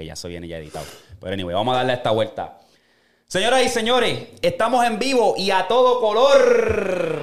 [0.00, 0.86] que ya eso viene ya editado.
[1.20, 2.58] Pero anyway, vamos a darle esta vuelta.
[3.26, 7.22] Señoras y señores, estamos en vivo y a todo color.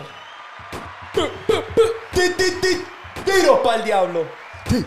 [3.25, 4.27] Tiro para el diablo.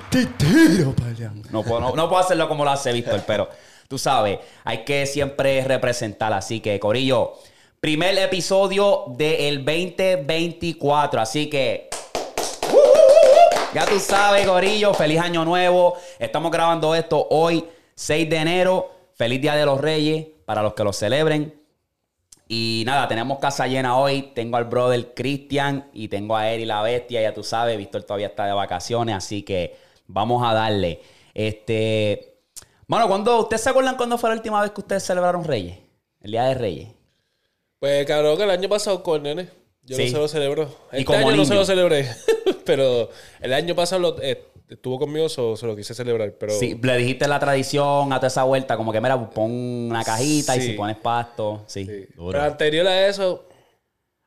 [0.08, 1.42] Tiro para el diablo.
[1.50, 3.48] No puedo, no, no puedo hacerlo como lo hace Víctor, pero
[3.88, 6.33] tú sabes, hay que siempre representar.
[6.33, 7.35] Así que, Corillo,
[7.81, 11.21] primer episodio del 2024.
[11.21, 11.91] Así que.
[13.75, 15.97] Ya tú sabes, Corillo, feliz año nuevo.
[16.19, 17.65] Estamos grabando esto hoy,
[18.01, 18.91] 6 de enero.
[19.14, 21.55] Feliz Día de los Reyes para los que lo celebren.
[22.48, 24.33] Y nada, tenemos casa llena hoy.
[24.34, 27.20] Tengo al brother Cristian y tengo a Eri la bestia.
[27.20, 31.02] Ya tú sabes, Víctor todavía está de vacaciones, así que vamos a darle.
[31.34, 32.39] Este.
[32.87, 35.77] Bueno, cuando ¿ustedes se acuerdan cuándo fue la última vez que ustedes celebraron Reyes?
[36.23, 36.89] El Día de Reyes.
[37.78, 39.48] Pues cabrón, que el año pasado con nene.
[39.83, 40.05] Yo Sí.
[40.05, 40.62] no se lo celebro.
[40.92, 42.09] Y Este como año no se lo celebré.
[42.64, 46.33] pero el año pasado lo- eh, estuvo conmigo, so- se lo quise celebrar.
[46.38, 50.02] Pero Sí, le dijiste la tradición a toda esa vuelta, como que mira, pon una
[50.05, 51.65] cajita y si pones pasto.
[51.66, 51.84] Sí.
[51.86, 52.06] sí.
[52.17, 52.33] duro.
[52.33, 53.47] Pero anterior a eso,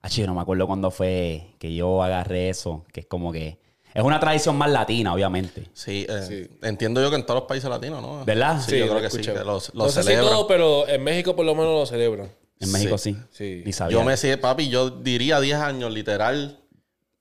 [0.05, 3.57] Ah, chico, no me acuerdo cuándo fue que yo agarré eso, que es como que.
[3.93, 5.69] Es una tradición más latina, obviamente.
[5.73, 6.57] Sí, eh, Sí.
[6.61, 8.25] entiendo yo que en todos los países latinos, ¿no?
[8.25, 8.59] ¿Verdad?
[8.59, 10.33] Sí, Sí, yo creo que sí, que los, los no sé si celebran.
[10.33, 12.29] todo, pero en México por lo menos lo celebran.
[12.59, 13.15] En México sí.
[13.31, 13.63] Sí.
[13.89, 16.59] Yo me sé, papi, yo diría 10 años, literal.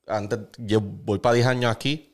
[0.07, 2.12] Antes, yo voy para 10 años aquí.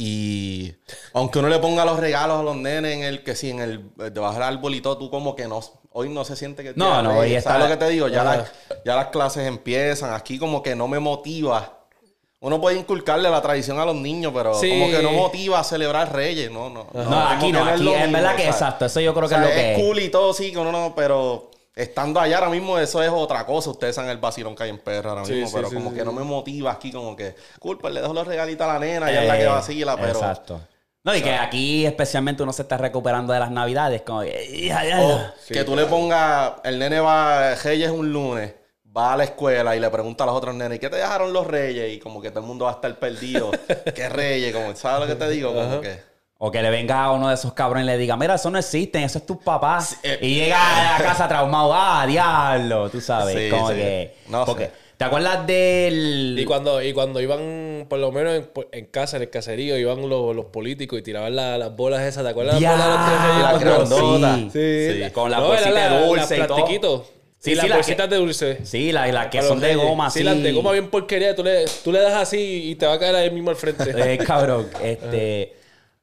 [0.00, 0.74] Y
[1.12, 3.90] aunque uno le ponga los regalos a los nenes en el que sí, en el
[4.12, 5.58] debajo del árbol y todo, tú como que no,
[5.90, 8.06] hoy no se siente que No, no, hoy está- ¿Sabes lo que te digo?
[8.06, 8.36] Ya, Ajá.
[8.36, 8.52] las,
[8.84, 10.14] ya las clases empiezan.
[10.14, 11.74] Aquí como que no me motiva.
[12.38, 14.68] Uno puede inculcarle la tradición a los niños, pero Sí.
[14.70, 16.48] como que no motiva a celebrar Reyes.
[16.48, 16.86] No, no.
[16.94, 18.84] No, aquí no, es aquí mismo, verdad que exacto.
[18.86, 20.58] Eso yo creo O que sea, es lo que es cool y todo, sí, que
[20.58, 21.50] uno no, pero
[21.82, 23.70] estando allá ahora mismo eso es otra cosa.
[23.70, 25.90] Ustedes saben el vacilón que hay en perra ahora Sí, mismo, sí, pero sí, como
[25.90, 26.06] sí, que sí.
[26.06, 29.22] no me motiva aquí, como que, pues le dejo los regalitos a la nena, ella
[29.22, 30.10] es la que Eh, vacila, pero...
[30.18, 30.60] Exacto.
[31.04, 34.02] No, y que aquí especialmente uno se está recuperando de las navidades.
[34.02, 35.34] Como que, ya, ya, O ya.
[35.48, 38.52] que tú le pongas, el nene va, Reyes un lunes,
[38.94, 41.32] va a la escuela y le pregunta a los otros nenes, ¿y qué te dejaron
[41.32, 41.94] los Reyes?
[41.94, 43.50] Y como que todo el mundo va a estar perdido.
[43.94, 44.52] ¿Qué Reyes?
[44.54, 45.54] Como, ¿Sabes lo que te digo?
[45.54, 46.07] Como que...
[46.40, 48.58] O que le venga a uno de esos cabrones y le diga, mira, eso no
[48.58, 49.98] existe, eso es tus papás.
[50.04, 53.36] eh, y llega a la casa traumado, ah, diablo, tú sabes.
[53.36, 53.74] Sí, como sí.
[53.74, 54.14] que.
[54.28, 54.72] No porque, sé.
[54.96, 56.36] ¿Te acuerdas del.
[56.38, 60.08] Y cuando, y cuando iban, por lo menos en, en casa, en el caserío, iban
[60.08, 62.22] los, los políticos y tiraban la- las bolas esas.
[62.22, 62.60] ¿Te acuerdas?
[62.60, 63.42] las bolas de los tres reyes?
[63.42, 64.36] la Diablo, grandota.
[64.52, 65.04] sí.
[65.04, 65.10] Sí.
[65.12, 66.56] Con la No, bolsita la- dulce las y todo.
[66.56, 67.02] plastiquitos.
[67.40, 68.58] Sí, Sí, las sí, las bolsitas de dulce.
[68.64, 70.24] Sí, las que son de goma, Sí, sí.
[70.24, 71.34] las de goma bien porquería.
[71.36, 73.84] Tú le, tú le das así y te va a caer ahí mismo al frente.
[74.14, 75.57] Eh, cabrón, este.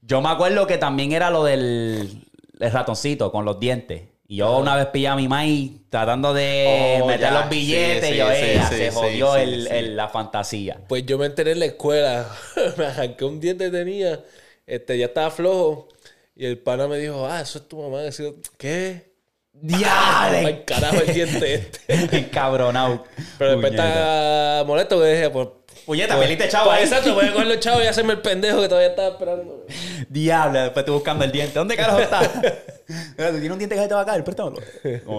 [0.05, 2.23] Yo me acuerdo que también era lo del
[2.59, 4.03] el ratoncito con los dientes.
[4.27, 7.31] Y yo una vez pillé a mi maíz tratando de Oh, meter ya.
[7.41, 10.79] los billetes Sí, y yo, sí, se jodió el- la fantasía.
[10.88, 12.27] Pues yo me enteré en la escuela.
[12.77, 14.23] me arranqué un diente tenía.
[14.65, 15.89] Este, ya estaba flojo.
[16.35, 18.03] Y el pana me dijo, ah, eso es tu mamá.
[18.07, 19.13] Y yo, ¿Qué?
[19.53, 20.38] ¡Diale!
[20.45, 21.53] Ay, carajo, el diente
[21.88, 22.17] este.
[22.17, 23.03] Encabronado.
[23.38, 25.47] Pero después estaba molesto que dije, pues.
[25.85, 26.84] Puñeta, pues, peliste chavo pues.
[26.84, 29.66] Exacto, voy a coger los chavos y hacerme el pendejo que todavía estaba esperando.
[30.09, 31.53] Diablo, después estoy buscando el diente.
[31.53, 32.22] ¿Dónde carajo está?
[33.18, 34.57] Mira, tú tienes un diente que se te va a caer, préstamelo.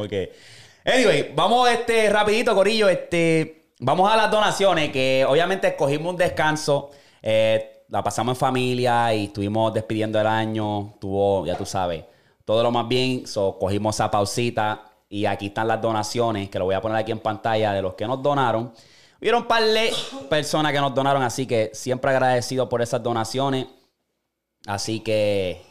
[0.09, 0.33] Que.
[0.85, 2.89] Anyway, vamos este rapidito, Corillo.
[2.89, 6.91] Este, vamos a las donaciones, que obviamente escogimos un descanso.
[7.23, 10.95] Eh, la pasamos en familia y estuvimos despidiendo el año.
[11.01, 12.05] Tuvo, ya tú sabes,
[12.45, 13.27] todo lo más bien.
[13.27, 14.83] So, cogimos esa pausita.
[15.09, 17.95] Y aquí están las donaciones, que lo voy a poner aquí en pantalla de los
[17.95, 18.73] que nos donaron.
[19.21, 19.93] Hubieron un par de
[20.29, 23.67] personas que nos donaron, así que siempre agradecido por esas donaciones.
[24.67, 25.63] Así que,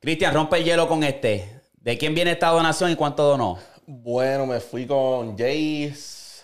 [0.00, 1.60] Cristian, rompe el hielo con este.
[1.74, 3.58] ¿De quién viene esta donación y cuánto donó?
[3.86, 6.42] Bueno, me fui con Jace.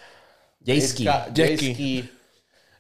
[0.65, 1.05] Jayski.
[1.05, 2.11] Jayska- Jayski,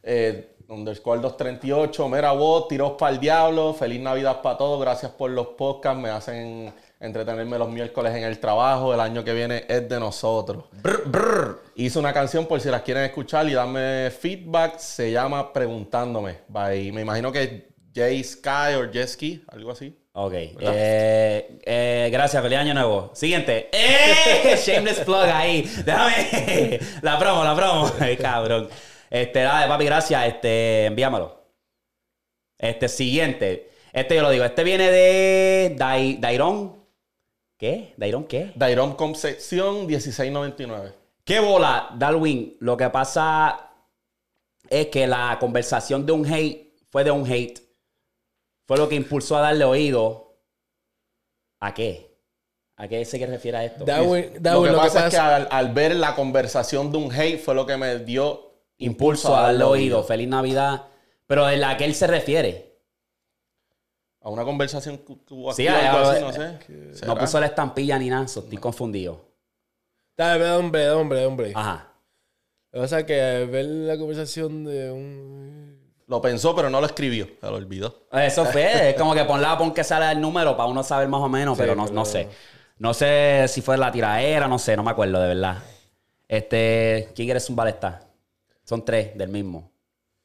[0.02, 2.08] eh, underscore 238.
[2.08, 3.74] Mira, vos, tiros para el diablo.
[3.74, 4.80] Feliz Navidad para todos.
[4.80, 6.00] Gracias por los podcasts.
[6.00, 8.92] Me hacen entretenerme los miércoles en el trabajo.
[8.94, 10.64] El año que viene es de nosotros.
[11.74, 14.78] Hice una canción por si las quieren escuchar y darme feedback.
[14.78, 16.38] Se llama Preguntándome.
[16.48, 17.50] By, me imagino que es
[17.94, 19.96] Jay Sky o Jesky, algo así.
[20.12, 20.32] Ok.
[20.34, 23.10] Eh, eh, gracias, feliz año nuevo.
[23.14, 23.68] Siguiente.
[23.72, 24.56] ¡Eh!
[24.64, 25.62] Shameless plug ahí.
[25.84, 26.80] Déjame.
[27.02, 27.90] La promo, la promo.
[28.00, 28.68] Ay, cabrón.
[29.10, 30.26] Este, dale, papi, gracias.
[30.26, 31.42] Este, envíamelo.
[32.58, 33.70] Este, siguiente.
[33.92, 34.44] Este yo lo digo.
[34.44, 36.75] Este viene de Dai- Dairon.
[37.56, 37.94] ¿Qué?
[37.96, 38.52] ¿Dairon qué?
[38.54, 40.92] Dairon Concepción 1699.
[41.24, 42.56] ¿Qué bola, Darwin?
[42.60, 43.70] Lo que pasa
[44.68, 47.60] es que la conversación de un hate fue de un hate.
[48.66, 50.38] Fue lo que impulsó a darle oído.
[51.60, 52.14] ¿A qué?
[52.76, 53.84] ¿A qué se refiere a esto?
[53.86, 57.40] Darwin, lo Darwin, que pasa es que al, al ver la conversación de un hate
[57.40, 60.04] fue lo que me dio impulso a darle oído.
[60.04, 60.84] Feliz Navidad.
[61.26, 62.75] Pero de la que él se refiere.
[64.26, 67.06] A una conversación que hubo Sí, aquí o algo así, no sé.
[67.06, 69.24] No puso la estampilla ni nada, estoy confundido.
[70.16, 71.52] Dale, hombre, hombre, hombre.
[71.54, 71.92] Ajá.
[72.72, 75.78] Pasa es que al ver la conversación de un...
[76.08, 77.28] Lo pensó, pero no lo escribió.
[77.40, 78.08] Se lo olvidó.
[78.10, 81.20] Eso fue, es como que ponla, pon que sale el número para uno saber más
[81.20, 82.28] o menos, pero, no, pero- no sé.
[82.78, 85.58] No sé si fue la tiraera, no sé, no me acuerdo de verdad.
[86.26, 88.00] Este, ¿quién eres un balesta?
[88.64, 89.70] Son tres del mismo.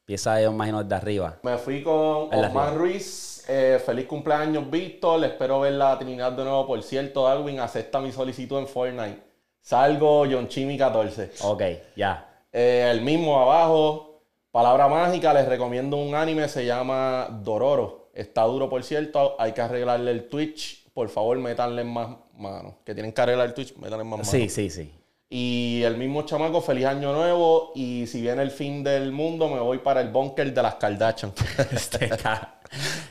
[0.00, 1.38] Empieza yo imagino desde arriba.
[1.44, 1.94] Me fui con
[2.32, 2.70] Osman arriba.
[2.72, 3.31] Ruiz.
[3.48, 5.24] Eh, feliz cumpleaños, Víctor.
[5.24, 6.66] Espero ver la Trinidad de nuevo.
[6.66, 9.22] Por cierto, Darwin, acepta mi solicitud en Fortnite.
[9.60, 11.30] Salgo, John Chimmy 14.
[11.42, 11.62] Ok,
[11.96, 12.44] ya.
[12.52, 14.20] Eh, el mismo abajo.
[14.50, 18.10] Palabra mágica, les recomiendo un anime, se llama Dororo.
[18.12, 19.34] Está duro, por cierto.
[19.38, 20.90] Hay que arreglarle el Twitch.
[20.92, 22.74] Por favor, métanle más manos.
[22.84, 24.28] Que tienen que arreglar el Twitch, métanle más manos.
[24.28, 24.92] Sí, sí, sí.
[25.30, 27.72] Y el mismo chamaco, feliz año nuevo.
[27.74, 31.32] Y si viene el fin del mundo, me voy para el búnker de las Kardashian.
[31.72, 32.10] Este,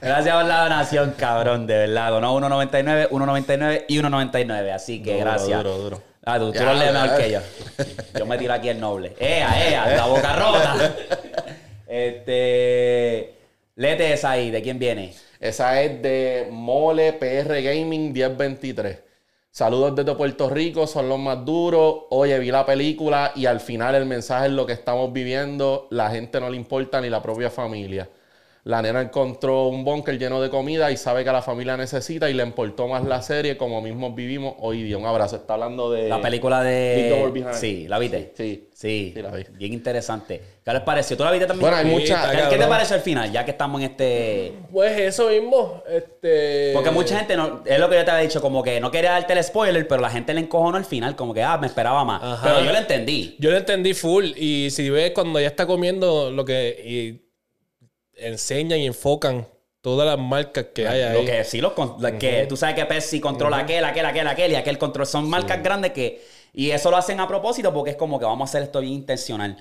[0.02, 2.12] Gracias por la donación, cabrón, de verdad.
[2.12, 4.72] Donó 1.99, 1.99 y 1.99.
[4.74, 5.64] Así que Duro, gracias.
[5.64, 6.02] duro, duro.
[6.26, 7.40] Ah, tú, tú Ya, lo lees mejor que yo.
[8.18, 9.16] Yo me tiro aquí el noble.
[9.20, 9.96] ¡Ea, ea!
[9.96, 10.96] La boca rota.
[11.88, 13.36] Este.
[13.76, 14.52] Léete esa ahí.
[14.52, 15.14] ¿De quién viene?
[15.40, 19.00] Esa es de Mole PR Gaming 1023.
[19.54, 22.04] Saludos desde Puerto Rico, son los más duros.
[22.12, 25.88] Oye, vi la película y al final el mensaje es lo que estamos viviendo.
[25.90, 28.08] La gente no le importa ni la propia familia.
[28.64, 32.34] La nena encontró un búnker lleno de comida y sabe que la familia necesita y
[32.36, 35.00] le importó más la serie como mismos vivimos hoy día.
[35.00, 35.38] Un abrazo.
[35.38, 36.08] Está hablando de...
[36.08, 37.32] La película de.
[37.54, 38.34] Sí, ¿la viste?
[38.38, 38.68] Sí.
[38.72, 39.44] Sí, Sí, la vi.
[39.54, 40.42] bien interesante.
[40.64, 41.18] ¿Qué les pareció?
[41.18, 41.72] ¿Tú la viste también?
[41.72, 42.32] Bueno, hay Sí, mucha...
[42.32, 43.32] está ¿Qué, qué te pareció al final?
[43.32, 44.54] Ya que estamos en este.
[44.72, 46.72] Pues eso mismo, este...
[46.74, 49.12] Porque mucha gente, no, es lo que yo te había dicho, como que no quería
[49.12, 52.04] darte el spoiler, pero la gente le encojonó al final, como que, ah, me esperaba
[52.06, 52.22] más.
[52.24, 52.40] Ajá.
[52.44, 53.36] Pero yo lo entendí.
[53.40, 57.31] Yo lo entendí full y si ves cuando ya está comiendo lo que y
[58.22, 59.48] enseñan y enfocan
[59.82, 61.20] todas las marcas que hay ahí.
[61.20, 64.28] Lo que sí, los con- la que tú sabes que Pepsi controla aquel, aquel, aquel,
[64.28, 65.06] aquel y aquel control.
[65.08, 66.22] Son marcas grandes que.
[66.54, 68.94] Y eso lo hacen a propósito porque es como que vamos a hacer esto bien
[68.94, 69.58] intencional.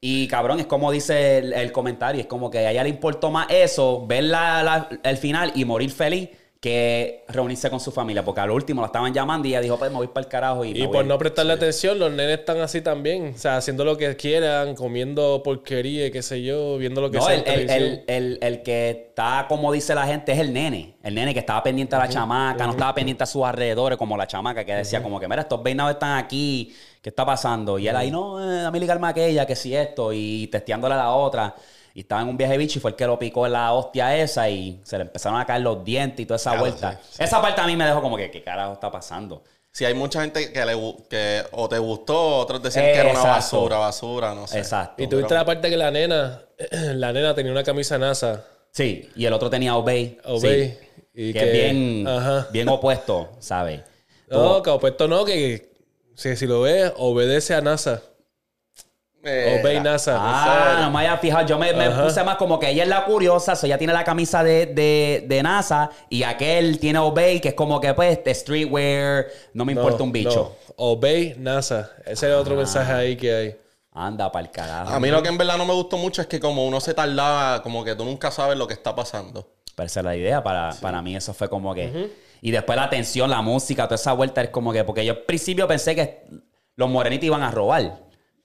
[0.00, 3.30] Y cabrón, es como dice el, el comentario: es como que a ella le importó
[3.30, 6.28] más eso, ver la- la- el final y morir feliz
[6.64, 8.24] que reunirse con su familia.
[8.24, 10.64] Porque al último la estaban llamando y ella dijo: Pues me voy para el carajo.
[10.64, 11.04] Y, Y por voy".
[11.04, 13.32] no prestarle atención, los nenes están así también.
[13.34, 17.26] O sea, haciendo lo que quieran, comiendo porquería, qué sé yo, viendo lo que No,
[17.26, 20.94] sea el, el, el, que está, como dice la gente, es el nene.
[21.02, 24.16] El nene que estaba pendiente a la chamaca, no estaba pendiente a sus alrededores, como
[24.16, 27.78] la chamaca que decía, como que, mira, estos peinados están aquí, ¿qué está pasando?
[27.78, 30.96] Y él ahí, no, eh, dame ligarme a aquella, que si esto, y testeándole a
[30.96, 31.54] la otra.
[31.96, 34.16] Y estaba en un viaje bicho y fue el que lo picó en la hostia
[34.16, 37.00] esa y se le empezaron a caer los dientes y toda esa Claro, vuelta.
[37.08, 39.44] sí, Esa parte a mí me dejó como que, ¿qué carajo está pasando?
[39.70, 40.72] Si hay mucha gente que, le,
[41.08, 44.58] que o te gustó, otros decían que era una basura, basura, no sé.
[44.58, 45.02] Exacto.
[45.02, 48.44] Y tuviste la parte que la nena, la nena tenía una camisa NASA.
[48.72, 50.18] Sí, y el otro tenía Obey.
[50.24, 50.70] Obey.
[50.70, 50.78] Sí.
[51.14, 52.48] Y que, que- es bien, Ajá.
[52.50, 53.82] bien opuesto, ¿sabes?
[54.28, 55.70] No, que opuesto no, que
[56.16, 58.02] si, si lo ves, obedece a NASA.
[59.24, 60.16] Eh, Obey NASA.
[60.18, 61.46] Ah, no me había fijado.
[61.46, 64.04] Yo me, me puse más como que ella es la curiosa, so ella tiene la
[64.04, 68.34] camisa de, de, de NASA y aquel tiene Obey, que es como que pues de
[68.34, 70.56] streetwear, no me importa No, un bicho.
[70.68, 70.74] no.
[70.76, 71.90] Obey NASA.
[72.04, 72.38] Ese es Ah.
[72.40, 73.56] otro mensaje ahí que hay.
[73.96, 74.92] Anda para el carajo.
[74.92, 76.94] A mí lo que en verdad no me gustó mucho es que como uno se
[76.94, 79.48] tardaba, como que tú nunca sabes lo que está pasando.
[79.76, 80.42] Pero esa es la idea.
[80.42, 82.10] Para, para mí eso fue como que...
[82.42, 84.82] Y después la tensión, la música, toda esa vuelta es como que...
[84.84, 86.24] Porque yo al principio pensé que
[86.76, 88.00] los morenitos iban a robar.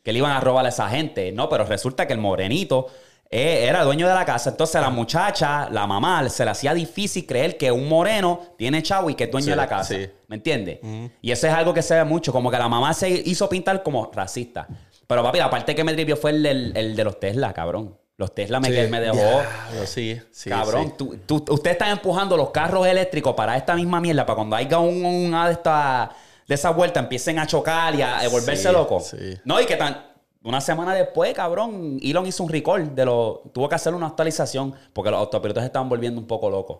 [0.10, 1.32] Que le iban a robar a esa gente.
[1.32, 2.88] No, pero resulta que el morenito
[3.30, 4.50] eh, era dueño de la casa.
[4.50, 9.12] Entonces la muchacha, la mamá, se le hacía difícil creer que un moreno tiene chavo
[9.12, 9.94] y que es dueño Sí, de la casa.
[9.94, 10.10] sí.
[10.28, 10.80] ¿Me entiendes?
[11.22, 12.34] Y eso es algo que se ve mucho.
[12.34, 14.68] Como que la mamá se hizo pintar como racista.
[15.06, 16.44] Pero papi, la parte que me trivió fue el,
[16.76, 17.96] el de los Tesla, cabrón.
[18.18, 18.90] Los Tesla me, Sí.
[18.90, 19.42] me dejó...
[19.86, 20.50] Sí, sí.
[20.50, 24.56] Cabrón, tú- tú- ustedes están empujando los carros eléctricos para esta misma mierda, para cuando
[24.56, 26.10] haya un- una de estas
[26.50, 29.06] de esas vueltas empiecen a chocar y a, a volverse Sí, locos.
[29.08, 29.38] sí.
[29.46, 30.04] No, y que tan
[30.42, 34.74] una semana después, cabrón, Elon hizo un recall de lo tuvo que hacer una actualización
[34.94, 36.80] porque los autopilotos estaban volviendo un poco locos.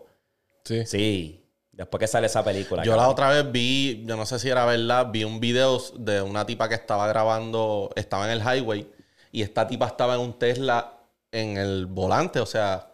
[0.64, 0.84] Sí.
[0.86, 2.82] Sí, después que sale esa película.
[2.82, 6.20] Yo la otra vez vi, yo no sé si era verdad, vi un video de
[6.20, 8.90] una tipa que estaba grabando, estaba en el highway
[9.30, 10.94] y esta tipa estaba en un Tesla
[11.30, 12.89] en el volante, o sea,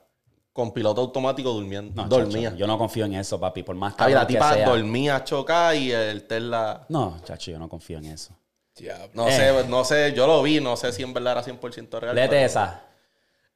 [0.56, 2.48] con piloto automático durmiendo, No, dormía.
[2.48, 4.68] chacho, yo no confío en eso, papi, por más Ay, la cabrón que tipa sea.
[4.68, 8.34] dormía chocada y el Tesla, No, chacho, yo no confío en eso.
[8.74, 9.08] Diablo.
[9.14, 9.32] no Eh.
[9.32, 12.14] sé, no sé, yo lo vi, no sé si en verdad era 100% real.
[12.14, 12.82] Léete pero- esa.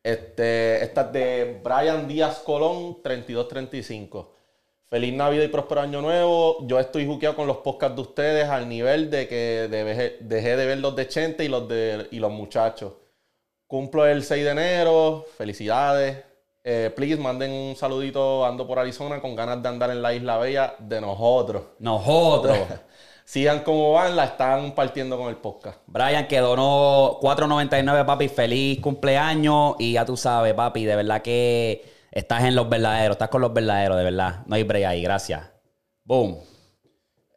[0.02, 4.34] Este, esta es de Brian Díaz Colón, 3235.
[4.88, 6.66] Feliz Navidad y próspero año nuevo.
[6.66, 10.66] Yo estoy juqueado con los podcasts de ustedes al nivel de que dejé, dejé de
[10.66, 12.94] ver los de Chente y los de y los muchachos.
[13.66, 15.26] Cumplo el 6 de enero.
[15.38, 16.16] Felicidades.
[16.62, 20.36] Eh, please, manden un saludito ando por Arizona con ganas de andar en la Isla
[20.38, 21.62] Bella de nosotros.
[21.78, 22.58] Nosotros.
[23.24, 25.78] Sigan como van, la están partiendo con el podcast.
[25.86, 28.28] Brian que donó 4.99, papi.
[28.28, 29.76] Feliz cumpleaños.
[29.78, 33.14] Y ya tú sabes, papi, de verdad que estás en los verdaderos.
[33.14, 34.42] Estás con los verdaderos, de verdad.
[34.46, 35.02] No hay break ahí.
[35.02, 35.48] Gracias.
[36.02, 36.40] Boom.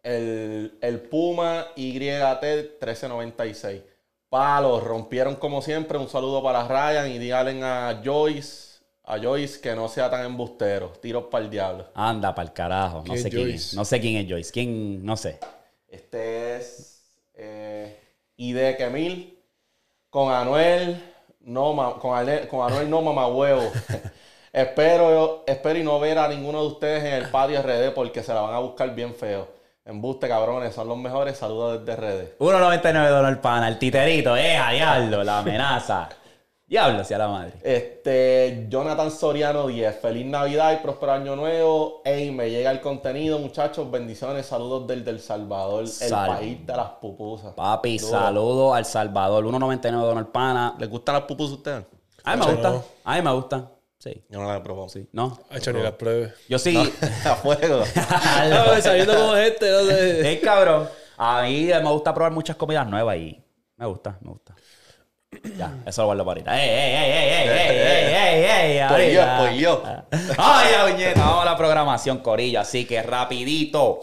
[0.01, 3.83] El, el Puma YT 1396.
[4.29, 5.99] Palos, rompieron como siempre.
[5.99, 8.72] Un saludo para Ryan y díganle a Joyce,
[9.05, 10.89] a Joyce que no sea tan embustero.
[11.01, 11.87] Tiros para el diablo.
[11.95, 12.97] Anda, para el carajo.
[12.99, 13.57] No ¿Quién sé es quién Joyce?
[13.57, 13.73] es.
[13.73, 14.51] No sé quién es Joyce.
[14.51, 15.05] ¿Quién?
[15.05, 15.39] No sé.
[15.87, 17.03] Este es
[17.35, 17.99] eh,
[18.37, 19.37] ID Kemil
[20.09, 21.01] con Anuel,
[21.41, 23.71] no ma- con, Ale- con Anuel no mamahuevo.
[24.53, 28.33] espero, espero y no ver a ninguno de ustedes en el patio RD porque se
[28.33, 29.47] la van a buscar bien feo.
[29.85, 31.37] Embuste, cabrones, son los mejores.
[31.37, 32.37] Saludos desde RD.
[32.39, 33.67] 1.99 dólares pana.
[33.67, 34.37] El titerito.
[34.37, 35.23] ¡Eh, a diablo!
[35.25, 36.07] La amenaza.
[36.73, 37.53] Diablo, sea la madre.
[37.61, 39.95] Este, Jonathan Soriano 10.
[39.99, 42.01] Feliz Navidad y próspero año nuevo.
[42.03, 43.91] Ey, me llega el contenido, muchachos.
[43.91, 47.53] Bendiciones, saludos del del Salvador, el país de las pupusas.
[47.53, 48.11] Papi, Duro.
[48.11, 49.45] saludo al Salvador.
[49.45, 50.75] 1.99 dólares pana.
[50.79, 51.85] ¿Les gustan las pupusas a ustedes?
[52.23, 52.73] A mí me gustan.
[52.73, 52.83] no.
[53.03, 53.69] A mí me gustan.
[53.99, 54.23] Sí.
[54.29, 54.89] Yo no las he probado.
[54.89, 55.07] Sí.
[55.11, 55.39] ¿No?
[55.51, 56.33] Ha hecho ni las pruebes.
[56.49, 56.75] Yo sí.
[57.25, 57.83] a fuego.
[58.49, 60.33] No, sabiendo cómo es este, no sé.
[60.33, 60.89] Es cabrón.
[61.17, 63.39] A mí me gusta probar muchas comidas nuevas y
[63.77, 64.55] me gusta, me gusta.
[65.57, 66.63] Ya, eso lo guardo para ahorita.
[66.63, 69.17] ¡Ey, ey, ey, ey, ey, ey, ey, ey!
[69.17, 69.83] ey por yo,
[70.37, 71.21] ¡Ay, puñeta!
[71.21, 72.59] Vamos a la programación, Corillo.
[72.59, 74.01] Así que rapidito.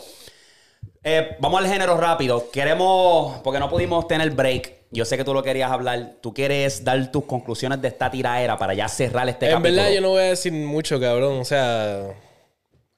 [1.02, 2.50] Eh, vamos al género rápido.
[2.50, 4.80] Queremos, porque no pudimos tener break.
[4.90, 6.16] Yo sé que tú lo querías hablar.
[6.20, 9.68] Tú quieres dar tus conclusiones de esta tiraera para ya cerrar este en capítulo.
[9.68, 11.40] En verdad, yo no voy a decir mucho, cabrón.
[11.40, 12.14] O sea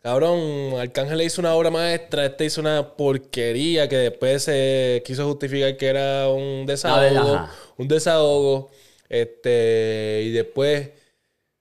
[0.03, 5.27] cabrón, Arcángel le hizo una obra maestra, este hizo una porquería que después se quiso
[5.27, 7.35] justificar que era un desahogo.
[7.35, 7.51] ajá.
[7.77, 8.71] un desahogo.
[9.09, 10.91] Este, y después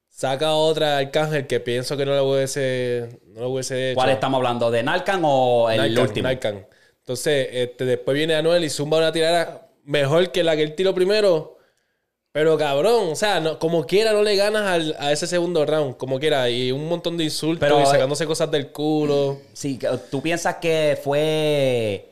[0.09, 3.95] saca otra Arcángel que pienso que no la hubiese, no la hubiese hecho.
[3.95, 4.71] ¿Cuál estamos hablando?
[4.71, 6.27] ¿De Narcan o el Narcan, último?
[6.27, 6.67] Narcan.
[6.99, 10.93] Entonces, este, después viene Anuel y zumba una tirada mejor que la que él tiró
[10.93, 11.57] primero.
[12.33, 15.97] Pero cabrón, o sea, no- como quiera no le ganas al- a ese segundo round,
[15.97, 16.49] como quiera.
[16.49, 19.39] Y un montón de insultos Pero, y eh, sacándose cosas del culo.
[19.53, 22.07] Sí, que- tú piensas que fue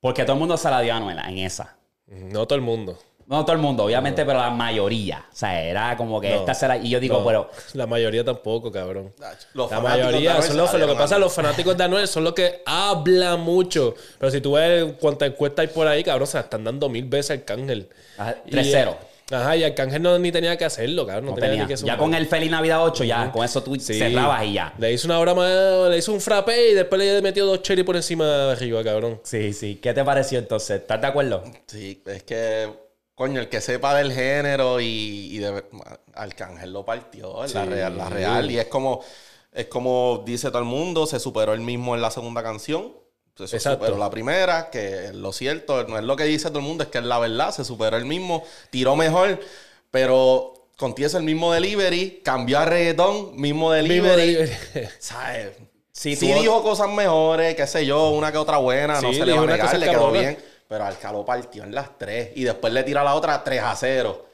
[0.00, 1.76] porque todo el mundo se la dio a Anuel en esa.
[2.06, 2.98] No todo el mundo.
[3.26, 5.24] No todo el mundo, obviamente, pero la mayoría.
[5.32, 6.40] O sea, era como que No.
[6.40, 6.76] esta se la...
[6.78, 7.48] Y yo digo, No, pero...
[7.74, 9.12] La mayoría tampoco, cabrón.
[9.54, 12.32] Los La mayoría son los, la lo que pasa, los fanáticos de Anuel son los
[12.34, 13.94] que hablan mucho.
[14.18, 17.04] Pero si tú ves cuántas encuestas hay por ahí, cabrón, se la están dando mil
[17.04, 17.68] veces al
[18.46, 18.96] Y, 3-0.
[19.30, 21.26] Ajá, y Arcángel no ni tenía que hacerlo, cabrón.
[21.26, 21.66] No, No tenía, tenía.
[21.66, 23.98] ni que Ya con el Feliz Navidad 8, ya con eso tú Sí.
[23.98, 24.74] cerrabas y ya.
[24.78, 27.82] Le hizo una hora más, le hizo un frappé y después le metió dos cherry
[27.84, 29.20] por encima de arriba, cabrón.
[29.22, 29.76] Sí, sí.
[29.82, 30.80] ¿Qué te pareció entonces?
[30.80, 31.44] ¿Estás de acuerdo?
[31.66, 32.68] Sí, es que,
[33.14, 34.86] coño, el que sepa del género y,
[35.32, 35.62] y de
[36.14, 38.50] Arcángel lo partió, en la real, la real.
[38.50, 39.00] Y es como,
[39.52, 42.92] es como dice todo el mundo, se superó el mismo en la segunda canción.
[43.46, 43.84] Se Exacto.
[43.84, 46.90] superó la primera, que lo cierto, no es lo que dice todo el mundo, es
[46.90, 49.40] que es la verdad, se superó el mismo, tiró mejor,
[49.90, 54.00] pero contiene el mismo delivery, cambió a reggaetón, mismo delivery.
[54.00, 54.88] Mismo delivery.
[54.98, 55.50] ¿Sabes?
[55.92, 59.42] Sí, dijo cosas mejores, qué sé yo, una que otra buena, no se le va
[59.42, 60.38] a negar, le quedó bien.
[60.66, 64.29] Pero Alcaló partió en las tres y después le tira la otra 3 a 0.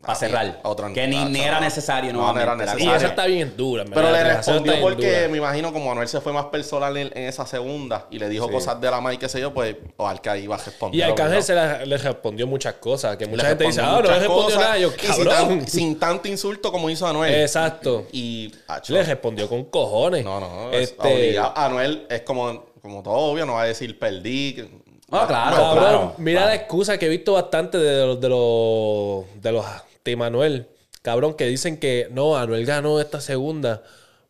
[0.00, 0.60] Para cerrar.
[0.62, 2.84] Otro que ni, ni era necesario No, no era Y necesario.
[2.86, 2.96] cosa.
[2.96, 6.32] esa está bien dura, Pero verdad, le respondió porque me imagino como Anuel se fue
[6.32, 8.52] más personal en, en esa segunda y le dijo Sí.
[8.52, 10.98] cosas de la madre, qué sé yo, pues o Alca iba a responder.
[10.98, 13.18] Y Arcángel se la- le respondió muchas cosas.
[13.18, 14.78] Que mucha Le gente dice, ah, respondió no le muchas respondió cosas nada.
[14.78, 15.58] Yo, y sin, cabrón.
[15.58, 17.34] tan- sin tanto insulto como hizo Anuel.
[17.34, 18.06] Exacto.
[18.10, 20.24] Y acho, Le respondió con cojones.
[20.24, 21.38] no, no, es Este.
[21.38, 24.66] Anuel es como, como todo obvio, no va a decir perdí.
[25.12, 26.54] Ah, claro, mira claro.
[26.54, 29.66] la excusa que he visto bastante de los de los de los
[30.04, 30.68] de Manuel.
[31.02, 33.82] Cabrón, que dicen que no, Anuel ganó esta segunda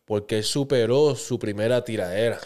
[0.05, 2.39] porque él superó su primera tiradera.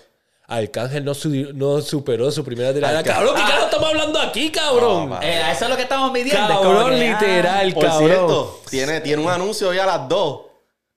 [0.47, 2.99] Arcángel no, su- no superó su primera tiradera.
[3.01, 5.09] Arcángel- Cabrón, ¿qué carajo estamos hablando aquí, cabrón?
[5.09, 6.47] No, Eh, eso es lo que estamos midiendo.
[6.47, 8.07] cabrón, que, ah, literal, Por cabrón.
[8.09, 10.41] cierto, tiene, tiene un anuncio hoy a las 2.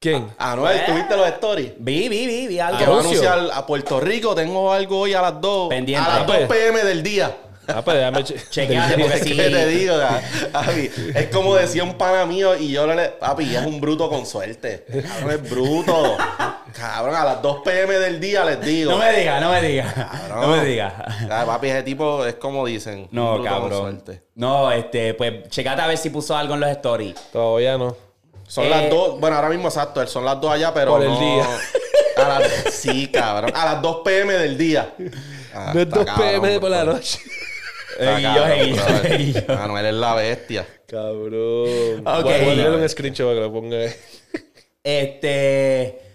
[0.01, 0.29] ¿Quién?
[0.39, 0.83] Anuel, Eh.
[0.87, 1.73] ¿tuviste los stories?
[1.79, 2.79] Vi, vi, vi, vi algo.
[2.79, 3.31] Que va a Anuncio.
[3.33, 5.69] anunciar a Puerto Rico, tengo algo hoy a las 2.
[5.71, 6.05] Pendiente.
[6.05, 6.49] A las Ah, 2 pues.
[6.49, 7.35] pm del día.
[7.69, 9.37] Ah, pues déjame che- Chequeate, porque Es sí.
[9.37, 10.23] que te digo, ga-
[10.53, 14.25] papi, es como decía un pana mío y yo le, papi, es un bruto con
[14.27, 14.85] suerte.
[15.07, 16.17] Cabrón, es bruto.
[16.73, 18.93] Cabrón, a las 2 pm del día les digo.
[18.93, 19.93] No me digas, no me digas.
[19.95, 20.41] Cabrón.
[20.41, 20.93] No me digas.
[21.31, 23.01] Ah, papi, ese tipo es como dicen.
[23.01, 23.81] un No, bruto con cabrón.
[24.05, 24.23] suerte.
[24.37, 27.15] No, este, pues, checate a ver si puso algo en los stories.
[27.33, 27.97] Todavía no.
[28.47, 31.09] Son Eh, las 2, bueno, ahora mismo exacto, son las 2 allá, pero Por el
[31.09, 31.47] no- día.
[32.17, 33.53] A las, sí, cabrón.
[33.55, 34.93] A las 2 pm del día.
[35.55, 37.19] Ah, No es está 2 pm por la noche.
[37.99, 40.67] Eguillo, Manuel es la bestia.
[40.87, 42.07] Cabrón.
[42.07, 42.45] Okay.
[42.45, 43.91] Bueno, un screenshot para que lo ponga ahí.
[44.83, 46.08] Este.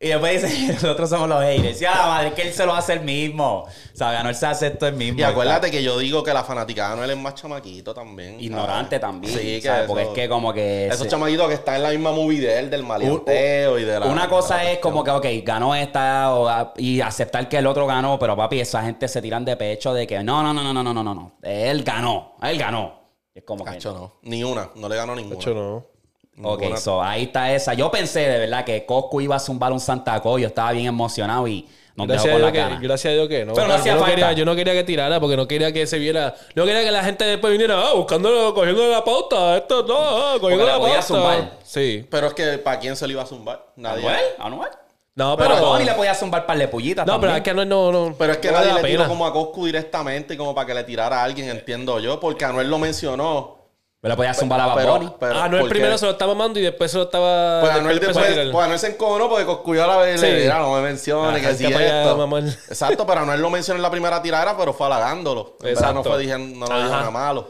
[0.00, 1.82] Y después dice, nosotros somos los haters.
[1.82, 3.62] Y a la madre, que él se lo hace el mismo.
[3.64, 5.18] O sea, él se hace esto el mismo.
[5.18, 8.38] Y acuérdate que yo digo que la fanaticada de Anuel es más chamaquito también.
[8.38, 9.36] Ignorante ah, también.
[9.36, 9.82] Sí, ¿sabes?
[9.82, 10.86] Que Porque es que como que...
[10.86, 11.08] Esos ese...
[11.08, 14.06] chamaquitos que están en la misma movie de él, del maleanteo y de la...
[14.06, 18.20] Una cosa es como que, ok, ganó esta o, y aceptar que el otro ganó.
[18.20, 20.94] Pero papi, esa gente se tiran de pecho de que no, no, no, no, no,
[20.94, 21.38] no, no, no.
[21.42, 22.98] Él ganó, él ganó.
[23.34, 24.18] Es como Cacho, no.
[24.22, 25.38] Ni una, no le ganó ninguna.
[25.38, 25.97] Cacho, no.
[26.42, 26.76] Ok, Ninguna.
[26.80, 27.74] so ahí está esa.
[27.74, 30.40] Yo pensé de verdad que Coscu iba a zumbar un Santa Claus.
[30.40, 32.78] Yo estaba bien emocionado y nos dejó Gracias a, con la cara.
[32.78, 33.54] que, gracias a Dios que no.
[33.54, 34.14] Pero no hacía yo, no falta.
[34.14, 36.34] quería, yo no quería que tirara porque no quería que se viera.
[36.54, 39.56] No quería que la gente después viniera ah, buscando, cogiendo la pauta.
[39.56, 41.06] Esto no, ah, cogiendo la la podía pauta.
[41.08, 41.52] zumbar.
[41.64, 42.06] Sí.
[42.08, 43.66] Pero es que ¿para quién se le iba a zumbar?
[43.74, 44.06] Nadie.
[44.06, 44.24] ¿Anuel?
[44.38, 44.70] ¿Anuel?
[45.16, 45.66] No, Pero pero.
[45.66, 48.14] a Bonnie le podía zumbar par de pullitas no, pero es que no, no, no.
[48.16, 50.74] Pero es que no nadie le tiró como a Coscu directamente y como para que
[50.74, 53.57] le tirara a alguien, entiendo yo, porque Anuel lo mencionó.
[54.00, 56.62] Pero le podía zumbar a Bad Ah, no, el primero se lo estaba mamando y
[56.62, 57.60] después se lo estaba.
[57.62, 58.50] Pues Anuel después, tirar.
[58.52, 60.42] pues Anuel se enconó porque Coscu ya la vez le Sí.
[60.42, 62.38] mira, no me mencione, que si esto.
[62.68, 65.56] Exacto, pero Anuel lo mencionó en la primera tirada, pero fue halagándolo.
[65.60, 66.10] En verdad no Exacto.
[66.10, 67.48] fue diciendo, no lo dijo nada malo.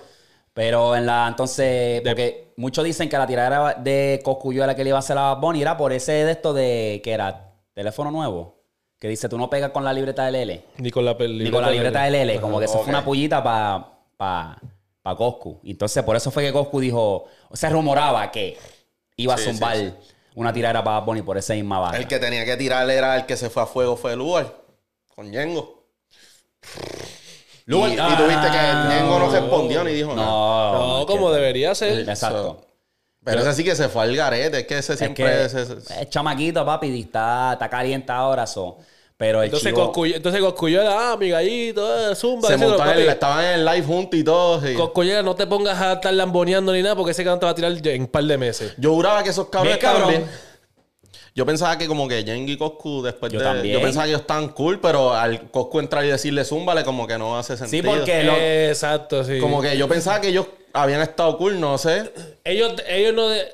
[0.54, 4.88] Pero en la, entonces, porque muchos dicen que la tiradera de Coscuyo era que le
[4.88, 7.52] iba a hacer a Bad Bunny, era por ese de esto de, que era?
[7.74, 8.56] Teléfono nuevo.
[8.98, 10.64] Que dice, tú no pegas con la libreta del L.
[10.78, 12.40] Ni con la, pel- Ni con la libreta del L.
[12.40, 13.86] Como que eso fue una pullita para
[14.16, 14.58] pa,
[15.10, 15.60] pa Coscu.
[15.62, 18.56] Y Entonces, por eso fue que Coscu dijo, o sea, rumoraba que
[19.16, 19.92] iba a Sí, zumbar sí.
[20.34, 21.98] una tiradera para Bunny por esa misma barra.
[21.98, 24.52] El que tenía que tirar era el que se fue a fuego, fue Lugar,
[25.14, 25.84] con Yengo.
[27.66, 30.26] Lugar- y, y tuviste que Ah, Yengo no respondió ni dijo nada.
[30.28, 32.08] No, No, como debería ser.
[32.08, 32.64] Exacto.
[33.24, 35.24] Pero ese sí que se fue al garete, es que ese Es siempre...
[35.26, 38.46] que ese- ese- es chamaquito, papi, está, está caliente ahora.
[38.46, 38.78] So.
[39.18, 42.46] Pero el Entonces, chivo- Coscuyo, entonces Coscuyo era, ah, mi gallito, eh, zumba.
[42.48, 43.00] se ese montó en papi.
[43.02, 44.60] el, estaban en el live juntos y todo.
[44.64, 44.74] sí.
[44.74, 47.54] Coscuyo, no te pongas a estar lamboneando ni nada porque ese cabrón te va a
[47.56, 48.74] tirar en un par de meses.
[48.78, 50.02] Yo juraba que esos cabrones cabrón.
[50.12, 50.48] estaban bien.
[51.34, 53.44] Yo pensaba que como que Jengi y Coscu después Yo de...
[53.44, 53.74] también.
[53.74, 57.18] Yo pensaba que ellos estaban cool, pero al Coscu entrar y decirle zúmbale como que
[57.18, 57.92] no hace Sí, sentido.
[57.96, 59.38] porque lo- Exacto, sí.
[59.40, 62.10] Como que yo pensaba que ellos habían estado cool, no sé.
[62.44, 63.46] Ellos, ellos no, de-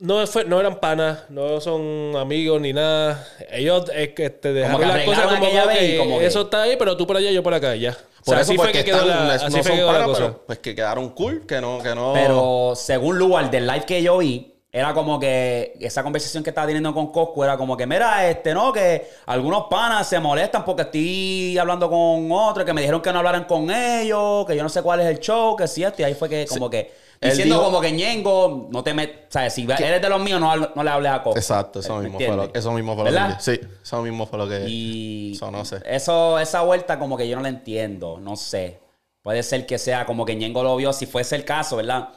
[0.00, 3.26] no, fue- no eran panas, no son amigos ni nada.
[3.50, 6.96] Ellos es que te dejaron las cosas como, que, como que- eso está ahí, pero
[6.96, 7.90] tú por allá, yo por acá, ya.
[7.92, 9.86] O Por sea, eso así fue que quedó están- la, no así son fue quedó
[9.86, 10.20] la panas, cosa.
[10.26, 12.12] pero pues que quedaron cool, que no, que no...
[12.14, 16.66] Pero según Lugar, del live que yo vi, era como que esa conversación que estaba
[16.66, 20.82] teniendo con Coscu era como que, mira, este, no, que algunos panas se molestan porque
[20.82, 24.68] estoy hablando con otros, que me dijeron que no hablaran con ellos, que yo no
[24.68, 27.56] sé cuál es el show, que si esto, y ahí fue que como que diciendo
[27.56, 29.52] dijo- como que Ñengo, no te metes, ¿sabes?
[29.54, 31.38] Si eres de los míos, no, no le hables a Coscu.
[31.38, 33.36] Exacto, eso ¿Me mismo, fue lo, eso mismo fue lo ¿Verdad?
[33.38, 33.42] que...
[33.42, 34.66] Sí, eso mismo fue lo que...
[34.68, 35.82] Y Eso no sé.
[35.84, 38.78] Eso, esa vuelta como que yo no la entiendo, no sé.
[39.22, 42.08] Puede ser que sea como que Ñengo lo vio, si fuese el caso, ¿verdad?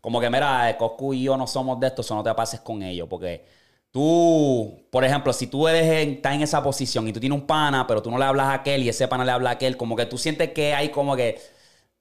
[0.00, 2.82] Como que, mira, Coscu y yo no somos de esto, eso no te pases con
[2.82, 3.44] ellos, porque
[3.90, 7.46] tú, por ejemplo, si tú eres en- estás en esa posición y tú tienes un
[7.46, 9.76] pana, pero tú no le hablas a aquel y ese pana le habla a aquel,
[9.76, 11.40] como que tú sientes que hay como que,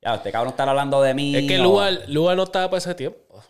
[0.06, 1.36] ya, este cabrón está hablando de mí.
[1.36, 1.64] Es que o-
[2.08, 3.18] Lugar no estaba para ese tiempo.
[3.32, 3.42] O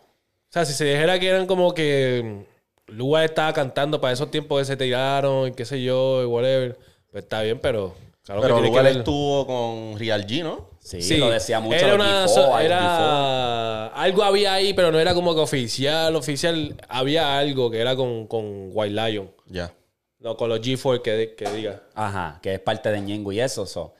[0.48, 2.44] sea, si se dijera que eran como que
[2.86, 6.78] Lugar estaba cantando para esos tiempos que se tiraron y qué sé yo, y whatever,
[7.10, 7.94] pues está bien, pero...
[8.24, 10.70] claro que Pero que estuvo con Real G, ¿no?
[10.80, 11.76] Sí, lo decía mucho.
[11.76, 12.64] Era una, G4, so- el G4.
[12.64, 16.76] era algo había ahí, pero no era como que oficial, oficial.
[16.88, 19.30] Había algo que era con, con White Lion.
[19.46, 19.72] Ya.
[20.20, 21.82] No, con los G4 que, que diga.
[21.94, 23.66] Ajá, que es parte de Ñengo y eso.
[23.66, 23.94] so.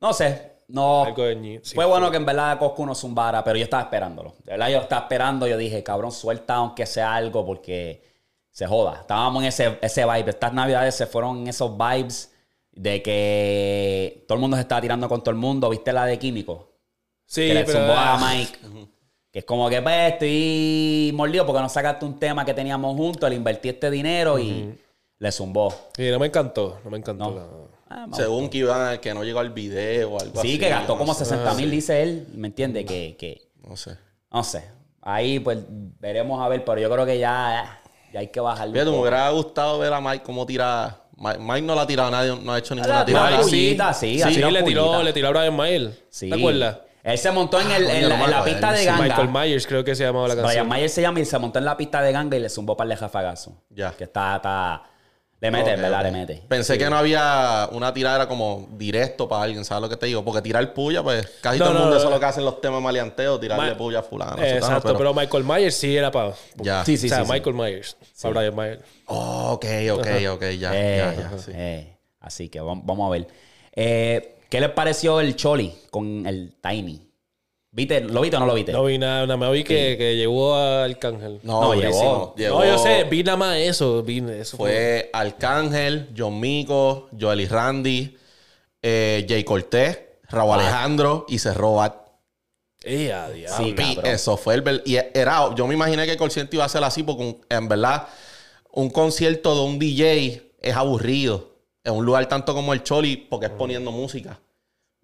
[0.00, 1.04] No sé, no.
[1.04, 3.84] Algo de Ñi- sí, fue bueno que en verdad Coscu no zumbara, pero yo estaba
[3.84, 4.34] esperándolo.
[4.44, 5.46] De verdad, yo estaba esperando.
[5.46, 8.02] Yo dije, cabrón, suelta aunque sea algo porque
[8.50, 8.98] se joda.
[9.00, 10.30] Estábamos en ese, ese vibe.
[10.30, 12.32] Estas navidades se fueron en esos vibes
[12.72, 15.70] de que todo el mundo se estaba tirando con todo el mundo.
[15.70, 16.68] ¿Viste la de Químico?
[17.26, 17.78] Sí, que le pero...
[17.78, 18.58] zumbó a Mike.
[19.30, 23.28] Que es como que, pues, estoy mordido porque no sacaste un tema que teníamos juntos,
[23.28, 24.78] le invertí este dinero y
[25.18, 25.74] le zumbó.
[25.96, 26.78] Sí, no me encantó.
[26.84, 27.30] No me encantó.
[27.30, 27.36] No.
[27.36, 27.46] la-
[27.96, 28.06] Ah.
[28.12, 30.52] Según que iban, que no llegó al video o algo así.
[30.52, 31.24] Sí, que gastó no como sé.
[31.24, 32.26] 60 mil, dice él.
[32.34, 32.84] ¿Me entiende?
[32.84, 33.96] Que, que, No sé.
[34.32, 34.64] no sé.
[35.00, 35.58] Ahí pues
[36.00, 37.80] veremos a ver, pero yo creo que ya,
[38.12, 38.40] ya hay que.
[38.40, 41.02] Fíjate, un me hubiera gustado ver a Mike cómo tira.
[41.16, 43.40] Mike, Mike no la ha tirado a nadie, no ha hecho ninguna la tirada.
[43.42, 45.92] pullita, sí, sí, tirado le tiró, le tiró a Brian Mayer.
[46.10, 46.28] Sí.
[46.28, 46.78] ¿Te acuerdas?
[47.04, 49.02] Él se montó en, el, Ah, en la, no en pista de Sí, ganga.
[49.02, 50.68] Michael Myers creo que se llamaba la Brian canción.
[50.68, 52.88] Mayer se llama y se montó en la pista de ganga y le zumbó par
[52.88, 53.52] de jafagazos.
[53.68, 53.92] Ya.
[53.92, 54.82] Que está, está...
[55.44, 56.02] Le mete, Ok, ¿verdad?
[56.04, 56.42] Le mete.
[56.48, 60.24] Pensé que no había una tirada como directo para alguien, ¿sabes lo que te digo?
[60.24, 61.96] Porque tirar puya, pues casi No, todo el mundo no.
[61.98, 64.42] eso es lo que hacen los temas maleanteos, tirarle Ma- puya a fulano.
[64.42, 65.12] Exacto, pero...
[65.12, 66.32] Michael Myers sí era para...
[66.56, 66.84] Ya.
[66.84, 67.32] Sí, sí, o sea, sí, sí.
[67.32, 67.96] Michael Myers.
[68.22, 68.82] Para Brian Myers.
[69.06, 71.38] Oh, ok, ok, ok, ya, Eh, ya, ya.
[71.38, 71.50] sí.
[71.54, 71.96] eh.
[72.20, 73.28] Así que vamos, vamos a ver.
[73.72, 77.06] Eh, ¿Qué les pareció el Choli con el Tiny?
[77.74, 78.00] ¿Viste?
[78.02, 78.70] ¿Lo viste o no lo viste?
[78.72, 81.40] No vi nada, nada más vi que, que llevó a Arcángel.
[81.42, 82.34] No, No, llegó.
[82.38, 84.00] No, yo sé, vi nada más eso.
[84.04, 88.16] Vi eso Fue Arcángel, John Mico, Joel y Randy,
[88.80, 91.96] eh, Jay Cortés, Raúl Alejandro y cerró Bat.
[92.86, 92.88] A
[93.30, 93.56] diablo.
[93.56, 94.82] Sí, eso fue el...
[94.84, 95.52] Y era...
[95.56, 98.06] Yo me imaginé que el concierto iba a ser así porque un- en verdad
[98.70, 101.54] un concierto de un DJ es aburrido.
[101.82, 104.38] En un lugar tanto como el Choli porque es poniendo música.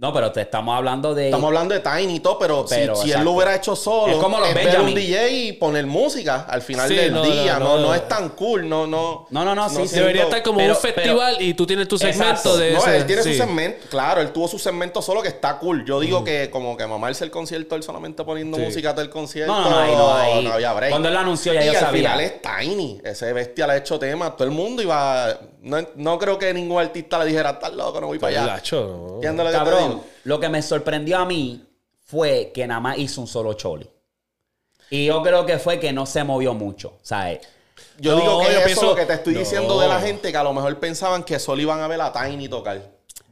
[0.01, 1.27] No, pero te estamos hablando de.
[1.27, 4.15] Estamos hablando de Tiny y todo, pero, si- Pero, si, él lo hubiera hecho solo,
[4.15, 4.95] Es como los ver un.
[4.95, 7.59] DJ y poner música al final Sí, del no, día.
[7.59, 7.95] no, No, no, no.
[7.95, 8.67] es tan cool.
[8.67, 9.27] No, no.
[9.29, 9.89] No, no, no, sí, sí.
[9.89, 12.57] siento- Debería estar como Pero- un festival y tú tienes tu segmento Exacto.
[12.57, 12.97] de No, ese.
[12.97, 13.33] él tiene sí.
[13.35, 13.87] su segmento.
[13.91, 15.85] Claro, él tuvo su segmento solo que está cool.
[15.85, 18.63] Yo digo que como que mamarse el concierto él solamente poniendo Sí.
[18.63, 19.53] música del concierto.
[19.53, 20.91] No, no, no, ahí no, ahí- había break.
[20.93, 22.13] cuando él lo anunció ya y yo al sabía.
[22.15, 23.03] final es Tiny.
[23.05, 24.35] Ese bestia le ha hecho tema.
[24.35, 25.39] Todo el mundo iba...
[25.63, 28.55] No, no creo que ningún artista le dijera, estás loco, no voy para allá.
[28.55, 29.15] Gacho, no.
[29.17, 30.05] ¿Entiendes lo que te Cabrón, digo?
[30.25, 31.65] lo que me sorprendió a mí
[32.07, 33.89] fue que nada más hizo un solo choli.
[34.89, 37.41] Y yo creo que fue que no se movió mucho, ¿sabes?
[37.99, 39.41] Yo No, digo que yo eso pienso- lo que te estoy No.
[39.41, 42.13] diciendo de la gente que a lo mejor pensaban que solo iban a ver a
[42.13, 42.81] Tiny tocar.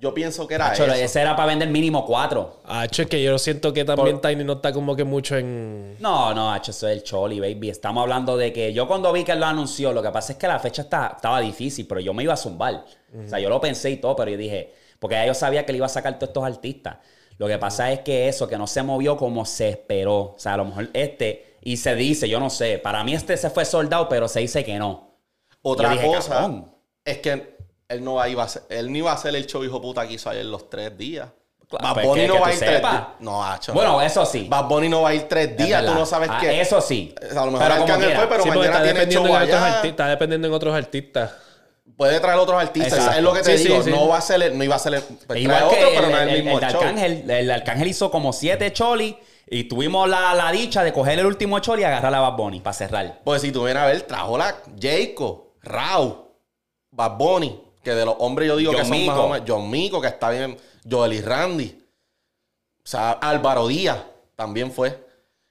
[0.01, 0.95] Yo pienso que era Acho, eso.
[0.95, 2.61] ese era para vender mínimo cuatro.
[2.65, 5.97] Hacho, es que yo siento que también Tiny no está como que mucho en.
[5.99, 7.71] No, no, Hacho, eso es el choli, baby.
[7.71, 10.39] Estamos hablando de que yo cuando vi que él lo anunció, lo que pasa es
[10.39, 12.85] que la fecha está- estaba difícil, pero yo me iba a zumbar.
[13.25, 15.73] O sea, yo lo pensé y todo, pero yo dije, porque ya yo sabía que
[15.73, 16.99] le iba a sacar todos estos artistas.
[17.39, 20.17] Lo que pasa es que eso, que no se movió como se esperó.
[20.17, 23.37] O sea, a lo mejor este, y se dice, yo no sé, para mí este
[23.37, 25.17] se fue soldado, pero se dice que no.
[25.63, 26.73] Otra dije, cosa cabrón.
[27.05, 27.58] es que
[27.89, 30.15] él no, iba a ser- él no iba a hacer el show hijo puta que
[30.15, 31.29] hizo ayer los tres días.
[31.69, 33.03] Claro, Bad pues Bunny que- no que va a ir tres días.
[33.21, 33.73] No, hacho.
[33.75, 34.47] Bueno, eso sí.
[34.49, 35.85] Bad Bunny no va a ir tres Es días.
[35.85, 36.61] Tú no sabes Ah, qué.
[36.61, 37.15] Eso sí.
[37.31, 39.57] A lo mejor Pero como fue, pero Sí, mañana está tiene dependiendo, show en otros
[39.59, 39.67] allá.
[39.67, 41.33] artistas, está dependiendo en otros artistas.
[41.97, 42.93] Puede traer otros artistas.
[42.93, 43.17] Exacto.
[43.19, 43.83] Es lo que te Sí, digo.
[43.83, 43.91] sí.
[43.91, 46.07] No va a ser no iba a ser el, pues, trae Igual otro, que pero
[46.07, 46.81] el, no es el el- mismo el show.
[46.81, 51.27] Arcángel, el Arcángel hizo como siete cholis y tuvimos la, la dicha de coger el
[51.27, 53.21] último choli y agarrar a Bad Bunny para cerrar.
[53.25, 56.29] Pues si tú vienes a ver, trajo la Jayco, Rau,
[56.93, 59.13] Bad Bunny, que de los hombres yo digo John que son Mico.
[59.13, 59.45] más o menos.
[59.49, 60.57] John Mico, que está bien.
[60.89, 61.85] Joel y Randy.
[62.85, 63.99] O sea, Álvaro Díaz
[64.37, 65.07] también fue.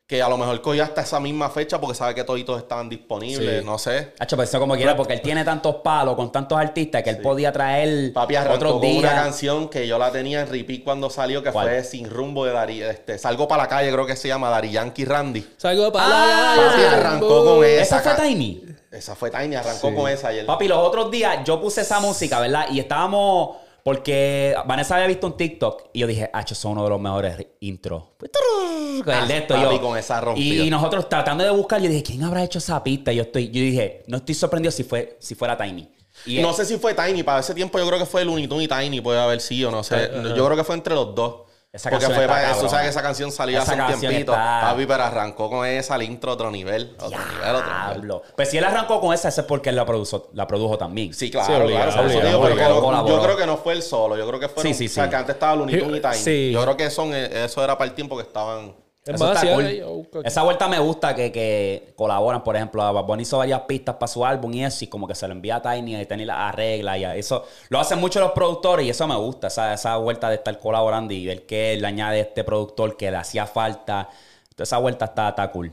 [0.08, 3.60] Que a lo mejor cogió hasta esa misma fecha porque sabe que toditos estaban disponibles.
[3.60, 3.66] Sí.
[3.66, 4.14] No sé.
[4.18, 7.52] Hacho, eso como quiera, porque él tiene tantos palos con tantos artistas que él podía
[7.52, 9.00] traer Papi arrancó otros con días.
[9.00, 11.68] una canción que yo la tenía en repeat cuando salió, que ¿Cuál?
[11.68, 12.82] fue Sin Rumbo de Dari.
[12.84, 15.46] Este, Salgo para la calle, creo que se llama Dari Yankee Randy.
[15.58, 17.82] Salgo para Ah, la Papi calle, arrancó con esa.
[17.82, 18.64] Esa fue ca- Tiny.
[18.92, 20.46] Esa fue Tiny, arrancó con esa ayer.
[20.46, 22.68] Papi, los otros días yo puse esa música, ¿verdad?
[22.72, 23.58] Y estábamos.
[23.84, 27.38] Porque Vanessa había visto un TikTok y yo dije, Hacho, son uno de los mejores
[27.62, 28.04] intros.
[28.18, 29.82] Con el de esto, papi, yo.
[29.82, 30.64] con esa rompida.
[30.64, 33.14] y, y nosotros tratando de buscar, yo dije, ¿quién habrá hecho esa pista?
[33.14, 35.90] Y yo estoy, yo dije, no estoy sorprendido si fue, si fuera Tiny.
[36.26, 38.66] Y no sé si fue Tiny, para ese tiempo yo creo que fue Looney Tunes
[38.66, 40.10] y Tiny, puede haber sido, no sé.
[40.36, 41.47] Yo creo que fue entre los dos.
[41.78, 44.32] Esa Porque fue para eso, sabes que esa canción salió Esa hace un tiempito.
[44.34, 46.96] está- Papi, pero arrancó con esa, el intro otro nivel.
[47.00, 48.22] Otro nivel, otro nivel.
[48.36, 51.14] Pues si él arrancó con esa, ese es porque él la produjo, la produjo también.
[51.14, 52.02] Sí, claro, Sí, obligado, claro.
[52.02, 52.76] por eso obligado, digo, pero que obligado.
[52.76, 53.16] no- Colaboró.
[53.16, 54.18] yo creo que no fue el solo.
[54.18, 54.74] Yo creo que fueron.
[54.74, 55.10] Sí, sí, O sea, sí.
[55.12, 56.24] que antes estaba Looney Tunes y.
[56.24, 56.52] Sí.
[56.52, 58.74] Yo creo que son, eh, eso era para el tiempo que estaban.
[59.08, 59.66] Es más, sí, cool.
[59.66, 59.82] aquí.
[60.26, 63.96] Esa vuelta me gusta que, que colaboran, por ejemplo, a Bad Bunny hizo varias pistas
[63.96, 66.26] para su álbum y eso, y como que se lo envía a Tiny y Tiny
[66.26, 67.46] la arregla y eso.
[67.70, 71.14] Lo hacen mucho los productores y eso me gusta, esa, esa vuelta de estar colaborando
[71.14, 74.10] y ver que le añade este productor que le hacía falta.
[74.44, 75.72] Entonces esa vuelta está, está cool.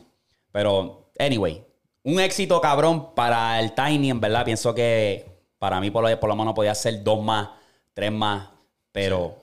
[0.53, 1.65] Pero, anyway,
[2.05, 4.45] un éxito cabrón para el Tiny, en verdad.
[4.45, 5.27] Pienso que
[5.59, 7.49] para mí por lo, por lo menos podía ser dos más,
[7.95, 8.51] tres más,
[8.93, 9.37] pero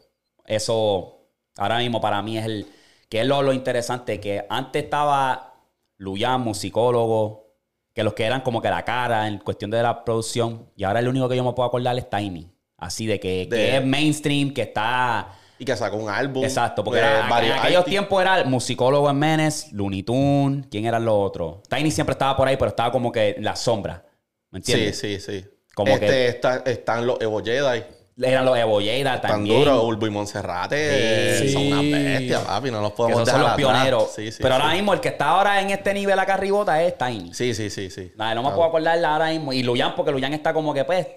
[0.46, 1.18] eso
[1.58, 2.68] ahora mismo para mí es el
[3.12, 5.54] que es lo, lo interesante que antes estaba
[5.98, 7.52] Luyan, musicólogo,
[7.94, 11.02] que los que eran como que la cara en cuestión de la producción, y ahora
[11.02, 12.50] el único que yo me puedo acordar es Tiny.
[12.78, 15.28] Así de que, que De- es mainstream, que está.
[15.60, 16.42] Y que sacó un álbum.
[16.46, 20.86] Exacto, porque eh, era- en aquellos tiempos era el musicólogo en Menes, Looney Tunes, ¿quién
[20.86, 21.64] eran los otros?
[21.70, 24.06] Tiny siempre estaba por ahí, pero estaba como que en la sombra.
[24.52, 25.00] ¿Me Sí, entiendes?
[25.00, 25.46] sí, sí.
[25.76, 27.84] Como este, que- está- están los Evo Jedi.
[28.22, 29.60] Eran los Evo Yeida Tan también.
[29.60, 29.84] duros.
[29.84, 31.38] Urbo y Monserrate.
[31.40, 31.54] Sí.
[31.54, 32.70] Son unas bestias, papi.
[32.72, 33.82] No los podemos esos son dejar los atrás.
[33.84, 34.12] pioneros.
[34.16, 34.62] Sí, sí, pero sí.
[34.62, 37.34] ahora mismo el que está ahora en este nivel acá arribota es Tiny.
[37.34, 38.12] Sí, sí, sí, sí.
[38.18, 39.54] Nada, no me puedo acordar ahora mismo.
[39.54, 41.08] Y Luyan, porque Luyan está como que pues.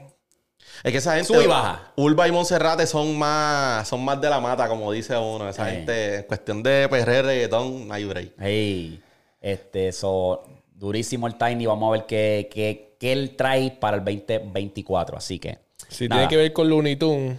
[0.83, 1.27] Es que esa gente.
[1.27, 1.93] Sube y baja.
[1.97, 5.49] Urba y Monserrate son más, son más de la mata, como dice uno.
[5.49, 5.77] Esa Eh.
[5.77, 8.33] gente, en cuestión de perrer, reggaetón, no hay break.
[8.39, 9.03] Hey,
[9.41, 10.43] este, eso,
[10.75, 11.67] durísimo el Tiny.
[11.67, 15.17] Vamos a ver qué, qué, qué él trae para el 2024.
[15.19, 15.59] Así que.
[15.89, 16.23] Si nada.
[16.23, 17.39] tiene que ver con Looney Tunes,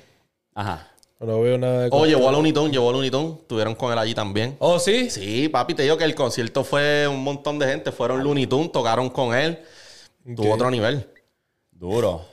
[0.54, 0.92] Ajá.
[1.20, 1.90] no veo nada de...
[1.92, 3.40] Oh, llevó a Looney Tunes, llevó a Looney Tunes.
[3.42, 4.56] Estuvieron con él allí también.
[4.60, 5.10] Oh, ¿sí?
[5.10, 7.92] Sí, papi, te digo que el concierto fue un montón de gente.
[7.92, 9.60] Fueron Looney Tunes, tocaron con él.
[10.36, 10.56] Tuvo Ok.
[10.56, 11.08] otro nivel.
[11.72, 12.26] Duro.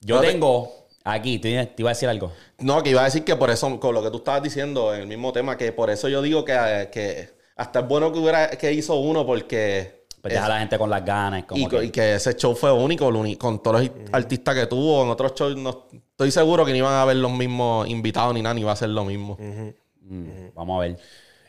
[0.00, 2.32] Yo tengo Aquí, ¿te, te iba a decir algo?
[2.58, 5.06] No, que iba a decir que por eso, con lo que tú estabas diciendo, el
[5.06, 8.72] mismo tema, que por eso yo digo que, que hasta es bueno que hubiera que
[8.74, 9.97] hizo uno porque
[10.28, 11.44] Pues deja a la gente con las ganas.
[11.44, 15.02] Como y, que- y que ese show fue único, con todos los artistas que tuvo.
[15.04, 18.42] En otros shows no, estoy seguro que no iban a haber los mismos invitados ni
[18.42, 19.36] nada, ni iba a ser lo mismo.
[20.02, 20.98] Mm, vamos a ver.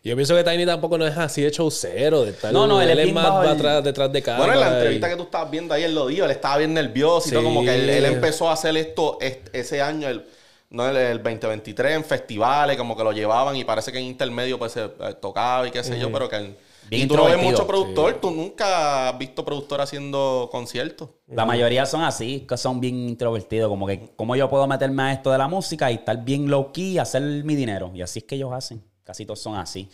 [0.02, 2.24] Yo pienso que Tiny tampoco no es así de show cero.
[2.24, 4.46] De estar, No, no, él es él es bien más atrás, detrás de cámara.
[4.46, 6.58] Bueno, en la y- entrevista que tú estabas viendo ahí, él lo dijo, él estaba
[6.58, 7.46] bien nervioso y todo, Sí.
[7.48, 10.26] como que él, él empezó a hacer esto est- ese año, el,
[10.70, 14.58] no el, el 2023, en festivales, como que lo llevaban y parece que en intermedio
[14.58, 14.90] pues se eh,
[15.22, 16.56] tocaba y qué sé yo, pero que él-
[16.90, 21.10] Bien y tú no ves mucho productor, tú nunca has visto productor haciendo conciertos.
[21.28, 23.70] La mayoría son así, que son bien introvertidos.
[23.70, 26.72] Como que, ¿cómo yo puedo meterme a esto de la música y estar bien low
[26.72, 27.92] key y hacer mi dinero?
[27.94, 28.84] Y así es que ellos hacen.
[29.04, 29.90] Casi todos son así.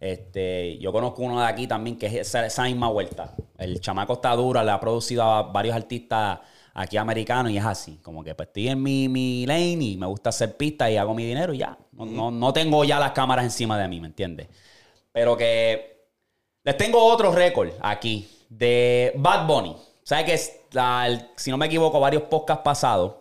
[0.00, 3.34] Este, yo conozco uno de aquí también que es esa, esa misma vuelta.
[3.56, 6.38] El chamaco está duro, le ha producido a varios artistas
[6.74, 7.98] aquí americanos y es así.
[8.02, 11.14] Como que pues estoy en mi, mi lane y me gusta hacer pistas y hago
[11.14, 11.76] mi dinero y ya.
[11.92, 14.48] No, no, no tengo ya las cámaras encima de mí, ¿me entiendes?
[15.10, 15.97] Pero que
[16.64, 19.76] les tengo otro récord aquí de Bad Bunny.
[20.02, 20.36] ¿Sabes que
[21.36, 23.14] si no me equivoco, varios podcasts pasados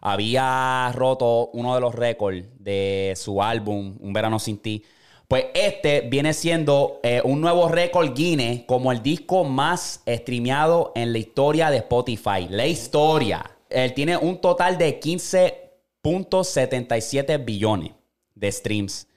[0.00, 4.84] había roto uno de los récords de su álbum Un Verano Sin Ti?
[5.28, 11.12] Pues este viene siendo eh, un nuevo récord Guinness como el disco más streameado en
[11.12, 12.46] la historia de Spotify.
[12.48, 13.50] La historia.
[13.68, 17.90] Él tiene un total de 15.77 billones
[18.36, 19.08] de streams.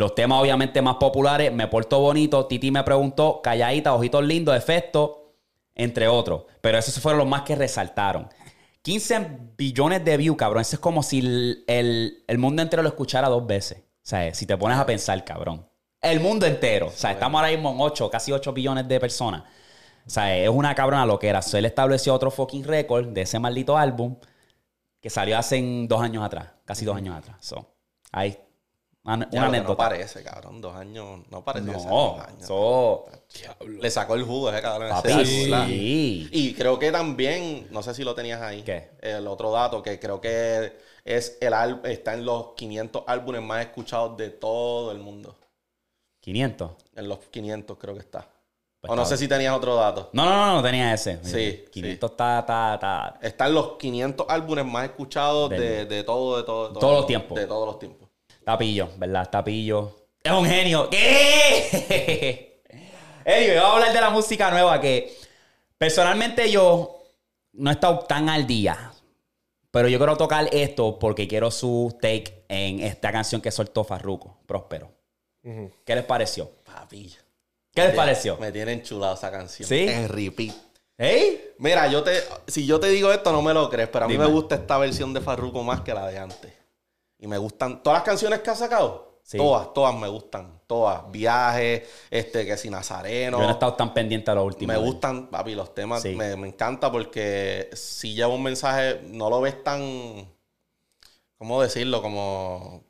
[0.00, 5.34] Los temas obviamente más populares, Me Porto Bonito, Titi me preguntó, Calladita, Ojitos Lindos, Efecto,
[5.74, 6.44] entre otros.
[6.62, 8.26] Pero esos fueron los más que resaltaron.
[8.80, 10.62] 15 billones de views, cabrón.
[10.62, 13.80] Eso es como si el, el- mundo entero lo escuchara dos veces.
[13.80, 15.68] O sea, si te pones a pensar, cabrón.
[16.00, 16.86] El mundo entero.
[16.86, 19.42] O sea, estamos ahora mismo en 8, casi 8 billones de personas.
[20.06, 21.42] O sea, es una cabrona loquera.
[21.42, 24.16] So, él estableció otro fucking récord de ese maldito álbum
[24.98, 26.46] que salió hace dos años atrás.
[26.64, 27.36] Casi dos años atrás.
[27.40, 27.74] So,
[28.12, 28.38] ahí.
[29.02, 29.68] Una, Ya, que anécdota.
[29.72, 30.60] No parece, cabrón.
[30.60, 31.20] Dos años.
[31.30, 32.46] No parece que sean No, dos años.
[32.46, 33.06] so,
[33.66, 34.90] Le sacó el jugo ese cabrón.
[34.90, 36.28] papi, ese sí.
[36.32, 38.62] Y creo que también, no sé si lo tenías ahí.
[38.62, 38.90] ¿Qué?
[39.00, 44.16] El otro dato que creo que es el está en los 500 álbumes más escuchados
[44.18, 45.36] de todo el mundo.
[46.20, 46.72] 500.
[46.96, 48.28] En los 500 creo que está.
[48.80, 50.08] Pues o no sé si tenías otro dato.
[50.12, 51.22] No, no, no, no tenía ese.
[51.22, 53.18] Sí, 500 está, está, está.
[53.20, 56.72] Está en los 500 álbumes más escuchados de todo, de todo, de todo.
[56.80, 57.38] Todos los tiempos.
[57.38, 58.09] De todos los tiempos.
[58.50, 59.22] Está pillo, ¿verdad?
[59.22, 59.96] Está pillo.
[60.24, 60.90] Es un genio.
[60.90, 62.64] ¿Qué?
[63.24, 65.14] Anyway, vamos a hablar de la música nueva que
[65.78, 67.04] personalmente yo
[67.52, 68.92] no he estado tan al día.
[69.70, 74.38] Pero yo quiero tocar esto porque quiero su take en esta canción que soltó Farruko,
[74.46, 74.90] Próspero.
[75.42, 76.50] ¿Qué les pareció?
[76.64, 77.14] Papi.
[77.72, 78.36] ¿Qué les pareció?
[78.38, 79.68] Me tiene enchulado esa canción.
[79.68, 79.86] ¿Sí?
[79.86, 80.56] En repeat.
[80.98, 81.52] ¿Hey?
[81.58, 84.14] Mira, yo te, si yo te digo esto, no me lo crees, pero a mí
[84.14, 84.24] Dime.
[84.26, 86.59] me gusta esta versión de Farruko más que la de antes.
[87.20, 89.20] Y me gustan todas las canciones que ha sacado.
[89.22, 89.36] Sí.
[89.38, 90.60] Todas, todas me gustan.
[90.66, 91.08] Todas.
[91.10, 93.36] Viajes, este, que si Nazareno.
[93.38, 94.72] Yo no he estado tan pendiente a lo último.
[94.72, 96.02] me gustan, papi, los temas.
[96.02, 96.16] Sí.
[96.16, 100.26] Me, me encanta porque si lleva un mensaje, no lo ves tan.
[101.38, 102.02] ¿Cómo decirlo?
[102.02, 102.84] Como.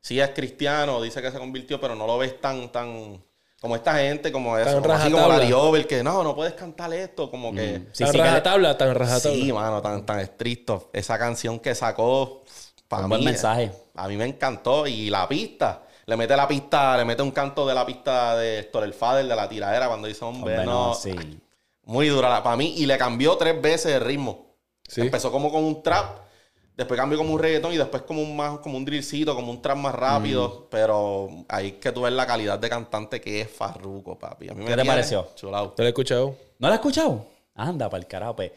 [0.00, 3.22] Sí es cristiano, dice que se convirtió, pero no lo ves tan, tan.
[3.60, 4.80] Como esta gente, como eso.
[4.80, 7.30] Como así como Over, que no, no puedes cantar esto.
[7.30, 7.88] Como que.
[7.92, 9.36] Sí, tan sí, que le- rajatabla, tan rajatabla.
[9.38, 10.90] Sí, mano, tan, tan estricto.
[10.92, 12.44] Esa canción que sacó,
[12.88, 13.70] para Un mí, buen mensaje.
[13.94, 14.86] a mí me encantó.
[14.86, 18.60] Y la pista, le mete la pista, le mete un canto de la pista de
[18.60, 20.88] Héctor el Fader, de la tiradera, cuando dice, hombre, Hombre, no.
[20.88, 21.14] no, sí.
[21.84, 22.74] Muy dura para mí.
[22.78, 24.46] Y le cambió tres veces el ritmo.
[24.88, 25.00] Sí.
[25.02, 26.18] Empezó como con un trap,
[26.76, 29.60] después cambió como un reggaetón y después como un más, como un drillcito, como un
[29.62, 30.48] trap más rápido.
[30.48, 30.62] Mm.
[30.70, 34.48] Pero ahí que tú ves la calidad de cantante que es Farruko, papi.
[34.48, 35.28] A mí me ¿Qué te tiene pareció?
[35.36, 35.66] Chulao.
[35.66, 36.36] ¿No lo he escuchado?
[36.58, 37.26] ¿No la has escuchado?
[37.54, 38.52] Anda, para el carajo, pues.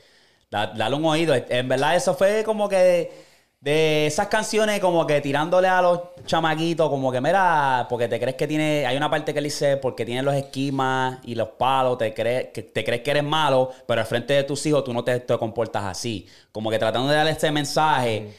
[0.51, 1.33] Da- dale un oído.
[1.35, 3.28] En verdad, eso fue como que
[3.61, 8.35] de, esas canciones, como que tirándole a los chamaquitos, como que, mira, porque te crees
[8.35, 8.85] que tiene.
[8.85, 12.47] Hay una parte que él dice, porque tiene los esquemas y los palos, te crees
[12.53, 15.19] que, te crees que eres malo, pero al frente de tus hijos tú no te,
[15.19, 16.27] te comportas así.
[16.51, 18.33] Como que tratando de darle este mensaje.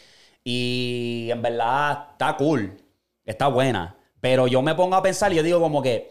[0.45, 2.77] Y en verdad, está cool.
[3.25, 3.97] Está buena.
[4.21, 6.11] Pero yo me pongo a pensar y yo digo, como que.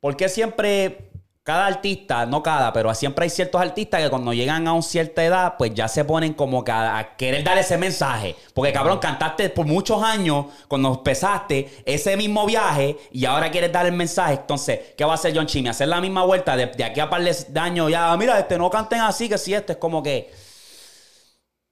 [0.00, 1.09] ¿Por qué siempre
[1.50, 5.24] cada artista, no cada, pero siempre hay ciertos artistas que cuando llegan a una cierta
[5.24, 8.36] edad, pues ya se ponen como que a, a querer dar ese mensaje?
[8.54, 13.84] Porque cabrón, cantaste por muchos años, cuando empezaste ese mismo viaje y ahora quieres dar
[13.84, 14.34] el mensaje.
[14.34, 15.70] Entonces, ¿qué va a hacer John Chimmy?
[15.70, 18.70] Hacer la misma vuelta de, de aquí a par de años ya, mira, este no
[18.70, 20.30] canten así, que si este es como que.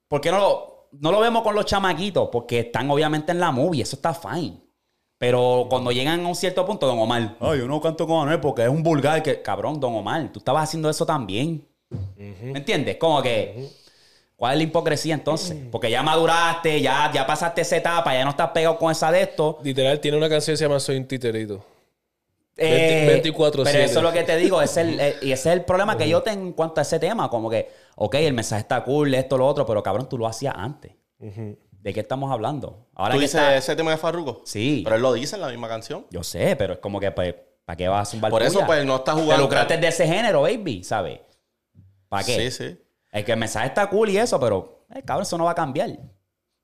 [0.09, 2.31] ¿Por qué no lo, no lo vemos con los chamaquitos?
[2.33, 4.67] Porque están obviamente en la movie, eso está fine.
[5.18, 8.40] Pero cuando llegan a un cierto punto, Don Omar, ay, yo no canto con Anuel
[8.40, 11.66] porque es un vulgar que, cabrón, Don Omar, tú estabas haciendo eso también.
[12.16, 12.96] ¿Me entiendes?
[12.96, 13.68] Como que
[14.38, 15.57] ¿Cuál es la hipocresía entonces?
[15.68, 19.22] Porque ya maduraste, ya, ya pasaste esa etapa, ya no estás pegado con esa de
[19.22, 19.59] esto.
[19.64, 21.64] Literal, tiene una canción que se llama Soy un titerito.
[22.57, 23.64] Eh, 24/7.
[23.64, 25.98] Pero eso es lo que te digo, es el, eh, y ese es el problema
[25.98, 27.28] que yo tengo en cuanto a ese tema.
[27.28, 30.54] Como que, ok, el mensaje está cool, esto, lo otro, pero cabrón, tú lo hacías
[30.57, 30.92] antes.
[31.88, 32.87] ¿De qué estamos hablando?
[32.94, 34.42] Ahora ¿Tú que dices está- ese tema de Farruko?
[34.44, 34.83] Sí.
[34.85, 36.05] Pero él lo dice en la misma canción.
[36.11, 38.85] Yo sé, pero es como que, pues, ¿para qué vas a zumbar Por eso, pues,
[38.85, 39.44] no estás Te jugando.
[39.44, 41.20] lucraste de ese género, baby, ¿sabes?
[42.11, 42.51] ¿Para qué?
[42.51, 42.79] Sí, sí.
[43.11, 45.55] Es que el mensaje está cool y eso, pero, eh, cabrón, eso no va a
[45.55, 45.88] cambiar.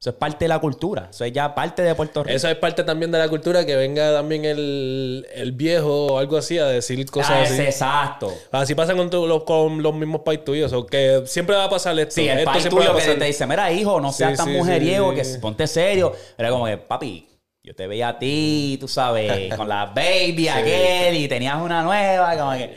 [0.05, 1.09] Eso es parte de la cultura.
[1.11, 2.37] Eso es ya parte de Puerto Rico.
[2.37, 6.37] Eso es parte también de la cultura que venga también el, el viejo o algo
[6.37, 7.63] así a decir cosas Ah, así.
[7.63, 8.31] exacto.
[8.53, 10.75] Así pasa con, tu- los, con los mismos pais tuyos.
[10.75, 12.17] O que siempre va a pasar esto.
[12.17, 14.53] Sí, el esto país tuyo que te dice, mira, hijo, no seas Sí, tan sí,
[14.53, 15.23] mujeriego, sí.
[15.23, 16.13] que ponte serio.
[16.37, 17.27] Era como que, papi,
[17.63, 22.37] yo te veía a ti, tú sabes, con la baby aquel y tenías una nueva,
[22.37, 22.77] como que...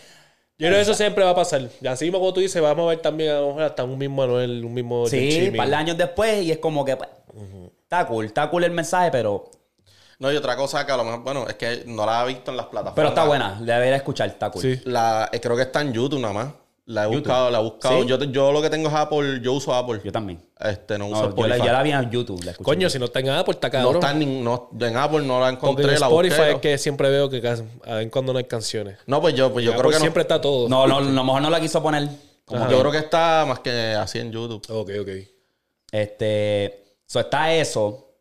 [0.59, 1.61] Yo creo que eso siempre va a pasar.
[1.81, 3.95] Y así mismo como tú dices, vamos a ver también a lo mejor hasta un
[3.95, 7.09] mismo Manuel, un mismo Sí, un par de años después y es como que, pues,
[7.83, 9.49] está cool, está cool el mensaje, pero...
[10.19, 12.49] No, y otra cosa que a lo mejor, bueno, es que no la he visto
[12.51, 12.95] en las plataformas.
[12.95, 14.61] Pero está buena, debería escuchar, está cool.
[14.63, 14.81] Sí.
[14.85, 16.47] La, eh, creo que está en YouTube nada más.
[16.85, 17.19] La he YouTube.
[17.19, 18.01] buscado, la he buscado.
[18.01, 18.07] ¿Sí?
[18.07, 19.99] Yo, yo lo que tengo es Apple, yo uso Apple.
[20.03, 20.41] Yo también.
[20.57, 21.67] Este, no uso No, yo, la, Spotify.
[21.67, 22.53] yo la vi en YouTube, la.
[22.53, 23.95] Coño, si no está en Apple, está no cabrón.
[23.95, 26.51] está en, no, en Apple no la Porque encontré, en la Spotify busqué.
[26.53, 27.45] es que siempre veo que
[27.85, 28.97] a ver cuando no hay canciones.
[29.05, 30.01] No, pues yo, pues yo En creo Apple que no.
[30.01, 30.69] siempre está todo.
[30.69, 32.07] No, no, a lo mejor no la quiso poner.
[32.45, 34.65] Como Yo creo que está más que así en YouTube.
[34.69, 35.09] Ok, ok.
[35.91, 38.11] Este, so está eso.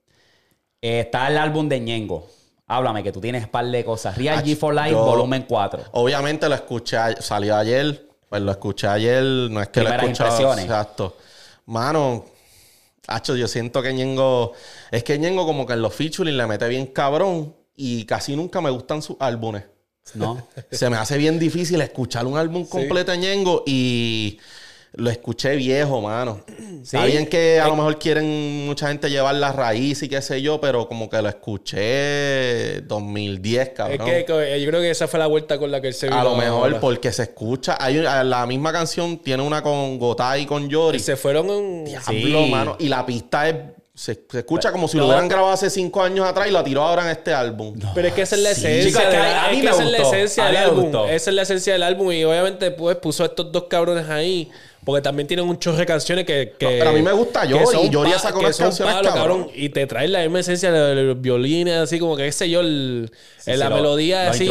[0.80, 2.26] Eh, está el álbum de Ñengo.
[2.68, 4.16] Háblame, que tú tienes un par de cosas.
[4.16, 5.84] Real G for Life, yo- volumen 4.
[5.92, 10.04] Obviamente lo escuché, salió ayer, pues lo escuché ayer, no es que lo he Primeras
[10.04, 10.30] escuchado.
[10.30, 10.64] impresiones.
[10.64, 11.16] Exacto.
[11.66, 12.24] Mano,
[13.06, 14.52] hacho, yo siento que Ñengo,
[14.90, 18.60] es que Ñengo como que en los featuring le mete bien cabrón y casi nunca
[18.60, 19.64] me gustan sus álbumes.
[20.14, 20.46] ¿No?
[20.70, 24.38] Se me hace bien difícil escuchar un álbum completo de Ñengo y
[24.96, 26.40] lo escuché viejo, mano.
[26.82, 30.40] Está bien que a lo mejor quieren mucha gente llevar la raíz y qué sé
[30.42, 34.08] yo, pero como que lo escuché 2010, cabrón.
[34.08, 36.06] Es que, que yo creo que esa fue la vuelta con la que él se
[36.06, 36.80] vino A lo mejor ahora.
[36.80, 37.76] porque se escucha.
[37.80, 40.98] Hay la misma canción tiene una con Gotay y con Yori.
[40.98, 41.84] Se fueron en...
[41.84, 42.50] Diablo, Sí.
[42.50, 42.76] mano.
[42.78, 43.54] Y la pista es.
[43.94, 45.04] Se, se escucha como si no.
[45.04, 47.74] lo hubieran grabado hace cinco años atrás y la tiró ahora en este álbum.
[47.94, 48.66] Pero es que esa es la Sí.
[48.66, 49.08] esencia.
[49.08, 50.82] De a- es que me esa es la esencia A del álbum.
[50.82, 51.06] gustó.
[51.08, 52.12] Esa es la esencia del álbum.
[52.12, 54.50] Y obviamente, pues, puso a estos dos cabrones ahí.
[54.86, 56.54] Porque también tienen un chorro de canciones que.
[56.56, 57.64] que No, pero a mí me gusta Yori
[58.12, 59.50] pa- sacó que unas son canciones, cabrón.
[59.52, 62.60] Y te traen la misma esencia de los violines, así como que, qué sé yo,
[62.60, 64.46] el, Sí, la lo- melodía así.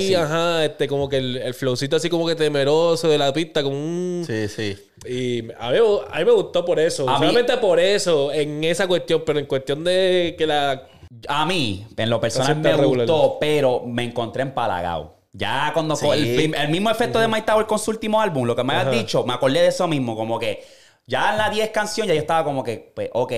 [0.00, 0.14] sí.
[0.14, 3.76] Ajá, este, como que el, el flowcito así como que temeroso de la pista, como
[3.76, 4.22] un.
[4.24, 4.76] Sí, sí.
[5.08, 5.78] Y a mí,
[6.10, 7.08] a mí me gustó por eso.
[7.10, 10.86] A mí- Solamente por eso, en esa cuestión, pero en cuestión de que la.
[11.26, 13.06] A mí, en lo personal, me regular.
[13.08, 15.16] gustó, pero me encontré empalagado.
[15.32, 16.06] Ya cuando Sí.
[16.08, 19.24] el, mismo efecto de Mike Tower con su último álbum, lo que me habías dicho,
[19.24, 20.64] me acordé de eso mismo, como que
[21.06, 23.32] ya en las 10 canciones ya yo estaba como que, pues, ok,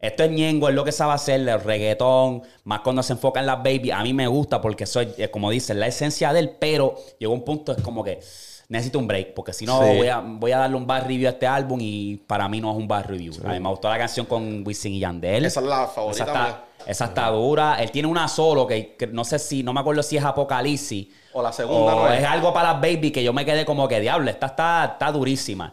[0.00, 3.46] esto es Ñengo, es lo que sabe hacer, el reggaetón, más cuando se enfoca en
[3.46, 6.56] las baby, a mí me gusta porque soy, eh, como dicen, la esencia de él,
[6.60, 8.20] pero llegó un punto, es como que
[8.68, 9.96] necesito un break, porque si no Sí.
[9.96, 12.70] voy, a, voy a darle un bad review a este álbum y para mí no
[12.70, 13.32] es un bad review.
[13.44, 15.46] A mí me gustó la canción con Wisin y Yandel.
[15.46, 16.64] Esa es la favorita Esa está, mía.
[16.86, 17.76] esa está dura.
[17.82, 21.08] Él tiene una solo que, que no sé si, no me acuerdo si es Apocalipsis.
[21.32, 22.20] O la segunda, o ¿no es?
[22.20, 25.12] es algo para las baby que yo me quedé como que diablo, esta está, está
[25.12, 25.72] durísima.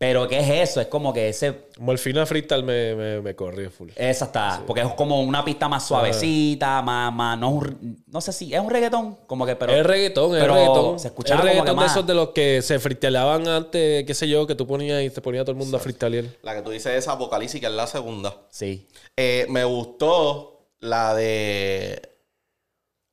[0.00, 0.80] Pero ¿qué es eso?
[0.80, 3.90] Es como que ese, Como el final freestyle me, me, me corrió full.
[3.94, 8.32] esa está, porque es como una pista más suavecita, más, más, no, un- no sé
[8.32, 9.74] si es un reggaetón, como que, pero.
[9.74, 10.98] es reggaetón, es reggaetón.
[10.98, 11.92] Se es escuchaba como que reggaetón de más.
[11.92, 15.20] esos de los que se freestyleaban antes, qué sé yo, que tú ponías y te
[15.20, 16.24] ponía todo el mundo a freestylear.
[16.40, 18.34] La que tú dices es Apocalipsis, que es la segunda.
[18.48, 18.88] Sí.
[19.18, 22.00] Eh, me gustó la de.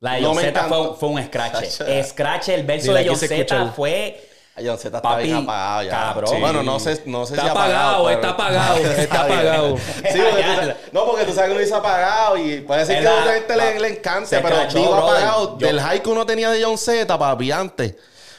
[0.00, 0.52] La de No fue,
[0.98, 1.64] fue un scratch.
[2.04, 3.74] Scratch, el verso de escuchar.
[3.74, 4.24] fue.
[4.64, 5.90] John Z está Papi, bien apagado ya.
[5.90, 6.30] cabrón.
[6.34, 6.40] Sí.
[6.40, 9.76] Bueno, no sé, no sé Está si apagado, pero- está apagado, está apagado.
[9.78, 13.00] Sí, porque tú sabes- no, porque tú sabes que uno dice apagado y puede ser
[13.02, 15.14] que a otra gente le, le encante, se pero crachó, digo brother.
[15.16, 17.94] apagado Yo- del high que uno tenía de John Z, papi, antes.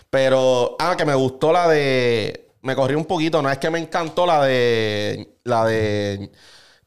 [0.10, 2.48] Pero, ah, que me gustó la de.
[2.62, 5.36] Me corrí un poquito, no es que me encantó la de.
[5.44, 6.32] La de.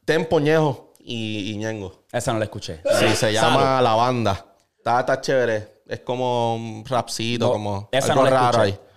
[0.05, 2.03] Tempo Ñejo y, y Ñengo.
[2.11, 2.81] Esa no la escuché.
[2.99, 3.33] Sí, se Salud.
[3.33, 4.45] llama La Banda.
[4.77, 5.81] Está, está chévere.
[5.87, 8.79] Es como un rapcito, No, como esa algo no la raro escuché.
[8.83, 8.92] ahí.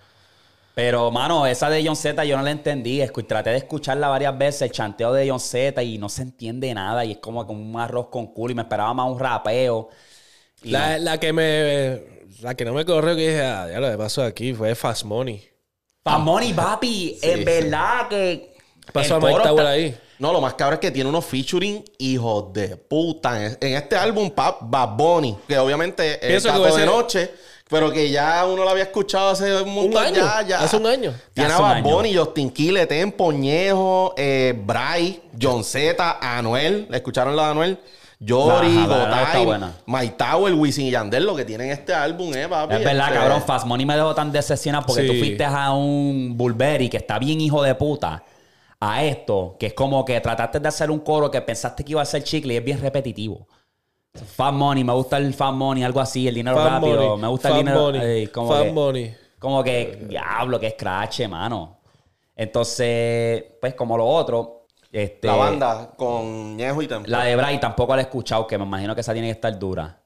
[0.76, 3.00] Pero, mano, esa de John Z yo no la entendí.
[3.00, 6.74] Escu- traté de escucharla varias veces, el chanteo de John Z, y no se entiende
[6.74, 7.02] nada.
[7.02, 8.52] Y es como que un arroz con culo.
[8.52, 9.88] Y me esperaba más un rapeo.
[10.64, 11.04] La, no.
[11.04, 12.16] la que me.
[12.42, 15.04] La que no me corrió, que dije, ah, ya lo que pasó aquí fue Fast
[15.04, 15.42] Money.
[16.02, 18.54] Pa' Money, papi, en verdad que.
[18.92, 19.96] Pasó a Mike Tower ahí.
[20.18, 23.46] No, lo más cabrón es que tiene unos featuring hijos de puta.
[23.46, 27.30] En, en este álbum, Pap, Bad Bunny, que obviamente es que Gato de ser- Noche,
[27.68, 30.00] pero que ya uno lo había escuchado hace un montón.
[30.02, 30.16] Un año.
[30.24, 30.60] Ya, ya.
[30.60, 31.12] Hace un año.
[31.34, 31.82] Tiene a Bad.
[31.82, 36.88] Bunny, Justin Quiles, Tempo, Ñejo, eh, Bray, John Z, Anuel.
[36.92, 37.78] ¿Escucharon la de Anuel?
[38.18, 39.70] Yori, la Gotay.
[39.86, 42.76] My Tower, Wisin y Yandel, lo que tienen este álbum, eh, papi.
[42.76, 43.42] Es verdad, Este, cabrón.
[43.46, 45.08] Fast Money me dejó tan decepcionado porque Sí.
[45.08, 48.22] tú fuiste a un Bulberi que está bien hijo de puta.
[48.78, 52.02] A esto, que es como que trataste de hacer un coro que pensaste que iba
[52.02, 53.46] a ser chicle y es bien repetitivo.
[54.24, 56.96] Fast Money, me gusta el Fast Money, algo así, el dinero rápido.
[56.96, 57.80] money, me gusta el dinero.
[57.80, 59.14] money, ey, como fast que, money.
[59.38, 61.80] Como que, diablo, que scratch, mano.
[62.34, 67.08] Entonces, pues como lo otro, este, La banda con Ñejo y Tempo.
[67.08, 69.58] la de Bray tampoco la he escuchado, que me imagino que esa tiene que estar
[69.58, 70.00] dura.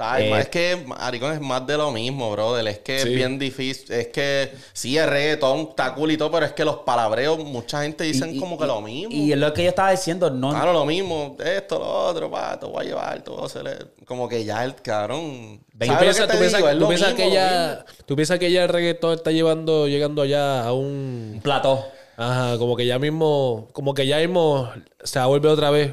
[0.00, 2.66] Está- Eh, es que, Maricón, es más de lo mismo, brother.
[2.68, 3.08] Es que Sí.
[3.08, 3.92] es bien difícil.
[3.92, 7.82] Es que sí, es reggaetón, está cool y todo, pero es que los palabreos, mucha
[7.82, 9.14] gente dicen Y- y- como que y- lo mismo.
[9.14, 12.58] Y es lo que yo estaba diciendo, no, Claro, lo mismo, esto, lo otro, pa,
[12.58, 13.76] te voy a llevar, todo se le...
[14.06, 15.60] Como que ya el cabrón.
[15.78, 18.04] ¿Tú ¿Sabes lo piensas, que tú piensas- tú piensas mismo, que ya, mismo.
[18.06, 21.32] tú piensas que ya el reggaetón está llevando, llegando allá a un...
[21.34, 21.84] un plató.
[22.16, 24.70] Ajá, como que ya mismo, como que ya mismo
[25.02, 25.92] se volver otra vez.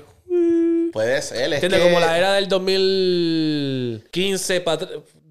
[0.98, 1.70] Puede ser, es que...
[1.80, 4.88] Como la era del 2015 para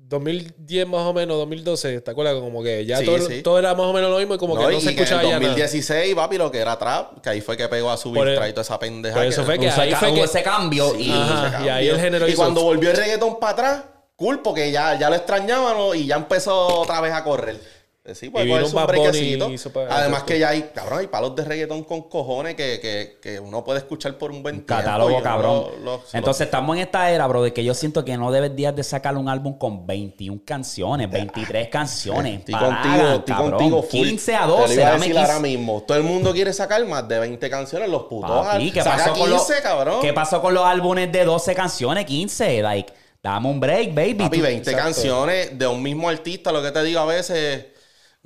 [0.08, 2.34] 2010 más o menos, 2012, ¿te acuerdas?
[2.36, 3.42] Como que ya Sí, todo, sí.
[3.42, 5.02] todo era más o menos lo mismo y como No, que no y se que
[5.02, 5.48] escuchaba en ya nada.
[5.48, 8.52] 2016, papi, lo que era trap, que ahí fue que pegó a subir el- trae
[8.52, 9.16] toda esa pendeja.
[9.16, 11.10] por eso que- fue que ahí fue que- ese cambio y...
[11.10, 11.46] Ajá.
[11.46, 11.66] se cambió.
[11.66, 13.82] y ahí el género Y hizo- cuando volvió el reggaetón para atrás,
[14.14, 15.92] cool, porque ya, ya lo extrañaban ¿no?
[15.94, 17.58] y ya empezó otra vez a correr.
[18.06, 19.50] Eh, Sí, puede Y vino un brequecito.
[19.50, 23.40] hizo Además que ya hay, cabrón, hay palos de reggaetón con cojones que, que, que
[23.40, 24.74] uno puede escuchar por un buen tiempo.
[24.74, 25.54] Catálogo, cabrón.
[25.54, 28.16] lo- lo- se lo- Entonces estamos en esta era, bro, de que yo siento que
[28.16, 32.38] no deberías de sacar un álbum con 21 canciones, 23 canciones.
[32.38, 33.90] Estoy contigo, estoy contigo full.
[34.06, 35.18] 15 a Te lo 12, iba a decir 15.
[35.20, 35.82] ahora mismo.
[35.86, 38.30] Todo el mundo quiere sacar más de 20 canciones, los putos.
[38.46, 40.00] Papi, ¿qué Saca pasó, con los, 15, cabrón.
[40.00, 42.04] ¿Qué pasó con los álbumes de 12 canciones?
[42.06, 42.92] 15, like,
[43.22, 44.14] dame un break, baby.
[44.14, 44.84] Papi, Tú- 20 Exacto.
[44.94, 47.66] canciones de un mismo artista, lo que te digo a veces,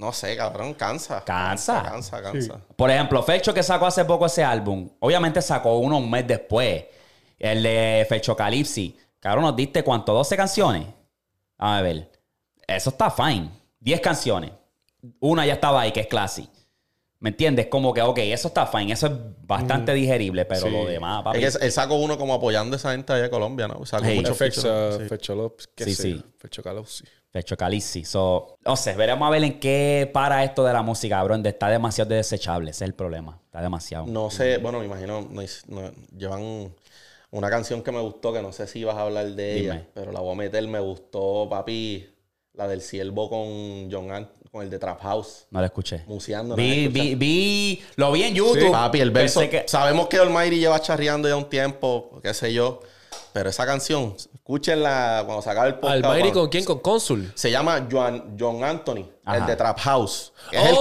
[0.01, 1.23] no sé, cabrón, cansa.
[1.23, 1.83] Cansa.
[1.83, 2.59] Cansa, cansa.
[2.75, 6.87] Por ejemplo, Fecho que sacó hace poco ese álbum, obviamente sacó uno un mes después.
[7.39, 8.97] El de Fecho Calipsi.
[9.19, 10.19] Cabrón, ¿nos diste cuánto?
[10.19, 10.87] ¿12 canciones?
[11.59, 12.11] A ver.
[12.67, 13.51] Eso está fine.
[13.81, 14.53] 10 canciones.
[15.21, 16.49] Una ya estaba ahí, que es Classy.
[17.21, 17.67] ¿Me entiendes?
[17.67, 18.93] Como que, ok, eso está fine.
[18.95, 19.13] Eso es
[19.47, 20.71] bastante digerible, pero Sí.
[20.71, 21.45] lo demás, papi.
[21.45, 23.85] Es que él sacó uno como apoyando a esa gente allá de Colombia, ¿no?
[23.85, 24.17] Sacó Hey.
[24.17, 24.99] mucho Fecho, fecho.
[25.01, 25.05] Sí.
[25.09, 26.25] Fecho López, qué Sí, sé sí.
[26.39, 27.05] Fecho Calopsi.
[27.31, 28.05] Fecho Calipsi.
[28.07, 31.45] So, no sé, veremos a ver en qué para esto de la música, cabrón.
[31.45, 32.71] Está demasiado desechable.
[32.71, 33.39] Ese es el problema.
[33.45, 34.07] Está demasiado.
[34.07, 36.75] No sé, bueno, me imagino, no, no- llevan
[37.31, 39.87] una canción que me gustó, que no sé si vas a hablar de ella, Dime.
[39.93, 42.09] pero la voy a meter, me gustó, papi,
[42.55, 46.03] la del Ciervo con John Ant, con el de Trap House, No lo escuché.
[46.07, 46.57] museando.
[46.57, 46.63] ¿no?
[46.63, 48.73] Vi, vi, vi, lo vi en YouTube.
[48.73, 49.41] Papi, el verso.
[49.49, 52.81] Que- Sabemos que Almighty lleva charreando ya un tiempo, qué sé yo.
[53.33, 56.05] Pero esa canción, escúchenla cuando se acabe el podcast.
[56.05, 56.65] ¿Almighty cuando- con quién?
[56.65, 57.31] ¿Con Consul?
[57.37, 59.39] Se llama John, John Anthony, Ajá.
[59.39, 60.33] el de Trap House.
[60.51, 60.81] que Oh, es el, el,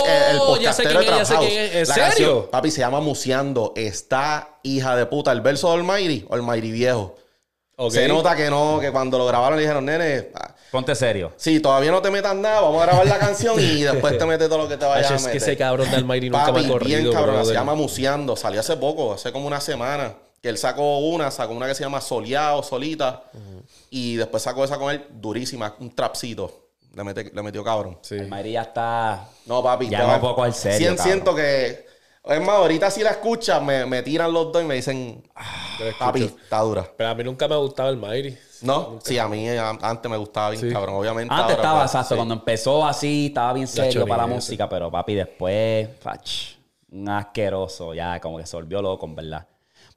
[0.63, 1.45] ya sé podcastero quién de es, Trap ya sé House.
[1.47, 1.71] quién es.
[1.75, 2.07] ¿En La serio?
[2.07, 3.73] canción, papi, se llama Museando.
[3.75, 5.31] Está hija de puta.
[5.31, 7.15] El verso de Almighty, Almighty viejo.
[7.91, 11.33] Se nota que no, que cuando lo grabaron le dijeron, nene, ah, Ponte serio.
[11.37, 14.47] sí, todavía no te metas nada, vamos a grabar la canción y después te metes
[14.49, 15.31] todo lo que te vayas Ay, a es meter.
[15.31, 18.35] que ese cabrón de Almighty nunca Papi, me ha corrido, bien cabrón, se llama Museando.
[18.35, 20.13] Salió hace poco, hace como una semana.
[20.41, 23.23] Que él sacó una, sacó una que se llama Soleado, Solita.
[23.89, 26.67] Y después sacó esa con él, durísima, un trapcito.
[26.95, 27.97] Le, mete- le metió cabrón.
[28.01, 28.15] Sí.
[28.15, 29.27] El Mayri ya está.
[29.47, 29.89] No, papi.
[29.89, 30.95] Ya no va- puedo coger serio.
[30.97, 31.88] Siento que...
[32.23, 35.23] Es más, ahorita si la escuchas, me, me tiran los dos y me dicen,
[35.79, 35.97] escucho.
[35.97, 36.85] papi, está dura.
[36.95, 38.37] Pero a mí nunca me ha gustado Almighty.
[38.61, 38.99] ¿No?
[39.03, 40.69] Sí, a mí a- antes me gustaba bien, Sí.
[40.71, 40.95] cabrón.
[40.95, 42.15] Obviamente Antes ahora, estaba, pues, exacto, sí.
[42.17, 46.55] cuando empezó así, estaba bien serio para la música, pero papi, después, fach,
[46.91, 49.47] un asqueroso, ya como que se volvió loco, en verdad.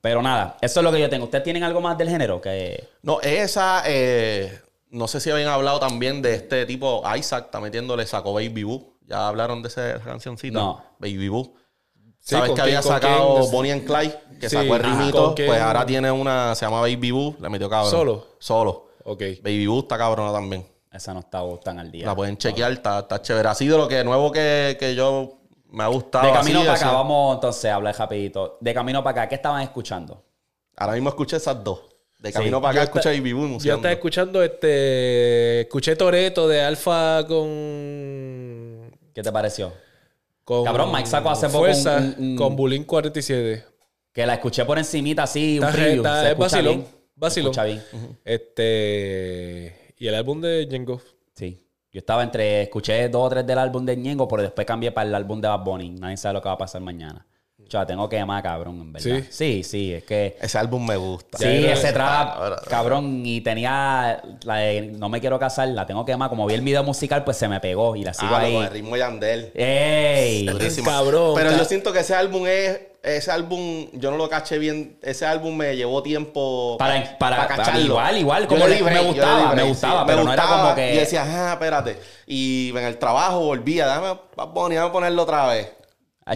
[0.00, 1.24] Pero nada, eso es lo que yo tengo.
[1.24, 2.40] ¿Ustedes tienen algo más del género?
[2.40, 4.60] Que No, esa, eh,
[4.90, 8.92] no sé si habían hablado también de este tipo, Isaac está metiéndole, sacó Baby Boo.
[9.06, 10.58] ¿Ya hablaron de esa cancioncita?
[10.58, 10.82] No.
[10.98, 11.54] Baby Boo.
[12.24, 13.50] Sí, ¿Sabes ¿con que había sacado quién?
[13.50, 14.14] Bonnie and Clyde?
[14.40, 15.34] Que Sí, sacó el rimito.
[15.34, 17.90] Pues ahora tiene una, se llama Baby Boo, le metió cabrón.
[17.90, 18.26] ¿Solo?
[18.38, 18.90] Solo.
[19.04, 19.22] Ok.
[19.42, 20.64] Baby Boo está cabrona también.
[20.92, 22.06] esa no está tan al día.
[22.06, 23.48] La pueden chequear, está, está chévere.
[23.48, 26.26] Ha sido lo que nuevo que, que yo me ha gustado.
[26.28, 26.84] De camino así, para así.
[26.84, 28.56] acá, vamos entonces a hablar rapidito.
[28.60, 30.22] De camino para acá, ¿qué estaban escuchando?
[30.76, 31.80] Ahora mismo escuché esas dos.
[32.20, 35.62] De camino para acá escuché Baby Boo y Yo estaba escuchando este.
[35.62, 38.92] Escuché Toreto de Alfa con.
[39.12, 39.72] ¿Qué te pareció?
[40.44, 43.64] Con Cabrón, Mike sacó hace poco Fuerza, un- un- un- con Bulín 47.
[44.12, 45.96] Que la escuché por encimita así, un Está- preview.
[46.02, 46.86] está- se es escucha vacilón, bien.
[46.86, 47.50] Se vacilón.
[47.52, 47.82] escucha bien.
[48.24, 49.94] Este.
[49.98, 51.00] Y el álbum de Django.
[51.34, 51.58] Sí.
[51.92, 55.08] Yo estaba entre, escuché dos o tres del álbum de Ñengo, pero después cambié para
[55.08, 55.90] el álbum de Bad Bunny.
[55.90, 57.26] Nadie sabe lo que va a pasar mañana.
[57.86, 59.20] Tengo que llamar cabrón, en verdad.
[59.20, 59.24] ¿Sí?
[59.30, 60.36] Sí, sí, es que.
[60.40, 61.38] Ese álbum me gusta.
[61.38, 66.04] Sí, ese ya, trap, cabrón, y tenía la de No me quiero casar, la tengo
[66.04, 66.28] que llamar.
[66.28, 68.54] Como vi el video musical, pues se me pegó y la sigo Ah, ahí.
[68.54, 69.52] con el ritmo de Yandel.
[69.54, 70.46] ¡Ey!
[70.84, 72.80] Cabrón, Pero yo siento que ese álbum es.
[73.02, 74.96] Ese álbum, yo no lo caché bien.
[75.02, 77.80] Ese álbum me llevó tiempo Para- para- cacharlo.
[77.84, 80.42] igual, igual, como le di me yo le gustaba, di me gustaba, pero no era
[80.44, 81.98] gustaba, como que- Y decía, ah, espérate.
[82.28, 84.16] Y en el trabajo volvía, dame,
[84.54, 85.72] Bunny, dame ponerlo otra vez.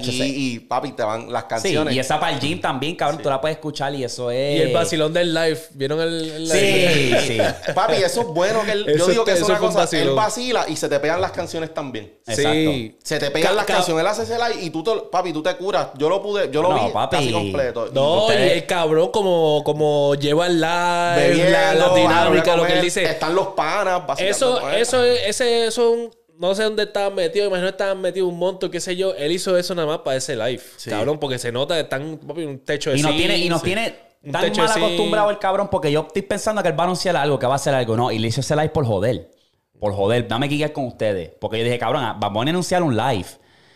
[0.01, 0.35] Y, sí.
[0.55, 1.95] y, papi, te van las Sí, canciones.
[1.95, 4.59] y esa para el gym también, cabrón, tú la puedes escuchar y eso es.
[4.59, 5.61] Y el vacilón del live.
[5.75, 7.21] ¿Vieron el, el Sí, live?
[7.67, 7.73] sí.
[7.73, 10.09] Papi, eso es bueno que él, yo digo que te- es una cosa, vacilón.
[10.09, 12.19] él vacila y se te pegan las canciones también.
[12.27, 12.97] Sí.
[13.05, 15.33] Se te pegan Ca- las ca- canciones, él hace ese live y tú, te, papi,
[15.33, 15.89] tú te curas.
[15.97, 17.17] Yo lo pude, yo lo No, vi papi.
[17.19, 17.89] casi completo.
[17.93, 21.53] No, Ustedes- y el cabrón como, como lleva el live, Bebiendo,
[21.89, 23.05] la, dinámica, lo que él dice.
[23.05, 27.49] Están los panas, Eso, eso, es- ese, eso, es un- no sé dónde estaban metidos,
[27.49, 29.15] imagino que estaban metidos un monto, qué sé yo.
[29.15, 30.91] Él hizo eso nada más para ese live, Sí.
[30.91, 33.61] cabrón, porque se nota que están, papi, un techo de Y nos tiene, y nos
[33.61, 33.67] sí.
[33.67, 33.95] tiene
[34.33, 37.39] tan mal acostumbrado el cabrón porque yo estoy pensando que él va a anunciar algo,
[37.39, 37.97] que va a hacer algo.
[37.97, 39.31] No, y le hizo ese live por joder.
[39.79, 41.31] Por joder, dame guiar con ustedes.
[41.41, 43.27] Porque yo dije, cabrón, va a anunciar un live.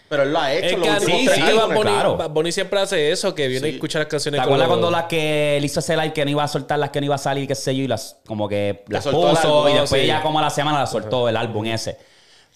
[0.08, 1.66] Pero él lo ha hecho Es que, últimos sí, tres sí, que años.
[1.68, 2.16] Bunny, claro.
[2.16, 3.72] Bad Bunny siempre hace eso, que viene Sí.
[3.72, 6.12] a escuchar las ¿Te canciones acuerdas con cuando los- las que él hizo ese live
[6.12, 7.86] que no iba a soltar, las que no iba a salir, qué sé yo, y
[7.86, 10.06] las como que las puso y después sí.
[10.08, 11.96] ya como a la semana la soltó el álbum ese.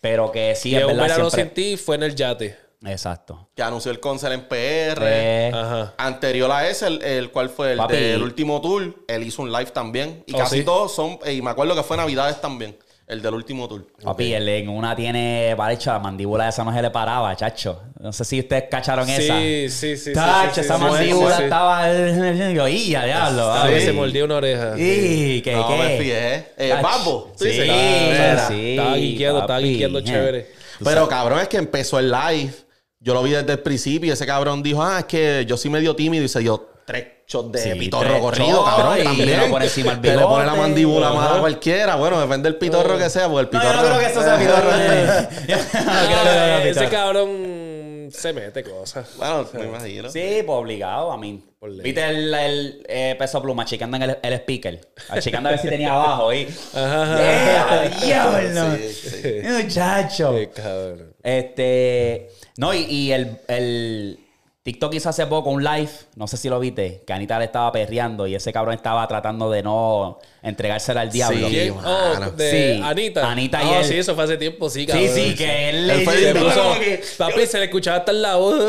[0.05, 1.63] Pero que sí, Y es un verdad verano siempre...
[1.65, 2.59] sin ti fue en el yate.
[2.85, 3.49] Exacto.
[3.55, 5.01] Que anunció el concert en PR.
[5.03, 5.95] Eh, Ajá.
[5.97, 7.97] Anterior a ese, el, el cual fue el Papi.
[7.97, 10.23] del último tour, él hizo un live también.
[10.27, 10.65] Y Oh, casi sí.
[10.65, 12.77] todos son, y me acuerdo que fue Navidades también,
[13.07, 13.87] el del último tour.
[14.03, 17.83] Papi, él en una tiene, parecho, la mandíbula esa no se le paraba, chacho.
[18.01, 19.39] No sé si ustedes cacharon esa.
[19.39, 19.97] Sí, sí, sí.
[19.97, 21.43] sí, Tacho, sí, sí, esa sí, mandíbula sí, sí.
[21.45, 21.93] estaba...
[22.53, 23.53] Yo, y ya, diablo.
[23.53, 24.75] A veces se mordía una oreja.
[24.79, 26.35] Y que, No que- me fijé.
[26.57, 26.83] Eh, Tacho.
[26.83, 27.33] Bambo.
[27.37, 27.49] Sí.
[27.61, 28.49] Mira.
[28.49, 28.71] sí.
[28.71, 30.05] Estaba guiqueando, estaba guiqueando Eh.
[30.05, 30.51] chévere.
[30.83, 32.53] Pero cabrón, es que empezó el live.
[33.01, 35.71] Yo lo vi desde el principio y ese cabrón dijo, ah, es que yo soy
[35.71, 38.99] medio tímido y se dio tres shots de Sí, pitorro corrido, cabrón.
[39.01, 39.27] y también.
[39.31, 40.61] le da por encima el Que le pone la bigote.
[40.69, 41.15] mandíbula Ajá.
[41.17, 41.97] mala a cualquiera.
[41.97, 43.83] Bueno, depende del pitorro que sea, porque el No, pitorro...
[43.83, 44.71] yo no creo que eso sea pitorro.
[45.49, 49.09] No Ah, ese cabrón se mete cosas.
[49.17, 50.11] Bueno, me imagino.
[50.11, 51.43] Sí, pues obligado, a mí.
[51.83, 54.81] ¿Viste el, el eh, peso pluma achicando en el, el speaker?
[55.09, 56.47] Achicando a ver si tenía abajo ahí.
[56.75, 58.77] Yeah, diablo.
[58.77, 59.49] Sí, sí.
[59.49, 60.35] Muchacho.
[60.35, 61.15] Qué cabrón.
[61.23, 62.29] Este.
[62.59, 64.19] No, y, y el, el
[64.65, 67.71] TikTok hizo hace poco un live, no sé si lo viste, que Anita le estaba
[67.71, 71.49] perreando y ese cabrón estaba tratando de no entregársela al diablo.
[71.49, 71.71] Sí.
[71.85, 72.83] Oh, de Sí.
[72.85, 73.31] Anita.
[73.31, 73.85] Anita y Ah, él.
[73.87, 75.09] sí, eso fue hace tiempo, sí, Sí, cabrón.
[75.15, 76.75] sí, que él le se puso-.
[77.19, 78.55] Papi, se le escuchaba hasta la voz.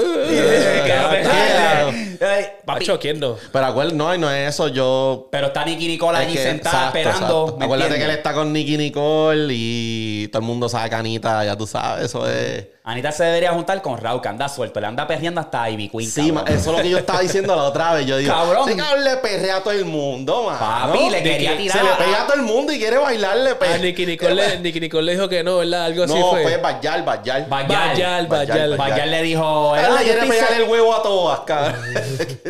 [2.19, 3.35] Papi, Pacho, ¿quién no?
[3.51, 4.67] Pero acuérdate, no, no es eso.
[4.69, 7.25] Yo Pero está Nicky Nicole allí Es que- sentada exacto, esperando.
[7.43, 7.57] exacto.
[7.57, 11.43] ¿me Acuérdate que él está con Nicky Nicole y todo el mundo sabe que Anita,
[11.45, 12.67] ya tú sabes, eso es.
[12.87, 14.79] Anita se debería juntar con Raúl, que anda suelto.
[14.79, 16.07] Le anda perreando hasta Ivy Queen.
[16.09, 18.05] Sí, ma- eso es lo que yo estaba diciendo la otra vez.
[18.05, 18.69] Yo digo, Cabrón.
[18.69, 20.57] ese cabrón le perrea a todo el mundo, man.
[20.59, 23.49] Papi, le quería tirar Se le pega a todo el mundo y quiere bailarle.
[23.51, 25.85] A pe- Nicky Nicole, le- Nicky Nicole le dijo que no, ¿verdad?
[25.85, 26.43] Algo así No, fue.
[26.43, 27.45] fue Bayal, Bayal.
[27.47, 27.67] Bayal.
[27.67, 28.77] Bayal, Bayal.
[28.77, 29.75] Bayal le dijo.
[29.75, 30.57] Él "Ah, le quiere pegar sol-".
[30.61, 31.75] el huevo a todas, cabrón.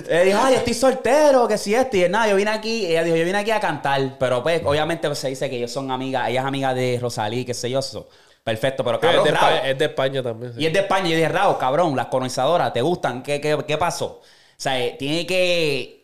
[0.09, 1.97] Ella dijo, ay, estoy soltero, que si esto.
[1.97, 4.17] Y él, nada, yo vine aquí, ella dijo, yo vine aquí a cantar.
[4.19, 7.45] Pero pues, obviamente pues, se dice que ellos son amigas, ella es amiga de Rosalí,
[7.45, 7.79] qué sé yo.
[7.79, 8.07] eso.
[8.43, 10.53] Perfecto, pero es, cabrón, de Raúl, España, es de España también.
[10.53, 10.61] sí.
[10.61, 11.07] Y es de España.
[11.07, 13.23] Y yo dije, Raúl, cabrón, las colonizadoras, ¿te gustan?
[13.23, 14.05] ¿Qué, qué, qué pasó?
[14.05, 14.21] O
[14.55, 15.94] sea, eh, tiene que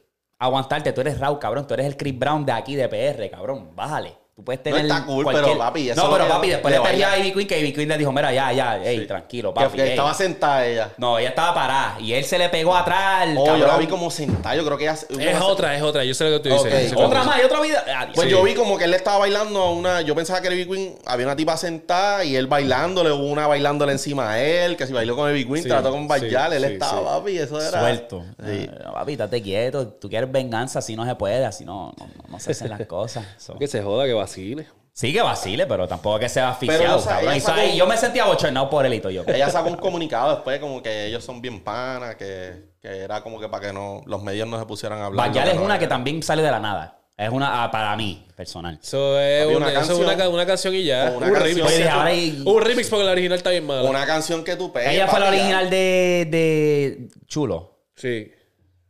[0.41, 0.91] aguantarte.
[0.91, 1.67] Tú eres Raúl, cabrón.
[1.67, 3.75] Tú eres el Chris Brown de aquí, de PR, cabrón.
[3.75, 4.20] Bájale.
[4.41, 4.81] Tú puedes tener.
[4.81, 7.17] está cool, pero, papi, eso No, pero papi, después le le perdió a.
[7.19, 9.75] Ivy Queen, que Ivy Queen le dijo, mira, ya, ya, ey, tranquilo, papi.
[9.77, 9.89] que ey".
[9.91, 10.89] estaba sentada ella.
[10.97, 11.99] No, ella estaba parada.
[11.99, 13.29] Y él se le pegó atrás.
[13.37, 14.55] Oh, yo la vi como sentada.
[14.55, 14.93] Yo creo que ella.
[14.95, 16.03] Es otra, es otra.
[16.03, 16.91] Yo sé lo que tú dices.
[16.95, 17.85] Otra más, y otra vida.
[17.87, 18.31] Ah, Pues sí.
[18.31, 20.01] yo vi como que él estaba bailando a una.
[20.01, 20.95] Yo pensaba que Ivy Queen.
[21.05, 23.11] Había una tipa sentada y él bailándole.
[23.11, 24.75] Hubo una bailándole encima a él.
[24.75, 27.05] Que si bailó con Ivy Queen, Sí, trató con sí, él sí, estaba, sí.
[27.05, 27.37] papi.
[27.37, 27.79] Eso era.
[27.79, 28.25] Suelto.
[28.43, 28.69] Sí.
[28.83, 29.87] Ah, papi, estate quieto.
[29.87, 33.23] Tú quieres venganza, así no se puede, así no, no, no se hacen las cosas.
[33.59, 34.67] Que se joda, que vacile.
[34.93, 37.29] Sí que vacile, pero tampoco que sea Pero, asfixiado, o sea, cabrón.
[37.29, 37.63] ella Y, ¿sabes?
[37.65, 39.23] sacó- yo me sentía bochornado por él y todo yo.
[39.25, 42.15] Ella sacó un comunicado después, como que ellos son bien panas.
[42.17, 45.27] Que, que era como que para que no los medios no se pusieran a hablar.
[45.29, 46.97] Bayal lo es una que también sale de la nada.
[47.17, 48.79] Es una, ah, para mí, personal.
[48.81, 50.05] Eso es, una, una eso es canción.
[50.07, 51.13] una, ca- una canción y ya.
[51.15, 51.43] Una un canción.
[51.43, 51.67] remix.
[51.67, 53.89] Oye, ahora hay- Un remix porque la original está bien mala.
[53.89, 54.93] Una canción que tú pegas.
[54.93, 57.77] Ella fue la papi, original de, de Chulo.
[57.95, 58.31] Sí.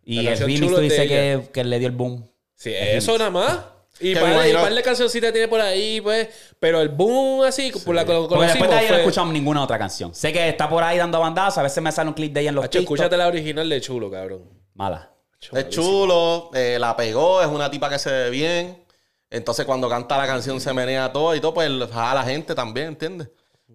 [0.03, 1.41] Y La el canción remix Chulo tú es de dices ella.
[1.45, 2.27] que, que le dio el boom.
[2.55, 3.59] Sí, eso nada más.
[4.01, 6.27] Y par y imagino- par de cancioncitas tiene por ahí, pues.
[6.59, 8.97] Pero el boom así, por la que lo Porque conocimos después de ahí no he
[8.97, 8.99] fue...
[9.09, 10.13] escuchado ninguna otra canción.
[10.13, 11.57] Sé que está por ahí dando bandazos.
[11.59, 12.81] A veces me sale un clip de ella en los TikTok.
[12.81, 14.43] escúchate la original de Chulo, cabrón.
[14.73, 15.09] Mala.
[15.53, 18.83] Es chulo, eh, la pegó, es una tipa que se ve bien.
[19.29, 22.87] Entonces cuando canta la canción se menea todo y todo, pues a la gente también,
[22.89, 23.29] ¿entiendes?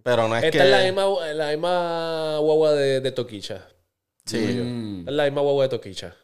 [0.05, 0.65] Pero no es Esta que...
[0.65, 3.67] es la misma, la misma guagua de, de Toquicha.
[4.25, 5.05] Sí.
[5.07, 6.15] Es la misma huevo de Toquicha.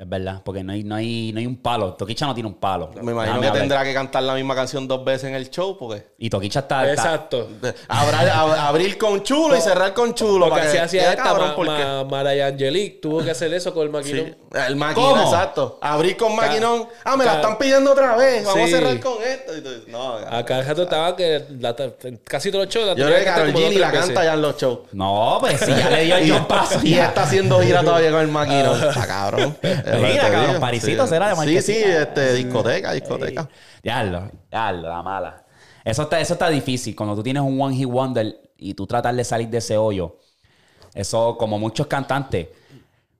[0.00, 1.94] Es verdad, porque no hay, no hay, no hay un palo.
[1.94, 2.90] Toquicha no tiene un palo.
[3.02, 3.60] Me imagino Déjame que hablar.
[3.62, 6.06] tendrá que cantar la misma canción dos veces en el show, porque...
[6.18, 6.88] Y Toquicha está.
[6.88, 7.48] está- Exacto.
[7.88, 10.44] Abra- ab- abrir con chulo y cerrar con chulo.
[10.50, 13.00] Porque para así que hacía quede esta cabrón, Ma- porque- Ma- Mariah Angelique.
[13.02, 14.26] Tuvo que hacer eso con el maquinón.
[14.26, 14.34] Sí,
[14.68, 15.22] el maquinón, ¿Cómo?
[15.24, 15.78] exacto.
[15.82, 16.86] Abrir con maquinón.
[17.02, 18.44] Ah, me la ca- están pidiendo otra vez.
[18.44, 18.74] Vamos Sí.
[18.74, 19.56] a cerrar con esto.
[19.58, 21.74] Y tú dices, no, Acá el rato estaba que la-
[22.22, 22.86] casi todos los shows.
[22.86, 24.26] la Yo tenía creo que cantar Karol como dos, G ni la tres canta veces.
[24.30, 24.78] ya en los shows.
[24.92, 26.78] No, pues si ya le dio el paso.
[26.84, 27.06] y ya.
[27.06, 28.80] está haciendo gira todavía con el maquinón.
[28.88, 29.58] Está cabrón.
[29.88, 30.60] Es lo que Mira, cabrón, digo.
[30.60, 31.08] Parisito Sí.
[31.10, 31.98] será de Sí, sí, marquesina.
[32.02, 33.48] este, discoteca, discoteca.
[33.82, 35.44] Diablo, diablo, la mala.
[35.84, 36.94] Eso está, eso está difícil.
[36.94, 40.18] Cuando tú tienes un One Hit Wonder y tú tratar de salir de ese hoyo.
[40.94, 42.48] Eso, como muchos cantantes.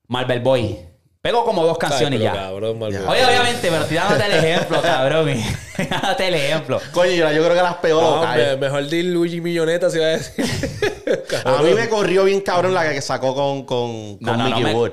[0.09, 0.79] Marvel Boy.
[1.21, 2.41] Pego como dos Ay, canciones pero ya.
[2.41, 3.05] Cabrón, Marvel.
[3.07, 5.29] Oye, obviamente, pero estoy dándote el ejemplo, cabrón.
[5.91, 6.81] Dándote el ejemplo.
[6.93, 10.11] Coño, yo, yo creo que las pegó No, mejor di Luigi Milloneta se iba a
[10.11, 10.45] decir.
[11.45, 14.65] A mí me corrió bien cabrón la que sacó con, con, con no, no Mickey
[14.65, 14.93] me- Wood.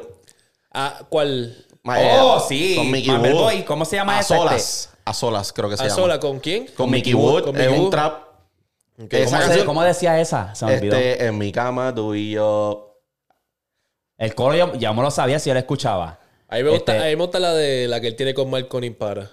[0.74, 1.65] Ah, ¿Cuál?
[1.86, 2.76] Ma- Oh, eh, sí.
[2.76, 3.42] Con Mickey Marvel Wood.
[3.44, 3.64] Boy.
[3.64, 4.46] ¿Cómo se llama a ese, este?
[4.46, 4.90] solas.
[5.06, 5.96] A solas, creo que se ¿A llama.
[5.96, 6.68] sola con quién?
[6.76, 7.44] Con Mickey Wood.
[7.46, 7.92] Con es Mickey un Wood.
[7.92, 8.24] trap.
[9.02, 9.14] Ok.
[9.14, 10.54] Esa ¿Cómo, se- canción- cómo decía esa?
[10.56, 10.96] Se me olvidó.
[10.98, 12.98] Este, en mi cama, tú y yo.
[14.18, 16.20] El coro yo, ya me lo sabía si yo lo escuchaba.
[16.48, 18.34] A mí me gusta, Este- a mí me gusta la de la que él tiene
[18.34, 19.30] con Marco Impara.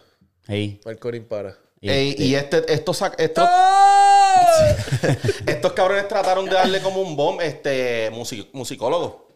[0.49, 0.81] Ey.
[0.85, 1.57] Marco Impara.
[1.81, 3.49] Y- Ey, y este, estos, sac- estos,
[5.47, 9.29] estos cabrones trataron de darle como un bomb, este, musi- musicólogo.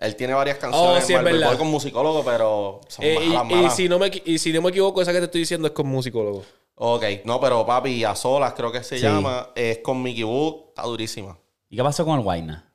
[0.00, 1.58] Él tiene varias canciones Oh, sí, es Marvel verdad.
[1.58, 5.02] Con musicólogo, pero son Eh, malas, y, si no me, y si no me equivoco,
[5.02, 6.42] esa que te estoy diciendo es con musicólogo.
[6.76, 9.02] Ok, no, pero papi, a solas creo que se Sí.
[9.04, 9.50] llama.
[9.54, 11.36] Es con Mickey Wood, está durísima.
[11.68, 12.66] ¿Y qué pasó con el Guayna?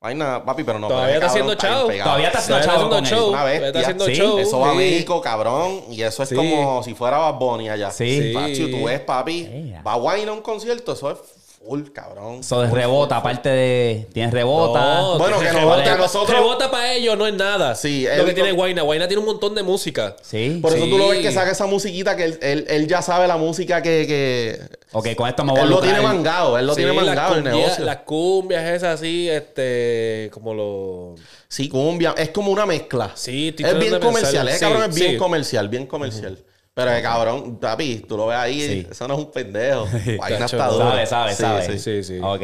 [0.00, 0.88] Vaina, papi, pero no.
[0.88, 1.86] Todavía pero está haciendo pegado.
[2.04, 3.28] Todavía está haciendo Está show.
[3.30, 3.80] Una Está bestia.
[3.80, 4.38] haciendo Sí, show.
[4.38, 4.74] Eso va a.
[4.74, 5.80] México, cabrón.
[5.88, 6.34] Y eso es Sí.
[6.34, 7.90] como si fuera Bad Bunny allá.
[7.90, 8.32] Sí.
[8.34, 9.72] Pachi, tú ves, papi.
[9.86, 10.92] Va a Wayne a un concierto.
[10.92, 11.18] Eso es
[11.64, 12.40] full, cabrón.
[12.40, 14.06] Eso de rebota, aparte de.
[14.12, 14.80] Tienes rebota.
[15.00, 16.36] No, Bueno, que rebota, bote a nosotros.
[16.38, 17.74] Rebota para ellos no es nada.
[17.74, 18.82] Sí, Lo que tiene Guayna.
[18.82, 20.16] Guayna tiene un montón de música.
[20.22, 20.58] Sí.
[20.62, 20.90] Por eso Sí.
[20.90, 23.82] tú lo ves que saca esa musiquita que él, él- él ya sabe la música
[23.82, 24.06] que.
[24.06, 24.84] que...
[24.92, 27.34] Ok, con esto me voy a Él lo tiene mangado, él lo Sí, tiene mangado
[27.36, 27.84] el negocio.
[27.84, 31.14] Las cumbias esas así, este, como lo...
[31.48, 32.14] Sí, cumbia.
[32.16, 33.10] Es como una mezcla.
[33.14, 34.46] Sí, Es bien comercial.
[34.46, 34.48] pensar.
[34.48, 35.16] Ese Sí, cabrón es bien sí.
[35.16, 36.38] comercial, bien comercial.
[36.74, 38.86] Pero el cabrón, papi, tú lo ves ahí, Sí.
[38.90, 39.86] eso no es un pendejo.
[40.18, 40.72] Vaina Cacho, está no.
[40.72, 41.06] dura.
[41.06, 41.78] Sabe, sabe, Sí, sabe.
[41.78, 42.02] sí.
[42.02, 42.18] Sí, sí.
[42.20, 42.42] Ok.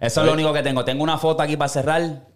[0.00, 0.84] Eso es lo único que tengo.
[0.84, 2.26] Tengo una foto aquí para cerrar.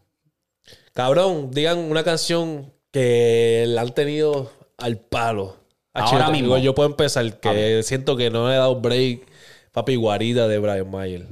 [0.95, 5.57] Cabrón, digan una canción que la han tenido al palo.
[5.95, 6.47] Ahora Achito, mismo.
[6.55, 9.27] digo, yo puedo empezar, que siento que no le he dado break.
[9.73, 11.27] Papi, Guarida de Brian Mayer.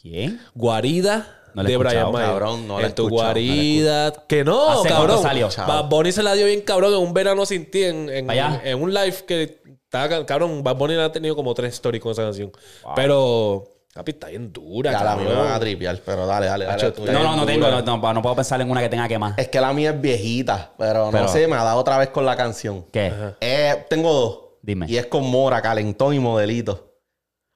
[0.00, 0.40] ¿Quién?
[0.54, 2.28] Guarida No de Brian Mayer.
[2.30, 4.12] cabrón, no En tu no guarida.
[4.26, 5.22] que no, ¿Hace cabrón.
[5.22, 5.48] salió?
[5.56, 7.84] Bad Bunny se la dio bien cabrón en un verano sin ti.
[7.84, 8.60] En, en, Allá.
[8.64, 10.62] en un live que estaba cabrón.
[10.62, 12.50] Bad Bunny ha tenido como tres stories con esa canción.
[12.96, 16.64] Pero, papi, está bien dura, Ya la mía me van a tripear, pero dale, dale,
[16.64, 16.92] dale.
[17.12, 17.68] No, no, no tengo.
[17.68, 19.38] No, no, no puedo pensar en una que tenga que más.
[19.38, 22.08] Es que la mía es viejita, pero, Pero- no sé, me ha dado otra vez
[22.08, 22.84] con la canción.
[22.92, 23.12] ¿Qué?
[23.40, 24.38] Eh, tengo dos.
[24.62, 24.86] Dime.
[24.88, 26.91] Y es con Mora, Calentón y Modelito.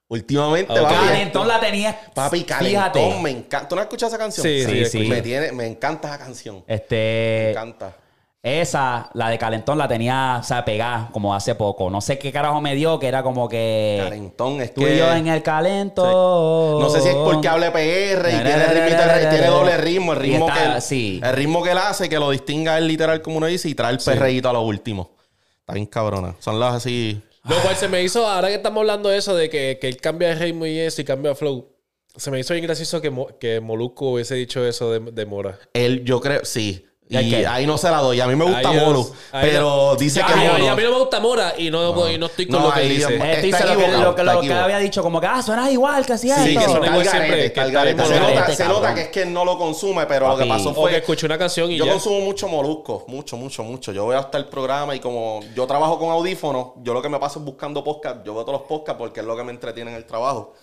[0.09, 0.81] Últimamente, Ok.
[0.83, 0.95] papi.
[1.07, 1.99] Calentón la tenía.
[2.13, 3.19] Papi, Calentón, Fíjate.
[3.21, 3.67] me encanta.
[3.67, 4.43] ¿Tú no has escuchado esa canción?
[4.45, 5.09] Sí, Sí, sí, sí.
[5.09, 6.63] Me, tiene, me encanta esa canción.
[6.67, 7.51] Me Este.
[7.51, 7.93] encanta.
[8.41, 11.89] Esa, la de Calentón, la tenía, o sea, pegada como hace poco.
[11.89, 13.99] No sé qué carajo me dio, que era como que.
[14.01, 14.95] Calentón, es Tú que...
[14.95, 16.79] y yo en el calentón.
[16.79, 20.13] No sé si es porque hable PR y tiene, doble ritmo.
[20.13, 21.19] El ritmo, está- que él, sí.
[21.21, 23.91] el ritmo que él hace, que lo distinga él literal, como uno dice, y trae
[23.91, 25.11] el perreíto a lo último.
[25.59, 26.33] Está bien cabrona.
[26.39, 27.21] Son las así...
[27.47, 29.97] Lo cual se me hizo, ahora que estamos hablando de eso, de que, que él
[29.97, 31.73] cambia de ritmo y eso y cambia de flow,
[32.15, 35.57] se me hizo bien gracioso que, que Molusco hubiese dicho eso de, de Mora.
[35.73, 36.85] Él, yo creo, sí.
[37.09, 38.19] ¿Y ahí no se la doy.
[38.19, 39.09] A mí me gusta Molu.
[39.31, 40.67] Pero dice Ya, que Molu.
[40.67, 42.79] a mí no me gusta Mora y no, y no estoy con No, lo que
[42.81, 43.15] ahí dice.
[43.15, 45.71] Este Está dice lo que, lo que, lo que había dicho, como que, ah, suena
[45.71, 46.59] igual que hacía Sí, esto.
[46.59, 48.03] que suena siempre, que garete.
[48.05, 48.95] Se nota, garete, se nota cabrón.
[48.95, 50.97] que es que él no lo consume, pero lo que pasó O que fue...
[50.97, 51.91] escuché una canción y Yo ya.
[51.91, 53.91] consumo mucho molusco, mucho, mucho, mucho.
[53.93, 57.19] Yo voy hasta el programa y como yo trabajo con audífonos, yo lo que me
[57.19, 58.25] paso es buscando podcast.
[58.25, 60.55] Yo veo todos los podcasts porque es lo que me entretiene en el trabajo.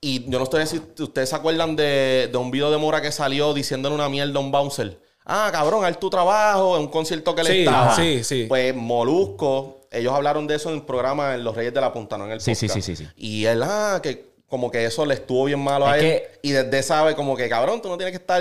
[0.00, 3.10] Y yo no estoy si ustedes se acuerdan de, de un video de Mora que
[3.10, 5.00] salió diciéndole una mierda a un bouncer.
[5.28, 7.94] Ah, cabrón, haz tu trabajo en un concierto que le Sí, estaba.
[7.94, 8.46] sí, sí.
[8.48, 12.16] Pues Molusco, ellos hablaron de eso en el programa en Los Reyes de la Punta,
[12.16, 12.74] no en el Sí, podcast.
[12.74, 13.10] sí, sí, sí, sí.
[13.16, 16.10] Y él, ah, que como que eso le estuvo bien malo a Es él.
[16.10, 18.40] que- Y desde sabe como que, cabrón, tú no tienes que estar...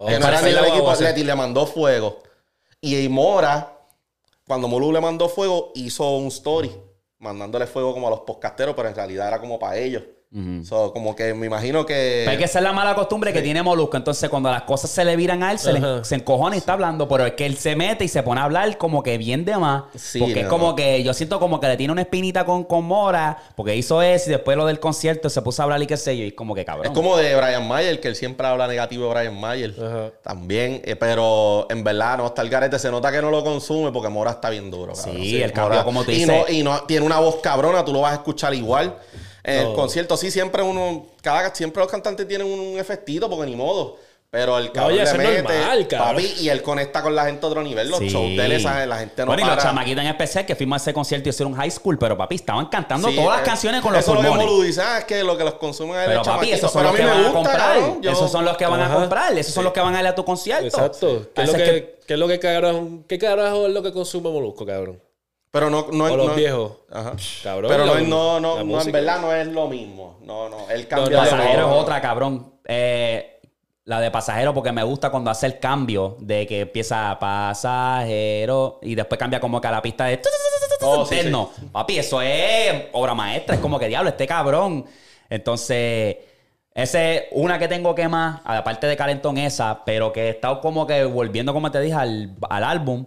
[0.00, 0.90] Oh, que no para era ni la equipo.
[0.90, 2.18] Atleti, le mandó fuego.
[2.80, 3.72] Y Mora,
[4.46, 6.72] cuando Molu le mandó fuego, hizo un story
[7.18, 10.02] mandándole fuego como a los podcasteros, pero en realidad era como para ellos.
[10.62, 12.22] So, como que me imagino que.
[12.26, 13.96] Pero es que esa es la mala costumbre que tiene Molusco.
[13.96, 16.04] Entonces, cuando las cosas se le viran a él, se, le- Ajá.
[16.04, 17.08] se encojona y está hablando.
[17.08, 19.56] Pero es que él se mete y se pone a hablar como que bien de
[19.56, 19.84] más.
[19.94, 22.84] Sí, porque es como que yo siento como que le tiene una espinita con, con
[22.84, 23.38] Mora.
[23.56, 26.14] Porque hizo eso y después lo del concierto se puso a hablar y qué sé
[26.14, 26.24] yo.
[26.24, 26.86] Y es como que cabrón.
[26.88, 29.74] Es como de Brian Mayer, que él siempre habla negativo de Brian Mayer.
[29.82, 30.10] Ajá.
[30.22, 32.78] También, eh, pero en verdad no está el garete.
[32.78, 34.92] Se nota que no lo consume porque Mora está bien duro.
[34.92, 35.16] cabrón.
[35.22, 36.28] Sí, el cambio, como tú y dices.
[36.28, 38.94] No, y no tiene una voz cabrona, tú lo vas a escuchar igual.
[39.48, 41.06] En el concierto, sí, siempre uno.
[41.22, 43.96] Cada, siempre los cantantes tienen un efectito porque ni modo.
[44.30, 46.16] Pero el cabrón Oye, le eso es mete, normal, cabrón.
[46.16, 47.88] papi, y él conecta con la gente a otro nivel.
[47.88, 48.10] Los Sí.
[48.10, 49.62] shows de él, esa- la gente no Bueno, y los para.
[49.70, 51.96] chamaquitos en especial que fuimos a ese concierto y hicieron high school.
[51.98, 54.38] Pero papi, estaban cantando Sí, todas las eh, canciones con los Eso es lo que
[54.38, 54.66] pulmones.
[54.66, 56.92] Dice, ah, es que lo que los consumen es Pero el papi, esos son Pero
[56.92, 58.00] los a que a gusta, comprar.
[58.02, 58.94] Yo- Esos son los que van a Ajá.
[58.96, 59.38] comprar.
[59.38, 60.66] Esos son los que van a ir a tu concierto.
[60.66, 61.26] Exacto.
[61.34, 63.92] ¿Qué es, lo es que, qué es lo que carajo, qué carajo es lo que
[63.94, 65.00] consume Molusco, cabrón?
[65.50, 66.72] Pero no, no O los no- viejos.
[66.90, 67.12] Ajá.
[67.42, 67.70] Cabrón.
[67.70, 70.18] Pero no, no, no, no, en verdad no es lo mismo.
[70.22, 70.68] No, no.
[70.70, 72.52] Él No, cambia no, de Pasajero es otra, cabrón.
[72.66, 73.34] Eh,
[73.84, 78.94] la de pasajero porque me gusta cuando hace el cambio de que empieza pasajero y
[78.94, 80.20] después cambia como que a la pista de...
[80.82, 81.50] Oh, sí, Eterno.
[81.72, 83.54] Papi, eso es obra maestra.
[83.54, 84.84] Es como que diablo, este cabrón.
[85.30, 86.16] Entonces,
[86.74, 90.60] esa es una que tengo que más, aparte de Calentón esa, pero que he estado
[90.60, 93.06] como que volviendo, como te dije, al, al álbum.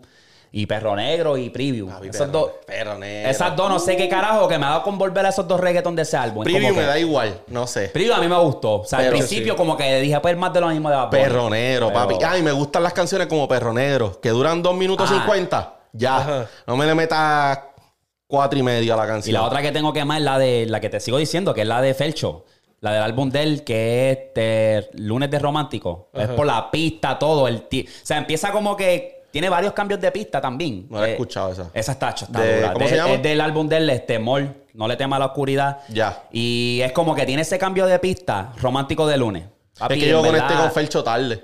[0.54, 1.88] Y Perro Negro y Preview.
[1.88, 2.52] Papi, Esos perro- dos...
[2.66, 3.30] perro negro.
[3.30, 5.60] Esas dos, no sé qué carajo, que me ha dado con volver a esos dos
[5.62, 6.44] reggaetons de ese álbum.
[6.44, 7.88] Preview como me que- da igual, no sé.
[7.88, 8.82] Preview a mí me gustó.
[8.82, 9.58] O sea, al principio sí.
[9.58, 11.24] como que dije, pues más de lo mismo de Bad Bunny.
[11.24, 12.16] Perro negro, Pero- papi.
[12.26, 15.14] Ay, me gustan las canciones como Perro Negro, que duran 2 minutos Ah.
[15.20, 15.76] 50.
[15.94, 16.18] Ya.
[16.18, 16.48] Ajá.
[16.68, 17.60] No me le metas
[18.28, 19.34] cuatro y medio a la Y canción.
[19.34, 21.62] la otra que tengo que más es la de la que te sigo diciendo, que
[21.62, 22.46] es la de Felcho.
[22.82, 26.10] La del álbum de él, que es este, Lunes de Romántico.
[26.14, 27.48] Es por la pista, todo.
[27.48, 30.88] El o sea, empieza como que tiene varios cambios de pista también.
[30.90, 31.70] No la he Eh, escuchado esa.
[31.74, 32.74] Esa está, está De- dura.
[32.74, 33.14] ¿cómo De- se llama?
[33.14, 34.56] Es del álbum de él, este, Mol.
[34.74, 35.80] No le tema a la oscuridad.
[35.90, 36.24] Ya.
[36.32, 39.44] Y es como que tiene ese cambio de pista romántico de lunes.
[39.78, 41.44] Papi, es que yo conecté con Felcho tarde.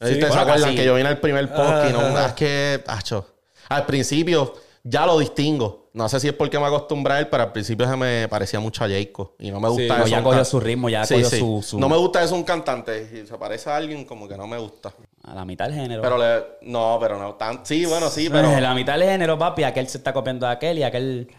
[0.00, 2.00] No sé si Sí, ustedes se acuerdan que yo vine al primer post y no,
[2.00, 2.26] Ajá.
[2.26, 3.26] es que, acho,
[3.68, 5.84] al principio ya lo distingo.
[5.92, 8.58] No sé si es porque me acostumbré a él, pero al principio se me parecía
[8.58, 9.36] mucho a Jayco.
[9.38, 9.98] Y no me gusta Sí, eso.
[9.98, 11.38] No, ya cogió su ritmo, ya Sí, cogió sí.
[11.38, 13.08] su, su- No me gusta eso un cantante.
[13.08, 14.92] Si se parece a alguien, como que no me gusta.
[15.26, 16.02] A la mitad del género.
[16.02, 16.44] Pero le...
[16.70, 17.64] No, pero no tan...
[17.64, 18.50] Sí, bueno, sí, pero...
[18.50, 21.30] Eh, la mitad del género, papi, aquel se está copiando de aquel y aquel.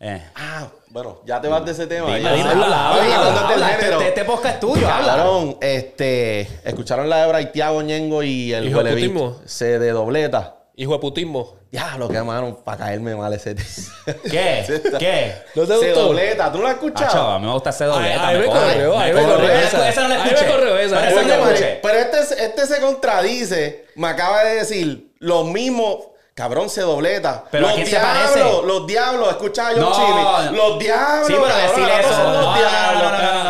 [0.00, 0.22] Eh.
[0.34, 2.14] Ah, bueno, ya te vas de ese tema.
[2.14, 3.70] Habla, habla.
[3.70, 5.16] Este, este podcast es tuyo, habla.
[5.16, 6.40] Cabrón, este...
[6.64, 9.40] Escucharon la de Braithiago, Ñengo y el Hijo.
[9.44, 10.61] Se de dobleta.
[10.74, 11.56] Hijo de putismo.
[11.70, 13.64] Ya, lo que mano, para caerme mal ese tío.
[14.30, 14.82] ¿Qué?
[14.98, 15.34] ¿Qué?
[15.54, 16.02] ¿No te Se gustó?
[16.08, 17.30] dobleta, ¿tú lo has escuchado?
[17.30, 18.28] a mí me gusta ese dobleta.
[18.28, 18.60] Ay, me corre.
[18.72, 20.02] corrió, ay, me corrió Esa- esa.
[20.02, 20.50] No la Ay, me escuché.
[20.50, 20.96] corrió esa.
[20.96, 21.80] Pero esa me no la escuché.
[21.82, 23.86] Pero este, este se contradice.
[23.96, 26.12] Me acaba de decir lo mismo.
[26.34, 27.44] Cabrón, se dobleta.
[27.50, 28.66] ¿Pero a los diablos, parece?
[28.66, 30.56] Los diablos, escucha a John No, Chimmy.
[30.56, 31.26] Los diablos.
[31.26, 32.08] Sí, pero ahora eso.
[32.08, 33.41] Los No, no, diablos.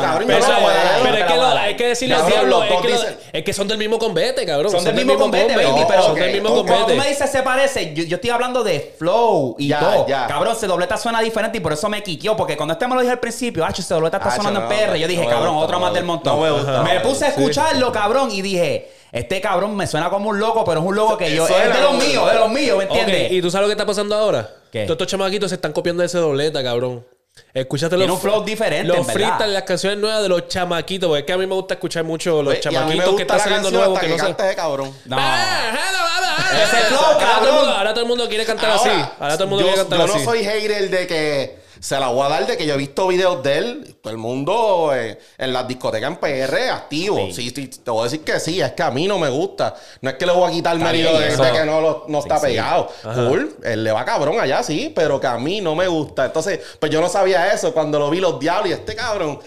[0.00, 3.00] Cabrón, Pero, no es que lo- hay que decirle al diablo, es que, lo-
[3.32, 4.72] es que son del mismo combate, cabrón.
[4.72, 6.66] Son del mismo combate, baby, No, pero son del mismo ok.
[6.66, 10.06] Cuando tú me dices se parece, yo, yo estoy hablando de flow y Ya, todo.
[10.06, 10.26] ya.
[10.26, 12.36] Cabrón, se dobleta suena diferente y por eso me quiqueó.
[12.36, 14.98] Porque cuando este me lo dije al principio, ah, se dobleta está sonando en PR.
[14.98, 16.38] Yo dije, cabrón, otro más del montón.
[16.84, 20.80] Me puse a escucharlo, cabrón, y dije, este cabrón me suena como un loco, pero
[20.80, 21.46] es un loco que yo.
[21.46, 23.32] Es de los míos, de los míos, ¿me entiendes?
[23.32, 24.48] ¿y tú sabes lo que está pasando ahora?
[24.70, 24.82] ¿Qué?
[24.84, 27.04] Todos estos chamaquitos se están copiando de ese dobleta, cabrón.
[27.52, 31.08] Escúchate Tiene los, un flow diferente, los freestyles, las canciones nuevas de los chamaquitos.
[31.08, 33.98] Porque es que a mí me gusta escuchar mucho los chamaquitos que están saliendo nuevos.
[33.98, 34.94] Que que no ese cabrón.
[35.04, 35.18] No.
[35.18, 37.54] Ese flow, cabrón.
[37.54, 38.88] mundo, ahora todo el mundo quiere cantar así.
[39.18, 40.24] Ahora todo el mundo yo, quiere cantar yo así.
[40.24, 43.06] no soy hater de que se la voy a dar de que yo he visto
[43.08, 47.16] videos de él, todo el mundo eh, en las discotecas en PR activo.
[47.32, 47.50] Sí.
[47.50, 49.74] Sí, te voy a decir que sí, es que a mí no me gusta.
[50.02, 52.20] No es que le voy a quitar mérito bien, de, de que no, lo- no
[52.20, 52.88] Sí, está pegado.
[53.02, 56.26] Cool, él le va cabrón allá, sí, pero que a mí no me gusta.
[56.26, 59.40] Entonces, pues yo no sabía eso cuando lo vi los diablos y este cabrón.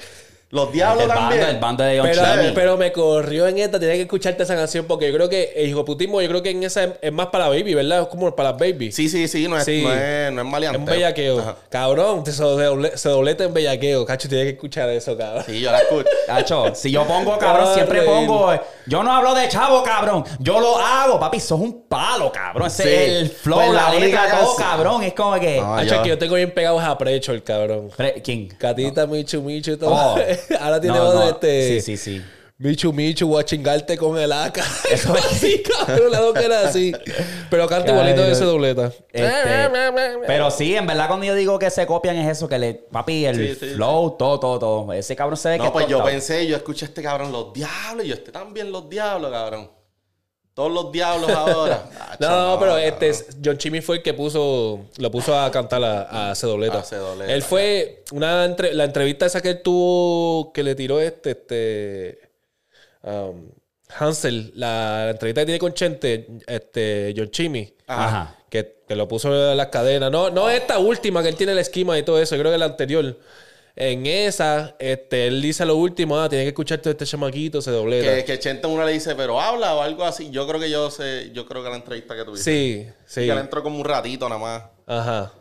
[0.53, 1.41] Los diablos El también.
[1.41, 4.85] el bando de John Pero, pero me corrió en esta, tenía que escucharte esa canción
[4.85, 7.27] porque yo creo que el hijo putismo, yo creo que en esa es, es más
[7.27, 8.03] para baby, ¿verdad?
[8.03, 8.91] Es como para las baby.
[8.91, 9.81] Sí, sí, sí, no es, Sí.
[9.83, 11.39] no es, no es Es un bellaqueo.
[11.39, 11.55] Ajá.
[11.69, 14.05] Cabrón, se, doble- se dobleta en bellaqueo.
[14.05, 15.43] Cacho, tienes que escuchar eso, cabrón.
[15.47, 16.07] Sí, yo la escucho.
[16.27, 18.11] Cacho, si yo pongo cabrón, siempre reír.
[18.11, 18.53] pongo.
[18.53, 20.23] eh, Yo no hablo de chavo, cabrón.
[20.39, 21.39] Yo lo hago, papi.
[21.39, 22.67] Sos un palo, cabrón.
[22.67, 22.89] Ese Sí.
[22.89, 25.01] es el flow, Pues la la única letra, todo, cabrón.
[25.03, 25.59] Es como que.
[25.59, 27.89] No, Cacho, yo- que yo tengo bien pegado a Precho, el cabrón.
[28.23, 28.49] ¿Quién?
[28.49, 29.91] Catita, Michu, Michu y todo.
[29.93, 30.15] Oh.
[30.59, 31.21] Ahora tiene No, voz no.
[31.21, 31.81] de este.
[31.81, 32.21] Sí, sí, sí.
[32.59, 34.57] Michu, Michu, voy a chingarte con el AK.
[34.91, 36.93] Eso es- así, cabrón, la loca era así.
[37.49, 38.33] Pero canta igualito de no.
[38.33, 38.91] ese dobleta.
[39.11, 39.69] Este,
[40.27, 42.73] pero sí, en verdad, cuando yo digo que se copian es eso, que le.
[42.75, 44.93] Papi, el Sí, sí, flow, todo, todo, todo.
[44.93, 45.63] Ese cabrón se ve que.
[45.65, 48.31] No, pues es yo pensé, yo escuché a este cabrón, los diablos, y yo este
[48.31, 49.69] también, los diablos, cabrón.
[50.53, 51.89] Todos los diablos ahora.
[52.19, 53.11] No, no, pero este
[53.43, 56.79] John Chimmy fue el que puso, lo puso a cantar a, a Cedoleta.
[56.79, 57.33] A Cedoleta.
[57.33, 62.19] Él fue una entre- la entrevista esa que él tuvo que le tiró este, este
[63.01, 63.49] um,
[63.97, 68.35] Hansel, la, la entrevista que tiene con Chente, este John Chimmy, Ajá.
[68.49, 70.11] que, que lo puso en las cadenas.
[70.11, 72.59] No, no esta última que él tiene el esquema y todo eso, yo creo que
[72.59, 73.17] la anterior.
[73.75, 77.71] En esa, este, él dice lo último, ah, tiene que escuchar todo este chamaquito, se
[77.71, 78.15] dobleta.
[78.17, 80.29] Que, que Chente uno le dice, pero habla o algo así.
[80.29, 82.51] Yo creo que yo sé, yo creo que la entrevista que tuviste.
[82.51, 83.21] Sí, sí.
[83.21, 84.63] Que él entró como un ratito nada más.
[84.85, 85.33] Ajá.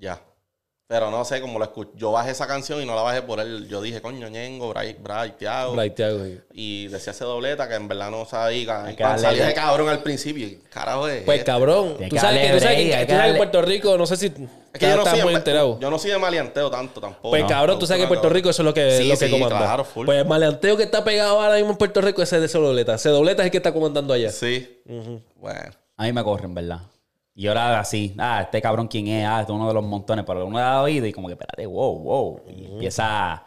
[0.00, 0.20] Ya.
[0.90, 1.92] Pero no sé, como lo escuché.
[1.94, 3.68] Yo bajé esa canción y no la bajé por él.
[3.68, 5.74] Yo dije, coño, Ñengo, Bright, Bright, Thiago.
[5.74, 6.40] Bright Thiago, sí.
[6.52, 8.84] Y decía ese dobleta que en verdad no sabía.
[8.86, 11.22] Hay que cuando darle- salía de cabrón al principio, y, carajo es.
[11.22, 11.46] Pues este?
[11.46, 13.96] cabrón, tú que sabes, que, darle tú sabes que- tú sabes en darle- Puerto Rico,
[13.96, 15.78] no sé si Es que yo no, estás soy muy de, enterado.
[15.78, 17.30] yo no soy de maleanteo tanto tampoco.
[17.30, 19.16] Pues No, cabrón, tú sabes que gusta Puerto Rico eso es lo que, Sí, lo
[19.16, 19.58] que sí, comanda.
[19.58, 20.06] claro, full.
[20.06, 22.98] Pues el maleanteo que está pegado ahora mismo en Puerto Rico ese de Cedoleta.
[22.98, 24.32] Cedoleta es el que está comandando allá.
[24.32, 24.80] Sí.
[25.36, 25.70] Bueno.
[25.96, 26.80] A mí me corren, ¿verdad?
[27.34, 30.24] Y ahora así, ah, este cabrón quién es, ah, este es uno de los montones,
[30.26, 32.40] pero uno da oído y como que, espérate, wow, wow.
[32.48, 33.44] Y empieza.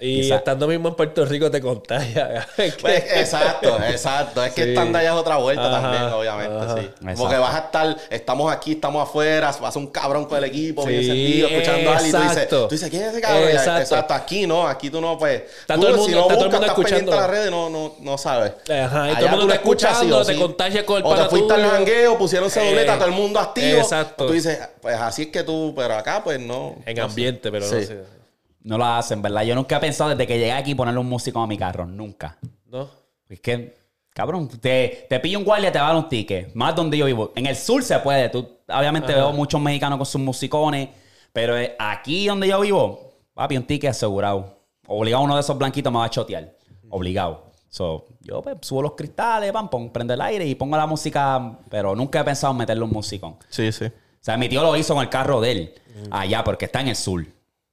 [0.00, 2.46] Y Quizá- estando mismo en Puerto Rico te contagia.
[2.80, 4.44] Pues, exacto, exacto.
[4.44, 4.68] Es que Sí.
[4.70, 6.74] estando allá es otra vuelta Ajá, también, obviamente, ajá.
[6.76, 6.80] sí.
[6.82, 7.14] Exacto.
[7.22, 10.84] Porque vas a estar, estamos aquí, estamos afuera, vas a un cabrón con el equipo,
[10.84, 12.68] bien Sí, encendido, escuchando a alguien y tú dices, exacto.
[12.68, 13.42] tú dices, ¿quién es ese cabrón?
[13.48, 13.80] Ya, Exacto.
[13.82, 14.14] Exacto.
[14.14, 15.42] Aquí no, aquí tú no, pues.
[15.60, 17.12] Está tú, todo el mundo- si no está todo el buscas, mundo estás pendiente escuchando.
[17.12, 18.52] a las redes, no, no, no sabes.
[18.52, 20.38] Ajá, y todo el Allá mundo tú lo está escuchas sí escuchando, o te sí.
[20.40, 23.78] contagias con el O te fuiste al jangueo, pusieron cedoleta, Eh, todo el mundo activo.
[23.78, 24.26] exacto.
[24.26, 26.76] Tú dices, pues así es que tú, pero acá, pues no.
[26.86, 27.10] En no sé.
[27.10, 28.17] ambiente, pero no sé.
[28.60, 29.42] No lo hacen, ¿verdad?
[29.42, 31.86] Yo nunca he pensado desde que llegué aquí ponerle un músico a mi carro.
[31.86, 32.38] Nunca.
[32.66, 32.88] ¿No?
[33.28, 33.76] Es que,
[34.10, 36.54] cabrón, te, te pilla un guardia, te va a dar un ticket.
[36.54, 37.32] Más donde yo vivo.
[37.36, 38.28] En el sur se puede.
[38.28, 40.88] Tú, obviamente veo muchos mexicanos con sus musicones.
[41.32, 44.58] Pero eh, aquí donde yo vivo, papi, un ticket asegurado.
[44.86, 46.52] Obligado uno de esos blanquitos me va a chotear.
[46.88, 47.48] Obligado.
[47.68, 51.58] So, yo pues, subo los cristales, pam, pon, prendo el aire y pongo la música.
[51.68, 53.36] Pero nunca he pensado en meterle un musicón.
[53.50, 53.84] Sí, sí.
[53.84, 55.74] O sea, mi tío lo hizo con el carro de él.
[56.10, 57.24] Allá, porque está en el sur.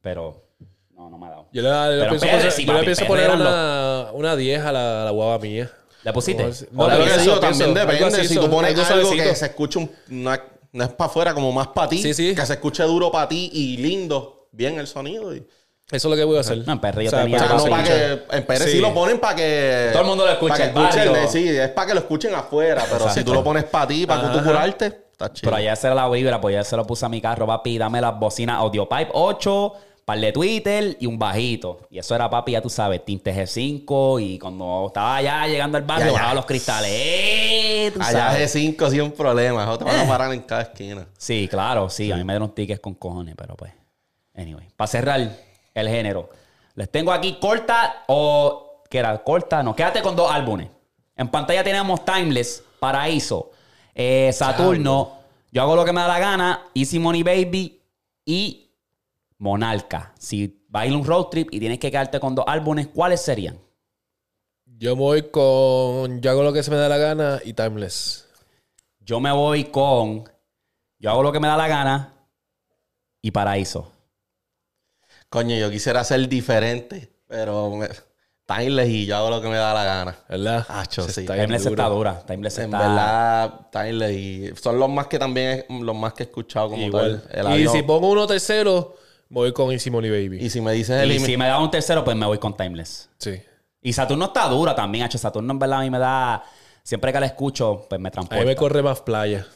[0.02, 0.45] Pero
[1.16, 1.46] no, no me ha dado.
[1.52, 4.62] Yo le, yo le Pero pienso, poner, sí, yo le pienso poner una, una 10
[4.66, 5.72] a la, a la guava mía.
[6.04, 6.44] ¿Le pusiste?
[6.44, 6.66] No, sí.
[6.76, 7.32] ¿O No, le Claro Algo que pusiste?
[7.32, 8.18] así, sí, también depende.
[8.18, 10.40] así, si tú pones algo algo, que se escuche un, no, es,
[10.72, 12.36] no es para afuera, como más para ti, Sí, sí.
[12.36, 15.36] que se escuche duro para ti y lindo, bien el sonido.
[15.36, 15.48] Y, Eso
[15.96, 16.60] es lo que voy a hacer.
[16.66, 18.26] No, en PR yo O sea, tenía- o sea, para no que para se escuche.
[18.30, 18.72] que en Pérez sí.
[18.74, 18.80] Sí.
[18.80, 21.30] lo ponen para que Todo el mundo lo escuche, para que el escuchen, barrio.
[21.32, 24.32] sí, es para que lo escuchen afuera, pero si tú lo pones para ti, para
[24.32, 25.46] que tú curarte, está chido.
[25.50, 28.00] Pero allá era la vibra, pues ya se lo puse a mi carro, papi, dame
[28.02, 29.74] las bocinas Audio Pipe 8,
[30.06, 31.88] par de Twitter y un bajito.
[31.90, 35.84] Y eso era, papi, ya tú sabes, tinte G5 y cuando estaba allá llegando al
[35.84, 36.18] barrio, Ya, ya.
[36.18, 36.92] bajaba los cristales.
[36.94, 37.92] ¡Eh!
[37.94, 38.56] Tú Allá sabes.
[38.56, 40.04] G5 sí un problema, te van Eh.
[40.04, 41.08] a parar en cada esquina.
[41.18, 43.72] Sí, claro, sí, a mí me dieron tickets con cojones, pero pues.
[44.36, 45.20] Anyway, para cerrar
[45.74, 46.30] el género,
[46.76, 48.84] les tengo aquí corta o.
[48.90, 49.18] ¿Qué era?
[49.24, 50.68] Corta, no, quédate con dos álbumes.
[51.18, 53.52] En pantalla tenemos Timeless, Paraíso,
[53.96, 55.14] eh, Saturno,
[55.52, 57.82] Yo hago lo que me da la gana, Easy Money Baby
[58.26, 58.65] y
[59.38, 60.14] Monarca.
[60.18, 62.88] Si vas a ir a un road trip y tienes que quedarte con dos álbumes,
[62.88, 63.60] ¿cuáles serían?
[64.66, 68.28] Yo me voy con Yo hago lo que se me da la gana y Timeless.
[69.00, 70.24] Yo me voy con
[71.00, 72.14] Yo hago lo que me da la gana
[73.22, 73.92] y Paraíso.
[75.30, 77.90] Coño, yo quisiera ser diferente, pero me...
[78.46, 80.16] Timeless y yo hago lo que me da la gana.
[80.30, 80.66] ¿Verdad?
[80.70, 81.22] Acho, Ese sí.
[81.22, 81.74] está Timeless duro.
[81.76, 82.26] está dura.
[82.28, 82.78] Timeless En está...
[82.78, 87.24] verdad, Timeless y son los más que también los más que he escuchado como Igual.
[87.24, 87.40] tal.
[87.40, 87.74] El y avión.
[87.74, 88.96] si pongo uno tercero,
[89.30, 90.44] me voy con Easy Money Baby.
[90.46, 92.56] Y si me dices el Y si me da un tercero, pues me voy con
[92.56, 93.10] Timeless.
[93.18, 93.42] Sí.
[93.82, 95.18] Y Saturno está dura también, H.
[95.18, 96.44] Saturno en verdad a mí me da...
[96.84, 98.40] Siempre que la escucho, pues me A transporta.
[98.44, 99.48] mí me corre más playa.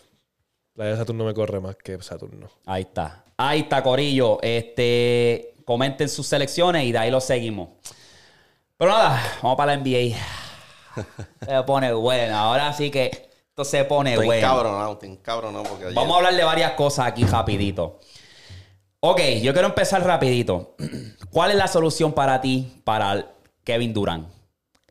[0.74, 2.48] Playa de Saturno me corre más que Saturno.
[2.66, 3.24] Ahí está.
[3.38, 4.40] Ahí está, Corillo.
[4.42, 7.70] Este, comenten sus selecciones y de ahí lo seguimos.
[8.78, 10.16] Pero nada, vamos para la NBA.
[11.46, 12.36] Se pone bueno.
[12.36, 14.48] Ahora sí que esto se pone Estoy bueno.
[14.48, 18.00] encabronado, estoy encabronado porque ayer- Vamos a hablar de varias cosas aquí rapidito.
[19.02, 20.76] Ok, yo quiero empezar rapidito.
[21.32, 23.32] ¿Cuál es la solución para ti, para
[23.64, 24.28] Kevin Durant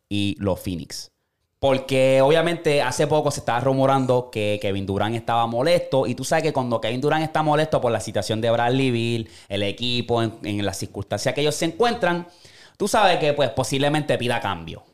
[0.09, 1.11] y los Phoenix?
[1.59, 6.45] Porque obviamente hace poco se estaba rumorando que Kevin Durant estaba molesto y tú sabes
[6.45, 10.65] que cuando Kevin Durant está molesto por la situación de Bradley Bill, el equipo, en,
[10.65, 12.29] las circunstancias que ellos se encuentran,
[12.77, 14.85] tú sabes que pues posiblemente pida cambio.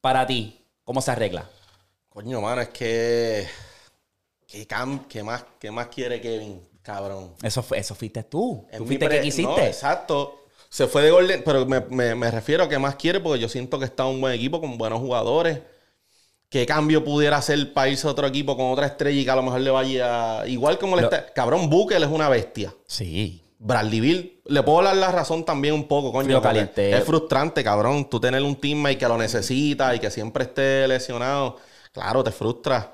[0.00, 1.50] Para ti, ¿cómo se arregla?
[2.08, 3.46] Coño, mano, es que...
[4.46, 7.32] ¿Qué, cam- qué más, ¿Qué más quiere Kevin, cabrón?
[7.42, 8.64] Eso, fue, eso fuiste tú.
[8.70, 9.50] Es ¿Tú fuiste pre- que quisiste?
[9.50, 10.44] No, exacto.
[10.68, 13.48] Se fue de Golden, pero me, me- me refiero a que más quiere porque yo
[13.48, 15.60] siento que está un buen equipo con buenos jugadores.
[16.48, 19.36] ¿Qué cambio pudiera hacer para irse a otro equipo con otra estrella y que a
[19.36, 21.32] lo mejor le vaya igual como le Lo- está?
[21.32, 22.72] Cabrón, Booker es una bestia.
[22.86, 23.40] Sí.
[23.58, 26.28] Bradley Bill, le puedo dar la razón también un poco, coño.
[26.98, 31.56] Es frustrante, cabrón, tú tener un teammate que lo necesita y que siempre esté lesionado.
[31.92, 32.92] Claro, te frustra.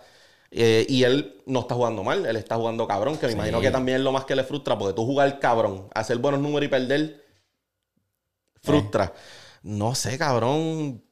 [0.53, 3.71] Eh, y él no está jugando mal, él está jugando cabrón, que me imagino que
[3.71, 6.69] también es lo más que le frustra, porque tú jugar cabrón, hacer buenos números y
[6.69, 7.25] perder,
[8.61, 9.13] frustra.
[9.63, 11.05] No sé, cabrón,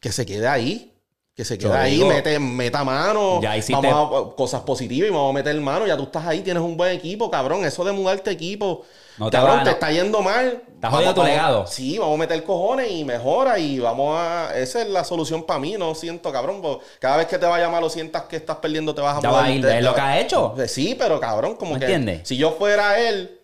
[0.00, 0.97] que se quede ahí.
[1.38, 3.40] Que se quede Yo ahí, digo- mete, meta mano.
[3.40, 5.86] Ya hiciste- vamos a cosas positivas y vamos a meter mano.
[5.86, 7.64] Ya tú estás ahí, tienes un buen equipo, cabrón.
[7.64, 8.82] Eso de mudarte equipo.
[9.18, 10.64] No te cabrón, te está yendo mal.
[10.74, 11.64] Estás jodiendo tu legado.
[11.68, 14.50] Sí, vamos a meter cojones y mejora y vamos a...
[14.58, 16.60] Esa es la solución para mí, no siento, cabrón.
[16.60, 19.20] porque Cada vez que te vaya mal o sientas que estás perdiendo, te vas a
[19.20, 20.54] Ya va a ir, te- es lo que ha hecho.
[20.56, 21.84] Pues Sí, pero cabrón, como ¿Me que...
[21.84, 22.26] entiendes?
[22.26, 23.40] Si yo fuera él,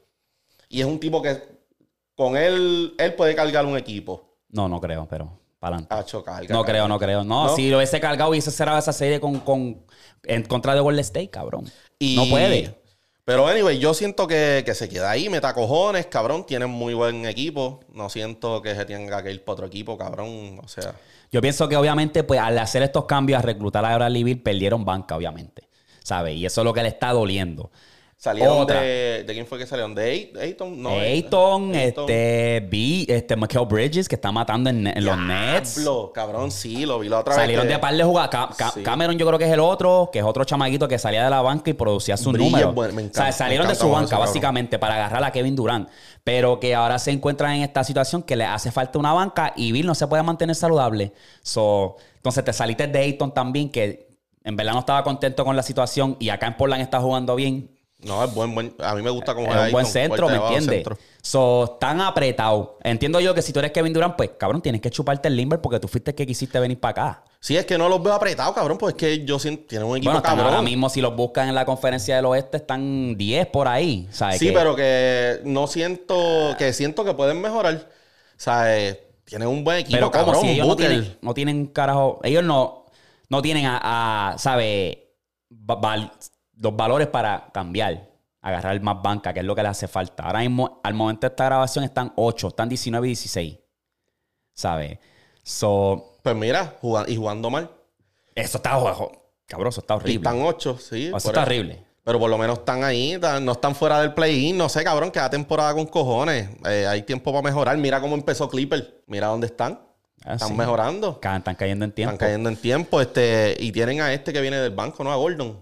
[0.69, 1.41] y es un tipo que
[2.17, 4.35] con él, él puede cargar un equipo.
[4.49, 5.95] No, no creo, pero para adelante.
[5.95, 6.73] Hacho, carga, No carga.
[6.73, 7.25] creo, no creo.
[7.25, 7.57] No, ¿No?
[7.57, 9.83] si lo hubiese cargado, hubiese cerrado esa serie con, con,
[10.25, 11.71] en contra de Golden State, cabrón.
[11.99, 12.75] Y- No puede.
[13.27, 16.45] Pero anyway, yo siento que, que se queda ahí, meta cojones, cabrón.
[16.45, 17.81] Tienen muy buen equipo.
[17.95, 20.61] No siento que se tenga que ir para otro equipo, cabrón.
[20.63, 20.95] O sea,
[21.33, 24.85] Yo pienso que obviamente, pues al hacer estos cambios, a reclutar a Bradley Beal, perdieron
[24.85, 25.69] banca, obviamente.
[26.03, 26.35] ¿Sabes?
[26.37, 27.71] Y eso es lo que le está doliendo.
[28.25, 28.81] Salieron Otra.
[28.81, 29.25] de.
[29.25, 29.95] ¿De quién fue que salieron?
[29.95, 30.83] ¿De Ay- Ayton?
[30.83, 35.77] No, eh, Ayton, este, B, este, Michael Bridges, que está matando en, en los Nets.
[35.77, 37.43] Diablo, cabrón, sí, lo vi la otra vez.
[37.43, 38.31] Salieron que- de par de jugadas.
[38.31, 38.83] Ca- Ca- Sí.
[38.83, 41.41] Cameron, yo creo que es el otro, que es otro chamaguito que salía de la
[41.43, 42.75] banca y producía sus Bridges, números.
[42.75, 44.27] bueno, me o encanta, sea, salieron me de su banca, cabrón.
[44.27, 45.89] básicamente, para agarrar a Kevin Durant.
[46.25, 49.73] Pero que ahora se encuentran en esta situación que le hace falta una banca y
[49.73, 51.13] Bill no se puede mantener saludable.
[51.43, 54.09] So, entonces te saliste de Ayton también, que
[54.43, 57.71] en verdad no estaba contento con la situación y acá en Portland está jugando bien.
[58.05, 58.75] No, es buen, buen.
[58.81, 60.87] A mí me gusta cómo Es un buen centro, ¿me entiendes?
[61.23, 62.71] So, están apretados.
[62.83, 65.61] Entiendo yo que si tú eres Kevin Durant, pues cabrón, tienes que chuparte el limber
[65.61, 67.25] porque tú fuiste el que quisiste venir para acá.
[67.41, 69.65] Sí, es que no los veo apretados, cabrón, pues es que yo siento.
[69.67, 70.47] Tienen un equipo Bueno, cabrón.
[70.47, 74.07] ahora mismo, si los buscan en la conferencia del oeste, están 10 por ahí.
[74.13, 74.39] ¿sabes?
[74.39, 76.55] Sí, Que- pero que no siento.
[76.59, 77.89] Que siento que pueden mejorar.
[78.67, 80.43] Eh, tienen un buen equipo, Pero como cabrón.
[80.43, 82.21] si ellos no tienen, no tienen carajo.
[82.23, 82.85] Ellos no,
[83.31, 84.99] no tienen a, a, ¿sabes?
[86.59, 88.09] Los valores para cambiar.
[88.41, 90.25] Agarrar más banca, que es lo que les hace falta.
[90.25, 93.59] Ahora mismo, al momento de esta grabación, están 8, están 19 y 16.
[94.53, 94.99] ¿Sabes?
[95.43, 97.71] So, Pues mira, jugando, y jugando mal.
[98.35, 99.13] eso está, ojo,
[99.47, 100.15] cabrón, eso está Y horrible.
[100.29, 101.07] están ocho, sí.
[101.07, 101.41] Eso está eso.
[101.41, 101.85] horrible.
[102.05, 104.59] Pero por lo menos están ahí, no están fuera del play-in.
[104.59, 106.51] No sé, cabrón, cada temporada con cojones.
[106.67, 107.79] Eh, hay tiempo para mejorar.
[107.79, 109.03] Mira cómo empezó Clipper.
[109.07, 109.81] Mira dónde están.
[110.23, 110.55] Ah, están sí.
[110.55, 111.13] mejorando.
[111.23, 112.13] Están cayendo en tiempo.
[112.13, 113.01] Están cayendo en tiempo.
[113.01, 115.11] Este, y tienen a este que viene del banco, ¿no?
[115.13, 115.59] A Gordon.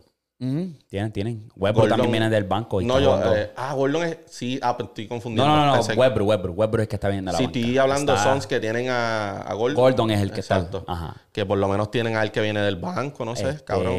[0.88, 1.49] Tienen, tienen.
[1.55, 2.80] Westbrook Gordon- también viene del banco.
[2.80, 3.16] y No, yo.
[3.34, 4.18] eh, ah, Gordon es.
[4.26, 5.47] Sí, ah, pues estoy confundiendo.
[5.47, 5.82] no, no, no, no.
[5.82, 6.59] Westbrook, Westbrook.
[6.59, 7.59] Westbrook es que está viendo la Sí, banca.
[7.61, 9.76] estoy hablando de Sons que tienen a, a Gordon.
[9.76, 10.78] Gordon es el que Exacto.
[10.78, 10.93] está.
[10.93, 11.16] Ajá.
[11.30, 13.97] Que por lo menos tienen al que viene del banco, no sé, Este, cabrón.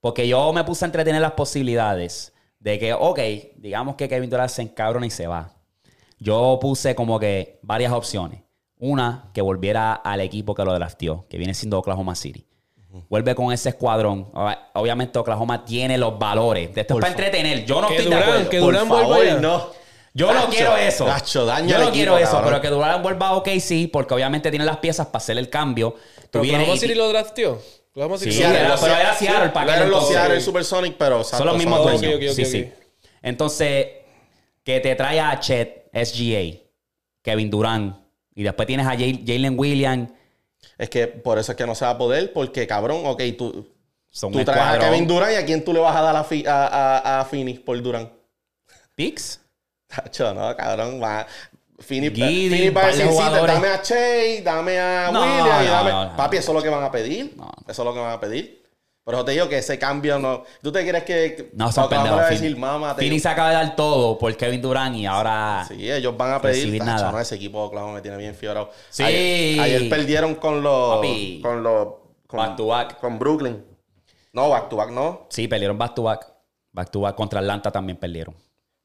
[0.00, 3.18] Porque yo me puse a entretener las posibilidades de que, ok,
[3.56, 5.52] digamos que Kevin Durant se encabrona y se va.
[6.18, 8.40] Yo puse como que varias opciones.
[8.78, 12.46] Una, que volviera al equipo que lo drafteó, que viene siendo Oklahoma City.
[13.08, 14.30] Vuelve con ese escuadrón.
[14.32, 16.70] Ob- Obviamente Oklahoma tiene los valores.
[16.74, 17.64] Esto es para entretener.
[17.64, 18.50] Yo no Que estoy de Durant, acuerdo.
[18.50, 19.70] que Por favor, no.
[20.14, 21.06] Yo no Nacho, quiero eso.
[21.06, 22.50] Nacho, daña Yo el no quiero equipo, eso, cabrón.
[22.50, 25.90] pero que Durant vuelva a OKC porque obviamente tiene las piezas para hacer el cambio.
[26.30, 27.60] Tú Pero Oklahoma y- City lo drafteó.
[27.90, 30.16] Oklahoma City Sí, lo era- pero era Seattle, ¿para qué Eran los entonces?
[30.22, 32.00] Seattle Supersonic, pero Son los mismos dueños.
[32.00, 32.16] dueños.
[32.16, 32.70] ok, ok, sí, sí.
[33.22, 33.86] Entonces,
[34.64, 36.60] que te trae a Chet, SGA,
[37.22, 37.96] Kevin Durant,
[38.34, 40.10] y después tienes a Jay- Jalen Williams.
[40.78, 43.66] Es que por eso es que no se va a poder, porque cabrón, ok, tú,
[44.10, 44.78] Son tú traes a.
[44.78, 47.24] Kevin Durant y a quién tú le vas a dar a, fi- a, a, a
[47.24, 48.10] Phoenix por Durant.
[48.94, 49.40] Picks.
[49.86, 51.26] Tacho, no, cabrón, va.
[51.78, 53.54] Phoenix, va a decir, sí, jugadores.
[53.54, 55.90] dame a Che, dame a No, Williams y no, dame...
[55.90, 56.16] no, no.
[56.16, 57.34] Papi, eso es lo que van a pedir.
[57.36, 57.52] No.
[57.68, 58.65] Eso es lo que van a pedir.
[59.06, 60.42] Pero te digo que ese cambio no...
[60.60, 61.50] ¿Tú te crees que...
[61.52, 62.22] No, son pendejos.
[62.22, 65.64] Phoenix- decir, te- Phoenix acaba de dar todo por Kevin Durant y ahora...
[65.68, 66.82] Sí, ellos van a pedir.
[66.82, 67.12] nada.
[67.12, 68.68] no, ese equipo de Oklahoma me tiene bien fiorado.
[68.90, 69.04] Sí.
[69.04, 70.96] Ayer, ayer perdieron con los.
[70.96, 71.38] Papi.
[71.40, 71.88] Con los.
[72.26, 72.98] Con, Back to back.
[72.98, 73.64] Con Brooklyn.
[74.32, 75.28] No, back to back no.
[75.30, 76.26] Sí, perdieron back to back.
[76.72, 78.34] Back to back contra Atlanta también perdieron.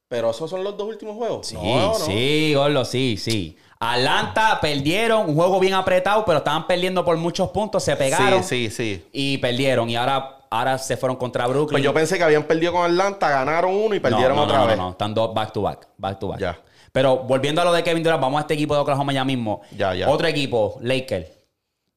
[0.08, 1.48] Pero esos son los dos últimos juegos.
[1.48, 1.94] Sí, no, no.
[1.96, 3.58] sí, Gordo, sí, sí.
[3.84, 8.70] Atlanta perdieron, un juego bien apretado, pero estaban perdiendo por muchos puntos, se pegaron Sí,
[8.70, 9.06] sí, sí.
[9.12, 9.90] y perdieron.
[9.90, 11.72] Y ahora, ahora se fueron contra Brooklyn.
[11.72, 14.58] Pues yo pensé que habían perdido con Atlanta, ganaron uno y perdieron no, no, otra
[14.60, 14.78] no, vez.
[14.78, 16.40] No, no, están dos back to back, back to back.
[16.40, 16.60] Ya.
[16.92, 19.62] Pero volviendo a lo de Kevin Durant, vamos a este equipo de Oklahoma ya mismo.
[19.76, 20.08] Ya, ya.
[20.10, 21.28] Otro equipo, Lakers.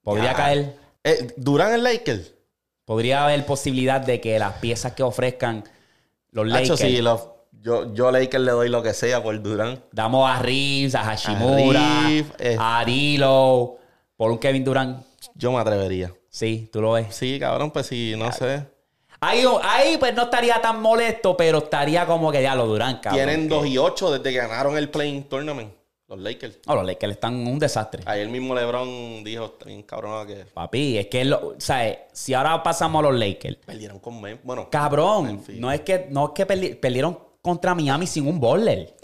[0.02, 0.34] Podría Ya.
[0.34, 2.32] caer, Eh, Durán el Lakers.
[2.86, 5.64] podría haber posibilidad de que las piezas que ofrezcan
[6.30, 6.80] los Lakers.
[6.80, 7.28] sí, los-
[7.64, 9.82] yo, yo Lakers le doy lo que sea por Durán.
[9.90, 12.58] Damos a Reeves, a Hashimura, a, Reeves, eh.
[12.84, 13.78] Dilo,
[14.18, 15.02] por un Kevin Durant.
[15.34, 16.12] Yo me atrevería.
[16.28, 17.06] Sí, tú lo ves.
[17.16, 18.66] Sí, cabrón, pues sí, no sé.
[19.18, 23.24] Ahí, ahí pues no estaría tan molesto, pero estaría como que ya lo Durant, cabrón.
[23.24, 25.72] Tienen 2 y 8 desde que ganaron el Playing Tournament.
[26.06, 26.58] Los Lakers.
[26.66, 28.02] No, los Lakers están un desastre.
[28.04, 32.34] Ayer mismo LeBron dijo, está bien cabrón que Papi, es que, lo, o sea, si
[32.34, 36.46] ahora pasamos a los Lakers, perdieron con Bueno, cabrón, no es que, no es que
[36.46, 38.96] perdi- perdieron contra Miami sin un bowler.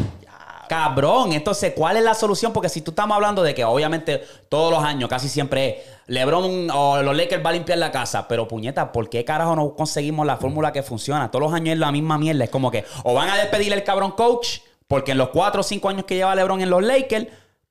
[0.66, 2.52] Cabrón, entonces, ¿cuál es la solución?
[2.52, 7.02] Porque si tú estamos hablando de que obviamente todos los años, casi siempre LeBron o
[7.02, 10.36] los Lakers va a limpiar la casa, pero puñeta, ¿por qué carajo no conseguimos la
[10.36, 11.30] fórmula que funciona?
[11.30, 12.44] Todos los años es la misma mierda.
[12.44, 15.64] Es como que o van a despedir el cabrón coach, porque en los cuatro o
[15.64, 17.26] cinco años que lleva LeBron en los Lakers,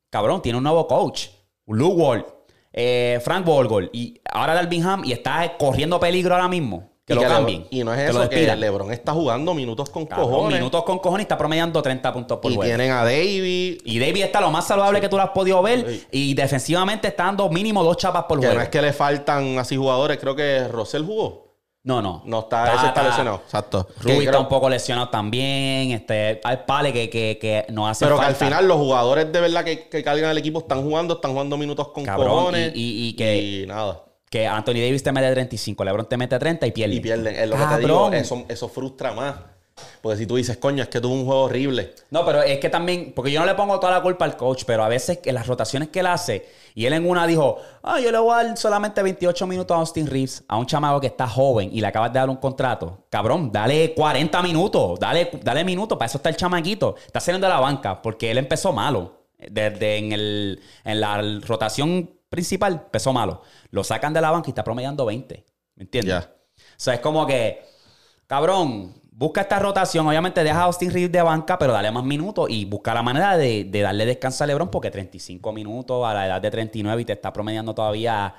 [0.09, 1.27] cabrón, tiene un nuevo coach,
[1.67, 2.25] Lou Wall,
[2.73, 6.88] eh, Frank Vogel y ahora Dalvin Ham y está corriendo peligro ahora mismo.
[7.09, 7.61] Que y lo que cambien.
[7.63, 8.55] LeBron- y no es que lo eso, que.
[8.55, 10.59] LeBron está jugando minutos con Cabrón, cojones.
[10.59, 12.67] minutos con cojones y está promediando 30 puntos por y juego.
[12.69, 13.79] tienen a David.
[13.83, 15.85] Y David está lo más saludable que tú lo has podido ver.
[15.89, 16.03] Sí.
[16.11, 18.59] Y defensivamente está dando mínimo dos chapas por Que juego.
[18.59, 20.17] no es que le faltan así jugadores.
[20.19, 21.49] Creo que Rosell jugó.
[21.81, 22.21] No, no.
[22.25, 23.41] No está, ese está lesionado.
[23.45, 23.87] Exacto.
[23.87, 25.91] Que Rubí está creo- un poco lesionado también.
[25.91, 28.45] Este, hay pales que, que, que no hacen Pero que falta.
[28.45, 31.57] al final los jugadores de verdad que, que cargan el equipo están jugando, están jugando
[31.57, 32.73] minutos con Cabrón, cojones.
[32.75, 34.03] y- y- y que- y nada.
[34.29, 36.95] Que Anthony Davis te mete 35, LeBron te mete 30 y pierde.
[36.95, 37.35] Y pierden.
[37.35, 38.11] Es lo que te digo.
[38.11, 39.35] Eso, eso frustra más.
[40.01, 41.93] Porque si tú dices, coño, es que tuvo un juego horrible.
[42.09, 44.63] No, pero es que también, porque yo no le pongo toda la culpa al coach,
[44.65, 47.99] pero a veces que las rotaciones que él hace, y él en una dijo, ah,
[47.99, 51.07] yo le voy a dar solamente 28 minutos a Austin Reeves, a un chamaco que
[51.07, 53.05] está joven y le acabas de dar un contrato.
[53.09, 56.95] Cabrón, dale 40 minutos, dale, dale minutos, para eso está el chamaquito.
[57.05, 59.17] Está saliendo de la banca, porque él empezó malo.
[59.37, 63.41] Desde en, el, en la rotación principal, empezó malo.
[63.71, 65.45] Lo sacan de la banca y está promediando 20.
[65.75, 66.15] ¿Me entiendes?
[66.25, 66.29] O
[66.77, 67.63] sea, es como que,
[68.27, 70.07] cabrón, busca esta rotación.
[70.07, 73.37] Obviamente deja a Austin Reeves de banca, pero dale más minutos y busca la manera
[73.37, 77.05] de, de darle descanso a LeBron porque 35 minutos a la edad de 39 y
[77.05, 78.35] te está promediando todavía,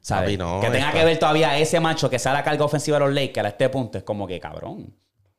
[0.00, 0.38] ¿sabes?
[0.38, 3.04] No, que tenga está- que ver todavía ese macho que sea la carga ofensiva de
[3.06, 3.98] los Lakers a este punto.
[3.98, 4.94] Es como que, cabrón.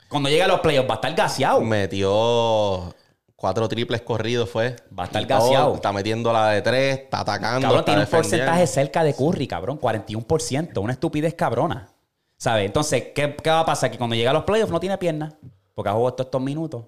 [0.07, 1.61] Cuando llegue a los playoffs va a estar gaseado.
[1.61, 2.93] Metió
[3.35, 4.75] cuatro triples corridos, fue.
[4.97, 5.75] Va a estar gaseado.
[5.75, 7.61] Está metiendo la de tres, está atacando.
[7.61, 9.79] Cabrón, está tiene un porcentaje cerca de Curry, cabrón.
[9.79, 10.77] 41%.
[10.79, 11.89] Una estupidez cabrona.
[12.37, 12.65] ¿Sabes?
[12.65, 13.91] Entonces, ¿qué, qué va a pasar?
[13.91, 15.33] Que cuando llega a los playoffs no tiene piernas.
[15.73, 16.85] Porque ha jugado todos estos minutos.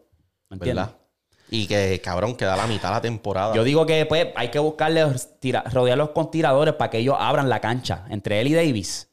[0.49, 0.85] ¿Me entiendes?
[0.85, 0.97] ¿Verdad?
[1.49, 3.55] Y que, cabrón, queda la mitad de la temporada.
[3.55, 5.05] Yo digo que pues, hay que buscarle,
[5.39, 8.05] tira- rodearlos con tiradores para que ellos abran la cancha.
[8.09, 9.06] Entre él y Davis.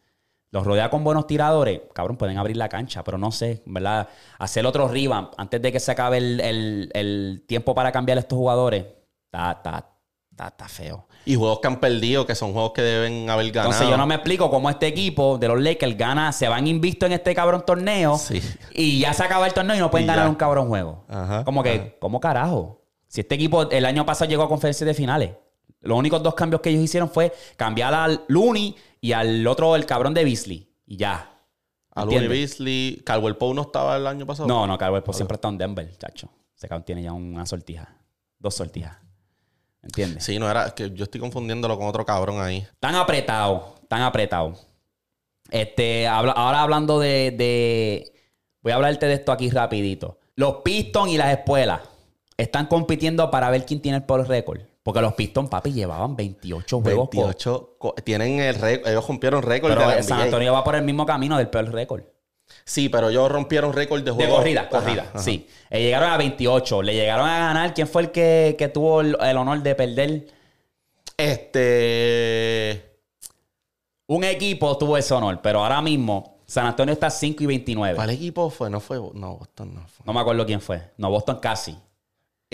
[0.55, 1.81] Los rodea con buenos tiradores.
[1.93, 4.09] Cabrón, pueden abrir la cancha, pero no sé, ¿verdad?
[4.39, 8.21] Hacer otro revamp antes de que se acabe el, el- el tiempo para cambiar a
[8.21, 8.85] estos jugadores.
[9.27, 9.91] Está, está,
[10.31, 11.09] está, está feo.
[11.27, 13.73] Y juegos que han perdido, que son juegos que deben haber ganado.
[13.73, 17.05] Entonces yo no me explico cómo este equipo de los Lakers gana, se van invicto
[17.07, 18.41] en este cabrón torneo Sí.
[18.75, 20.31] y ya se acaba el torneo y no pueden Y ganar ya.
[20.31, 21.05] un cabrón juego.
[21.09, 21.85] Ajá, como que, ajá.
[21.99, 22.81] ¿cómo carajo?
[23.09, 25.31] Si este equipo el año pasado llegó a conferencias de finales,
[25.81, 28.75] los únicos dos cambios que ellos hicieron fue cambiar al Looney
[29.09, 30.71] y al otro, el cabrón de Beasley.
[30.87, 31.31] Y ya.
[31.95, 32.31] A ¿Entiendes?
[32.31, 33.03] Beasley.
[33.05, 34.49] Caldwell Pope no estaba el año pasado.
[34.49, 36.29] No, no, Caldwell Pope siempre está en Denver, chacho.
[36.57, 37.97] Ese cabrón tiene ya una sortija.
[38.39, 38.97] Dos sortijas.
[39.83, 40.25] ¿Entiendes?
[40.25, 40.67] Sí, no era.
[40.67, 42.67] es que yo estoy confundiéndolo con otro cabrón ahí.
[42.81, 44.55] Tan apretado, tan apretado.
[45.51, 48.13] Este, habla- ahora hablando de, de-
[48.63, 50.19] Voy a hablarte de esto aquí rapidito.
[50.37, 51.83] Los Pistons y las espuelas
[52.39, 54.63] están compitiendo para ver quién tiene el peor récord.
[54.85, 57.09] Porque los Pistons, papi, llevaban 28 juegos.
[57.09, 57.75] por- 28.
[57.79, 58.87] co- Tienen el récord.
[58.91, 60.21] Ellos rompieron récord Pero de la San.
[60.21, 62.03] Antonio va por el mismo camino del peor récord.
[62.67, 64.37] Sí, pero ellos rompieron récord de De juego.
[64.37, 65.19] corrida, Ajá, corrida, ajá.
[65.19, 65.49] sí.
[65.71, 66.83] Eh, llegaron a 28.
[66.83, 67.73] Le llegaron a ganar.
[67.73, 70.27] ¿Quién fue el que, que tuvo el, el honor de perder?
[71.17, 72.99] Este.
[74.07, 77.97] Un equipo tuvo ese honor, pero ahora mismo San Antonio está 5 y 29.
[77.97, 78.69] ¿Cuál equipo fue?
[78.69, 78.99] No fue.
[79.15, 80.05] No, Boston no fue.
[80.05, 80.91] No me acuerdo quién fue.
[80.99, 81.75] No, Boston casi.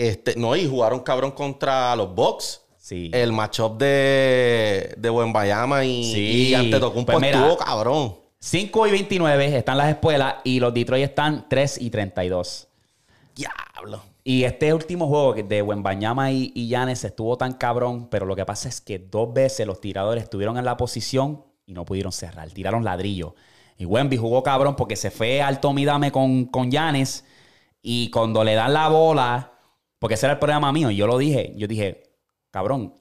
[0.01, 2.61] Este, no, y jugaron cabrón contra los Bucks.
[2.77, 3.11] Sí.
[3.13, 6.19] El matchup de, de y, Sí.
[6.49, 7.39] y Antetokounmpo Pues mira.
[7.39, 8.15] estuvo cabrón.
[8.39, 12.67] 5 y 29 están las espuelas y los Detroit están 3 y 32.
[13.35, 14.01] Diablo.
[14.23, 18.45] Y este último juego de Wembanyama y, y Giannis estuvo tan cabrón, pero lo que
[18.45, 22.49] pasa es que dos veces los tiradores estuvieron en la posición y no pudieron cerrar,
[22.49, 23.35] tiraron ladrillo.
[23.77, 27.23] Y Wemby jugó cabrón porque se fue al tomidame con, con Giannis
[27.83, 29.51] y cuando le dan la bola,
[30.01, 32.01] porque ese era el problema mío, y yo lo dije, yo dije,
[32.49, 32.95] cabrón,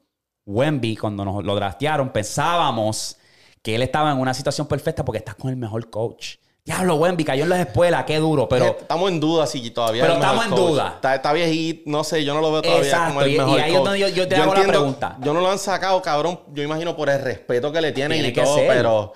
[0.45, 3.17] Wemby cuando nos lo draftearon pensábamos
[3.63, 6.37] que él estaba en una situación perfecta porque estás con el mejor coach.
[6.63, 8.67] Diablo, Wemby cayó en las espuelas, qué duro, pero...
[8.81, 10.73] estamos en duda si todavía Pero es el mejor estamos en coach.
[10.75, 10.93] duda.
[10.97, 13.39] Está, está viejito, no sé, yo no lo veo todavía Exacto, como el y- y
[13.39, 13.85] mejor ahí es coach.
[13.87, 15.17] donde yo- yo te hago la pregunta.
[15.23, 18.29] Yo no lo han sacado, cabrón, yo imagino por el respeto que le tienen Tiene
[18.29, 18.69] y todo, ser.
[18.69, 19.15] pero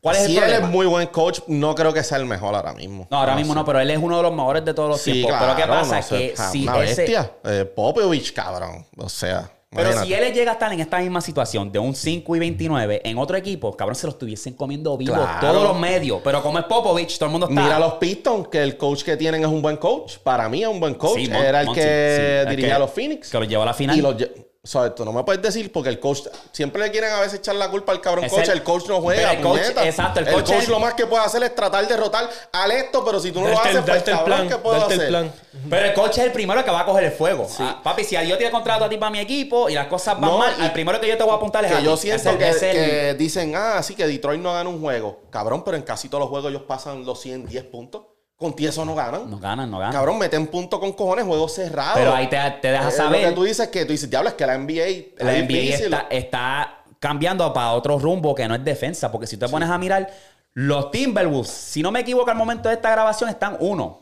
[0.00, 2.54] ¿Cuál es el si él es muy buen coach, no creo que sea el mejor
[2.54, 3.06] ahora mismo.
[3.10, 3.58] No, ahora mismo sé.
[3.58, 5.36] no, pero él es uno de los mejores de todos los Sí, tiempos.
[5.36, 5.96] claro, pero ¿qué pasa?
[5.96, 7.02] no sé, que ja, si una ese...
[7.02, 7.32] bestia.
[7.44, 8.86] Eh, Popovich, cabrón.
[8.96, 10.06] O sea, Pero Imagínate.
[10.08, 13.18] si él llega a estar en esta misma situación de un 5 y 29 en
[13.18, 15.28] otro equipo, cabrón, se lo estuviesen comiendo Claro.
[15.40, 16.20] todos los medios.
[16.24, 17.62] Pero como es Popovich, todo el mundo está.
[17.62, 20.16] Mira los Pistons, que el coach que tienen es un buen coach.
[20.24, 21.20] Para mí es un buen coach.
[21.20, 23.30] Sí, Era el que sí, dirigía a los Phoenix.
[23.30, 23.96] Que los llevó a la final.
[23.96, 26.20] Y los lle- o sea, tú no me puedes decir porque el coach
[26.52, 28.44] siempre le quieren a veces echar la culpa al cabrón Es coach.
[28.48, 29.32] el- El, coach no juega.
[29.32, 31.86] El coach- exacto, el el coach coach, es- lo más que puede hacer es tratar
[31.86, 34.48] de derrotar al esto, pero si tú no lo haces, pues darte el cabrón, plan,
[34.50, 35.08] ¿qué puedo hacer?
[35.08, 35.32] plan.
[35.70, 37.48] Pero el coach es el primero que va a coger el fuego.
[37.58, 40.30] Ah, papi, si yo te contrato a ti para mi equipo y las cosas van
[40.30, 41.86] No, mal, y- el primero que yo te voy a apuntar es a Que ti.
[41.86, 45.22] yo siento que, que dicen, ah, sí, que Detroit no gana un juego.
[45.30, 48.02] Cabrón, pero en casi todos los juegos ellos pasan los 110 puntos.
[48.40, 49.30] Con ti eso no ganan.
[49.30, 49.92] No ganan, no ganan.
[49.92, 51.92] Cabrón, meten puntos con cojones, juegos cerrados.
[51.98, 53.20] Pero ahí te, te deja Es saber.
[53.22, 55.24] Lo que tú dices que tú dices, diablo, es que la NBA.
[55.24, 55.84] la es NBA difícil".
[55.92, 59.12] está, está cambiando para otro rumbo que no es defensa.
[59.12, 60.10] Porque si te pones a mirar,
[60.54, 64.00] los Timberwolves, si no me equivoco al momento de esta grabación, están uno.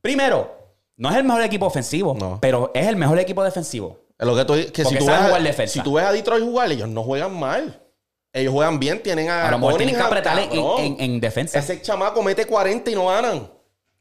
[0.00, 0.56] Primero,
[0.96, 2.38] no es el mejor equipo ofensivo, No.
[2.40, 3.98] pero es el mejor equipo defensivo.
[4.16, 5.72] Es lo que tú, que si tú, ves jugar a, defensa.
[5.72, 7.80] si tú ves a Detroit jugar, ellos no juegan mal.
[8.32, 9.48] Ellos juegan bien, tienen a.
[9.48, 11.58] A lo mejor tienen que apretar en, en- en defensa.
[11.58, 13.48] Ese chamaco mete 40 y no ganan.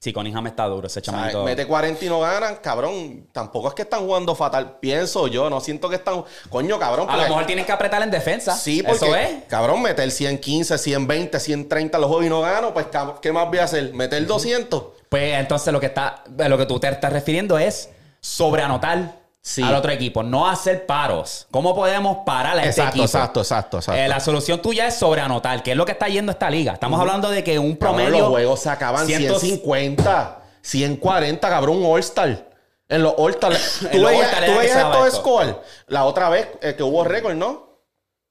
[0.04, 1.46] Sí, Cunningham está duro, ese O sea, chamanito.
[1.46, 3.26] mete 40 y no ganan, cabrón.
[3.32, 4.80] Tampoco es que están jugando fatal.
[4.82, 6.26] Pienso yo, no siento que están.
[6.50, 7.10] Coño, cabrón.
[7.10, 8.54] A lo mejor tienen que apretar en defensa.
[8.54, 9.46] Sí, porque, Eso es.
[9.48, 12.88] cabrón, meter 115, 120, 130 los juegos y no gano, pues,
[13.22, 13.94] ¿qué más voy a hacer?
[13.94, 14.84] ¿Meter 200?
[15.08, 17.90] Pues entonces lo que está, lo que tú te estás refiriendo es
[18.20, 19.62] sobreanotar Sí.
[19.62, 21.48] al otro equipo, no hacer paros.
[21.52, 23.04] ¿Cómo podemos parar a este Exacto, equipo?
[23.06, 24.02] exacto, exacto, exacto.
[24.02, 26.72] Eh, la solución tuya es sobreanotar, que es lo que está yendo esta liga.
[26.74, 28.20] Estamos hablando de que un Cabrón, promedio.
[28.20, 32.50] los juegos se acaban cientos- 150, 140, cabrón, un All-Star.
[32.88, 33.52] En los All-Star.
[33.92, 35.20] ¿Tú veías, tú estos esto.
[35.20, 35.56] scores?
[35.88, 37.82] La otra vez eh, que hubo récord, ¿no?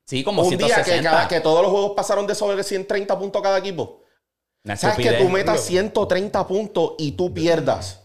[0.06, 1.10] Sí, como un día que, 160.
[1.10, 4.00] cada- que todos los juegos pasaron de sobre 130 puntos cada equipo.
[4.64, 7.98] Una ¿Sabes que tú metas 130 puntos y tú pierdas?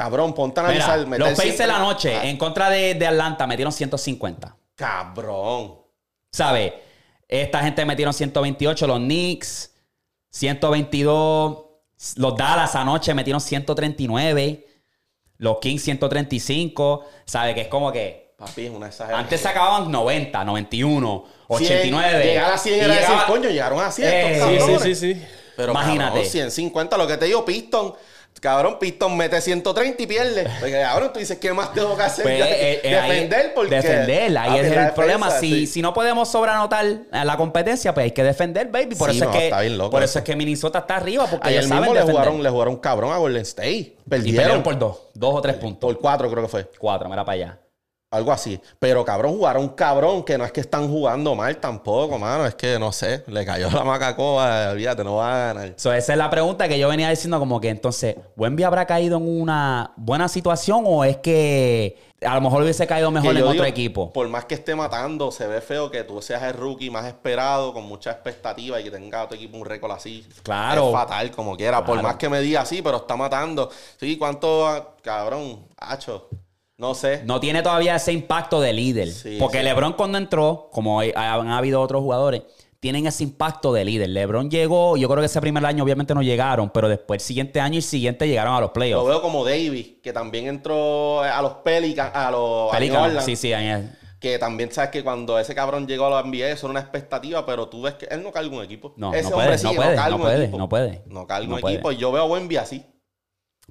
[0.00, 1.06] Cabrón, ponte a Mira, analizar.
[1.06, 1.66] meter los Pacers 130.
[1.66, 4.56] la noche en contra de, de Atlanta metieron 150.
[4.74, 5.74] Cabrón.
[6.32, 6.72] ¿Sabes?
[7.28, 9.74] Esta gente metieron 128, los Knicks
[10.30, 11.58] 122,
[12.16, 14.66] los Dallas anoche metieron 139,
[15.38, 17.54] los Kings 135, ¿sabes?
[17.54, 19.20] Que es como que Papi, es una exageración.
[19.24, 22.24] antes se acababan 90, 91, 100, 89.
[22.24, 24.08] Llegar a 100 y era decir, llegaba- coño, llegaron a 100.
[24.08, 25.26] Eh, Sí, sí, sí, sí.
[25.56, 26.10] Pero Imagínate.
[26.12, 27.92] Cabrón, 150, lo que te digo, Piston.
[28.40, 30.48] Cabrón, Piston mete 130 y pierde.
[30.60, 32.22] Porque cabrón, tú dices, ¿qué más tengo que hacer?
[32.22, 33.74] Pues, Ya- eh, eh, ahí- defender porque...
[33.74, 35.30] defender, ahí es la el problema.
[35.32, 35.66] Si, sí.
[35.66, 38.94] si no podemos sobranotar a la competencia, pues hay que defender, baby.
[38.94, 40.12] Por Sí, eso no, es que loco por eso.
[40.12, 42.22] eso es que Minnesota está arriba porque Ayer ellos saben mismo le defender.
[42.24, 43.68] jugaron, le jugaron cabrón a Golden State.
[43.70, 44.36] y Perdieron.
[44.36, 45.92] perdieron por dos, dos o tres puntos.
[45.92, 46.64] Por cuatro, creo que fue.
[46.78, 47.58] Cuatro, mira para allá.
[48.12, 48.60] Algo así.
[48.80, 52.44] Pero cabrón, jugaron cabrón, que no es que están jugando mal tampoco, mano.
[52.44, 55.74] Es que no sé, le cayó la macacoa, olvídate, no va a ganar.
[55.76, 59.18] So, esa es la pregunta que yo venía diciendo como que entonces, ¿Wemby habrá caído
[59.18, 63.52] en una buena situación o es que a lo mejor hubiese caído mejor en otro
[63.52, 64.12] digo, equipo?
[64.12, 67.72] Por más que esté matando, se ve feo que tú seas el rookie más esperado,
[67.72, 70.26] con mucha expectativa y que tenga a tu equipo un récord así.
[70.42, 70.88] Claro.
[70.88, 71.84] Es fatal, como quiera.
[71.84, 73.70] Por más que me diga así, pero está matando.
[74.00, 76.28] Sí, ¿cuánto, cabrón, hacho?
[76.80, 77.22] No sé.
[77.26, 79.08] No tiene todavía ese impacto de líder.
[79.10, 79.64] Sí, porque sí.
[79.64, 82.42] LeBron cuando entró, como han habido otros jugadores,
[82.80, 84.08] tienen ese impacto de líder.
[84.08, 87.60] LeBron llegó, yo creo que ese primer año obviamente no llegaron, pero después el siguiente
[87.60, 89.06] año y siguiente llegaron a los Lo playoffs.
[89.06, 93.90] veo como Davis, que también entró a los Pelicans, a los Pelicans, sí, sí, ahí-
[94.18, 97.44] Que también sabes que cuando ese cabrón llegó a la NBA, eso era una expectativa,
[97.44, 98.92] pero tú ves que él no carga un equipo.
[98.96, 100.58] No, ese no puede, hombre sí, no puede, no puede, equipo.
[100.58, 101.02] no puede.
[101.06, 101.74] No carga No un puede.
[101.74, 101.92] equipo.
[101.92, 102.84] Yo veo a Wemby así.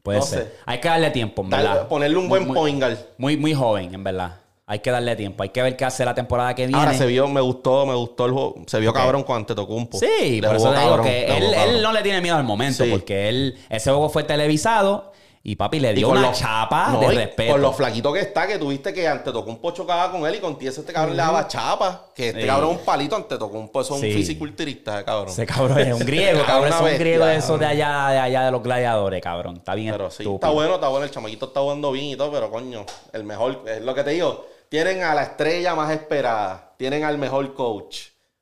[0.04, 0.40] Puede No ser.
[0.44, 0.54] sé.
[0.66, 1.88] Hay que darle tiempo, en verdad.
[1.88, 2.98] ponerle un Muy- buen point guard.
[3.18, 4.36] Muy, muy joven, en verdad.
[4.72, 5.42] Hay que darle tiempo.
[5.42, 6.80] Hay que ver qué hace la temporada que viene.
[6.80, 8.56] Ahora se vio, me gustó, me gustó el juego.
[8.68, 9.98] Se vio cabrón con Antetokounmpo.
[9.98, 12.84] Sí, Le por eso te digo cabrón, que él, no le tiene miedo al momento,
[12.84, 12.90] Sí.
[12.92, 15.09] porque él, ese juego fue televisado
[15.41, 17.52] y papi le dio con una los- chapa no, de respeto.
[17.53, 20.68] Por lo flaquito que está, que tuviste que Antetokounmpo chocaba con él y con ti
[20.68, 22.07] este cabrón le daba chapa.
[22.14, 22.48] Que este Sí.
[22.48, 23.82] cabrón es un palito Antetokounmpo.
[23.82, 24.07] Eso es Sí.
[24.07, 25.30] un fisiculturista, cabrón.
[25.30, 28.45] Ese cabrón es un griego, Cabrón, Es un griego de esos de allá, de allá
[28.45, 29.57] de los gladiadores, cabrón.
[29.57, 31.06] Está bien Pero sí, está bueno, está bueno.
[31.06, 34.11] El chamaquito está jugando bien y todo, pero coño, el mejor, es lo que te
[34.11, 34.45] digo.
[34.68, 37.98] Tienen a la estrella más esperada, tienen al mejor coach,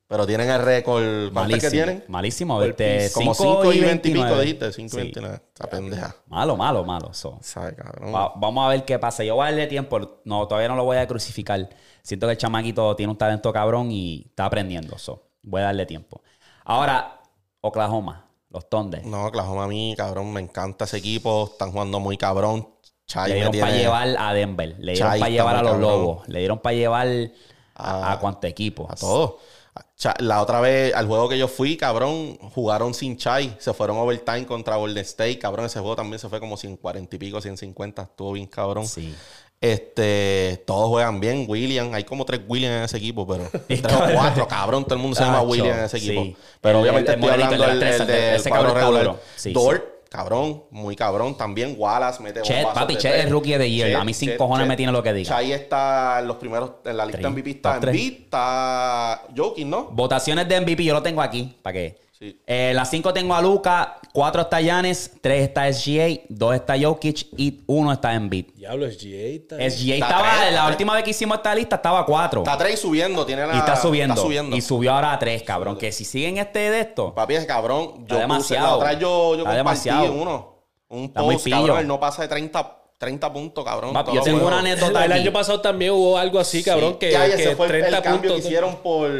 [0.08, 1.04] pero tienen el récord.
[1.04, 1.62] ¿Cuánto es Malísimo.
[1.62, 2.04] que tienen?
[2.08, 2.62] Malísimo.
[2.64, 4.42] Este, Como 5 5 y 20 y pico 29.
[4.46, 4.98] dijiste, 5 y Sí.
[4.98, 5.42] 29.
[5.54, 6.16] Esa pendeja.
[6.28, 7.14] Malo, malo, malo.
[7.14, 7.38] so.
[7.42, 8.14] ¿Sabes, cabrón?
[8.16, 9.24] Va- vamos a ver qué pasa.
[9.24, 10.20] Yo voy a darle tiempo.
[10.24, 11.70] No, todavía no lo voy a crucificar.
[12.04, 14.98] Siento que el chamaquito tiene un talento cabrón y está aprendiendo.
[14.98, 15.24] so.
[15.44, 16.22] Voy a darle tiempo.
[16.66, 17.20] Ahora,
[17.62, 19.06] Oklahoma, los Thunder.
[19.06, 21.50] No, Oklahoma a mí, cabrón, me encanta ese equipo.
[21.52, 22.70] Están jugando muy cabrón.
[23.08, 24.76] Chai Le dieron para llevar a Denver.
[24.80, 25.82] Le dieron Chai para llevar a los cabrón.
[25.92, 26.28] Lobos.
[26.28, 27.08] Le dieron para llevar
[27.76, 28.88] a, A- a cuánto equipo.
[28.90, 29.36] a todos.
[30.20, 33.56] La otra vez, al juego que yo fui, cabrón, jugaron sin Chai.
[33.60, 35.40] Se fueron overtime contra Golden State.
[35.40, 38.02] Cabrón, ese juego también se fue como 140 y pico, 150.
[38.04, 38.88] Estuvo bien cabrón.
[38.88, 39.16] Sí.
[39.60, 41.46] Este, todos juegan bien.
[41.48, 44.84] William, hay como tres William en ese equipo, pero tres o cuatro, cabrón.
[44.84, 46.22] Todo el mundo se llama William en ese equipo.
[46.24, 46.36] sí.
[46.62, 49.04] Pero El- obviamente el- el estoy hablando el de del cuadro regular.
[49.04, 49.20] duro.
[49.36, 49.84] Sí, Dort,
[50.18, 51.38] cabrón, muy cabrón.
[51.38, 53.90] También Wallace mete Chet, papi, de Chet es rookie the year.
[53.90, 54.70] Chet, A mí sin Chet, cojones Chet.
[54.70, 55.30] me tiene lo que diga.
[55.30, 57.30] Chai está en los primeros, en la lista.
[57.30, 57.90] MVP está Top.
[57.90, 59.90] Embiid, está Jokic, ¿no?
[59.92, 61.56] Votaciones de MVP yo lo tengo aquí.
[61.62, 62.07] ¿Para qué?
[62.18, 62.42] Sí.
[62.48, 67.28] Eh, las 5 tengo a Luca, 4 está Giannis, 3 está SGA, 2 está Jokic
[67.38, 68.46] y 1 está Embiid.
[68.56, 69.18] Diablo, SGA.
[69.36, 70.72] está- SGA Está estaba, tres, la tres.
[70.72, 72.42] última vez que hicimos esta lista estaba a 4.
[72.42, 73.54] Está 3 subiendo, tiene la...
[73.54, 74.16] Y está subiendo.
[74.16, 74.56] Está subiendo.
[74.56, 75.78] Y subió ahora a 3, cabrón.
[75.78, 77.14] Que si siguen este de esto.
[77.14, 78.68] Papi, ese cabrón, yo puse, demasiado.
[78.68, 80.12] la otra yo, yo compartí demasiado.
[80.14, 80.64] uno.
[80.90, 83.94] Un Está muy post, cabrón, él no pasa de 30, 30 puntos, cabrón.
[83.94, 86.98] Papi, yo tengo una anécdota El año pasado también hubo algo así, cabrón, Sí.
[87.00, 88.42] que, Ya, y que ese fue el, el 30 cambio puntos.
[88.42, 89.12] que hicieron por,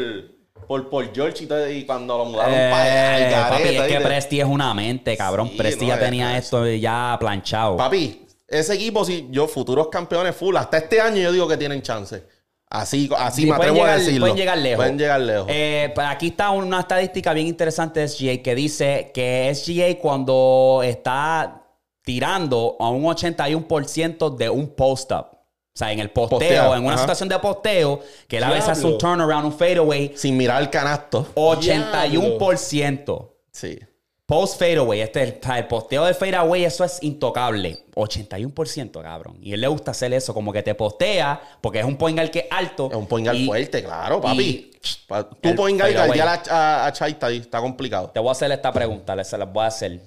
[0.68, 3.82] por, por George y, todo, y cuando lo mudaron Eh, para allá, al papi, es
[3.82, 4.00] que.
[4.00, 5.48] Presti es una mente, cabrón.
[5.50, 7.76] Sí, Presti no, ya tenía es- esto ya planchado.
[7.76, 11.82] Papi, ese equipo, si yo, futuros campeones full, hasta este año yo digo que tienen
[11.82, 12.22] chance.
[12.70, 14.20] Así, así Sí, me atrevo a llegar- decirlo.
[14.20, 14.76] Pueden llegar lejos.
[14.76, 15.46] Pueden llegar lejos.
[15.48, 20.82] Eh, pues aquí está una estadística bien interesante de SGA que dice que SGA cuando
[20.84, 21.62] está
[22.02, 25.37] tirando a un 81% de un post-up.
[25.78, 27.02] O sea, en el posteo, Posteo, en una ajá.
[27.02, 28.98] situación de posteo, que él a veces hace un Diablo.
[28.98, 31.28] turnaround, un fadeaway, Sin mirar el canasto.
[31.36, 33.28] 81%.
[33.52, 33.78] Sí.
[34.26, 37.78] Post fadeaway, este el, el posteo de fadeaway, eso es intocable.
[37.94, 39.38] 81%, cabrón.
[39.40, 42.30] Y él le gusta hacer eso, como que te postea, porque es un point guard
[42.32, 42.88] que es alto.
[42.90, 44.72] Es un point guard y fuerte, claro, papi.
[45.06, 48.10] Pa- Tú point guard, ya a, a Chai está ahí, está complicado.
[48.10, 50.00] Te voy a hacer esta pregunta, les- se las voy a hacer.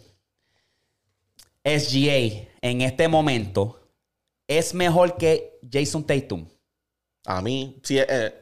[1.64, 3.80] SGA, en este momento,
[4.58, 6.48] ¿es mejor que Jason Tatum?
[7.26, 8.34] A mí, sí, eh,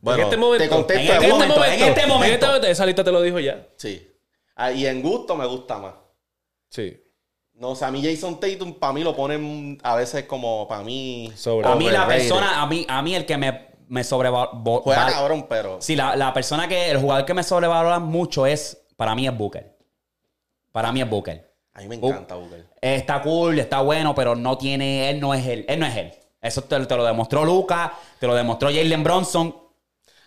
[0.00, 2.56] bueno, en este momento, te contesto en este momento, en este momento.
[2.64, 3.66] esa lista te lo dijo ya.
[3.76, 4.08] Sí.
[4.54, 5.94] Ah, y en gusto me gusta más.
[6.70, 7.02] Sí.
[7.54, 10.84] No, o sea, a mí Jason Tatum, para mí lo ponen a veces como, para
[10.84, 11.32] mí...
[11.34, 14.52] Sobre- A mí la persona, a mí, a mí el que me, me sobrevalora...
[14.82, 15.78] Juega cabrón, pero...
[15.82, 19.36] Sí, la, la persona que, el jugador que me sobrevalora mucho es, para mí es
[19.36, 19.76] Booker.
[20.70, 21.47] Para mí es Booker.
[21.78, 22.08] A mí me Uh.
[22.08, 22.66] encanta Booker.
[22.80, 25.64] Está cool, está bueno, pero no tiene, él no es él.
[25.68, 26.12] Él no es él.
[26.42, 29.54] Eso te, te lo demostró Luca, te lo demostró Jalen Bronson.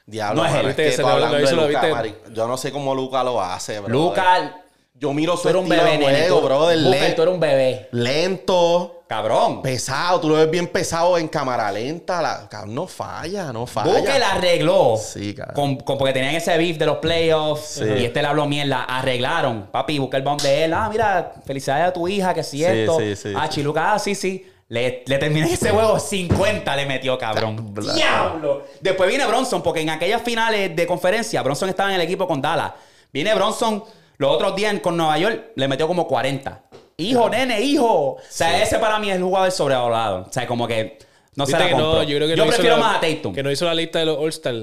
[0.06, 0.68] Diablo, No es él.
[0.70, 1.92] es que se hablando de.
[1.94, 3.90] Mari, yo no sé cómo Luca lo hace, bro.
[3.94, 4.62] Luca,
[4.94, 6.20] Yo miro su tú eres un estilo bebé, de nene.
[6.28, 6.80] juego, Tú, brother.
[6.84, 7.90] Booker, le- tú eres un bebé.
[7.92, 9.62] lento, Cabrón.
[9.62, 10.22] pesado.
[10.22, 12.22] Tú lo ves bien pesado en cámara lenta.
[12.22, 13.92] La, cabrón, no falla, no falla.
[13.92, 14.96] Booker la arregló.
[14.98, 15.54] Sí, cabrón.
[15.56, 17.82] Con, con- porque tenían ese beef de los playoffs.
[17.82, 18.84] Y este le habló mierda.
[18.86, 19.68] Arreglaron.
[19.72, 20.74] Papi, busca el bomb de él.
[20.74, 23.00] Ah, mira, felicidades a tu hija, que Sí, esto.
[23.00, 23.56] sí, sí, ah, sí.
[23.56, 24.48] Chiluca, ah, sí, sí.
[24.70, 27.74] Le, le terminé ese juego 50 le metió, cabrón.
[27.94, 28.64] ¡Diablo!
[28.80, 32.42] Después viene Bronson, porque en aquellas finales de conferencia, Bronson estaba en el equipo con
[32.42, 32.72] Dallas.
[33.12, 33.84] Viene Bronson
[34.18, 36.62] los otros días con Nueva York, le metió como 40.
[37.02, 37.86] Hijo, nene, hijo.
[38.14, 40.26] O sea, ese para mí es el jugador sobrevalorado.
[40.30, 41.00] O sea, como que
[41.36, 41.94] no se la que compro.
[41.96, 43.34] no, yo creo que no hizo prefiero la- más a Tatum.
[43.34, 44.56] Que no hizo la lista de los All-Star.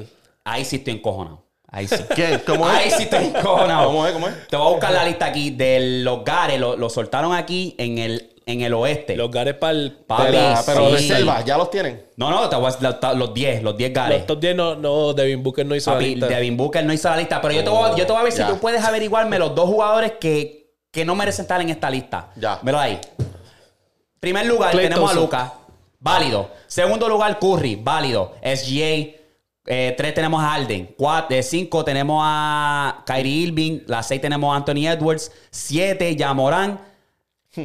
[0.44, 1.44] Ahí sí estoy encojonado.
[1.70, 1.96] Ahí sí.
[2.16, 2.40] ¿Qué?
[2.46, 2.76] ¿Cómo es?
[2.76, 3.86] Ahí sí estoy encojonado.
[3.88, 4.12] ¿Cómo es?
[4.12, 4.48] ¿Cómo es?
[4.48, 6.58] Te voy a buscar la lista aquí de los Gares.
[6.58, 9.16] Lo, lo soltaron aquí en el, en el oeste.
[9.16, 9.92] Los Gares para el.
[9.92, 11.10] Papi, la- pero sí.
[11.10, 12.06] reservas, ya los tienen.
[12.16, 14.18] No, no, te voy a- los 10, los 10 Gares.
[14.20, 16.26] Los top 10 no, no, Devin Booker no hizo la lista.
[16.26, 17.40] Devin Booker no hizo la lista.
[17.42, 18.48] Pero yo, te voy, a- yo te voy a ver si Ya.
[18.48, 22.28] tú puedes averiguarme los dos jugadores que, que no merecen estar en esta lista.
[22.36, 22.58] Ya.
[22.62, 23.00] Mira ahí.
[24.20, 25.18] Primer lugar tenemos Thompson.
[25.18, 25.52] a Luca.
[26.00, 26.50] Válido.
[26.66, 27.76] Segundo lugar, Curry.
[27.76, 28.34] Válido.
[28.42, 29.16] SGA.
[29.70, 30.94] Eh, tres tenemos a Alden.
[30.96, 33.80] Cuatro, de cinco tenemos a Kyrie Irving.
[33.86, 35.30] La seis tenemos a Anthony Edwards.
[35.50, 36.80] Siete, Jamoran.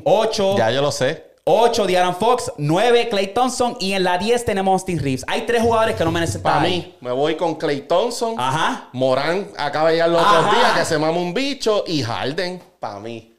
[0.04, 0.58] Ocho.
[0.58, 1.32] Ya yo lo sé.
[1.46, 5.26] 8 De'Aaron Fox, 9 Clay Thompson y en la 10 tenemos a Austin Reeves.
[5.28, 6.72] Hay tres jugadores que no merecen estar Para ahí.
[6.78, 8.36] mí, me voy con Clay Thompson.
[8.38, 8.88] Ajá.
[8.94, 10.56] Morán acaba de llegar los otros Ajá.
[10.58, 11.84] días que se mama un bicho.
[11.86, 13.34] Y Harden, para mí.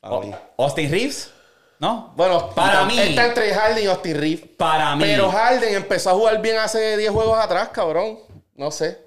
[0.00, 0.32] Para mí.
[0.56, 1.30] Austin Reeves,
[1.78, 2.14] ¿no?
[2.16, 4.48] Bueno, para mí, Está entre Harden y Austin Reeves.
[4.56, 5.02] para mí.
[5.04, 8.18] Pero Harden empezó a jugar bien hace 10 juegos atrás, cabrón.
[8.54, 9.04] No sé.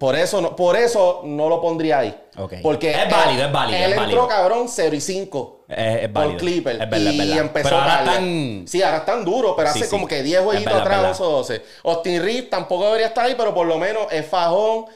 [0.00, 2.20] Por eso no, por eso no lo pondría ahí.
[2.36, 2.54] Ok.
[2.62, 4.28] Porque Es válido, es válido, Él es entró, válido.
[4.28, 5.64] cabrón, 0 y 5.
[5.68, 6.32] Es- es válido.
[6.32, 6.72] Por Clipper.
[6.82, 7.38] Es verdad, es y verdad.
[7.38, 9.90] empezó Pero ahora están- Sí, ahora están duros, pero Sí, hace sí.
[9.90, 11.62] como que 10 Es jueguitos atrás, es 11 o 12.
[11.84, 14.86] Austin Reeves tampoco debería estar ahí, pero por lo menos es fajón.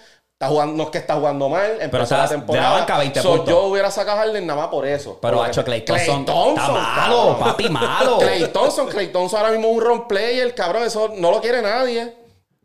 [0.43, 1.77] Está jugando, no es que está jugando mal.
[1.81, 2.71] Empezó se la la- de la temporada.
[2.73, 3.49] banca 20 So, puntos.
[3.49, 5.17] Yo hubiera sacado a Harden nada más por eso.
[5.23, 6.21] Pero hacho Clay Thompson.
[6.23, 7.39] Está malo, cabrón.
[7.39, 8.19] papi, malo.
[8.19, 10.83] Clay Thompson, Clay Thompson ahora mismo es un role player, cabrón.
[10.83, 12.13] Eso no lo quiere nadie.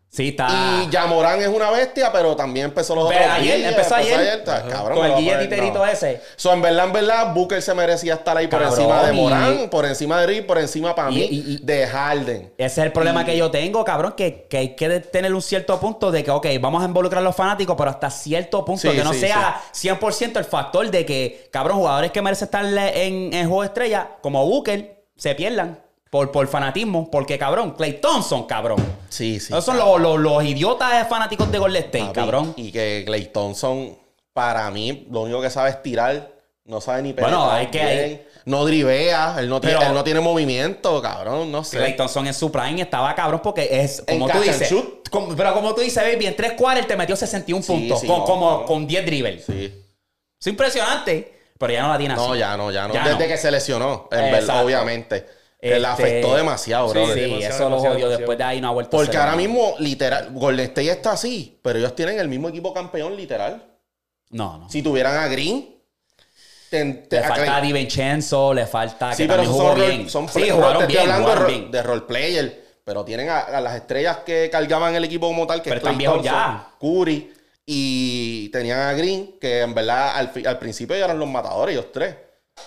[0.10, 0.48] Sí, está.
[0.50, 4.20] Y Yamorán es una bestia, pero también empezó los Pero otros ayer, días, empezó ayer.
[4.40, 5.86] está- Cabrón, con el lo guille voy a poner, titerito no.
[5.86, 6.22] ese.
[6.38, 9.70] So, en verdad, en verdad, Booker se merecía estar ahí por encima de y- Morán,
[9.70, 12.54] por encima de Reed, por encima para Y- mí y- y- de Harden.
[12.58, 15.78] Ese es el problema que yo tengo, cabrón, que, que hay que tener un cierto
[15.80, 18.96] punto de que, ok, vamos a involucrar a los fanáticos, pero hasta cierto punto, Sí,
[18.98, 23.34] que no sí, sea 100% el factor de que, cabrón, jugadores que merecen estar en,
[23.34, 25.80] en juego de estrella, como Booker, se pierdan.
[26.10, 28.78] Por, por fanatismo, porque cabrón, Clay Thompson, cabrón.
[29.10, 29.48] Sí, sí.
[29.54, 32.54] Esos son los, los- los idiotas fanáticos de Golden State, Papi, cabrón.
[32.56, 33.98] Y que Clay Thompson,
[34.34, 36.32] para mí, lo único que sabe es tirar.
[36.66, 37.30] No sabe ni pegar.
[37.32, 39.36] Bueno, hay que- bien, No drivea.
[39.40, 41.52] Él no, tiene, él no tiene movimiento, cabrón.
[41.52, 41.78] No sé.
[41.78, 44.74] Clay Thompson en su prime estaba cabrón porque es En como tú dices.
[45.12, 48.00] como- pero como tú dices, baby, en tres cuartos te metió 61 Sí, puntos.
[48.02, 48.66] sí, con, no, como no.
[48.66, 49.46] con 10 dribbles.
[49.46, 49.84] Sí.
[50.40, 52.24] Es impresionante, pero ya no la tiene así.
[52.26, 52.94] No, ya no, ya no.
[52.94, 53.28] Ya Desde no.
[53.28, 55.26] que se lesionó, en verdad, obviamente.
[55.60, 57.14] Este, afectó demasiado, sí, bro.
[57.14, 58.10] Sí, demasiado, eso lo jodió.
[58.10, 61.80] Después de ahí no ha vuelto Porque ahora mismo, literal, Golden State está así, pero
[61.80, 63.64] ellos tienen el mismo equipo campeón, literal.
[64.30, 64.70] No, no.
[64.70, 65.76] Si tuvieran a Green,
[66.70, 70.10] ten- te- Le falta a Di Vincenzo, le falta que Sí, pero jugó son, bien.
[70.10, 71.72] son sí, jugaron te estoy bien, hablando de, bien.
[71.72, 75.62] de role player, pero tienen a, a las estrellas que cargaban el equipo como tal,
[75.62, 76.70] que Pero están viejos Thompson, ya.
[76.80, 77.34] Curry,
[77.66, 81.92] y tenían a Green, que en verdad al, al principio ellos eran los matadores, ellos
[81.92, 82.16] tres.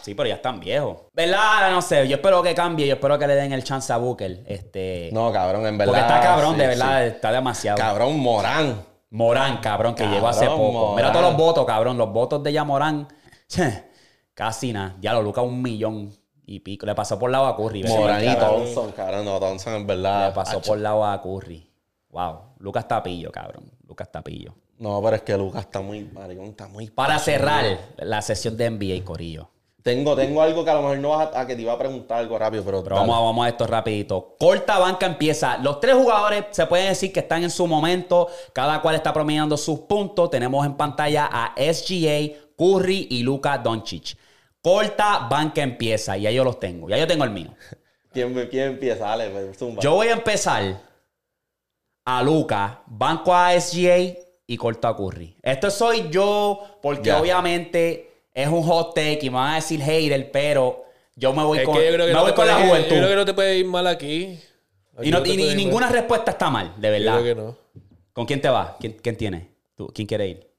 [0.02, 0.96] Sí, pero ya están viejos.
[1.12, 1.70] ¿Verdad?
[1.72, 2.06] No sé.
[2.08, 2.86] Yo espero que cambie.
[2.86, 4.42] Yo espero que le den el chance a Booker.
[4.46, 5.92] Este, No, cabrón, en verdad.
[5.92, 7.00] porque está cabrón, sí, de verdad.
[7.02, 7.06] sí.
[7.08, 7.78] Está demasiado.
[7.78, 8.84] Cabrón, Morán.
[9.10, 10.72] Morán, cabrón, que Cabrón, llegó hace poco.
[10.72, 10.96] Morán.
[10.96, 11.98] Mira todos los votos, cabrón.
[11.98, 13.08] Los votos de ya Morán.
[14.34, 14.96] Casi nada.
[15.00, 16.12] Ya lo Luca un millón
[16.46, 16.86] y pico.
[16.86, 17.82] Le pasó por lado a Curry.
[17.84, 18.36] Morán y.
[18.36, 19.24] Thompson, cabrón.
[19.24, 20.28] No, Thompson en verdad.
[20.28, 20.68] Le pasó acho.
[20.68, 21.68] por lado a Curry.
[22.10, 22.38] Wow.
[22.58, 23.70] Lucas Tapillo, cabrón.
[23.86, 24.54] Lucas Tapillo.
[24.78, 26.88] No, pero es que Lucas está muy, maricón, está muy...
[26.88, 27.66] Para cerrar
[27.98, 29.50] la sesión de NBA, Corillo.
[29.82, 31.78] Tengo, tengo algo que a lo mejor no vas a, a que te iba a
[31.78, 32.82] preguntar algo rápido, pero...
[32.82, 34.36] Pero vamos a, vamos a esto rapidito.
[34.38, 35.56] Corta banca empieza.
[35.58, 38.28] Los tres jugadores se pueden decir que están en su momento.
[38.52, 40.28] Cada cual está promediando sus puntos.
[40.30, 44.16] Tenemos en pantalla a SGA, Curry y Luka Doncic.
[44.62, 46.18] Corta banca empieza.
[46.18, 46.88] Y ya yo los tengo.
[46.88, 47.48] Ya yo tengo el mío.
[48.12, 49.06] ¿Quién, quién empieza?
[49.06, 49.80] Dale, pues, zumba.
[49.80, 50.78] Yo voy a empezar
[52.04, 54.16] a Luca, banco a SGA
[54.46, 55.36] y corto a Curry.
[55.42, 57.20] Esto soy yo porque Ya.
[57.20, 60.84] obviamente es un hot take y me van a decir hater, pero
[61.16, 62.90] yo me voy Es con, que yo creo que me no voy con la juventud.
[62.90, 64.38] Yo creo que no te puede ir mal aquí.
[64.96, 65.94] Aquí Y, no- y- y ir ninguna mal.
[65.94, 67.20] respuesta está mal, de Yo verdad.
[67.20, 67.56] creo que no.
[68.12, 68.72] ¿Con quién te vas?
[68.80, 69.48] ¿Quién, quién tiene?
[69.74, 69.88] ¿Tú?
[69.94, 70.50] ¿Quién quiere ir?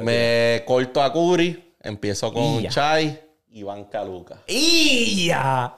[0.00, 2.66] Me corto a Curry, empiezo con.
[2.68, 3.20] Chai
[3.50, 4.38] y banca Lucas.
[4.46, 5.76] ¡Ya!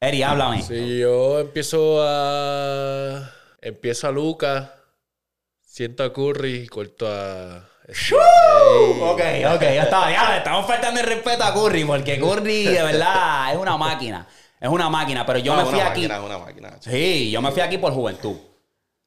[0.00, 0.62] Eri, háblame.
[0.62, 3.30] Si yo empiezo a.
[3.60, 4.70] Empiezo a Lucas,
[5.60, 7.68] siento a Curry y corto a.
[9.02, 9.20] Ok,
[9.54, 10.10] ok, ya está.
[10.10, 14.26] Ya estamos faltando el respeto a Curry, porque Curry, de verdad, es una máquina.
[14.60, 16.02] Es una máquina, pero yo No, me fui una aquí.
[16.08, 16.76] máquina, una máquina.
[16.80, 18.36] Sí, yo me fui aquí por juventud.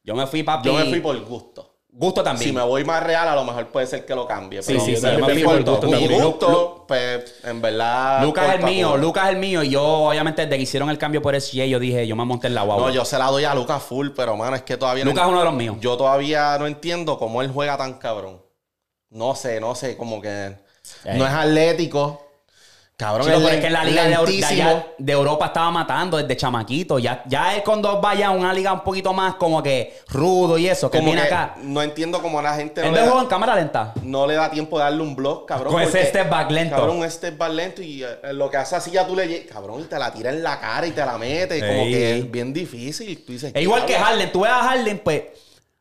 [0.03, 0.67] Yo me fui, papi.
[0.67, 1.71] Yo me fui por gusto.
[1.97, 2.49] Gusto también.
[2.49, 4.61] Si me voy más real, a lo mejor puede ser que lo cambie.
[4.61, 8.21] Sí, pero sí, sí, me fui por gusto Mi gusto, pues, en verdad...
[8.21, 8.97] Lucas es el mío.
[8.97, 9.63] Lucas es el mío.
[9.63, 12.47] Y yo, obviamente, desde que hicieron el cambio por SGA, yo dije, yo me monté
[12.47, 12.87] en la guagua.
[12.87, 15.05] No, yo se la doy a Lucas full, pero, mano, es que todavía...
[15.05, 15.77] no- Lucas es uno de los míos.
[15.79, 18.41] Yo todavía no entiendo cómo él juega tan cabrón.
[19.15, 20.55] No sé, no sé, como que...
[21.05, 22.21] No es atlético.
[22.97, 24.47] Cabrón, Chico, es, pero es que en la liga de, de lentísimo.
[24.47, 26.97] allá de Europa estaba matando desde chamaquito.
[26.97, 30.67] Ya, ya es cuando vaya a una liga un poquito más como que rudo y
[30.69, 31.55] eso, que Como viene que acá.
[31.61, 33.93] no entiendo cómo la gente no juego en cámara lenta.
[34.01, 35.73] no le da tiempo de darle un block, cabrón.
[35.73, 36.75] Con ese step back lento.
[36.77, 39.81] Cabrón, un step back lento y eh, lo que hace así ya tú le Cabrón,
[39.81, 41.59] y te la tira en la cara y te la mete.
[41.59, 43.25] Como que es bien difícil.
[43.25, 43.95] Tú dices, Es igual que.
[43.95, 44.31] Harden.
[44.31, 45.23] Tú ves a Harden, pues,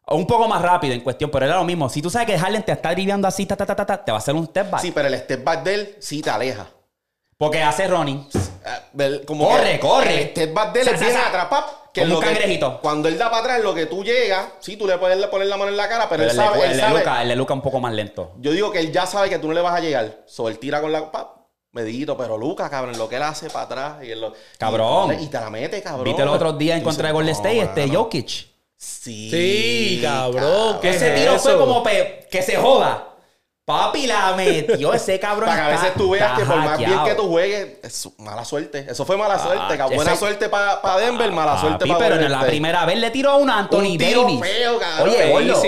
[0.07, 1.89] un poco más rápido en cuestión, pero era lo mismo.
[1.89, 4.13] Si tú sabes que Harden te está driblando así, ta, ta, ta, ta, ta, te
[4.13, 4.81] va a hacer un step back.
[4.81, 6.67] Sí, pero el step back de él sí te aleja.
[7.37, 8.29] Porque hace running.
[9.27, 10.23] Como Corre, corre.
[10.23, 12.81] El step back de él atrás, pap, que Como lo un cangrejito.
[12.81, 15.57] cuando él da para atrás, lo que tú llegas, sí, tú le puedes poner la
[15.57, 18.33] mano en la cara, pero, él sabe, él de Luka un poco más lento.
[18.39, 20.23] Yo digo que él ya sabe que tú no le vas a llegar.
[20.27, 21.11] So, él tira con la.
[21.11, 21.39] Pap,
[21.73, 24.05] medito, pero Lucas, cabrón, lo que él hace para atrás.
[24.05, 25.17] Y él lo- Cabrón.
[25.19, 26.05] Y, y te la mete, cabrón.
[26.05, 27.61] ¿Viste los otros días en contra de Golden no, State?
[27.61, 27.89] Este.
[27.89, 28.54] Jokic.
[28.77, 29.31] Sí.
[29.31, 33.09] Sí, cabrón, ¿qué Ese es tiro fue como pe- que se joda.
[33.65, 35.49] Papi la metió ese cabrón.
[35.49, 38.45] Para que a veces tú veas que por más bien que tú juegues, es mala
[38.45, 38.87] suerte.
[38.91, 39.63] Eso fue mala suerte.
[39.67, 39.97] Ah, cabrón.
[39.97, 43.11] Buena ese- suerte para Denver, mala suerte Papi, para pero en la primera vez le
[43.11, 44.41] tiró a un Anthony Un tiro Davis.
[44.41, 45.09] feo, cabrón.
[45.09, 45.63] Oye, Gordo.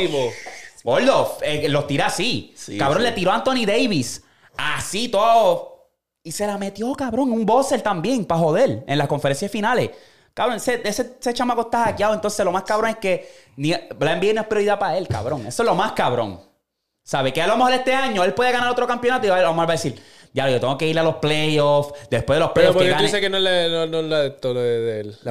[0.84, 2.52] Gordo, eh, los tira así.
[2.56, 3.08] Sí, cabrón, sí.
[3.08, 4.22] le tiró a Anthony Davis.
[4.56, 5.88] Así todo.
[6.22, 7.32] Y se la metió, cabrón.
[7.32, 9.90] Un buzzer también, para joder, en las conferencias finales.
[10.36, 12.12] Cabrón, ese, ese, ese chamaco está hackeado.
[12.12, 13.26] Entonces, lo más cabrón es que
[13.56, 15.46] ni, la NBA no es prioridad para él, cabrón.
[15.46, 16.38] Eso es lo más cabrón.
[17.02, 17.32] ¿Sabe?
[17.32, 19.66] Que a lo mejor este año él puede ganar otro campeonato y a lo mejor
[19.66, 19.98] va a decir,
[20.34, 21.94] ya, yo tengo que ir a los playoffs.
[22.10, 23.06] Después de los Pero playoffs porque que tú gane.
[23.06, 24.02] dices que no es la, no,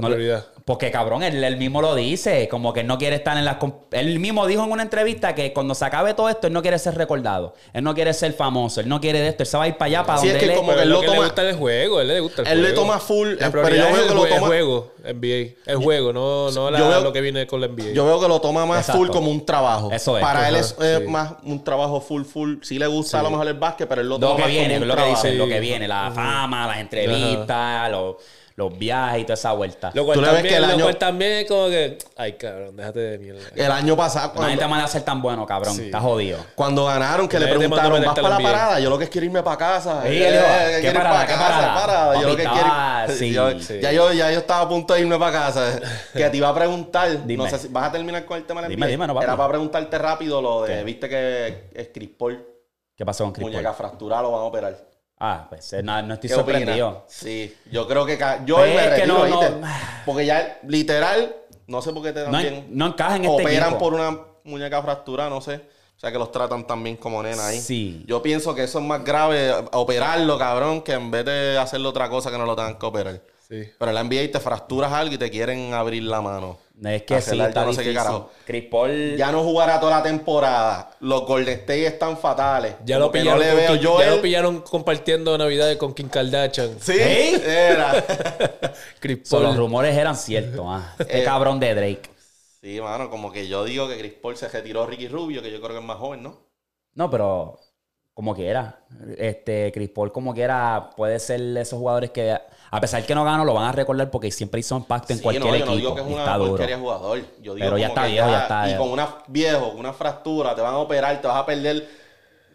[0.01, 0.45] no prioridad.
[0.65, 3.57] Porque cabrón, él, él mismo lo dice, como que él no quiere estar en las...
[3.91, 6.79] Él mismo dijo en una entrevista que cuando se acabe todo esto, él no quiere
[6.79, 7.53] ser recordado.
[7.71, 9.77] Él no quiere ser famoso, él no quiere de esto, él se va a ir
[9.77, 10.77] para allá, para Sí, donde es que él como es.
[10.77, 12.61] que él lo lo que toma- le gusta el juego, él le gusta el Él
[12.63, 14.91] le toma full, La pero yo veo es que el, lo jue- el toma- juego,
[15.03, 15.55] NBA.
[15.71, 17.93] El juego, no, no la- veo- lo que viene con la NBA.
[17.93, 18.97] Yo veo que lo toma más Exacto.
[19.01, 19.91] full como un trabajo.
[19.91, 20.23] Eso es.
[20.23, 21.07] Para él es eh, sí.
[21.11, 22.55] más un trabajo full, full.
[22.63, 24.49] Sí le gusta a lo mejor el básquet, pero él lo toma Lo que más
[24.51, 28.17] viene, como un lo que dicen, lo que viene, la fama, las entrevistas, lo,
[28.57, 29.91] los viajes y toda esa vuelta.
[29.93, 31.97] Lo cual, Tú le ves también, que el lo año- cual también es como que.
[32.15, 33.41] Ay, cabrón, déjate de mierda.
[33.53, 35.75] El año pasado, No hay cuando, manera de ser tan bueno, cabrón.
[35.75, 35.81] Sí.
[35.87, 36.37] Estás jodido.
[36.55, 38.79] cuando ganaron, que le a preguntaron, ¿vas para la al NBA?" parada?
[38.79, 40.03] Yo lo que quiero irme para casa.
[40.03, 42.21] Sí, Eh, él dijo, eh, ¿qué quiero ir parada, pa' qué casa, parada?
[42.21, 43.17] Yo lo que quiero...
[43.17, 43.33] sí.
[43.33, 43.79] Yo- Sí.
[43.81, 45.79] Ya, yo, ya yo estaba a punto de irme para casa.
[46.13, 47.43] que te iba a preguntar, Dime.
[47.43, 49.25] no sé si vas a terminar con el tema del Dime, dime, no, papi.
[49.25, 50.83] Era para preguntarte rápido lo de, ¿Qué?
[50.85, 52.41] viste que es Chris Paul,
[52.95, 53.75] ¿Qué pasó con Chris muñeca Paul?
[53.75, 54.94] fracturada, lo van a operar.
[55.27, 57.05] Ah, pues eh, no, no estoy ¿Qué sorprendido.
[57.07, 59.41] Sí, yo creo que yo Pues me es que no, no.
[60.05, 61.35] Porque ya literal,
[61.67, 62.53] no sé por qué te dan No, bien.
[62.53, 63.79] en- no encaja en este Operan equipo.
[63.79, 65.55] por una muñeca fracturada, no sé.
[65.97, 67.59] O sea que los tratan también como nena ahí.
[67.59, 68.03] Sí.
[68.05, 72.09] Yo pienso que eso es más grave, operarlo, cabrón, que en vez de hacerle otra
[72.09, 73.21] cosa que no lo tengan que operar.
[73.47, 73.63] Sí.
[73.79, 76.57] Pero en la NBA te fracturas algo y te quieren abrir la mano.
[76.83, 77.93] Es que sí, está no sé qué difícil.
[77.95, 78.31] carajo.
[78.45, 79.15] Chris Paul...
[79.17, 80.91] Ya no jugará toda la temporada.
[80.99, 82.75] Los Golden State están fatales.
[82.83, 86.09] Ya lo, pillaron no le veo Kim- yo ya lo pillaron compartiendo Navidades con Kim
[86.09, 86.77] Kardashian.
[86.81, 87.41] Sí, ¿Eh?
[87.71, 87.93] era.
[88.99, 89.57] Chris So, los Paul.
[89.57, 90.65] rumores eran ciertos.
[90.67, 92.09] Ah, este Eh, cabrón de Drake.
[92.61, 95.59] Sí, mano, como que yo digo que Chris Paul se retiró Ricky Rubio, que yo
[95.61, 96.39] creo que es más joven, ¿no?
[96.93, 97.59] No, pero
[98.13, 98.85] como quiera.
[99.17, 102.37] Este, Chris Paul como quiera puede ser esos jugadores que
[102.71, 105.23] a pesar que no ganó lo van a recordar porque siempre hizo impacto en Sí,
[105.23, 105.71] cualquier no, yo equipo.
[105.71, 107.19] no digo que es una porquería jugador.
[107.41, 110.55] Yo digo Pero ya está que viejo, ya está Y con una viejo, una fractura,
[110.55, 111.87] te van a operar, te vas a perder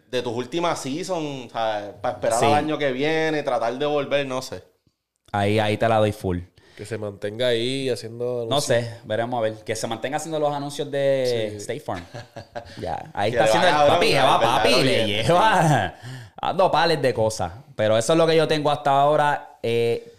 [0.09, 1.91] de tus últimas seasons, ¿sabes?
[2.01, 2.45] Para esperar Sí.
[2.45, 4.63] al año que viene, tratar de volver, no sé.
[5.31, 6.39] Ahí, ahí te la doy full.
[6.75, 8.45] Que se mantenga ahí haciendo.
[8.49, 9.53] No sé, veremos a ver.
[9.63, 12.03] Que se mantenga haciendo los anuncios de State Farm.
[12.81, 15.93] Ya, ahí Que está haciendo el papi, lleva papi, le lleva
[16.41, 17.51] dando pales de cosas.
[17.75, 19.50] Pero eso es lo que yo tengo hasta ahora.
[19.63, 20.13] Eh,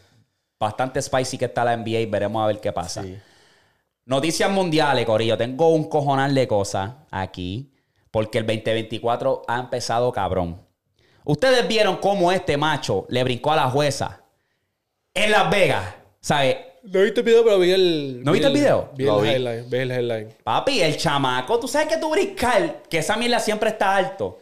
[0.58, 3.04] bastante spicy que está la NBA y veremos a ver qué pasa.
[4.04, 5.36] Noticias mundiales, Corillo.
[5.36, 7.72] Tengo un cojonal de cosas aquí.
[8.12, 10.60] Porque el 2024 ha empezado cabrón.
[11.24, 14.22] Ustedes vieron cómo este macho le brincó a la jueza
[15.14, 15.94] en Las Vegas.
[16.20, 16.56] ¿Sabes?
[16.82, 18.22] No viste el video, pero vi el.
[18.22, 18.90] ¿No vi viste el video?
[18.94, 19.28] Vi el vi.
[19.28, 19.70] headline.
[19.70, 20.28] Vi el headline.
[20.44, 24.40] Papi, el chamaco, tú sabes que tú brincar, que esa mierda siempre está alto.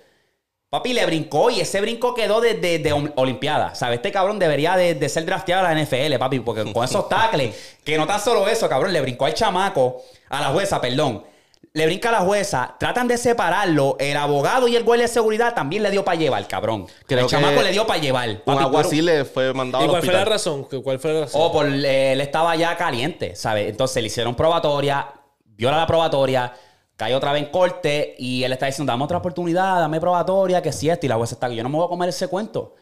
[0.70, 3.74] Papi le brincó y ese brinco quedó de, de, de Ol- Olimpiada.
[3.74, 3.97] ¿Sabes?
[3.97, 7.76] Este cabrón debería de, de ser drafteado a la NFL, papi, porque con esos tackles,
[7.84, 11.24] que no tan solo eso, cabrón, le brincó al chamaco, a la jueza, perdón.
[11.72, 13.97] Le brinca a la jueza, tratan de separarlo.
[13.98, 16.86] El abogado y el guardia de seguridad también le dio para llevar, cabrón.
[17.06, 18.28] Creo el chamaco le dio para llevar.
[18.28, 20.32] Un Papi, aguacil le fue mandado ¿Y al cuál fue la hospital.
[20.32, 20.68] razón?
[20.70, 21.40] ¿Qué- ¿Cuál fue la razón?
[21.42, 23.68] O por eh, él estaba ya caliente, ¿sabes?
[23.68, 25.09] Entonces le hicieron probatoria,
[25.44, 26.52] viola la probatoria,
[27.01, 30.70] cayó otra vez en corte y él está diciendo, dame otra oportunidad, dame probatoria, que
[30.70, 31.06] si esto.
[31.06, 32.77] Y la jueza está que yo no me voy a comer ese cuento.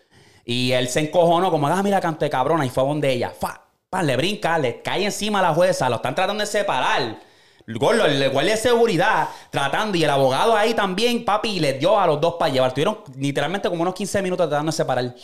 [0.45, 2.67] Y él se encojonó como, ah, mira, canto de cabrona.
[2.67, 5.97] Y fue donde ella, fa, pa, le brinca, le cae encima a la jueza, lo
[5.97, 7.21] están tratando de separar.
[7.69, 12.01] Gordo, el guardia de seguridad tratando y el abogado ahí también, papi, y les dio
[12.01, 12.73] a los dos para llevar.
[12.73, 15.15] Tuvieron literalmente como unos 15 minutos tratando de separar.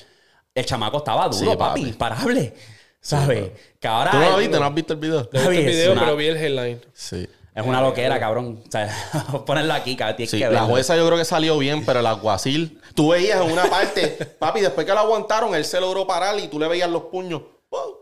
[0.54, 1.80] El chamaco estaba duro, Sí, papi, papi.
[1.88, 2.54] imparable.
[3.00, 3.50] ¿Sabes?
[3.80, 4.10] Que ahora.
[4.12, 4.58] ¿Tú no lo viste?
[4.58, 5.28] ¿No has visto el video?
[5.32, 6.80] No vi el video, una- pero vi el headline.
[6.92, 7.28] Sí.
[7.55, 8.60] Es una loquera, cabrón.
[8.66, 8.89] O sea,
[9.47, 10.16] ponerlo aquí, cabrón.
[10.16, 10.66] Tienes Sí, que la verlo.
[10.68, 14.09] jueza yo creo que salió bien, pero el alguacil, tú veías en una parte,
[14.39, 17.43] papi, después que lo aguantaron, él se logró parar y tú le veías los puños.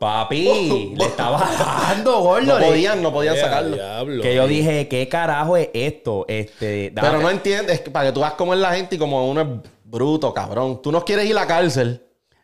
[0.00, 1.48] Papi, le estaba
[1.88, 2.58] dando, gordo.
[2.58, 3.76] No podían, no podían Eh, sacarlo.
[3.76, 4.22] diablo.
[4.22, 6.24] Que yo dije, ¿qué carajo es esto?
[6.28, 9.30] Este, dame- Pero no entiendes, para que tú veas cómo es la gente y como
[9.30, 9.46] uno es
[9.84, 10.80] bruto, cabrón.
[10.82, 12.02] Tú no quieres ir a la cárcel,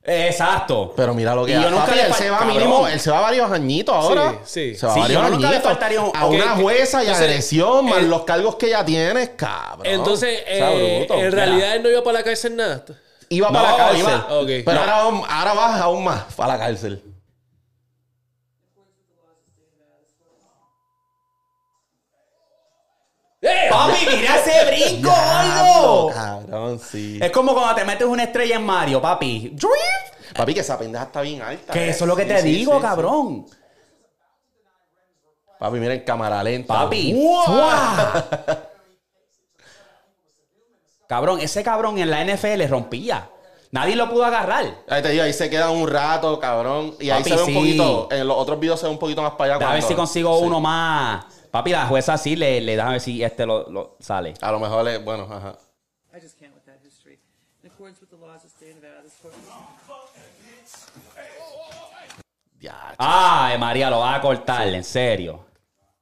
[0.08, 0.92] Exacto.
[0.96, 1.70] pero mira lo que Y yo hace.
[1.70, 2.56] nunca Papi, le él se va cabrón.
[2.56, 4.34] mínimo, él se va varios añitos ahora.
[4.44, 4.76] Sí, sí.
[4.76, 5.62] Se va Sí, varios yo nunca le añitos.
[5.70, 9.36] faltaría un- a una jueza y Entonces, agresión, más el- los cargos que ella tiene,
[9.36, 9.86] cabrón.
[9.86, 11.14] Entonces, eh, bruto.
[11.14, 11.30] en Mira.
[11.46, 12.82] realidad él no iba para la cárcel nada.
[13.30, 14.00] iba No, para la cárcel.
[14.00, 14.26] iba-.
[14.64, 17.02] Pero ahora, ahora vas aún más para la cárcel.
[23.70, 26.10] Papi, mira ese brinco, gordo.
[26.14, 27.18] Cabrón, sí.
[27.22, 29.56] Es como cuando te metes una estrella en Mario, papi.
[30.34, 31.72] Papi, que esa pendeja está bien alta.
[31.72, 31.90] Que eh.
[31.90, 33.46] eso es lo que Sí, te sí, digo, sí, cabrón.
[35.58, 36.74] Papi, mira en cámara lenta.
[36.74, 37.14] Papi.
[37.14, 37.42] ¡Wow!
[41.08, 43.30] cabrón, ese cabrón en la NFL rompía.
[43.70, 44.64] Nadie lo pudo agarrar.
[44.88, 46.94] Ahí te digo, ahí se queda un rato, cabrón.
[47.00, 47.54] Y ahí Papi, se ve un sí.
[47.54, 48.08] poquito.
[48.10, 49.68] En los otros videos se ve un poquito más para allá.
[49.70, 51.37] A ver si consigo uno más.
[51.58, 54.34] Papi, la jueza sí le, le da a ver si este lo, lo sale.
[54.40, 55.58] A lo mejor, le, bueno, ajá.
[56.14, 57.18] I just can't with that history.
[57.64, 59.34] In accordance with the laws of the state of Nevada, this court
[62.60, 65.46] Ya, Ay, María, lo va a cortar, en serio.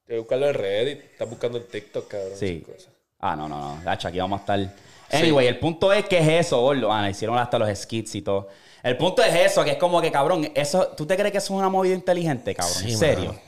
[0.07, 1.01] Que buscarlo en Reddit.
[1.13, 2.37] Estás buscando en TikTok, cabrón.
[2.37, 2.63] Sí.
[2.63, 2.93] esas cosas.
[3.19, 3.83] Ah, no, no, no.
[3.83, 4.77] Gacho, aquí vamos a estar.
[5.11, 6.93] Anyway, el punto es que es eso, gordo.
[6.93, 8.49] Ah, hicieron hasta los skits y todo.
[8.83, 11.55] El punto es eso, que es como que, cabrón, eso, ¿tú te crees que eso
[11.55, 12.75] es una movida inteligente, cabrón?
[12.75, 13.33] Sí, en serio.
[13.33, 13.46] mano.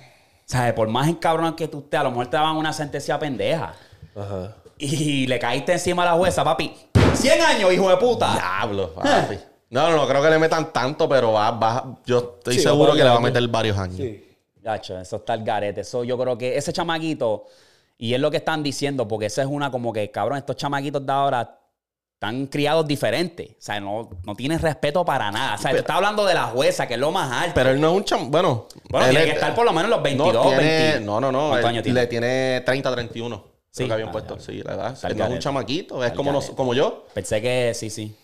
[0.49, 0.73] ¿Sabes?
[0.73, 3.75] Por más encabrón que tú estés, a lo mejor te daban una sentencia pendeja.
[4.17, 4.55] Ajá.
[4.79, 6.75] Y le caíste encima a la jueza, papi.
[7.13, 8.33] 100 años, hijo de puta.
[8.33, 9.39] Diablo, papi.
[9.71, 12.93] No, no, no creo que le metan tanto, pero va, va- yo estoy Sí, seguro
[12.95, 13.97] que le va a meter varios años.
[13.99, 14.25] Sí.
[14.63, 15.83] Gacho, eso está el garete.
[15.83, 17.45] Eso yo creo que ese chamaquito,
[17.99, 21.05] y es lo que están diciendo, porque eso es una como que, cabrón, estos chamaquitos
[21.05, 21.61] de ahora
[22.19, 23.51] están criados diferentes.
[23.51, 25.55] O sea, no, no tienen respeto para nada.
[25.55, 27.53] O sea, tú estás hablando de la jueza, que es lo más alto.
[27.55, 28.29] Pero él no es un cham...
[28.29, 31.01] Bueno, bueno, él tiene es- que estar por lo menos los 22, no, tiene- 20.
[31.01, 31.49] no, no, no.
[31.51, 32.01] ¿Cuántos años tiene?
[32.01, 33.45] Le tiene 30, 31.
[33.71, 33.77] Sí.
[33.77, 34.37] Creo que habían Ah, puesto.
[34.37, 34.43] ya.
[34.45, 34.93] Sí, la edad.
[34.95, 36.03] Está el Él no es un chamaquito.
[36.03, 37.07] Es Está como, nos- como yo.
[37.15, 38.17] Pensé que sí, sí.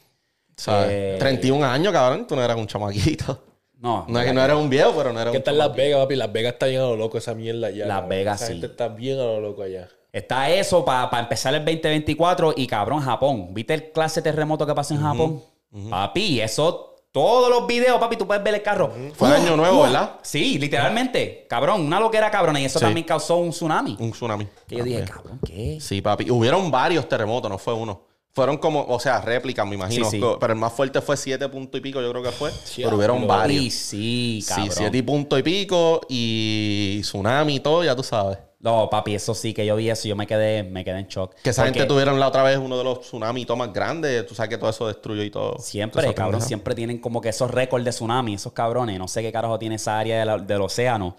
[0.56, 0.88] ¿sabes?
[0.90, 2.26] Eh, 31 años, cabrón.
[2.26, 3.44] Tú no eras un chamaquito.
[3.78, 5.58] No, No es que no eras un viejo, pero no eras Que un está en
[5.58, 5.74] Las.
[5.76, 6.16] Vegas, papi.
[6.16, 7.86] Las Vegas está bien a lo loco esa mierda allá.
[7.86, 8.08] Las.
[8.08, 8.52] Vegas, Esa sí.
[8.54, 9.88] gente está bien a lo loco allá.
[10.14, 13.48] Está eso para empezar el 2024 y cabrón, Japón.
[13.52, 15.42] ¿Viste el clase terremoto que pasó en Japón?
[15.90, 18.92] Papi, eso, todos los videos, papi, tú puedes ver el carro.
[19.14, 19.82] Fue año nuevo.
[19.82, 20.12] ¿verdad?
[20.22, 21.46] Sí, literalmente.
[21.50, 22.60] Cabrón, una loquera cabrona.
[22.60, 22.84] Y eso Sí.
[22.84, 23.96] también causó un tsunami.
[23.98, 24.46] Un tsunami.
[24.68, 25.78] Que yo dije, cabrón, ¿qué?
[25.80, 26.30] Sí, papi.
[26.30, 28.02] Hubieron varios terremotos, no fue uno.
[28.32, 30.08] Fueron como, o sea, réplicas, me imagino.
[30.08, 30.26] Sí, sí.
[30.40, 32.52] Pero el más fuerte fue siete punto y pico, yo creo que fue.
[32.52, 33.64] Sí, pero hubieron varios.
[33.64, 34.66] Y sí, cabrón.
[34.70, 38.38] Sí, siete y punto y pico y tsunami y todo, ya tú sabes.
[38.64, 41.34] No, papi, eso sí que yo vi eso, yo me quedé, me quedé en shock.
[41.42, 44.26] Que esa Porque gente tuvieron la otra vez uno de los tsunamis más grandes.
[44.26, 45.58] Tú sabes que todo eso destruyó y todo.
[45.58, 46.48] Siempre, cabrón, pendeja.
[46.48, 48.98] siempre tienen como que esos récords de tsunami, esos cabrones.
[48.98, 51.14] No sé qué carajo tiene esa área de la- del océano,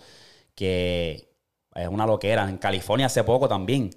[0.56, 1.30] que
[1.76, 2.50] es una loquera.
[2.50, 3.92] En California hace poco también.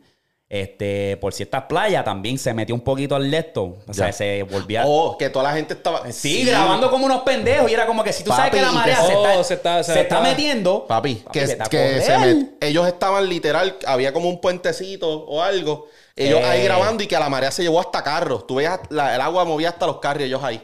[0.51, 3.77] Este, por ciertas playas también se metió un poquito al esto.
[3.87, 4.13] O sea, Ya.
[4.15, 4.85] se volvía.
[4.87, 6.11] Oh, que toda la gente estaba.
[6.11, 7.71] sí, grabando como unos pendejos.
[7.71, 9.55] Y era como que si tú sabes que la marea que- se, Oh, está, se
[9.55, 10.87] está- se se está está- metiendo.
[10.87, 15.43] Papi, Papi, que, a que se met- ellos estaban literal, había como un puentecito o
[15.43, 15.87] algo.
[16.17, 16.45] Ellos Eh.
[16.47, 18.47] ahí grabando y que la marea se llevó hasta carros.
[18.47, 20.63] Tú veías la- el agua movía hasta los carros y ellos ahí.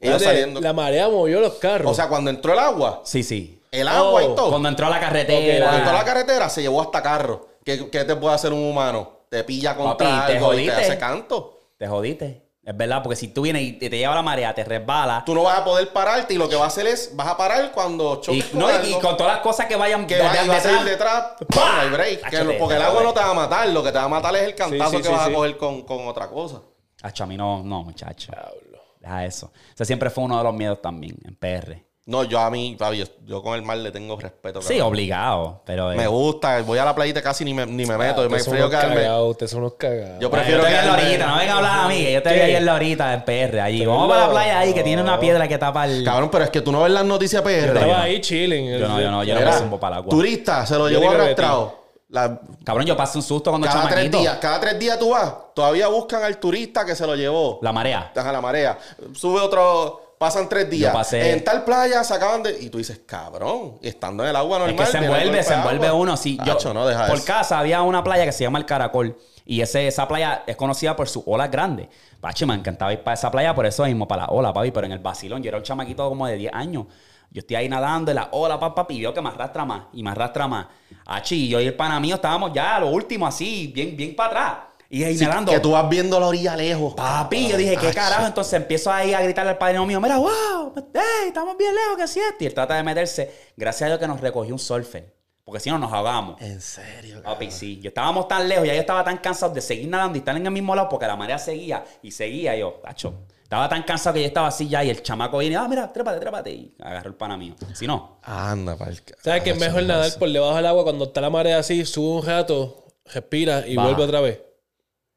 [0.00, 0.60] Ellos saliendo.
[0.60, 1.90] La marea movió los carros.
[1.90, 3.60] O sea, cuando entró el agua, Sí, sí.
[3.70, 4.50] el agua Oh, y todo.
[4.50, 5.58] Cuando entró a la carretera.
[5.64, 7.40] Cuando entró a la carretera se llevó hasta carros.
[7.64, 9.20] ¿Qué, qué te puede hacer un humano?
[9.28, 10.72] Te pilla contra Papi, te y te jodiste.
[10.72, 11.60] hace canto.
[11.78, 12.42] Te jodiste.
[12.64, 15.24] Es verdad, porque si tú vienes y te, te lleva la marea, te resbala.
[15.26, 17.36] Tú no vas a poder pararte y lo que va a hacer es, vas a
[17.36, 18.98] parar cuando Y, choques con no, y- algo.
[18.98, 20.84] y con todas las cosas que vayan que de- va, de- y va a salir
[20.84, 21.32] detrás.
[21.40, 22.30] detrás, no hay break.
[22.30, 24.08] Que lo- porque el agua no te va a matar, lo que te va a
[24.08, 25.32] matar es el cantazo sí, que sí, vas sí.
[25.32, 26.60] a coger con, con otra cosa.
[27.02, 28.30] Acho, a mí no, no, muchacho.
[28.30, 28.80] Diablo.
[29.00, 29.52] Deja eso.
[29.74, 31.84] Ese siempre fue uno de los miedos también, en PR.
[32.04, 34.60] No, yo a mí, papi, yo, yo con el mar le tengo respeto.
[34.60, 34.88] Sí, cabrón.
[34.88, 35.92] obligado, pero...
[35.92, 38.22] eh, Me gusta, voy a la playita casi ni me, ni me meto.
[38.22, 39.08] Ah, me frío quedarme.
[39.22, 40.18] ustedes son unos cagados.
[40.20, 42.34] Yo prefiero vi en la orillita, no venga a hablar a mí, que yo te
[42.34, 43.60] vi ahí en la orillita en PR.
[43.60, 46.02] Allí, vamos para la playa ahí, que tiene una piedra que tapa el...
[46.04, 47.50] Cabrón, pero es que tú no ves las noticias PR.
[47.66, 47.96] Yo estaba no.
[48.02, 48.80] ahí chilling.
[48.80, 50.10] Yo no, yo no, yo no me zumbo para el agua.
[50.10, 51.82] Turista, se lo llevó arrastrado.
[52.08, 55.32] La- Cabrón, yo pasé un susto cuando cada tres días, cada tres días tú vas,
[55.54, 57.60] todavía buscan al turista que se lo llevó.
[57.62, 58.10] La marea.
[58.14, 58.76] Ajá, la marea.
[59.14, 60.94] Sube otro, pasan tres días.
[60.94, 62.58] pasé- En tal playa se acaban de.
[62.60, 64.74] Y tú dices, cabrón, y estando en el agua normal.
[64.80, 66.16] Es que se envuelve, se envuelve uno.
[66.16, 67.26] Sí, yo, no deja por eso.
[67.26, 69.16] casa había una playa que se llama el Caracol.
[69.44, 71.88] Y ese, esa playa es conocida por sus olas grandes.
[72.20, 74.70] Pachi, me encantaba ir para esa playa por eso mismo, para la ola, papi.
[74.70, 76.86] Pero en el vacilón, yo era un chamaquito como de 10 años.
[77.30, 78.58] Yo estoy ahí nadando en la ola,
[78.90, 80.66] y veo que me arrastra más y me arrastra más.
[81.06, 84.14] Achi, y yo y el pana mío estábamos ya a lo último, así, bien, bien
[84.14, 84.52] para atrás.
[84.94, 85.50] Y ahí Sí, nadando.
[85.50, 86.92] que tú vas viendo la orilla lejos.
[86.94, 88.26] Papi, yo dije, ¿qué carajo?
[88.26, 92.06] Entonces empiezo ahí a gritarle al padrino mío, mira, wow, hey, estamos bien lejos, ¿qué
[92.06, 92.36] siete?
[92.40, 93.32] Y él trata de meterse.
[93.56, 95.14] Gracias a Dios que nos recogió un surfer.
[95.44, 96.38] Porque si no, nos ahogamos.
[96.42, 97.80] En serio, Papi, sí.
[97.80, 100.44] Yo estábamos tan lejos, ya yo estaba tan cansado de seguir nadando y estar en
[100.44, 102.54] el mismo lado porque la marea seguía y seguía.
[102.54, 105.66] Yo, tacho, estaba tan cansado que yo estaba así ya y el chamaco viene, ah,
[105.68, 106.50] mira, trépate, trépate.
[106.52, 107.54] Y agarró el pana mío.
[107.72, 111.22] Si no, Anda, pa'l ¿Sabes que es mejor nadar por debajo del agua cuando está
[111.22, 113.88] la marea así, sube un rato, respira y Baja.
[113.88, 114.38] vuelve otra vez?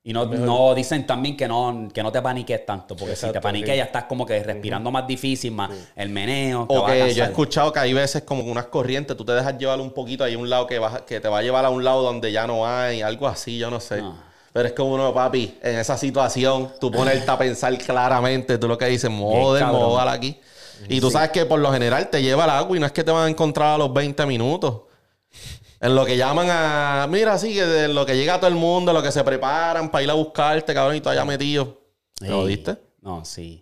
[0.08, 3.42] Y no, no dicen también que no, que no te paniques tanto, porque si te
[3.42, 3.78] paniques sí.
[3.78, 6.68] ya estás como que respirando más difícil, más el meneo.
[6.70, 9.82] O que yo he escuchado que hay veces como unas corrientes, tú te dejas llevar
[9.82, 12.04] un poquito, hay un lado que, vas, que te va a llevar a un lado
[12.04, 14.00] donde ya no hay, algo así, yo no sé.
[14.00, 14.16] No.
[14.54, 18.78] Pero es como uno, papi, en esa situación, tú ponerte a pensar claramente, tú lo
[18.78, 19.72] que dices, cabrón.
[19.72, 20.40] módala aquí.
[20.88, 23.04] Y tú sabes que por lo general te lleva el agua y no es que
[23.04, 24.82] te van a encontrar a los 20 minutos.
[25.86, 27.08] En lo que llaman a.
[27.10, 30.04] Mira, sí, que de lo que llega todo el mundo, lo que se preparan para
[30.04, 31.80] ir a buscarte, cabrón, y tú allá metido.
[32.22, 32.76] ¿Me lo diste?
[33.02, 33.62] No, sí.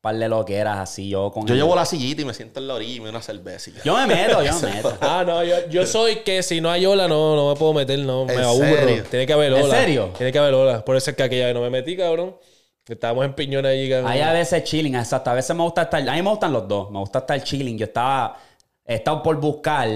[0.00, 2.34] Par de lo que eras así, yo con Yo el- llevo la sillita y me
[2.34, 3.70] siento en la orilla y me doy una cerveza.
[3.84, 4.98] Yo me meto, yo me meto.
[5.00, 7.98] Ah, no, yo, yo soy que si no hay ola no, no me puedo meter,
[8.00, 8.66] no, me ¿En aburro.
[8.66, 9.04] serio?
[9.08, 9.74] Tiene que haber ¿En ola.
[9.74, 10.10] serio?
[10.16, 10.84] Tiene que haber ola.
[10.84, 12.36] Por eso es que aquella vez no me metí, cabrón.
[12.86, 14.10] Estábamos en piñón allí, cabrón.
[14.10, 15.30] Hay a veces chilling, exacto.
[15.30, 16.06] A veces me gusta estar.
[16.06, 16.90] A mí me gustan los dos.
[16.90, 17.78] Me gusta estar chilling.
[17.78, 18.36] Yo estaba.
[18.84, 19.88] He estado por buscar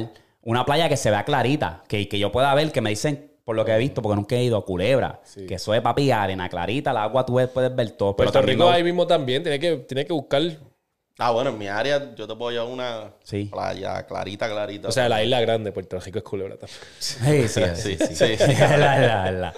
[0.49, 1.85] una playa que se vea clarita.
[1.89, 4.35] Que, que yo pueda ver, que me dicen, por lo que he visto, porque nunca
[4.35, 5.21] he ido a Culebra.
[5.47, 8.17] Que eso es papi, arena clarita, el agua tú puedes ver todo.
[8.17, 9.43] Pero Puerto Rico ahí mismo también.
[9.43, 10.43] Tiene que, tiene que buscar.
[11.21, 13.47] Ah, bueno, en mi área yo te puedo llevar una Sí.
[13.47, 14.87] playa clarita, clarita.
[14.87, 16.79] O sea, la isla grande, Puerto Rico es culebra también.
[17.01, 18.15] Sí, sí, Sí, sí.
[18.15, 18.55] sí, sí.
[18.57, 19.55] La, la, la.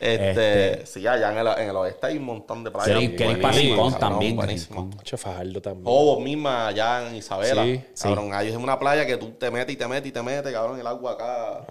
[0.00, 2.98] Este, sí, allá en el, en el oeste hay un montón de playas.
[2.98, 4.36] Sí, que hay para Rincón también.
[4.36, 4.78] buenísimas.
[4.84, 4.96] Rincón.
[4.98, 5.84] Mucho Fajardo también.
[5.86, 7.62] Hobos misma allá en Isabela.
[7.64, 10.22] Sí, cabrón, ahí es una playa que tú te metes y te metes y te
[10.22, 11.66] metes, cabrón, el agua acá.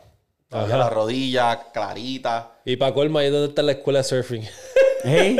[0.51, 0.77] Ajá.
[0.77, 2.51] La rodilla, clarita.
[2.65, 4.43] Y para colma, ahí donde está la escuela de surfing.
[5.03, 5.37] Hey.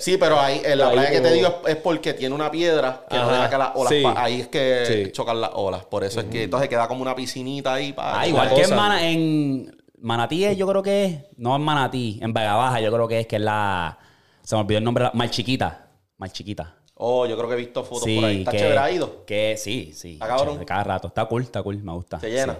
[0.00, 2.50] Sí, pero ahí, en la Ahí playa que te digo es, es porque tiene una
[2.50, 3.88] piedra que no Ajá, deja que las olas.
[3.92, 4.02] sí.
[4.16, 5.12] ahí es que Sí.
[5.12, 5.84] chocan las olas.
[5.84, 7.92] Por eso es que entonces queda como una piscinita ahí.
[7.92, 8.74] Para Ah, igual que en.
[8.76, 11.18] Mana- en Manatí, es, yo creo que es.
[11.36, 13.98] No en Manatí, en Vega Baja, yo creo que es que es la.
[14.42, 15.10] Se me olvidó el nombre.
[15.14, 15.86] Mal Chiquita.
[16.18, 16.74] Mal Chiquita.
[16.96, 18.38] Oh, yo creo que he visto fotos Sí, por ahí.
[18.40, 19.24] ¿Está que, chévere ha ido?
[19.24, 20.12] Que sí, sí.
[20.14, 20.48] ¿Está cabrón?
[20.48, 21.08] chévere, Cada rato.
[21.08, 21.78] Está cool, está cool.
[21.82, 22.20] Me gusta.
[22.20, 22.52] Se llena.
[22.54, 22.58] Sí.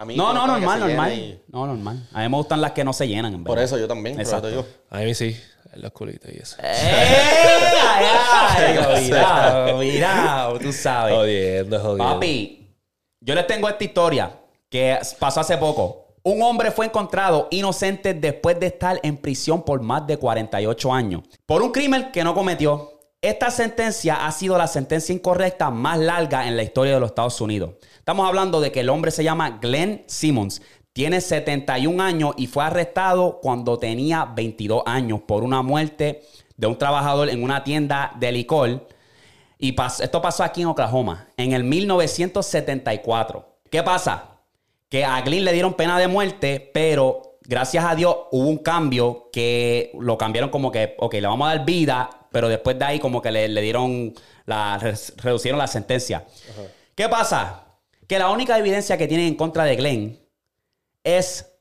[0.00, 1.12] A mí No, no, normal, normal.
[1.12, 2.08] y- No, normal.
[2.12, 3.64] A mí me gustan las que no se llenan, en Por verdad.
[3.64, 4.14] eso yo también.
[4.14, 4.48] por eso Exacto.
[4.48, 4.66] digo.
[4.90, 5.36] A mí sí,
[5.72, 6.56] en los culitos y eso.
[6.62, 6.66] ¡Eh!
[7.80, 9.04] ¡Ay, ay!
[9.04, 11.14] Mira, mira, tú sabes.
[11.14, 12.04] Jodiendo, jodiendo.
[12.04, 12.74] Papi,
[13.20, 14.32] yo les tengo esta historia
[14.68, 16.08] que pasó hace poco.
[16.22, 21.22] Un hombre fue encontrado inocente después de estar en prisión por más de 48 años
[21.46, 22.98] por un crimen que no cometió.
[23.20, 27.40] Esta sentencia ha sido la sentencia incorrecta más larga en la historia de los Estados
[27.40, 27.70] Unidos.
[27.98, 30.62] Estamos hablando de que el hombre se llama Glenn Simmons.
[30.92, 36.22] Tiene 71 años y fue arrestado cuando tenía 22 años por una muerte
[36.56, 38.88] de un trabajador en una tienda de licor.
[39.58, 43.58] Y esto pasó aquí en Oklahoma, en el 1974.
[43.70, 44.38] ¿Qué pasa?
[44.88, 49.28] Que a Glenn le dieron pena de muerte, pero gracias a Dios hubo un cambio
[49.32, 52.98] que lo cambiaron como que, ok, le vamos a dar vida, pero después de ahí
[52.98, 54.14] como que le, le dieron,
[54.46, 56.24] la, re- reducieron la sentencia.
[56.94, 57.64] ¿Qué pasa?
[58.06, 60.18] Que la única evidencia que tienen en contra de Glenn
[61.16, 61.54] es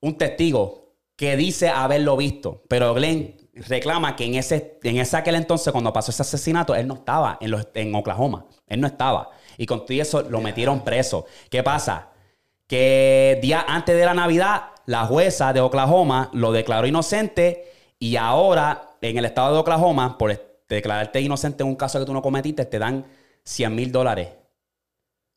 [0.00, 5.34] un testigo que dice haberlo visto, pero Glenn reclama que en ese, en ese aquel
[5.36, 8.46] entonces, cuando pasó ese asesinato, él no estaba en, los, en Oklahoma.
[8.66, 9.30] Él no estaba.
[9.56, 11.24] Y con todo eso lo metieron preso.
[11.48, 12.10] ¿Qué pasa?
[12.66, 18.90] Que día antes de la Navidad, la jueza de Oklahoma lo declaró inocente y ahora
[19.00, 20.38] en el estado de Oklahoma, por
[20.68, 23.06] declararte inocente en un caso que tú no cometiste, te dan
[23.44, 24.28] 100 mil dólares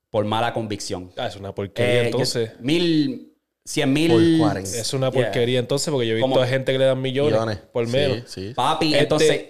[0.09, 1.11] por mala convicción.
[1.17, 2.59] Ah, es una porquería Eh, entonces.
[2.59, 3.28] mil,
[3.69, 4.11] cien mil.
[4.11, 4.77] Por 40.
[4.77, 5.21] Es una Yeah.
[5.25, 6.41] porquería entonces porque yo he visto ¿Cómo?
[6.41, 7.57] a gente que le dan millones, Millones.
[7.71, 8.23] por menos.
[8.29, 9.45] Sí, Papi, Este, entonces.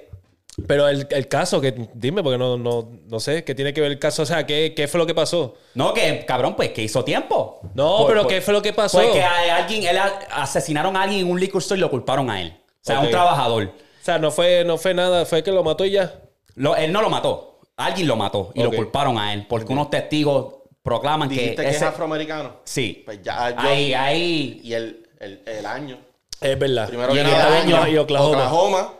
[0.67, 3.91] Pero el, el caso, que dime, porque no, no, no sé, ¿qué tiene que ver
[3.91, 4.23] el caso?
[4.23, 5.55] O sea, ¿qué, qué fue lo que pasó?
[5.73, 7.61] No, que cabrón, pues que hizo tiempo.
[7.75, 8.97] No, Por- pero por- ¿qué fue lo que pasó?
[8.97, 11.89] Pues que a alguien, él a- asesinaron a alguien en un liquor store y lo
[11.89, 12.53] culparon a él.
[12.59, 13.05] O sea, Ok.
[13.05, 13.63] un trabajador.
[13.63, 16.19] O sea, no fue, no fue nada, fue que lo mató y ya.
[16.55, 17.61] Lo- él no lo mató.
[17.77, 19.45] Alguien lo mató y lo culparon a él.
[19.47, 20.55] Porque unos testigos
[20.89, 21.35] proclaman que.
[21.35, 22.57] Dijiste que, ese- es afroamericano.
[22.63, 23.03] Sí.
[23.05, 24.61] Pues ya yo- Ahí, ahí.
[24.63, 25.97] Y el, el, el año.
[26.41, 26.87] Es verdad.
[26.87, 28.29] Primero y que nada, Estados Unidos año, y Oklahoma.
[28.37, 28.93] Oklahoma,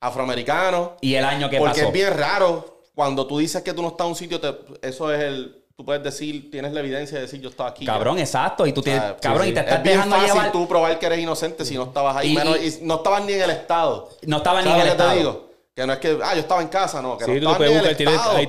[0.00, 0.96] afroamericano.
[1.00, 1.86] Y el año que Porque pasó.
[1.88, 2.82] es bien raro.
[2.94, 4.56] Cuando tú dices que tú no estás en un sitio, te-
[4.86, 5.58] eso es el.
[5.74, 7.86] Tú puedes decir, tienes la evidencia de decir yo estaba aquí.
[7.86, 8.66] Cabrón, exacto.
[8.66, 9.02] Y tú O tienes.
[9.02, 9.64] sea, cabrón, sí, y te sí.
[9.64, 10.52] estás es bien dejando fácil llevar.
[10.52, 12.32] tú probar que eres inocente si no estabas ahí.
[12.32, 14.10] Y- Menos- y- y no estabas ni en el estado.
[14.26, 15.16] No estaba ni en ¿Sabes el te estado.
[15.18, 15.51] digo?
[15.74, 17.16] Que no es que, ah, yo estaba en casa, no.
[17.16, 18.46] Que Sí, no tú puedes buscar, hay hay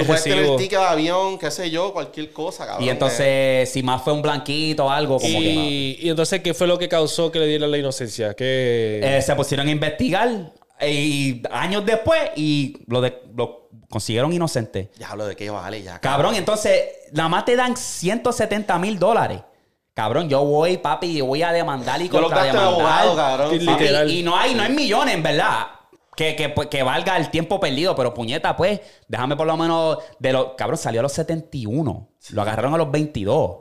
[0.00, 0.56] Tú puedes tener recibo.
[0.56, 2.84] ticket de avión, qué sé yo, cualquier cosa, cabrón.
[2.84, 5.44] Y entonces, si más fue un blanquito o algo, como que.
[5.44, 8.34] Y, y entonces, ¿qué fue lo que causó que le dieran la inocencia?
[8.34, 9.00] ¿Qué...
[9.02, 10.52] Eh, se pusieron a investigar
[10.86, 14.90] y años después y lo, de- lo consiguieron inocente.
[14.98, 15.98] Ya hablo de qué vale, ya.
[16.00, 16.82] Cabrón, entonces
[17.12, 19.40] nada más te dan 170 mil dólares.
[19.94, 22.64] Cabrón, yo voy, papi, yo voy a demandar y lo contrademandar.
[22.66, 23.64] abogado, cabrón.
[23.64, 25.68] Papi, y no hay, no hay millones, en verdad.
[26.16, 29.98] Que, que, pues, que valga el tiempo perdido, pero puñeta, pues, déjame por lo menos
[30.18, 30.46] de los.
[30.56, 32.08] Cabrón, salió a los 71.
[32.30, 33.56] Lo agarraron a los 22.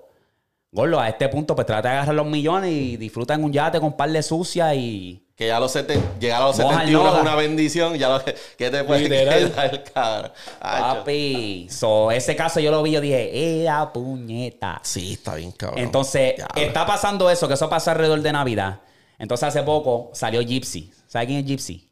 [0.72, 3.80] Gordo, a este punto, pues trata de agarrar los millones y disfruta en un yate
[3.80, 5.22] con un par de sucias y.
[5.36, 7.96] Que ya los seten- llegar a los Moja el 71 es una bendición.
[7.96, 10.32] Ya lo que, ¿qué te puede quedar, cabrón?
[10.62, 14.80] Papi, so, ese caso yo lo vi, yo dije, ¡ea puñeta!
[14.84, 15.80] Sí, está bien, cabrón.
[15.80, 18.80] Entonces, Ya, está pasando eso, que eso pasa alrededor de Navidad.
[19.18, 20.92] Entonces, hace poco salió Gypsy.
[21.08, 21.85] ¿Sabes quién es Gypsy?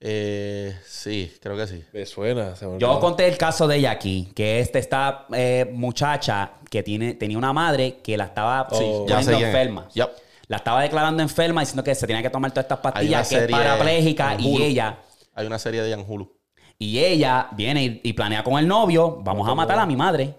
[0.00, 1.84] Eh, sí, creo que sí.
[1.92, 2.54] Me suena.
[2.54, 6.82] se me Yo conté el caso de ella aquí, que este, esta eh, muchacha que
[6.82, 9.88] tiene, tenía una madre que la estaba Sí, poniendo enferma.
[9.94, 10.10] Yep.
[10.46, 13.50] La estaba declarando enferma diciendo que se tenía que tomar todas estas pastillas, que es
[13.50, 14.98] parapléjica y ella...
[15.34, 16.32] Hay una serie de Jan Hulu.
[16.78, 20.34] Y ella viene y, y planea con el novio, vamos a matar a mi madre.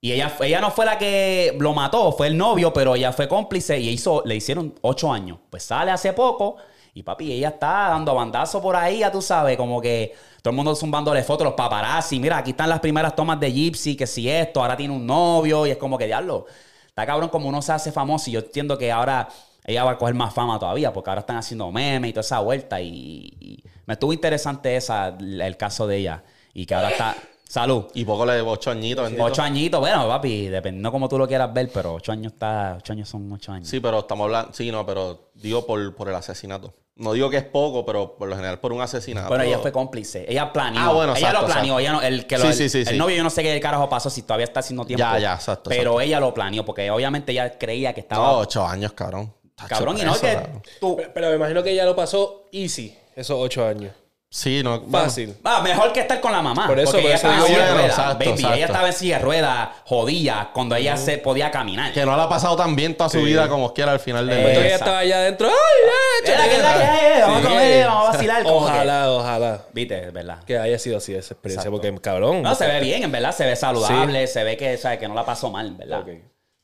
[0.00, 3.28] Y ella, ella no fue la que lo mató, fue el novio, pero ella fue
[3.28, 5.38] cómplice y hizo, le hicieron ocho años.
[5.48, 6.56] Pues sale hace poco
[6.94, 10.56] y papi, ella está dando bandazo por ahí, ya tú sabes, como que todo el
[10.56, 12.20] mundo zumbándole fotos, los paparazzi.
[12.20, 15.66] Mira, aquí están las primeras tomas de Gypsy, que si esto, ahora tiene un novio
[15.66, 16.46] y es como que diablo.
[16.86, 19.28] Está cabrón como uno se hace famoso y yo entiendo que ahora
[19.64, 22.38] ella va a coger más fama todavía porque ahora están haciendo memes y toda esa
[22.38, 26.22] vuelta y, y me estuvo interesante esa, el caso de ella.
[26.52, 27.16] Y que ahora está.
[27.54, 27.84] Salud.
[27.94, 29.22] Y poco le ocho añitos, bendito.
[29.22, 32.92] Ocho añitos, bueno, papi, dependiendo como tú lo quieras ver, pero ocho años está, ocho
[32.92, 33.68] años son ocho años.
[33.68, 34.52] Sí, pero estamos hablando.
[34.52, 36.74] Sí, no, pero digo por, por el asesinato.
[36.96, 39.28] No digo que es poco, pero por lo general por un asesinato.
[39.28, 40.24] Bueno, ella fue cómplice.
[40.28, 40.80] Ella planeó.
[40.82, 41.78] Ah, bueno, ella exacto, lo planeó.
[41.78, 42.00] exacto.
[42.02, 42.96] Ella no, el, que lo- Sí, el, sí, sí, el sí.
[42.96, 44.98] novio, yo no sé qué carajo pasó, si todavía está haciendo tiempo.
[44.98, 46.00] Ya, ya, exacto, Pero exacto.
[46.00, 48.32] ella lo planeó, porque obviamente ella creía que estaba.
[48.32, 49.32] No, ocho años, cabrón.
[49.68, 50.38] cabrón, y no eso, que
[50.80, 50.96] tú.
[50.96, 53.92] Pero, pero me imagino que ella lo pasó easy, esos ocho años.
[54.36, 54.80] Sí, no.
[54.80, 55.36] bueno, Fácil.
[55.44, 56.66] Ah, mejor que estar con la mamá.
[56.66, 58.30] Por eso, porque por ella eso estaba en silla ruedas, Exacto, baby.
[58.32, 58.56] exacto.
[58.56, 61.92] Ella estaba en silla de ruedas, jodía, cuando ella se podía caminar.
[61.92, 64.36] Que no la ha pasado tan bien toda su vida como quiera al final del
[64.38, 64.48] Eh, mes.
[64.48, 65.48] Entonces ella estaba allá adentro.
[65.48, 68.42] ¡Ay, eh, Era que es la que hay, vamos a comer, vamos a vacilar.
[68.42, 69.62] como que- Ojalá, ojalá.
[69.72, 70.42] Viste, es verdad.
[70.44, 71.80] Que haya sido así esa experiencia, Exacto.
[71.88, 72.42] porque cabrón.
[72.42, 74.98] No, se ve bien, en verdad, se ve saludable, se ve que, ¿sabes?
[74.98, 76.00] que no la pasó mal, ¿verdad?
[76.00, 76.08] Ok.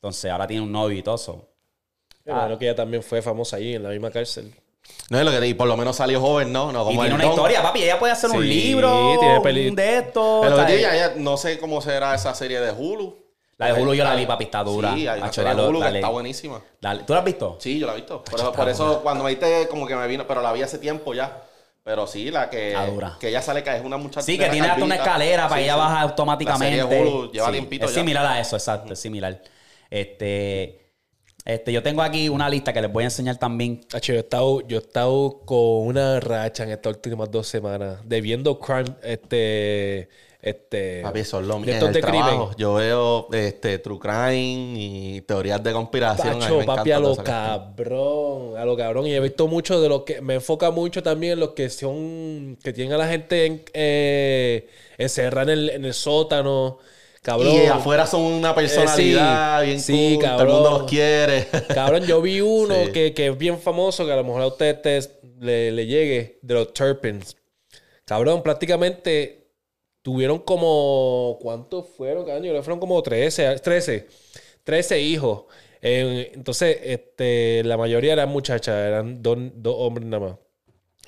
[0.03, 1.47] Entonces ahora tiene un novio y todo eso.
[2.27, 4.53] Imagino que ella también fue famosa ahí en la misma cárcel.
[5.11, 6.71] No es lo que y por lo menos salió joven, ¿no?
[6.73, 7.33] No Y como tiene el una Don.
[7.33, 7.83] historia, papi.
[7.83, 10.41] Ella puede hacer un Sí, libro, tiene peli- un de estos.
[10.47, 13.19] Pero ella, ella- no sé cómo será esa serie de Hulu.
[13.59, 14.95] La de Hulu yo la vi, papi, está dura.
[14.95, 15.99] Sí, hay una serie de dale, Hulu que dale.
[15.99, 16.63] está buenísima.
[16.81, 17.03] Dale.
[17.03, 17.57] ¿Tú la has visto?
[17.61, 18.23] Sí, yo la he visto.
[18.25, 20.79] Por eso, por eso cuando me diste como que me vino, pero la vi hace
[20.79, 21.43] tiempo ya.
[21.83, 22.77] Pero sí, la que,
[23.19, 24.23] que ella sale que es una muchacha.
[24.23, 26.77] Sí, que tiene hasta una escalera para ella bajar automáticamente.
[26.77, 28.01] La serie de Hulu lleva Sí, tiempito Es ya.
[28.01, 29.43] similar a eso, exacto, es similar.
[29.91, 30.90] Este,
[31.45, 33.81] este, yo tengo aquí una lista que les voy a enseñar también.
[33.93, 37.99] Hacho, yo he estado, yo he estado con una racha en estas últimas dos semanas
[38.05, 40.09] de viendo crime, este,
[40.43, 41.57] este, Papi, eso es lo.
[41.57, 42.57] En el trabajo, crimen.
[42.57, 46.39] yo veo este, true crime y teorías de conspiración.
[46.41, 49.07] Tacho, me papi, a lo cabrón, a lo cabrón.
[49.07, 52.57] Y he visto mucho de lo que me enfoca mucho también en los que son,
[52.63, 56.79] que tienen a la gente en, eh, encerrada en el, en el sótano.
[57.23, 57.55] Cabrón.
[57.55, 60.55] Y afuera son una personalidad Eh, sí, bien sí, cool, todo el cabrón.
[60.55, 61.47] mundo los quiere.
[61.75, 62.93] Cabrón, yo vi uno Sí.
[62.93, 65.01] que, que es bien famoso, que a lo mejor a usted te-
[65.39, 67.37] le, le llegue, de los Turpins.
[68.07, 69.49] Cabrón, prácticamente
[70.03, 71.39] tuvieron como.
[71.43, 72.43] ¿Cuántos fueron, cabrón?
[72.43, 74.09] Yo creo que fueron como 13, 13,
[74.65, 75.45] 13 hijos.
[75.83, 80.37] Eh, entonces, este, la mayoría eran muchachas, eran dos, dos hombres nada más.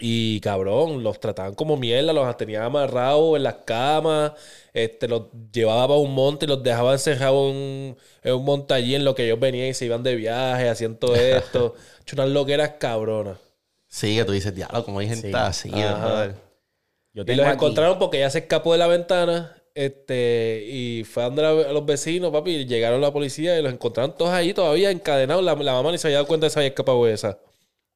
[0.01, 4.33] Y cabrón, los trataban como mierda, los tenían amarrados en las camas,
[4.73, 8.95] este, los llevaba para un monte y los dejaba encerrados en, en un monte allí
[8.97, 11.75] en lo que ellos venían y se iban de viaje, hacían todo esto.
[12.01, 13.39] Hecho unas loqueras cabronas.
[13.87, 15.35] sí, que tú dices, diablo, como hay gente Sí.
[15.37, 15.71] así.
[15.71, 21.23] Yo Y los aquí- encontraron porque ella se escapó de la ventana este, y fue
[21.25, 24.53] a la- a los vecinos, papi, y llegaron la policía y los encontraron todos ahí
[24.55, 25.45] todavía encadenados.
[25.45, 27.39] La, la mamá ni se había dado cuenta de que se había escapado esa.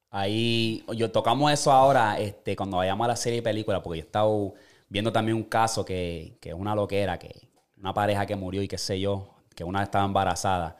[0.09, 4.03] Ahí, yo tocamos eso ahora, este, cuando vayamos a la serie y película, porque yo
[4.03, 4.53] he estado
[4.89, 7.33] viendo también un caso que, que es una loquera, que
[7.77, 10.77] una pareja que murió y qué sé yo, que una estaba embarazada.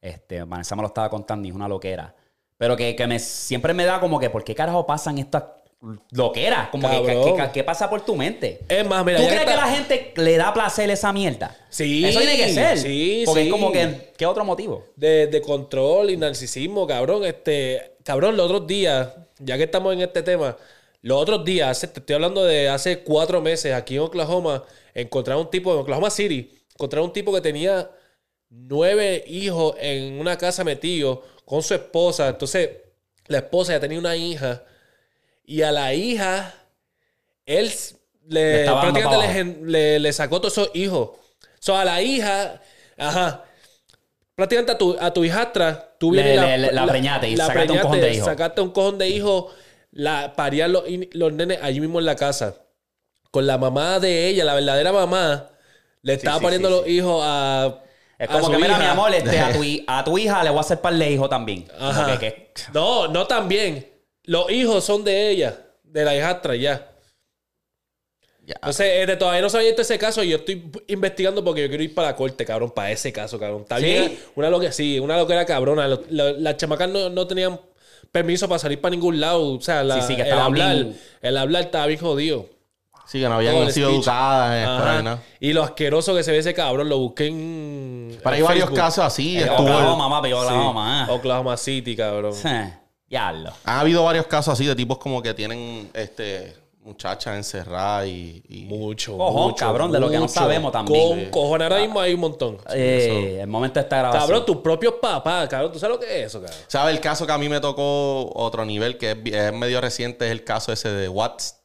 [0.00, 2.14] Este, Vanessa me lo estaba contando y es una loquera.
[2.58, 5.44] Pero que, que me, siempre me da como que, ¿por qué carajo pasan estas
[6.10, 6.68] loqueras?
[6.70, 8.60] Como que, que- que- ¿qué pasa por tu mente?
[8.68, 11.54] Es más, mira, ¿Tú crees que, está- la gente le da placer esa mierda?
[11.68, 12.78] Sí, Eso tiene que ser.
[12.78, 13.46] sí, Porque sí.
[13.48, 14.84] es como que, ¿qué otro motivo?
[14.96, 17.24] de, de control y narcisismo, cabrón.
[17.24, 19.08] Este, cabrón, los otros días,
[19.38, 20.56] ya que estamos en este tema,
[21.02, 24.64] los otros días, te estoy hablando de hace cuatro meses, aquí en Oklahoma,
[24.94, 27.90] encontraron un tipo, en Oklahoma City, encontraron un tipo que tenía
[28.48, 32.28] nueve hijos en una casa metido con su esposa.
[32.28, 32.70] Entonces,
[33.26, 34.62] la esposa ya tenía una hija
[35.44, 36.54] y a la hija,
[37.44, 37.70] él
[38.28, 41.10] Le prácticamente le, gen- le- le sacó todos esos hijos.
[41.60, 42.60] So, a la hija,
[42.96, 43.44] ajá,
[44.36, 47.36] prácticamente a tu, a tu hijastra, tú Le- vienes y le- le- la preñaste y
[47.36, 48.24] sacaste un cojón de hijos.
[48.26, 49.44] Sacaste un cojón de hijos,
[49.90, 52.54] la, parían los, los nenes allí mismo en la casa.
[53.32, 55.48] Con la mamá de ella, la verdadera mamá,
[56.02, 56.90] le estaba sí, poniendo sí, los sí.
[56.92, 57.80] hijos a.
[58.18, 58.78] Es a como su que, mira, hija.
[58.78, 61.28] mi amor, este, a, tu, a tu hija le voy a hacer par de hijos
[61.28, 61.66] también.
[61.78, 62.18] Ajá.
[62.18, 63.92] que- que- No, no también.
[64.22, 66.90] Los hijos son de ella, de la hijastra, ya.
[68.54, 71.68] Entonces, eh, todavía no se había visto ese caso y yo estoy investigando porque yo
[71.68, 73.62] quiero ir para la corte, cabrón, para ese caso, cabrón.
[73.62, 73.84] Está ¿Sí?
[73.84, 74.18] bien.
[74.36, 75.88] Una loquera, sí, una loquera cabrona.
[75.88, 77.60] Lo- lo- las chamacas no, no tenían
[78.12, 79.54] permiso para salir para ningún lado.
[79.54, 82.46] O sea, la- Sí, sí, que el, hablar, bien- el hablar estaba bien jodido.
[83.08, 85.18] Sí, que no habían sido educadas eh.
[85.38, 88.18] Y lo asqueroso que se ve ese cabrón, lo busqué en.
[88.22, 88.76] Pero hay varios Facebook.
[88.78, 89.38] casos así.
[89.38, 90.34] Eh, Oklahoma, papi, Sí.
[90.34, 91.06] Oklahoma.
[91.10, 92.34] Oklahoma City, cabrón.
[93.08, 93.52] Ya lo.
[93.64, 96.56] Ha habido varios casos así de tipos como que tienen este
[96.86, 99.16] muchachas encerradas y, y- Mucho.
[99.18, 101.30] Cojón, mucho, cabrón, de lo que no sabemos también.
[101.30, 102.58] Con cojones ahora mismo hay un montón.
[102.72, 104.22] Eh, el momento de esta grabación.
[104.22, 105.72] Cabrón, tus propios papás, cabrón.
[105.72, 106.58] ¿Tú sabes lo que es eso, cabrón?
[106.68, 110.26] ¿Sabes el caso que a mí me tocó otro nivel que es, medio reciente?
[110.26, 111.56] Es el caso ese de Watts.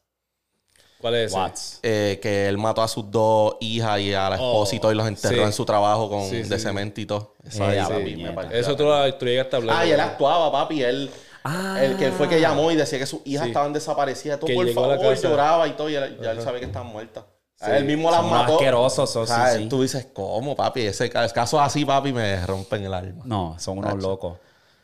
[1.00, 1.36] ¿Cuál es ese?
[1.36, 1.80] Watts.
[1.82, 4.96] eh, que él mató a sus dos hijas y a la esposa y todo y
[4.96, 5.42] los enterró sí.
[5.42, 6.64] en su trabajo con Sí, sí, de sí.
[6.64, 7.34] cemento y todo.
[7.44, 8.16] Eso Eh, ahí, sí, papi,
[8.52, 9.78] me Eso tú, lo, tú llegaste a hablar.
[9.80, 10.84] Ah, y él actuaba, papi.
[10.84, 11.10] Él,
[11.44, 11.80] Ah.
[11.82, 13.50] él, que él fue que llamó y decía que sus hijas Sí.
[13.50, 14.40] estaban desaparecidas.
[14.40, 15.28] Todo Que por a favor, casa.
[15.30, 15.90] lloraba y todo.
[15.90, 17.24] Y él- ya él sabía que estaban muertas.
[17.62, 18.54] Él mismo las Son mató.
[18.54, 19.56] asquerosos, sí, ¿Sabes?
[19.58, 19.70] sí.
[19.70, 20.82] Tú dices, ¿cómo, papi?
[20.82, 23.24] Ese ca- caso así, papi, me rompen el alma.
[23.26, 24.38] No, son unos locos.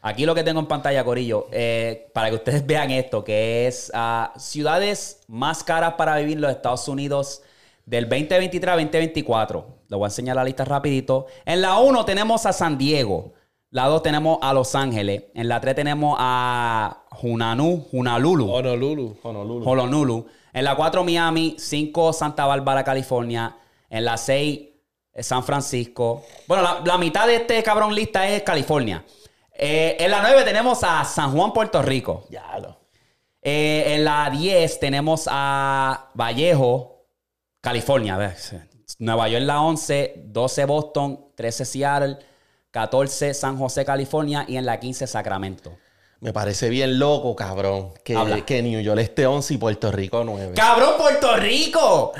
[0.03, 3.91] Aquí lo que tengo en pantalla, Corillo, eh, para que ustedes vean esto, que es
[3.95, 7.41] ah, ciudades más caras para vivir en los Estados Unidos
[7.85, 9.65] del 2023 al 2024.
[9.89, 11.25] Lo voy a enseñar la lista rapidito.
[11.45, 13.33] En la 1 tenemos a San Diego.
[13.69, 15.25] La 2 tenemos a Los Ángeles.
[15.33, 18.49] En la 3 tenemos a Hunanu, Honolulu.
[18.51, 19.17] Honolulu.
[19.21, 19.69] Honolulu.
[19.69, 20.27] Honolulu.
[20.53, 21.55] En la 4, Miami.
[21.59, 23.57] 5, Santa Bárbara, California.
[23.89, 24.59] En la 6,
[25.19, 26.23] San Francisco.
[26.47, 29.03] Bueno, la, la mitad de este cabrón lista es California.
[29.53, 32.25] Eh, en la 9 tenemos a San Juan, Puerto Rico.
[32.29, 32.77] Ya, lo.
[33.41, 37.05] Eh, en la 10 tenemos a Vallejo,
[37.61, 38.35] California.
[38.99, 42.17] Nueva York en la 11, 12 Boston, 13 Seattle,
[42.81, 45.75] 14 San José, California y en la 15 Sacramento.
[46.19, 47.91] Me parece bien loco, cabrón.
[48.03, 50.53] Que, que New York esté 11 y Puerto Rico 9.
[50.55, 52.13] ¡Cabrón, Puerto Rico!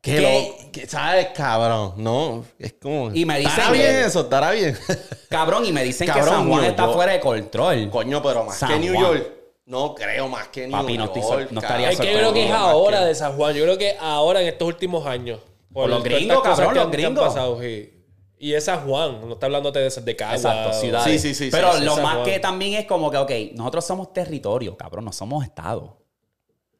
[0.00, 0.20] ¿Qué ¿Qué?
[0.64, 1.92] lo- que, ¿Sabes, cabrón?
[1.98, 3.12] No, es como...
[3.14, 4.76] Y me dicen Estará que- bien eso, estará bien.
[5.28, 7.90] Cabrón, y me dicen Cabrón, que San Juan está fuera de control.
[7.90, 9.04] Coño, pero más San que New Juan.
[9.06, 9.32] York.
[9.66, 11.16] No creo más que New Papi, no York.
[11.16, 11.90] estoy sol- no estaría.
[11.90, 13.54] Es que yo creo que es ahora que- de San Juan.
[13.54, 15.38] Yo creo que ahora en estos últimos años.
[15.72, 17.28] Por los todas estas gringos, cabrón, que los que han gringos.
[17.28, 17.92] pasado, sí.
[18.42, 19.20] Y es San Juan.
[19.28, 20.34] No está hablando de, de Cagua.
[20.34, 21.20] Exacto, ciudades.
[21.20, 22.24] Sí, sí, sí, Pero sí, lo más Juan.
[22.24, 25.98] que también es como que, ok, nosotros somos territorio, cabrón, no somos estado.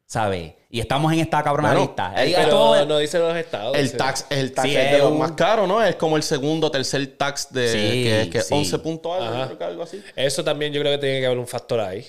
[0.07, 0.53] ¿Sabes?
[0.69, 2.11] Y estamos en esta cabrona Bueno, lista.
[2.15, 3.77] el- Ahí Pero todo- no dice los estados.
[3.77, 5.81] El tax, el tax Sí, es de es los un- más caros, ¿no?
[5.81, 8.53] Es como el segundo, tercer tax de Sí, que, que sí.
[8.53, 9.45] 11 puntos algo, Ajá.
[9.45, 10.03] creo que algo así.
[10.15, 11.99] Eso también yo creo que tiene que haber un factor ahí.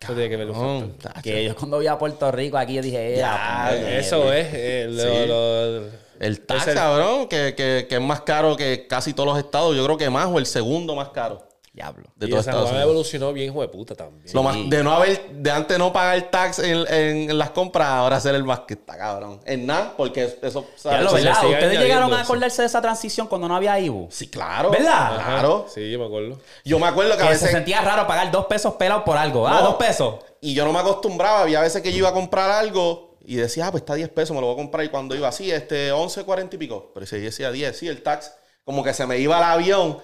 [0.00, 0.54] Eso tiene que haber un
[0.90, 0.98] factor.
[1.14, 1.22] Tacho.
[1.22, 3.98] Que yo cuando vi a Puerto Rico aquí yo dije, Ya, "Eh, puñeta".
[3.98, 4.46] Eso es.
[4.52, 5.26] eh, lo- Sí.
[5.26, 9.38] lo- El tax, Ese- cabrón, que, que, que es más caro que casi todos los
[9.38, 9.74] estados.
[9.76, 12.04] Yo creo que más o el segundo más caro Diablo.
[12.16, 14.22] de y todos San Estados Juan evolucionó bien, hijo de puta también.
[14.34, 18.20] Lo más, de no haber, de antes no pagar tax en, en, las compras, ahora
[18.20, 19.40] ser el más que está cabrón.
[19.46, 21.32] En nada, porque eso Ya lo, ¿verdad?
[21.46, 24.08] ¿Ustedes llegaron a acordarse de esa transición cuando no había IBU?
[24.10, 24.70] Sí, claro.
[24.70, 25.16] ¿Verdad?
[25.16, 25.30] Ajá.
[25.32, 25.66] Claro.
[25.72, 26.38] Sí, yo me acuerdo.
[26.62, 27.50] Yo me acuerdo que a Que se veces.
[27.52, 29.48] sentía raro pagar dos pesos pelados por algo.
[29.48, 29.68] Ah, No.
[29.68, 30.16] dos pesos.
[30.42, 31.40] Y yo no me acostumbraba.
[31.40, 34.34] Había veces que yo iba a comprar algo y decía, ah, pues está 10 pesos,
[34.34, 34.84] me lo voy a comprar.
[34.84, 36.90] Y cuando iba así, este, 11, 40 y pico.
[36.94, 38.32] Pero si decía 10, sí, el tax,
[38.64, 39.98] como que se me iba al avión.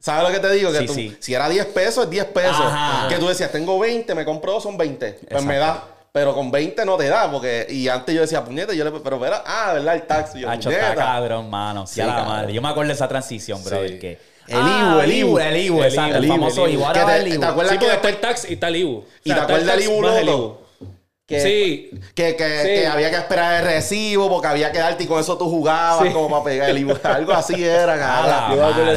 [0.00, 0.72] ¿Sabes lo que te digo?
[0.72, 1.16] Que Sí, tú- sí.
[1.20, 2.56] si era 10 pesos, es 10 pesos.
[2.60, 3.08] Ajá.
[3.08, 5.12] Que tú decías, tengo 20, me compro dos, son 20.
[5.12, 5.46] Pues Exacto.
[5.46, 5.84] me da.
[6.12, 7.66] Pero con 20 no te da, porque...
[7.70, 8.90] Y antes yo decía, puñeta, yo le...
[9.00, 9.94] Pero verá, ah, ¿verdad?
[9.94, 10.34] El tax.
[10.34, 11.86] Y yo, Hacho, está cabrón, mano.
[11.86, 12.26] Sí, la cabrón.
[12.28, 12.52] madre.
[12.52, 13.86] Yo me acuerdo de esa transición, bro.
[13.88, 13.98] Sí.
[13.98, 14.18] Que...
[14.48, 15.38] El Ah, Ibu, el Ibu.
[15.38, 16.08] El Ibu, El exacto.
[16.10, 16.72] Ibu, El el famoso Ibu.
[16.80, 16.84] Ibu.
[16.84, 17.44] Ahora te- el te Ibu.
[17.44, 18.96] acuerdas Sí, que después- el tax y está el IBU.
[18.98, 20.68] O ¿Y te acuerdas el del Ibu más el Loto?
[20.80, 20.88] IBU.
[21.32, 21.90] Que, Sí.
[22.14, 22.68] Que, que, Sí.
[22.68, 26.06] que había que esperar el recibo porque había que darte y con eso tú jugabas
[26.06, 26.12] Sí.
[26.12, 26.94] como para pegar el Ibu.
[27.02, 27.96] Algo así era,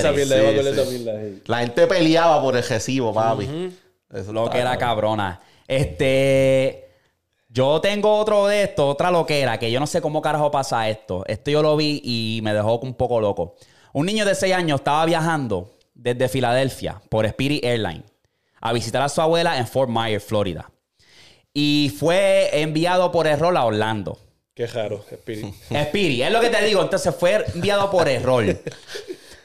[0.06, 1.42] sí.
[1.46, 3.74] La gente peleaba por el recibo, papi.
[4.14, 5.18] Eso Lo que era cabrón.
[5.18, 5.42] cabrona.
[5.68, 6.82] Este.
[7.50, 11.24] Yo tengo otro de esto, otra loquera, que yo no sé cómo carajo pasa esto.
[11.26, 13.56] Esto yo lo vi y me dejó un poco loco.
[13.94, 18.04] Un niño de 6 años estaba viajando desde Filadelfia por Spirit Airlines
[18.60, 20.70] a visitar a su abuela en Fort Myers, Florida.
[21.58, 24.20] Y fue enviado por error a Orlando.
[24.54, 25.56] Qué raro, Spirit.
[25.70, 26.82] Spirit, es lo que te digo.
[26.82, 28.44] Entonces fue enviado por error.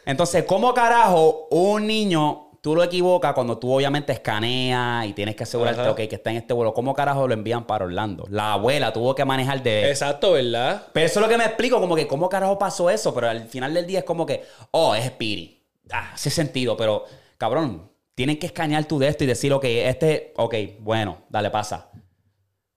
[0.05, 5.45] Entonces, ¿cómo carajo un niño tú lo equivocas cuando tú obviamente escaneas y tienes que
[5.45, 5.93] asegurarte, Ajá.
[5.93, 6.74] ok, que está en este vuelo?
[6.74, 8.27] ¿Cómo carajo lo envían para Orlando?
[8.28, 9.89] La abuela tuvo que manejar de...
[9.89, 10.89] Exacto, ¿verdad?
[10.93, 13.47] Pero eso es lo que me explico, como que cómo carajo pasó eso, pero al
[13.47, 14.43] final del día es como que,
[14.73, 15.62] oh, es Spirit.
[15.93, 17.05] Ah, hace sentido, pero
[17.39, 17.90] cabrón,
[18.21, 21.89] tienen que escanear tú de esto y decir, ok, este, ok, bueno, dale, pasa.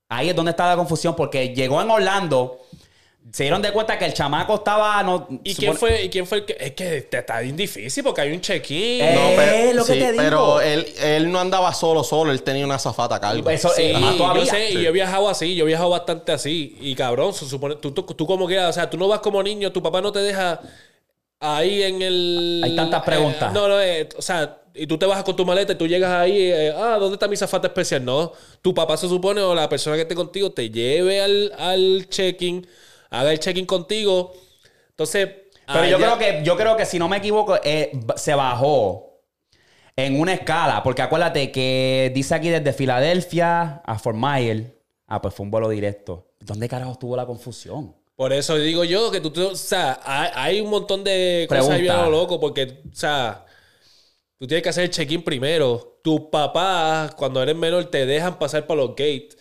[0.07, 2.61] Ahí es donde está la confusión, porque llegó en Orlando,
[3.29, 5.03] se dieron de cuenta que el chamaco estaba...
[5.03, 6.55] No, ¿Y supone- quién fue, ¿Y quién fue el que.?
[6.57, 9.01] Es que te- está bien difícil porque hay un check-in.
[9.01, 10.23] Eh, No, pero, lo que sí, te digo.
[10.23, 12.31] pero él, él no andaba solo, solo.
[12.31, 13.49] Él tenía una zafata a cargo.
[13.49, 14.45] Eso, Sí, eh, más todavía.
[14.45, 16.77] yo sé, y yo he viajado así, yo he viajado bastante así.
[16.79, 19.43] Y cabrón, se supone, tú, tú, tú como quieras, o sea, tú no vas como
[19.43, 20.61] niño, tu papá no te deja
[21.41, 22.61] ahí en el...
[22.63, 23.51] Hay tantas eh, preguntas.
[23.51, 26.11] no, no, eh, o sea, y tú te bajas con tu maleta y tú llegas
[26.11, 28.03] ahí, eh, ah, ¿dónde está mi zafata especial?
[28.03, 28.31] No,
[28.61, 32.65] tu papá se supone o la persona que esté contigo te lleve al, al check-in,
[33.09, 34.33] haga el check-in contigo.
[34.89, 35.29] Entonces...
[35.65, 39.21] Pero yo creo que, yo creo que si no me equivoco, eh, se bajó
[39.95, 40.83] en una escala.
[40.83, 44.65] Porque acuérdate que dice aquí desde Filadelfia a Fort Myers.
[45.07, 46.27] Ah, pues fue un vuelo directo.
[46.41, 47.95] ¿Dónde carajo estuvo la confusión?
[48.15, 51.63] Por eso digo yo que tú, tú- o sea, hay, hay un montón de cosas
[51.69, 51.93] ahí Pregunta.
[51.93, 53.45] bien a lo loco porque, o sea,
[54.43, 55.99] tú tienes que hacer el check-in primero.
[56.03, 59.37] Tus papás, cuando eres menor, te dejan pasar por los gates.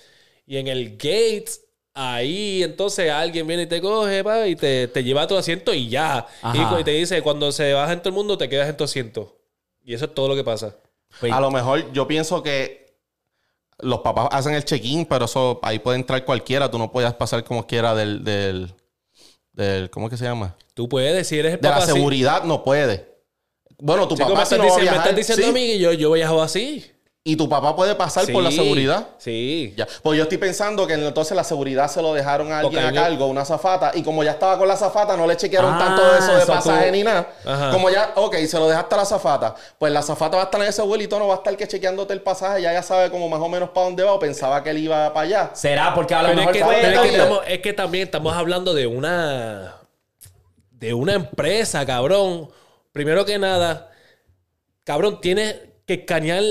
[0.47, 1.47] Y en el gate,
[1.93, 5.75] ahí entonces alguien viene y te coge, pa, y te, te lleva a tu asiento
[5.75, 6.25] y ya.
[6.55, 6.81] Y, Ajá.
[6.81, 9.37] y te dice, cuando se baja en todo el mundo, te quedas en tu asiento.
[9.83, 10.77] Y eso es todo lo que pasa.
[11.19, 12.95] Pues, A lo mejor yo pienso que
[13.81, 16.71] los papás hacen el check-in, pero eso ahí puede entrar cualquiera.
[16.71, 18.73] Tú no puedes pasar como quiera del, del,
[19.53, 20.55] del ¿cómo es que se llama?
[20.75, 21.87] Tú puedes, si eres el De la papá.
[21.87, 21.93] sí.
[21.93, 23.12] seguridad no puede.
[23.85, 25.51] Bueno, tu Sí, papá estás no va a diciendo, me estás diciendo sí.
[25.51, 26.89] a mí que yo, yo viajaba así.
[27.25, 29.07] Y tu papá puede pasar por la seguridad.
[29.19, 29.75] Sí.
[29.77, 29.87] Ya.
[30.03, 33.27] Pues yo estoy pensando que entonces la seguridad se lo dejaron a alguien a cargo,
[33.27, 36.19] una zafata, y como ya estaba con la zafata, no le chequearon Ah, tanto de
[36.19, 37.29] eso de eso pasaje tú- ni nada.
[37.45, 37.71] Ajá.
[37.71, 40.61] Como ya, ok, se lo dejaste a la zafata, pues la zafata va a estar
[40.63, 43.29] en ese vuelito, no va a estar que chequeándote el pasaje, ya ya sabe como
[43.29, 45.51] más o menos para dónde va, o pensaba que él iba para allá.
[45.55, 45.95] ¿Será?
[45.95, 47.17] Porque a lo Pero es mejor que, fue- pero es, que oye.
[47.19, 49.75] estamos- es que también estamos hablando de una.
[50.73, 52.51] de una empresa, cabrón.
[52.93, 53.91] Primero que nada,
[54.85, 55.57] cabrón, tienes
[55.87, 56.43] que escanear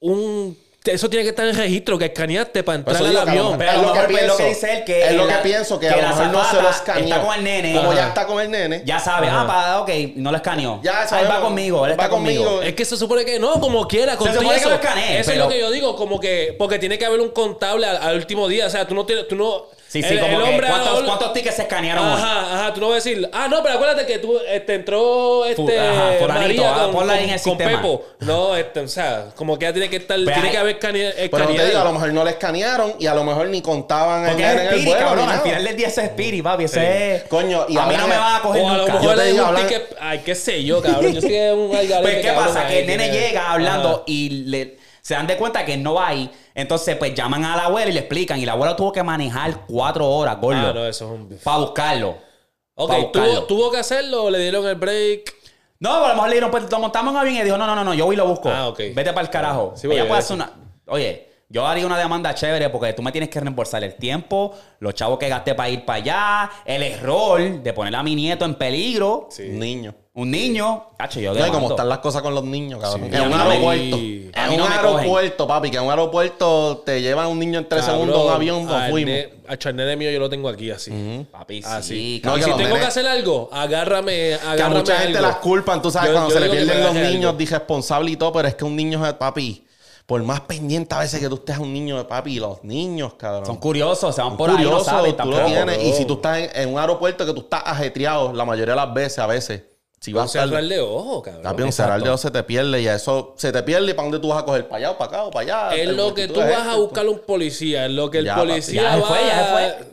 [0.00, 0.56] un.
[0.92, 3.56] Eso tiene que estar en registro, que escaneaste para entrar al avión.
[3.58, 4.44] Pero es lo que pues, lo que pienso.
[4.44, 7.04] dice él que Es lo que pienso, que, a lo mejor no se lo escaneó.
[7.04, 7.74] está con el nene.
[7.74, 8.82] Como ya está con el nene.
[8.84, 10.80] Ya sabe, ah, pa- ok, no lo escaneó.
[10.82, 12.62] Ya él va conmigo, él está Va conmigo.
[12.62, 14.16] Es que se supone que no, como quiera.
[14.16, 16.18] Con Se supone eso, que lo escanee, Eso pero- es lo que yo digo, como
[16.20, 16.54] que.
[16.58, 18.66] Porque tiene que haber un contable al, último día.
[18.66, 19.28] O sea, tú no tienes.
[19.28, 22.12] Tú no, Sí, sí, el- como el que hombre ¿cuántos, cuántos tickets se escanearon hoy?
[22.20, 25.46] Ajá, ajá, tú no vas a decir, ah, no, pero acuérdate que tú este, entró
[25.46, 27.56] este ajá, María ah, con, con- en el con.
[27.56, 28.04] Pepo.
[28.20, 30.77] No, este, o sea, como que ya tiene que estar, Pero tiene hay- que haber
[30.78, 33.48] escane- Pero no te digo, a lo mejor no le escanearon y a lo mejor
[33.48, 35.06] ni contaban Porque es en el Spirit, vuelo.
[35.06, 35.26] cabrón.
[35.26, 36.64] ni Al final del día ese es Spirit, papi.
[36.64, 37.22] Ese es...
[37.24, 38.92] Coño, y a mí no me van a coger O a lo nunca.
[38.94, 41.12] mejor Yo te es digo, un hablan- ticket, ay, qué sé yo, cabrón.
[41.12, 42.66] Yo sé que es un algarete, Pues, ¿qué cabrón, pasa?
[42.66, 44.02] Que el nene tiene- llega hablando Ajá.
[44.06, 46.30] y le, se dan de cuenta que él no va ahí.
[46.54, 48.38] Entonces, pues llaman a la abuela y le explican.
[48.40, 50.68] Y la abuela tuvo que manejar cuatro horas, gordo.
[50.68, 51.38] Ah, no, eso es un...
[51.42, 52.16] Para buscarlo.
[52.74, 53.32] Ok, Pa' buscarlo.
[53.34, 55.34] ¿tuvo, tuvo que hacerlo o le dieron el break?
[55.80, 57.56] No, pero a lo mejor le dijeron, pues lo montamos en un avión y dijo,
[57.56, 58.50] no, no, no, no, yo voy y lo busco.
[58.50, 58.78] Ah, ok.
[58.94, 59.74] Vete para el carajo.
[59.76, 60.50] Sí, porque Ella puede hacer una.
[60.88, 64.94] Oye, yo haría una demanda chévere porque tú me tienes que reembolsar el tiempo, los
[64.94, 68.54] chavos que gasté para ir para allá, el error de poner a mi nieto en
[68.54, 69.28] peligro.
[69.38, 69.94] Un niño.
[70.14, 70.88] Un niño.
[70.98, 73.08] Cacho, yo No, como están las cosas con los niños, cabrón.
[73.08, 73.16] Sí.
[73.16, 73.96] en A un aeropuerto.
[73.96, 74.72] a En no un cogen.
[74.72, 78.30] aeropuerto, papi, que en un aeropuerto te llevan un niño en tres Cabrón, segundos a
[78.30, 79.14] un avión, nos al fuimos.
[79.14, 81.24] el nene mío yo lo tengo aquí así.
[81.30, 81.68] Papi, sí.
[81.82, 82.22] sí.
[82.24, 85.80] No, si tengo nenes- que hacer algo, agárrame, Que a agárrame mucha gente las culpan,
[85.80, 87.42] tú sabes, Yo- cuando yo se le pierden los niños, algo.
[87.42, 89.64] irresponsables y todo, pero es que un niño es papi.
[90.08, 93.12] Por más pendiente a veces que tú estés a un niño de papi, los niños,
[93.18, 93.44] cabrón.
[93.44, 95.84] Son curiosos, se van por ahí, no curiosos, saben tú lo tienes.
[95.84, 98.80] Y si tú estás en, en un aeropuerto que tú estás ajetreado la mayoría de
[98.80, 99.64] las veces, a veces,
[100.00, 100.64] si vas a a estar...
[100.64, 101.42] de ojo, cabrón.
[101.42, 101.82] Papi, un Exacto.
[101.92, 104.18] cerrar de ojos se te pierde y a eso se te pierde y para dónde
[104.18, 105.76] tú vas a coger, para allá o para acá o para allá.
[105.76, 108.36] Es El lo que tú vas a buscar un policía, es lo que el Ya,
[108.36, 109.86] policía Ya se va fue, ya se fue.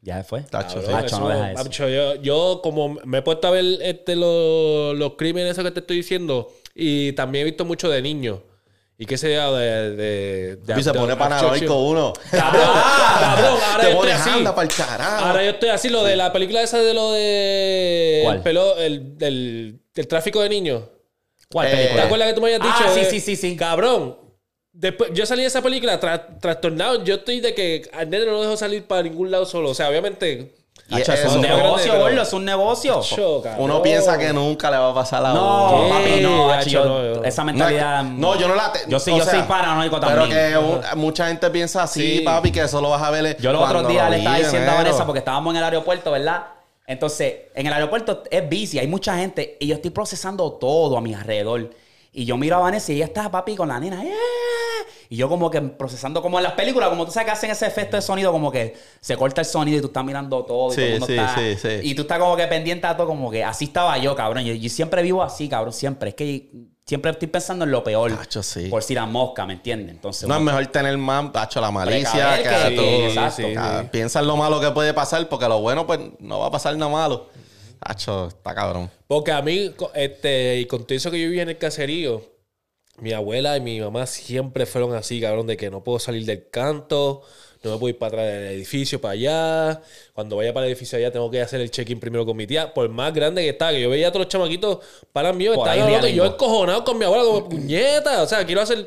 [0.00, 0.40] Ya se fue.
[0.40, 0.90] Tacho, Cabrón, sí.
[0.92, 1.64] Tacho, eso- no deja eso.
[1.64, 5.70] macho, yo, yo como me he puesto a ver este, los, los crímenes esos que
[5.70, 8.38] te estoy diciendo y también he visto mucho de niños.
[9.02, 9.96] ¿Y qué yo de...
[9.96, 12.12] de, de- Y se de- pone paranoico uno.
[12.30, 12.62] Cabrón,
[13.20, 14.30] cabrón, ahora Te yo estoy pones así.
[14.44, 15.24] para el carajo.
[15.24, 18.20] Ahora yo estoy así, lo de la película esa de lo de...
[18.22, 18.36] ¿Cuál?
[18.36, 20.82] El, pelo, el, del, del tráfico de niños.
[21.50, 22.94] ¿Cuál Eh, ¿Te acuerdas que tú me habías Ah, dicho?
[22.94, 23.56] sí, eh, sí, sí, sí.
[23.56, 24.18] Cabrón.
[24.72, 27.02] Después, yo salí de esa película tra- trastornado.
[27.04, 29.70] Yo estoy de que al nene no lo dejo salir para ningún lado solo.
[29.70, 30.54] O sea, obviamente.
[30.88, 33.00] Y es un negocio, pero- gordo, es un negocio.
[33.58, 37.24] Uno piensa que nunca le va a pasar la No, papi, no, Hacho, yo- no,
[37.24, 38.02] esa mentalidad.
[38.02, 38.72] que- no, yo no la...
[38.72, 40.52] te- Yo sí, yo sea, soy paranoico Pero también.
[40.52, 42.20] que un- mucha gente piensa así, Sí.
[42.24, 44.70] papi, que eso lo vas a ver Yo los otros días lo le estaba diciendo
[44.70, 44.74] a.
[44.74, 46.42] Vanessa porque estábamos en el aeropuerto, ¿verdad?
[46.86, 51.00] Entonces, en el aeropuerto es busy, hay mucha gente y yo estoy procesando todo a
[51.00, 51.70] mi alrededor.
[52.12, 54.04] Y yo miro a Vanessa y ella está, papi, con la nena.
[54.04, 54.12] ¡eh!
[55.12, 57.66] Y yo como que procesando como en las películas, como tú sabes que hacen ese
[57.66, 60.72] efecto de sonido, como que se corta el sonido y tú estás mirando todo.
[60.72, 61.88] Y, Sí, todo el mundo sí, está- sí, sí.
[61.90, 64.42] y tú estás como que pendiente a todo, como que así estaba yo, cabrón.
[64.44, 66.08] Yo, yo siempre vivo así, cabrón, siempre.
[66.08, 66.48] Es que
[66.86, 68.16] siempre estoy pensando en lo peor.
[68.16, 68.68] Tacho, sí.
[68.70, 69.90] Por si la mosca, ¿me entiendes?
[69.96, 72.86] Entonces, No es mejor tener más, tacho, la malicia, que, que- todo.
[73.08, 73.42] exacto.
[73.42, 73.88] sí.
[73.92, 76.74] Piensa en lo malo que puede pasar, porque lo bueno, pues, no va a pasar
[76.78, 77.28] nada malo.
[77.86, 78.90] Tacho, está cabrón.
[79.08, 82.31] Porque a mí, este, y con todo eso que yo vivía en el caserío,
[82.98, 86.48] mi abuela y mi mamá siempre fueron así, cabrón, de que no puedo salir del
[86.50, 87.22] canto,
[87.64, 89.80] no me puedo ir para atrás del edificio, para allá.
[90.14, 92.74] Cuando vaya para el edificio allá, tengo que hacer el check-in primero con mi tía.
[92.74, 94.78] Por más grande que estaba, que yo veía a todos los chamaquitos
[95.12, 98.22] para mí, estaban hablando, y yo encojonado con mi abuela, como puñeta.
[98.22, 98.86] O sea, quiero hacer.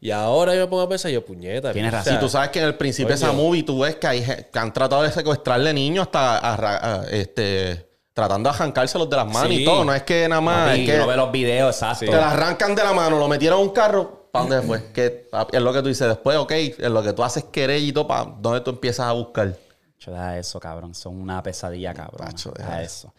[0.00, 1.72] Y ahora yo me pongo a pensar, yo, puñeta.
[1.72, 2.04] Tienes o razón.
[2.12, 4.20] sea, Si tú sabes que en el principio de esa movie tú ves que, hay,
[4.52, 7.86] que han tratado de secuestrarle niños hasta a- este,
[8.18, 9.62] tratando de arrancárselos de las manos Sí.
[9.62, 9.84] y todo.
[9.84, 12.06] No es que nada más, Papi, es que ve los videos, exacto.
[12.06, 14.28] te la arrancan de la mano, lo metieron a un carro.
[14.32, 14.92] ¿Para dónde fue?
[14.92, 16.50] Que es lo que tú dices después, ok.
[16.50, 19.56] Es lo que tú haces querer y todo, ¿para dónde tú empiezas a buscar?
[20.04, 20.94] Deja eso, cabrón.
[20.94, 22.28] Son una pesadilla, cabrón.
[22.56, 23.14] Deja eso.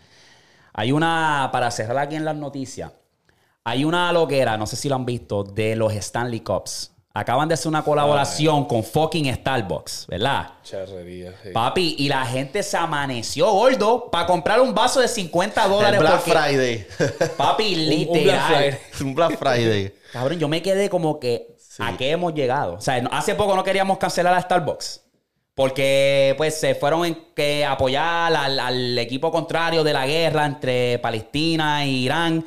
[0.74, 2.92] Hay una, para cerrar aquí en las noticias,
[3.64, 6.92] hay una loquera, no sé si lo han visto, de los Stanley Cups.
[7.20, 10.52] Acaban de hacer una colaboración con fucking Starbucks, ¿verdad?
[10.64, 11.34] Charrería.
[11.44, 11.50] sí.
[11.54, 16.00] Papi, y la gente se amaneció gordo para comprar un vaso de 50 El dólares.
[16.00, 16.88] Black porque- Friday.
[17.36, 18.46] Papi, un Black literal.
[18.48, 18.80] Friday.
[19.02, 19.94] un Black Friday.
[20.14, 22.76] Cabrón, yo me quedé como que, ¿a qué hemos llegado?
[22.76, 25.02] O sea, hace poco no queríamos cancelar a Starbucks.
[25.56, 31.00] Porque pues se fueron en que apoyar al, al equipo contrario de la guerra entre
[31.00, 32.46] Palestina e Irán.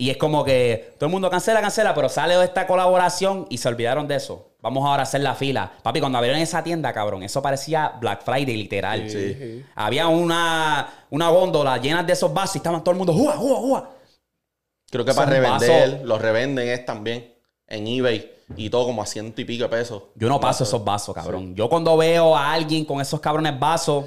[0.00, 3.66] Y es como que todo el mundo cancela, cancela, pero sale esta colaboración y se
[3.68, 4.52] olvidaron de eso.
[4.60, 5.72] Vamos ahora a hacer la fila.
[5.82, 9.10] Papi, cuando abrieron esa tienda, cabrón, eso parecía Black Friday, literal.
[9.10, 9.64] Sí.
[9.74, 13.56] Había una, una góndola llena de esos vasos y estaban todo el mundo, ¡jua, jua,
[13.56, 13.90] jua!
[14.90, 16.06] Creo que Son para revender, vasos.
[16.06, 17.34] los revenden es también
[17.66, 20.04] en eBay y todo como a ciento y pico de pesos.
[20.14, 21.54] Yo no paso esos vasos, cabrón.
[21.54, 24.04] Yo cuando veo a alguien con esos cabrones vasos...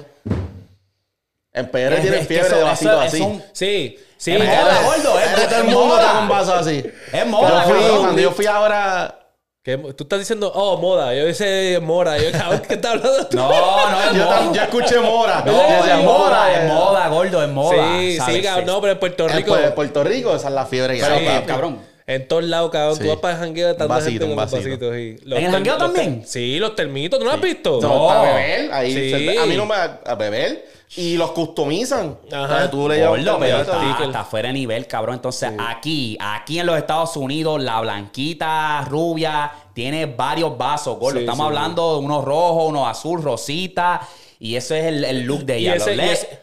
[1.54, 3.18] En PR Es- tienen es fiebre eso- de vasitos eso- así.
[3.18, 4.32] son- Sí, sí.
[4.32, 6.12] Es moda, gordo, es- Es todo el es mundo moda.
[6.14, 6.84] con vasos así.
[7.12, 9.18] Es moda, Yo fui- cuando yo fui ahora...
[9.62, 11.14] que tú estás diciendo, oh, moda.
[11.14, 12.18] Yo dice mora.
[12.18, 13.36] Yo, cabrón, ¿qué estás hablando tú?
[13.36, 13.48] No,
[13.90, 14.52] no es Yo, moda.
[14.52, 15.42] yo escuché Mora.
[15.46, 16.66] No, decía, es moda, es eh.
[16.66, 17.98] moda, gordo, es moda.
[18.00, 18.34] Sí, ¿sabes?
[18.36, 18.66] sí, cabrón.
[18.66, 19.54] No, pero en Puerto En Rico.
[19.56, 21.46] Pu- Puerto Rico, esa es la fiebre que Pero, papi.
[21.46, 21.91] cabrón.
[22.14, 22.96] En todos lados, cabrón.
[22.96, 23.02] Sí.
[23.02, 24.56] Tú vas para el jangueo de tanta vasito, gente con vasito.
[24.62, 24.96] vasitos.
[24.96, 26.22] y los ¿En el jangueo también?
[26.26, 27.18] Sí, los termitos.
[27.18, 27.78] ¿Tú no lo has visto?
[27.80, 28.06] No, No.
[28.08, 28.72] para beber.
[28.72, 29.36] Ahí Sí.
[29.38, 30.66] a mí no me a, a beber.
[30.94, 32.18] Y los customizan.
[32.30, 32.42] Ajá.
[32.44, 33.62] O sea, tú le llevas Gordo, pero
[34.04, 35.14] está, fuera de nivel, cabrón.
[35.14, 41.16] Entonces, aquí, aquí en los Estados Unidos, la blanquita rubia tiene varios vasos, gordo.
[41.18, 44.06] Sí, Estamos sí, hablando de unos rojos, unos azul, rosita.
[44.38, 45.76] Y eso es el, el look de Y ella.
[45.76, 46.38] ese- ese-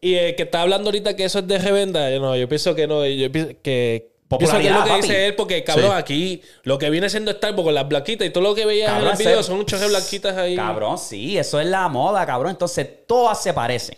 [0.00, 2.74] Y el que está hablando ahorita que eso es de revenda, yo no, yo pienso
[2.76, 4.12] que no, yo pienso que...
[4.36, 5.96] Pienso que es lo que Popularidad, dice él, porque cabrón, Sí.
[5.96, 8.94] aquí lo que viene siendo Starbucks con las blanquitas y todo lo que veías en
[8.96, 10.54] Cabrón, el video ese- son de blanquitas ahí.
[10.56, 12.50] Cabrón, sí, eso es la moda, cabrón.
[12.50, 13.96] Entonces, todas se parecen.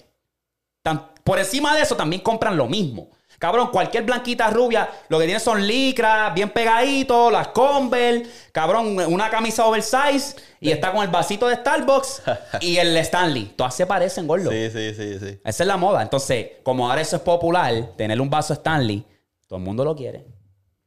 [0.83, 3.11] Tan- por encima de eso, también compran lo mismo.
[3.39, 9.31] Cabrón, cualquier blanquita rubia, lo que tiene son licras, bien pegaditos, las Converse, cabrón, una
[9.31, 12.23] camisa oversize y está con el vasito de Starbucks
[12.61, 13.55] y el Stanley.
[13.57, 14.51] Todas se parecen, gordo.
[14.51, 15.41] Sí, sí, sí, sí.
[15.43, 16.03] Esa es la moda.
[16.03, 19.05] Entonces, como ahora eso es popular, tener un vaso Stanley,
[19.51, 20.25] todo el mundo lo quiere.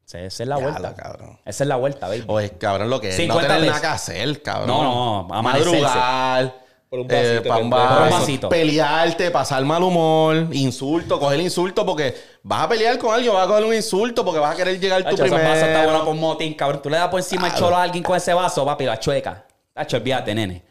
[0.07, 0.79] Esa esa es la Ya, vuelta.
[0.79, 1.37] la cabrón.
[1.43, 2.23] Esa es la vuelta, baby.
[2.27, 3.15] Oye, cabrón, lo que es.
[3.17, 4.67] 50 no tener nada que hacer, cabrón.
[4.69, 4.83] No,
[5.27, 5.81] no, amanecerse.
[5.81, 6.63] Madrugar.
[6.89, 7.83] Por un eh, vasito, pa' un pendejo.
[7.83, 8.49] vaso, Por un vasito.
[8.49, 13.47] Pelearte, pasar mal humor, insulto, coger insulto porque vas a pelear con alguien, vas a
[13.47, 15.43] coger un insulto porque vas a querer llegar tú primero.
[15.43, 16.81] vasos está bueno con motín, cabrón.
[16.81, 19.45] Tú le das por encima el cholo a alguien con ese vaso, papi, la chueca.
[19.75, 20.63] Hacho, olvídate, nene.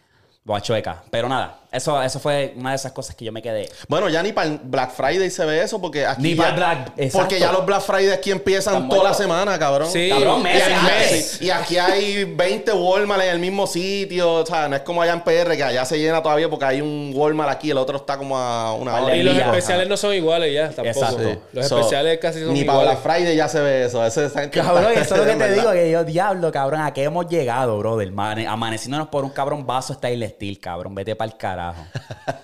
[0.46, 1.02] La chueca.
[1.10, 3.68] Pero nada, eso, eso fue una de esas cosas que yo me quedé.
[3.88, 6.54] Bueno, ya ni para el Black Friday se ve eso porque aquí Ni ya- para
[6.56, 7.18] Black- exacto.
[7.18, 9.90] porque ya los Black Friday aquí empiezan toda la semana, cabrón.
[9.90, 10.08] Sí.
[10.10, 14.76] Cabrón, Y meses y aquí hay 20 Walmart en el mismo sitio, o sea, no
[14.76, 17.70] es como allá en PR que allá se llena todavía porque hay un Walmart aquí,
[17.70, 19.16] el otro está como a una hora.
[19.16, 20.88] Y los especiales no son iguales ya, tampoco.
[20.88, 21.22] Exacto.
[21.30, 21.38] Sí.
[21.52, 23.02] Los So, especiales casi son Ni para iguales.
[23.02, 24.04] Black Friday ya se ve eso.
[24.04, 25.54] Eso es Cabrón, eso es lo que te ¿verdad?
[25.54, 28.10] digo, que yo, diablo, cabrón, ¿a qué hemos llegado, brother?
[28.12, 30.94] Mane- amaneciéndonos por un cabrón vaso Style Steel, cabrón.
[30.94, 31.61] Vete para el carajo.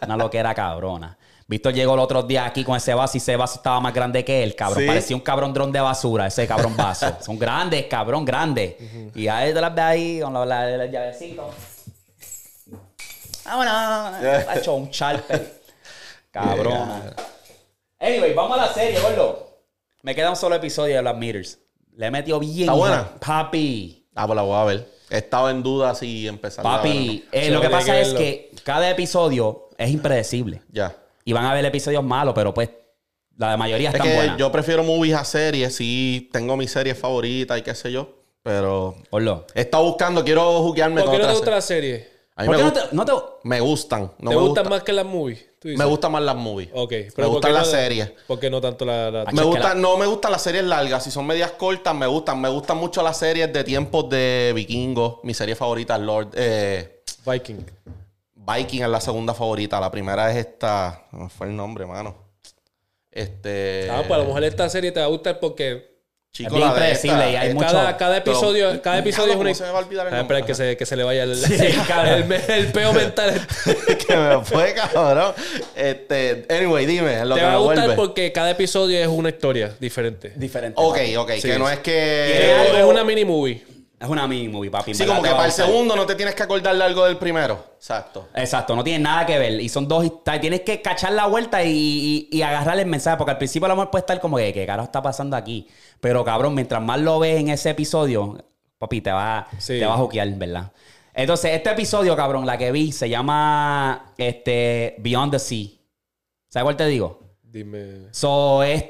[0.02, 1.16] Una loquera cabrona.
[1.46, 4.22] Víctor llegó el otro día aquí con ese vaso y ese vaso estaba más grande
[4.22, 4.82] que él, cabrón.
[4.82, 4.86] Sí.
[4.86, 7.16] Parecía un cabrón dron de basura, ese cabrón vaso.
[7.20, 8.74] Son grandes, cabrón, grandes.
[9.14, 11.50] Y ahí te las ves ahí con la, la, llavecito.
[13.46, 14.22] Vámonos.
[14.48, 15.54] Ha hecho un charpe.
[16.30, 17.14] Cabrón.
[17.98, 19.48] Anyway, vamos a la serie, gordo.
[20.02, 21.58] Me queda un solo episodio de Black Meters.
[21.96, 22.60] Le he metido bien.
[22.60, 23.08] ¿Está buena?
[23.18, 24.06] Papi.
[24.14, 24.98] Ah, pues la voy a ver.
[25.10, 26.66] He estado en duda si empezar.
[26.66, 30.60] a Papi, eh, lo que pasa es que cada episodio es impredecible.
[30.70, 30.94] Ya.
[31.24, 32.68] Y van a haber episodios malos, pero pues
[33.38, 34.36] la mayoría Es están que buenas.
[34.36, 35.74] yo prefiero movies a series.
[35.74, 38.16] Sí, tengo mi serie favorita y qué sé yo.
[38.42, 39.46] Pero Gordo.
[39.54, 42.02] he estado buscando, quiero juguearme ¿Por con qué no te gusta series.
[42.02, 42.18] la serie?
[42.36, 44.02] A mí ¿Por me, qué no gusta- te, no te- me gustan.
[44.02, 45.46] No ¿Te me gustan gustan más que las movies?
[45.58, 45.78] tú dices?
[45.78, 46.68] Me gustan más las movies.
[46.74, 46.92] Ok.
[46.92, 48.10] me ¿por gustan las no- series.
[48.26, 49.10] ¿Por qué no tanto la...?
[49.10, 51.02] la- Ah, Me es que gustan, la- no me gustan las series largas.
[51.04, 52.38] Si son medias cortas, me gustan.
[52.38, 55.20] Me gustan mucho las series de tiempos de vikingos.
[55.24, 56.28] Mi serie favorita es Lord.
[56.34, 57.64] Eh, Viking.
[58.56, 59.78] Viking es la segunda favorita.
[59.80, 61.06] La primera es esta.
[61.12, 62.16] No fue el nombre, mano.
[63.10, 63.88] Este.
[63.90, 65.98] Ah, pues a lo mejor esta serie te va a gustar porque
[66.32, 69.44] chico, es bien predecible y hay mucho- cada, cada episodio, Pero- cada episodio es una...
[69.50, 70.42] ¿cómo se me va a olvidar el Ah, nombre?
[70.44, 71.40] que se, que se le vaya el,
[71.88, 72.32] cabrón.
[72.32, 73.46] el, el peo mental.
[74.06, 75.32] que me fue, cabrón.
[75.74, 77.96] Este, anyway, dime, lo te que va a gustar vuelve.
[77.96, 80.32] porque cada episodio es una historia diferente.
[80.36, 80.74] diferente.
[80.80, 81.48] Ok, ok, Sí.
[81.48, 82.78] que no es que.
[82.78, 83.64] es una mini movie.
[84.00, 84.94] Es una mini movie, papi.
[84.94, 87.64] Sí, como que para el segundo no te tienes que acordar de algo del primero.
[87.76, 88.28] Exacto.
[88.34, 89.60] Exacto, no tiene nada que ver.
[89.60, 90.22] Y son dos.
[90.40, 93.16] Tienes que cachar la vuelta y, y, y agarrar el mensaje.
[93.16, 95.66] Porque al principio a lo mejor puede estar como que, ¿qué carajo está pasando aquí?
[96.00, 98.38] Pero cabrón, mientras más lo ves en ese episodio,
[98.78, 99.80] papi, te va, Sí.
[99.80, 100.70] te va a juquear, ¿verdad?
[101.12, 105.66] Entonces, este episodio, cabrón, la que vi, se llama este, Beyond the Sea.
[106.48, 107.18] ¿Sabes cuál te digo?
[107.42, 108.12] Dime.
[108.12, 108.84] So, es,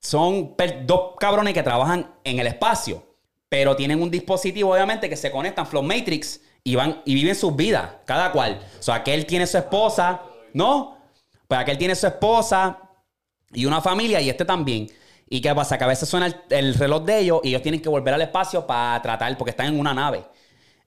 [0.00, 3.13] son dos cabrones que trabajan en el espacio,
[3.54, 7.54] pero tienen un dispositivo, obviamente, que se conectan, Flow Matrix, y van y viven sus
[7.54, 8.58] vidas, cada cual.
[8.80, 10.22] O sea, aquel tiene su esposa,
[10.52, 10.98] ¿no?
[11.46, 12.80] Pues aquel tiene su esposa
[13.52, 14.88] y una familia, y este también.
[15.28, 15.78] ¿Y qué pasa?
[15.78, 18.22] Que a veces suena el, el reloj de ellos y ellos tienen que volver al
[18.22, 20.24] espacio para tratar, porque están en una nave.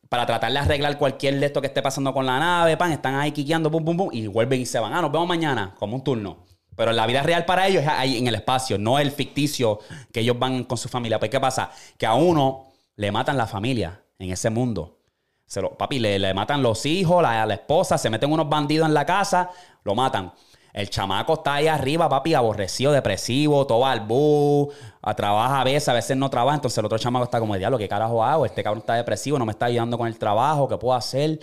[0.10, 3.16] para tratar de arreglar cualquier de esto que esté pasando con la nave, pan, están
[3.16, 4.94] ahí quiqueando, pum, pum, pum, y vuelven y se van.
[4.94, 6.47] Ah, nos vemos mañana, como un turno.
[6.78, 9.80] Pero la vida real para ellos es ahí en el espacio, no el ficticio
[10.14, 11.18] que ellos van con su familia.
[11.18, 11.72] Pues, ¿qué pasa?
[11.98, 15.00] Que a uno le matan la familia en ese mundo.
[15.48, 18.88] Se lo, papi, le, le matan los hijos, la, la esposa, se meten unos bandidos
[18.88, 19.50] en la casa,
[19.84, 20.32] lo matan.
[20.72, 25.90] El chamaco está ahí arriba, papi, aborrecido, depresivo, todo al bus, a trabaja a veces,
[25.90, 26.58] a veces no trabaja.
[26.58, 28.46] Entonces el otro chamaco está como, diablo, ¿qué carajo hago?
[28.46, 31.40] Este cabrón está depresivo, no me está ayudando con el trabajo, ¿qué puedo hacer?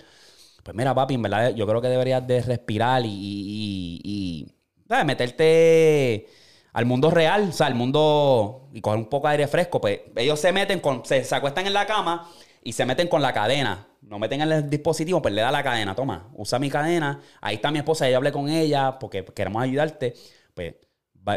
[0.63, 4.47] Pues mira, papi, en verdad yo creo que deberías de respirar y,
[4.87, 5.05] ¿sabes?
[5.05, 6.27] meterte
[6.73, 9.79] al mundo real, o sea, al mundo y coger un poco de aire fresco.
[9.79, 12.29] Pues ellos se meten con, se, se acuestan en la cama
[12.63, 13.87] y se meten con la cadena.
[14.01, 17.21] No meten en el dispositivo, pues le da la cadena, toma, usa mi cadena.
[17.41, 20.13] Ahí está mi esposa, ya hablé con ella porque queremos ayudarte.
[20.53, 20.75] Pues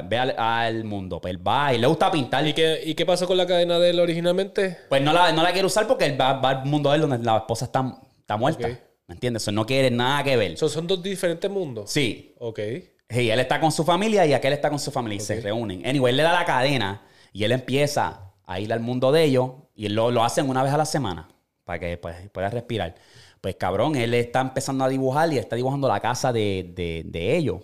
[0.05, 2.47] ve al, al mundo, pues él va y le gusta pintar.
[2.47, 4.77] ¿Y qué, ¿Y qué pasó con la cadena de él originalmente?
[4.89, 7.03] Pues no la, no la quiere usar porque él va, va al mundo de él
[7.03, 8.69] donde la esposa está, está muerta.
[9.07, 9.43] ¿Me entiendes?
[9.45, 10.59] Eso no quiere nada que ver.
[10.59, 11.91] So, son dos diferentes mundos.
[11.91, 12.35] Sí.
[12.39, 12.61] Ok.
[13.09, 15.87] Sí, él está con su familia y aquel está con su familia y se reúnen.
[15.87, 17.03] Anyway, él le da la cadena
[17.33, 20.63] y él empieza a ir al mundo de ellos y él lo, lo hacen una
[20.63, 21.29] vez a la semana
[21.65, 22.95] para que pues, pueda respirar.
[23.41, 27.37] Pues cabrón, él está empezando a dibujar y está dibujando la casa de, de- de
[27.37, 27.61] ellos.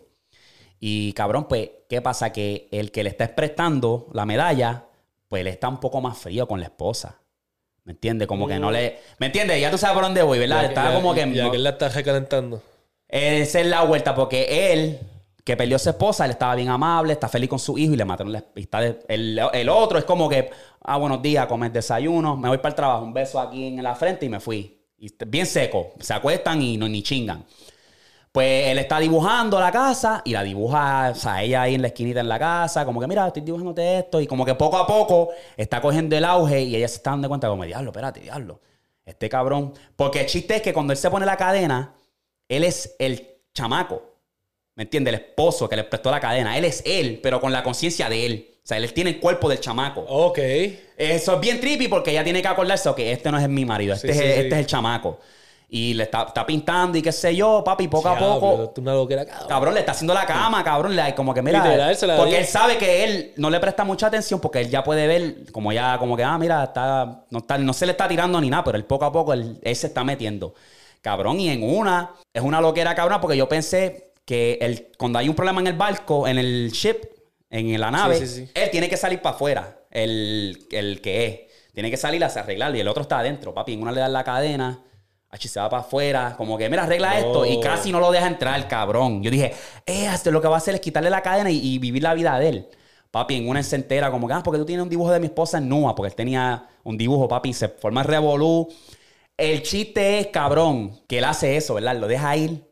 [0.81, 2.31] Y cabrón, pues, ¿qué pasa?
[2.33, 4.85] Que el que le está prestando la medalla,
[5.29, 7.21] pues él está un poco más frío con la esposa.
[7.85, 8.27] ¿Me entiendes?
[8.29, 8.99] Como que no le...
[9.19, 9.61] ¿Me entiendes?
[9.61, 10.63] Ya tú sabes por dónde voy, ¿verdad?
[10.63, 11.21] Ya- está ya- como que...
[11.35, 12.63] Ya no- que él la está recalentando.
[13.09, 15.01] esa es la vuelta, porque él,
[15.45, 18.05] que perdió su esposa, él estaba bien amable, está feliz con su hijo y le
[18.07, 18.45] mataron la
[19.09, 20.51] el, otro es como que,
[20.81, 23.95] ah, buenos días, comer desayuno, me voy para el trabajo, un beso aquí en la
[23.95, 24.81] frente y me fui.
[25.27, 27.45] Bien seco, se acuestan y no ni chingan.
[28.33, 31.89] Pues él está dibujando la casa y la dibuja, o sea, ella ahí en la
[31.89, 34.87] esquinita en la casa, como que mira, estoy dibujándote esto y como que poco a
[34.87, 38.61] poco está cogiendo el auge y ella se está dando cuenta como, diablo, espérate, diablo,
[39.05, 39.75] este cabrón.
[39.95, 41.95] Porque el chiste es que cuando él se pone la cadena,
[42.49, 44.14] él es el chamaco,
[44.77, 45.15] ¿me entiendes?
[45.15, 48.27] El esposo que le prestó la cadena, él es él, pero con la conciencia de
[48.27, 48.51] él.
[48.63, 50.01] O sea, él tiene el cuerpo del chamaco.
[50.09, 50.39] Ok.
[50.97, 53.95] Eso es bien trippy porque ella tiene que acordarse que este no es mi marido,
[53.95, 54.41] este, Sí, es, sí, el- sí.
[54.41, 55.19] este es el chamaco.
[55.69, 58.71] Y le está, está pintando y qué sé yo, papi, poco a poco.
[58.75, 59.49] tú una loquera, cabrón.
[59.49, 60.95] Cabrón, le está haciendo la cama, cabrón.
[60.95, 61.65] Le, como que mira.
[61.65, 64.71] Literal, se la porque él sabe que él no le presta mucha atención porque él
[64.71, 67.93] ya puede ver, como ya, como que, ah, mira, está, no, está, no se le
[67.93, 70.55] está tirando ni nada, pero él poco a poco él, él se está metiendo.
[71.01, 75.29] Cabrón, y en una, es una loquera, cabrón, porque yo pensé que el, cuando hay
[75.29, 76.97] un problema en el barco, en el ship,
[77.51, 78.51] en la nave, sí, sí.
[78.55, 81.41] él tiene que salir para afuera, el, el que es.
[81.73, 83.73] Tiene que salir a arreglarlo y el otro está adentro, papi.
[83.73, 84.85] En una le dan la cadena,
[85.39, 88.67] se va para afuera, como que, mira, arregla esto y casi no lo deja entrar,
[88.69, 89.23] cabrón.
[89.23, 89.53] Yo dije,
[89.87, 92.15] eh, esto lo que va a hacer es quitarle la cadena y, y vivir la
[92.15, 92.69] vida de él.
[93.11, 95.27] Papi, en una se entera como que, ah, porque tú tienes un dibujo de mi
[95.27, 98.69] esposa en Nua, porque él tenía un dibujo, papi, se forma el revolú.
[99.37, 101.97] El chiste es, cabrón, que él hace eso, ¿verdad?
[101.97, 102.65] Lo deja ir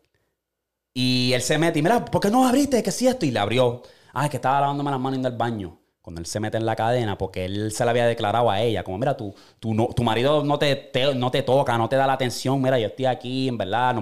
[0.95, 2.83] y él se mete y mira, ¿por qué no abriste?
[2.83, 3.25] ¿Qué es esto?
[3.27, 3.83] Y le abrió.
[4.13, 5.79] Ah, es que estaba lavándome las manos yendo al baño.
[6.03, 8.83] Cuando él se mete en la cadena, porque él se la había declarado a ella,
[8.83, 11.95] como, mira, tu, tu, no- tu marido no te, te- no te toca, no te
[11.97, 13.95] da la atención, mira, yo estoy aquí, en verdad,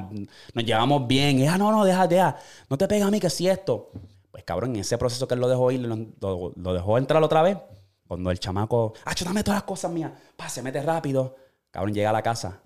[0.54, 1.38] nos, llevamos bien.
[1.40, 2.36] Y, ah, no, no, deja, deja,
[2.70, 3.90] no te pega a mí que si esto.
[4.30, 7.22] Pues cabrón, en ese proceso que él lo dejó ir, lo, lo- lo dejó entrar
[7.22, 7.58] otra vez,
[8.08, 11.36] cuando el chamaco, ah, dame todas las cosas mías, pa, se mete rápido.
[11.70, 12.60] Cabrón, llega a la casa,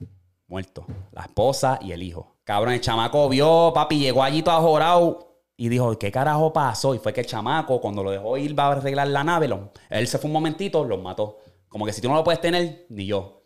[0.55, 0.87] muerto.
[1.11, 2.37] La esposa y el hijo.
[2.45, 6.95] Cabrón, el chamaco vio, papi, llegó allí todo ajorado y dijo, ¿qué carajo pasó?
[6.95, 9.73] Y fue que el chamaco, cuando lo dejó ir, va a arreglar la nave, lo-
[9.91, 11.39] él se fue un momentito, los mató.
[11.69, 13.43] Como que si tú no lo puedes tener, ni yo.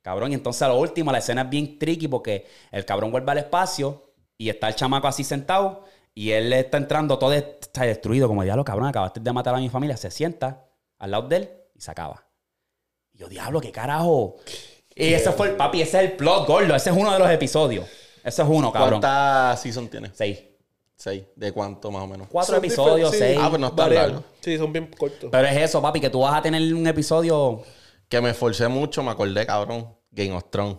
[0.00, 3.30] Cabrón, y entonces a lo último la escena es bien tricky porque el cabrón vuelve
[3.32, 5.82] al espacio y está el chamaco así sentado
[6.14, 9.68] y él está entrando todo está destruido, como diablo, cabrón, acabaste de matar a mi
[9.68, 9.96] familia.
[9.98, 10.64] Se sienta
[10.98, 12.24] al lado de él y se acaba.
[13.12, 14.36] Y yo, diablo, qué carajo.
[14.98, 17.30] Y ese fue el papi, ese es el plot gordo, ese es uno de los
[17.30, 17.86] episodios.
[18.24, 19.00] Ese es uno, cabrón.
[19.00, 20.10] ¿Cuántas season tiene?
[20.14, 20.40] Seis.
[20.96, 21.24] Seis.
[21.36, 22.28] ¿De cuánto más o menos?
[22.30, 23.38] Cuatro Son episodios, sí, seis.
[23.40, 24.02] Ah, pues no está varían.
[24.02, 24.24] largo.
[24.40, 25.28] Sí, son bien cortos.
[25.30, 27.62] Pero es eso, papi, que tú vas a tener un episodio.
[28.08, 29.94] Que me esforcé mucho, me acordé, cabrón.
[30.10, 30.78] Game of Thrones.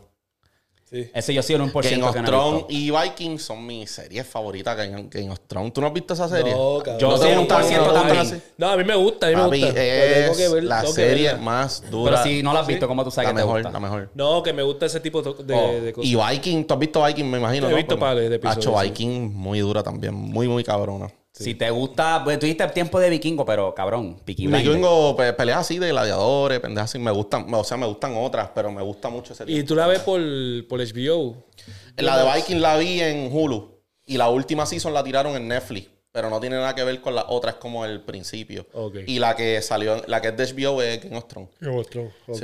[0.89, 1.09] Sí.
[1.13, 3.65] Ese yo sí era un por Game ciento of no he Thrones y Vikings son
[3.65, 4.77] mis series favoritas.
[4.77, 5.73] Game, Game of Thrones.
[5.73, 6.53] ¿Tú no has visto esa serie?
[6.53, 6.99] No, cabrón.
[6.99, 8.43] Yo ¿No te soy un por ciento te también.
[8.57, 9.83] No, a mí me gusta, a mí me Papi, gusta.
[9.83, 12.11] Es que ver- la serie más dura.
[12.11, 13.71] Pero si no la has visto, ¿cómo tú sabes la que te mejor, gusta?
[13.73, 14.09] la mejor.
[14.15, 16.09] No, que me gusta ese tipo de, Oh, de cosas.
[16.09, 17.69] Y Viking, tú has visto Viking, me imagino.
[17.69, 18.85] He visto pares de episodios, Hacho, sí.
[18.89, 20.13] Viking, muy dura también.
[20.13, 21.11] Muy, muy cabrona.
[21.43, 25.59] Si te gusta, pues tú dijiste tiempo de vikingo, pero cabrón, Peaky vengo pe- peleas
[25.59, 26.99] así de gladiadores, pendejas así.
[26.99, 29.67] Me gustan, o sea, me gustan otras, pero me gusta mucho ese Y tipo.
[29.69, 30.19] tú la ves por,
[30.67, 31.35] por HBO.
[31.97, 33.77] La de Viking la vi en Hulu.
[34.05, 35.89] Y la última season la tiraron en Netflix.
[36.11, 38.65] Pero no tiene nada que ver con las otras como el principio.
[39.05, 41.49] Y la que salió, la que es de HBO es Game of Thrones.
[42.27, 42.37] Ok.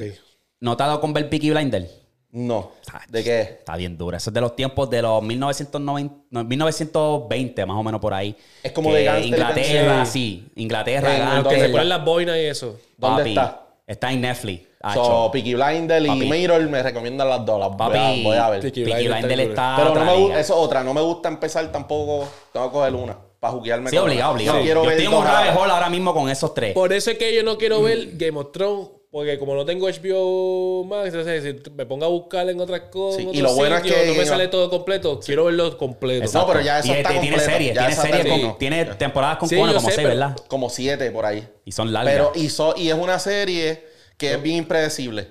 [0.59, 1.89] ¿No te ha dado con ver Peaky Blinder?
[2.35, 2.71] No.
[3.09, 3.41] ¿De qué?
[3.41, 4.17] Está bien dura.
[4.17, 8.35] Eso es de los tiempos de los 1990, no, 1920, más o menos por ahí.
[8.63, 10.11] Es como Que de Gangster Inglaterra, sí.
[10.11, 10.51] sí.
[10.61, 12.79] Inglaterra, Gangster, Que se ponen las boinas y eso.
[12.97, 13.65] ¿Dónde papi, está?
[13.85, 14.63] Está en Netflix.
[14.95, 15.29] So.
[15.31, 16.09] Peaky Blinder y.
[16.09, 17.59] Mirror me recomiendan las dos.
[17.59, 18.61] Las voy, Papi, a, voy a ver.
[18.61, 19.05] Peaky Peaky
[19.41, 19.75] está.
[19.77, 20.83] Pero no otra me gusta, eso es otra.
[20.83, 22.27] No me gusta empezar tampoco.
[22.51, 23.17] Tengo que coger una.
[23.39, 24.35] Para juguearme Sí, obligado, una.
[24.39, 24.57] obligado.
[24.57, 25.59] No quiero Yo ver estoy en un rabbit vez.
[25.61, 26.73] hole ahora mismo con esos tres.
[26.73, 28.87] Por eso es que yo no quiero ver Game of Thrones.
[29.13, 33.21] Porque como no tengo HBO Max, entonces si me pongo a buscar en otras cosas,
[33.21, 35.19] Sí, y lo bueno es sitios, que- no me sale todo completo.
[35.23, 36.25] Quiero verlo completo.
[36.25, 36.47] Exacto.
[36.47, 37.51] pero ya eso Y está tiene completo.
[37.51, 40.35] series, Ya tiene series tiene temporadas con Sí, cojones como sé, seis, ¿verdad?
[40.47, 41.47] Como siete por ahí.
[41.63, 42.11] Y son largas.
[42.11, 43.85] Pero, y, so- y es una serie
[44.17, 45.27] que es bien impredecible.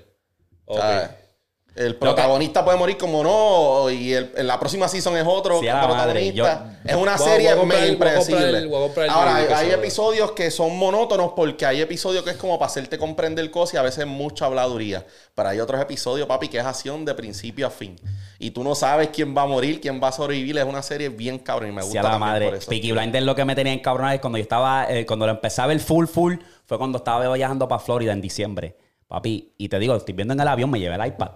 [0.67, 0.79] Ok.
[1.75, 5.69] El protagonista puede morir como no, y el- en la próxima season es otro Sí,
[5.69, 6.31] a la madre.
[6.33, 6.81] protagonista.
[6.85, 8.49] es una Voy a- serie comprar medio impredecible.
[8.59, 12.31] el- voy a comprar el Ahora, hay, episodios que son monótonos porque hay episodios que
[12.31, 15.07] es como para hacerte comprender cosas y a veces mucha habladuría.
[15.35, 17.97] Pero hay otros episodios, papi, que es acción de principio a fin.
[18.39, 20.59] Y tú no sabes quién va a morir, quién va a sobrevivir.
[20.59, 22.47] Es una serie bien cabrón y me gusta Sí, a la madre.
[22.47, 22.69] por eso.
[22.69, 25.73] Peaky Blinders lo que me tenía encabronado es cuando yo estaba, eh, cuando lo empezaba
[25.73, 26.35] el full full,
[26.67, 28.77] fue cuando estaba viajando para Florida en diciembre.
[29.09, 31.31] Papi, y te digo, estoy viendo en el avión, me llevé el iPad.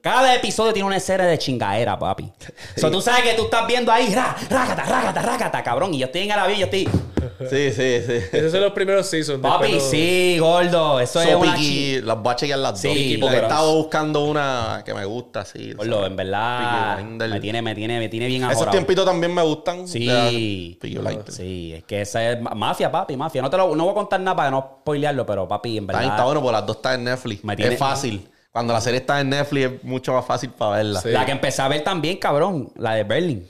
[0.00, 2.24] Cada episodio tiene una serie de chingadera, papi.
[2.24, 5.92] O sea, tú sabes que tú estás viendo ahí, ra, rácata, rácata, rácata, cabrón.
[5.92, 6.88] Y yo estoy en el avión y yo estoy,
[7.50, 8.12] Sí, sí, sí.
[8.32, 9.40] Esos son los primeros seasons.
[9.42, 10.98] papi, después sí, gordo.
[11.00, 12.96] Eso es una chi- las voy a chequear las Sí, dos.
[12.96, 13.52] Peaky porque he Blinders.
[13.52, 15.74] estado buscando una que me gusta, sí.
[15.78, 17.30] En verdad, Peaky Blinders.
[17.34, 19.86] me tiene, me tiene, me tiene bien Esos tiempitos también me gustan.
[19.86, 20.06] Sí.
[20.06, 21.34] de Peaky Blinders.
[21.34, 23.42] Sí, es que esa es ma- mafia, papi, mafia.
[23.42, 25.92] No te lo no voy a contar nada para no spoilearlo, pero papi, en Está,
[25.98, 26.10] verdad.
[26.14, 27.44] está bueno, porque las dos están en Netflix.
[27.44, 28.28] Me tiene- Es fácil.
[28.58, 31.00] Cuando la serie está en Netflix es mucho más fácil para verla.
[31.00, 31.10] Sí.
[31.10, 33.48] La que empecé a ver también, cabrón, la de Berlin,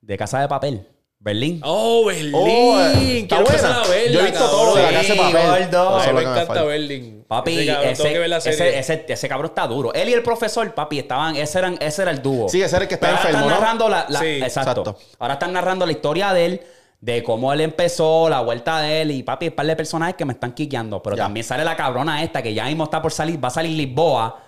[0.00, 0.86] de Casa de Papel.
[1.18, 1.60] Berlín.
[1.62, 2.32] Oh, Berlín.
[2.34, 3.82] Oh, está Quiero empezar buena.
[3.82, 4.60] a verla, Yo he visto cabrón.
[4.60, 5.34] todo de la casa de papel.
[5.34, 6.62] me me encanta falta.
[6.64, 7.24] Berlin.
[7.28, 8.58] Papi, Ese cabrón, ese, tengo que ver la serie.
[8.68, 9.92] ese, ese, ese cabrón está duro.
[9.92, 12.48] Él y el profesor, papi, estaban, ese, eran, ese era el dúo.
[12.48, 13.54] Sí, ese era el que ahora enfermo, están ¿no?
[13.60, 14.70] narrando la, la- Sí, exacto.
[14.82, 14.98] exacto.
[15.18, 16.60] Ahora están narrando la historia de él,
[17.00, 20.24] de cómo él empezó, la vuelta de él, y papi, un par de personajes que
[20.24, 21.02] me están quiqueando.
[21.02, 21.24] Pero Ya.
[21.24, 24.44] también sale la cabrona esta, que ya mismo está por salir, va a salir Lisboa,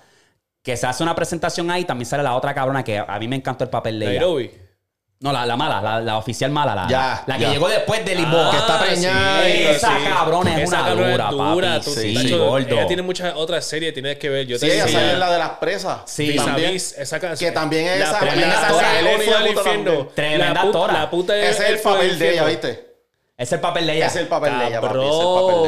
[0.69, 3.37] que se hace una presentación ahí, también sale la otra cabrona que a mí me
[3.37, 4.15] encantó el papel de ella.
[4.21, 4.51] Nairobi.
[5.21, 7.51] No, la, la mala, la, la oficial mala, la, Ya, la que ya.
[7.53, 8.51] llegó después de Lisboa.
[8.51, 11.85] que está preñada sí, y- Esa cabrona es Esa una cabrona dura, es dura, papi.
[11.87, 12.67] tú- Sí, tacho, gordo.
[12.69, 14.47] Ella tiene muchas otras series, tienes que ver.
[14.47, 16.01] Yo Sí, te ella sale en la de las presas.
[16.05, 16.29] Sí.
[16.29, 16.73] Vis a También.
[16.75, 19.49] Vis, esa ca- Que también es la esa- la actora, actora, él fue al puta
[19.61, 19.85] infierno.
[19.93, 20.09] también.
[20.15, 20.93] Tremenda La puta- actora.
[20.93, 22.69] La puta Ese es el él fue al papel de ella, infierno.
[22.69, 22.89] ¿viste?
[23.39, 24.07] Es el papel de ella.
[24.07, 24.95] Es el papel de ella, papi.
[24.99, 25.23] Es el papel de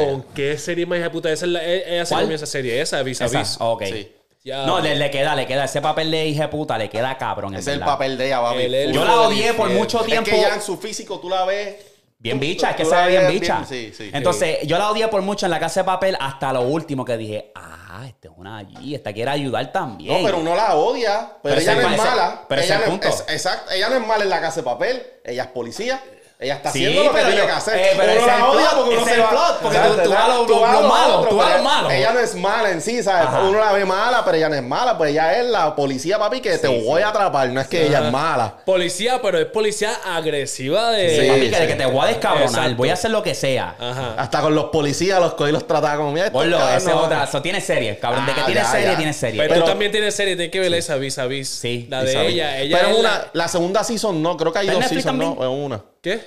[0.05, 0.23] Cabrón, ella.
[0.35, 1.29] qué serie más hija de puta.
[1.31, 2.23] Esa es la, e- ella se ¿Cuál?
[2.23, 3.57] comió esa serie, esa, Vis a Esa, Vis.
[3.59, 3.83] ok.
[3.83, 4.11] Sí.
[4.43, 4.65] Ya.
[4.65, 5.65] No, le, le queda, le queda.
[5.65, 7.53] Ese papel de hija de puta le queda cabrón.
[7.55, 7.93] es el verdad.
[7.93, 8.59] papel de ella, papi.
[8.63, 10.29] Es el Yo la odié por mucho Es tiempo.
[10.31, 11.75] que ya en su físico tú la ves.
[12.17, 13.63] Bien bicha, es que se ve bien bicha.
[13.67, 14.11] Sí, sí.
[14.13, 17.17] Entonces, yo la odié por mucho en la casa de papel hasta lo último que
[17.17, 20.19] dije, ah, esta es una allí, esta quiere ayudar también.
[20.21, 21.31] No, pero uno la odia.
[21.41, 22.45] Pero, Pero ella no es mala.
[22.47, 23.07] pero ese ella es el no punto.
[23.15, 23.71] es- exacto.
[23.71, 25.03] Ella no es mala en la casa de papel.
[25.23, 25.99] Ella es policía.
[26.43, 27.77] Ella está Sí, haciendo lo que pero tiene que hacer.
[27.77, 29.29] eh, pero uno la odia plot, porque uno se va.
[29.29, 31.29] plot, porque Exacto, tú- tú vas a lo- tú vas lo a lo malo, otro,
[31.29, 31.91] tú vas a lo malo.
[31.91, 33.27] Ella no es mala en sí, ¿sabes?
[33.27, 33.43] Ajá.
[33.43, 34.97] Uno la ve mala, pero ella no es mala.
[34.97, 37.47] Pues ella es la policía, papi, que te voy a atrapar.
[37.49, 38.55] No es que ella es mala.
[38.65, 41.09] Policía, pero es policía agresiva de.
[41.11, 41.67] Sí, Sí, papi, que, sí.
[41.67, 42.75] que te voy a descabronar, Exacto.
[42.75, 43.75] voy a hacer lo que sea.
[43.79, 44.15] Ajá.
[44.17, 47.23] Hasta con los policías los cogí los trataba como Gordo, cabrones ese es otra.
[47.25, 48.25] Eso tiene serie, cabrón.
[48.25, 49.41] de que Ah, tiene serie, tiene serie.
[49.47, 51.49] Pero, tú también tienes serie, tienes que ver esa vis a vis.
[51.49, 52.57] Sí, La de ella.
[52.57, 55.51] ella Pero una, la- segunda season no, creo que hay ¿Está en dos seasons, no,
[55.51, 55.81] una.
[56.01, 56.21] ¿Qué?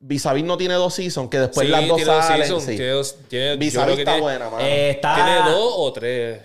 [0.00, 2.42] Vis a Vis no tiene dos seasons, que después Sí, las dos tiene dos salen.
[2.46, 2.76] seasons, sí.
[2.76, 4.64] tiene dos- tiene- está tiene- buena, mano.
[4.64, 5.14] Eh, está...
[5.14, 6.40] ¿Tiene dos o tres?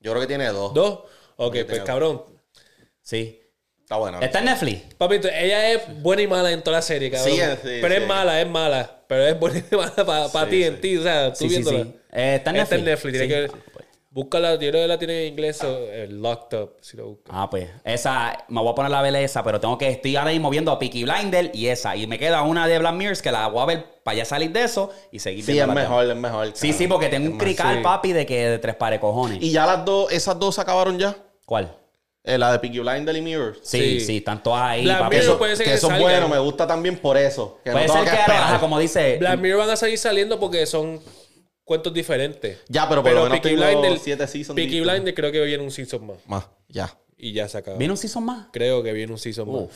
[0.00, 0.72] Yo creo que tiene dos.
[0.72, 1.00] ¿Dos?
[1.36, 2.22] Ok, pues cabrón.
[3.02, 3.40] Sí.
[3.82, 4.20] Está buena.
[4.20, 4.94] ¿Está en Netflix?
[4.96, 7.30] Papito, ella es buena y mala en toda la serie, cabrón.
[7.34, 8.02] Sí, sí, pero sí.
[8.02, 9.02] es mala, es mala.
[9.08, 10.62] Pero es buena y mala para Sí, ti, sí.
[10.64, 10.96] en ti.
[10.98, 11.84] O sea, tú viéndola.
[11.84, 11.94] sí.
[12.12, 12.78] Eh, ¿Está en Está Netflix?
[12.78, 13.50] en Netflix, tiene que ver.
[14.10, 17.26] Búscala, yo creo que la tiene en inglés, o, eh, Locked Up, si lo buscas.
[17.36, 20.30] Ah, pues esa, me voy a poner la vela esa, pero tengo que, estoy ahora
[20.30, 21.94] mismo viendo a Peaky Blinder y esa.
[21.94, 24.50] Y me queda una de Black Mirrors que la voy a ver para ya salir
[24.50, 25.90] de eso y seguir Sí, viendo es las demás.
[26.06, 26.50] mejor, es mejor.
[26.54, 27.82] Sí, sí, porque tengo Es un crical, sí.
[27.82, 29.38] papi, de que de tres pares cojones.
[29.42, 31.14] Y ya las dos, esas dos se acabaron ya.
[31.44, 31.76] ¿Cuál?
[32.24, 33.58] Eh, la de Peaky Blinder y Mirrors.
[33.62, 34.00] Sí, Sí.
[34.00, 35.10] sí, están todas ahí, Black papi.
[35.10, 37.58] Que Mirror eso, puede ser que que eso es bueno, me gusta también por eso.
[37.62, 39.18] Que Puede no ser que, que ajá, como dice...
[39.18, 40.98] Black Mirror van a seguir saliendo porque son
[41.68, 42.58] cuentos diferentes.
[42.68, 44.82] Ya, pero por lo menos Peaky Blinders- siete seasons Peaky
[45.14, 46.16] creo que viene un season más.
[46.26, 46.98] Más, ya.
[47.16, 47.76] Y ya se acaba.
[47.76, 48.46] ¿Viene un season más?
[48.52, 49.62] Creo que viene un season más.
[49.62, 49.72] Uf.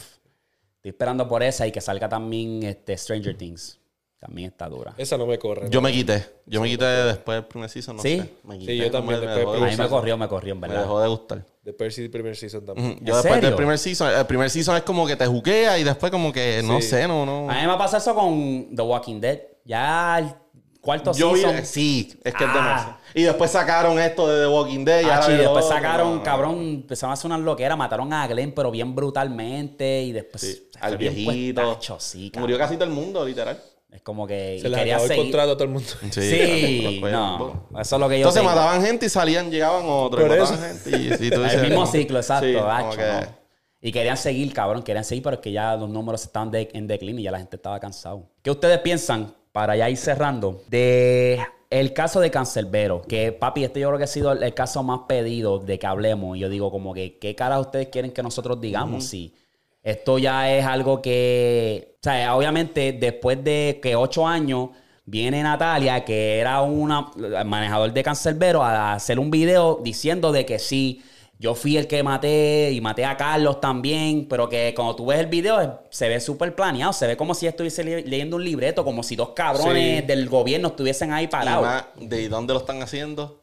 [0.77, 3.78] Estoy esperando por esa y que salga también este, Stranger Things.
[4.19, 4.94] También está dura.
[4.97, 5.69] Esa no me corre.
[5.69, 6.24] Yo me quité.
[6.47, 8.19] Yo me quité después del primer season, no ¿Sí?
[8.20, 8.31] sé.
[8.44, 9.89] Me quité, Sí, yo también, Me, me después dejó de A mí me gustar.
[9.89, 10.82] corrió, me corrió, en Me verdad.
[10.82, 11.44] dejó de gustar.
[11.62, 12.98] De Percy, el primer season también.
[13.02, 13.48] Yo después serio?
[13.48, 16.62] del primer season, el primer season es como que te juquea y después como que,
[16.64, 17.51] no sé, no, no.
[17.51, 19.40] A mí me pasa eso con The Walking Dead.
[19.64, 20.40] Ya
[20.83, 21.65] cuarto Yo vi, season.
[21.65, 22.55] sí, es que es Ah.
[22.55, 22.97] demasiado.
[23.15, 25.01] Y después sacaron esto de The Walking Dead.
[25.01, 26.23] y Ah, ahora sí, el después sacaron, no.
[26.23, 30.03] cabrón, empezaron a hacer unas loqueras, mataron a Glenn, pero bien brutalmente.
[30.03, 30.43] Y después.
[30.43, 31.63] Sí, al viejito.
[31.63, 32.43] puestacho, sí, cabrón.
[32.43, 33.59] Murió casi todo el mundo, literal.
[33.91, 34.59] Es como que.
[34.61, 35.25] Se y les quería acabó el seguir.
[35.25, 35.89] contrato a todo el mundo.
[36.11, 37.69] Sí, no.
[37.79, 40.25] Eso es lo que yo Entonces mataban gente y salían, llegaban otros.
[40.25, 42.47] y Por mataban gente y, sí, tú dices, El mismo como- ciclo, exacto.
[42.47, 43.43] sí, gacho, como que- ¿no?
[43.85, 46.87] Y querían seguir, cabrón, querían seguir, pero es que ya los números estaban de- en
[46.87, 48.29] declino y ya la gente estaba cansado.
[48.41, 53.03] ¿Qué ustedes piensan, para ya ir cerrando, de el caso de Cancerbero?
[53.03, 55.87] Que, papi, este yo creo que ha sido el, el caso más pedido de que
[55.87, 56.39] hablemos.
[56.39, 59.05] Yo digo, como que, ¿qué cara ustedes quieren que nosotros digamos?
[59.05, 59.35] Sí.
[59.83, 64.70] Esto ya es algo que, o sea, obviamente después de que ocho años
[65.05, 67.11] viene Natalia, que era una
[67.45, 71.03] manejador de Cancerbero, a hacer un video diciendo de que sí,
[71.39, 75.19] yo fui el que maté y maté a Carlos también, pero que cuando tú ves
[75.19, 78.85] el video se ve súper planeado, se ve como si estuviese le- leyendo un libreto,
[78.85, 80.07] como si dos cabrones Sí.
[80.07, 81.85] del gobierno estuviesen ahí Y parados.
[81.97, 83.41] ¿De dónde lo están haciendo?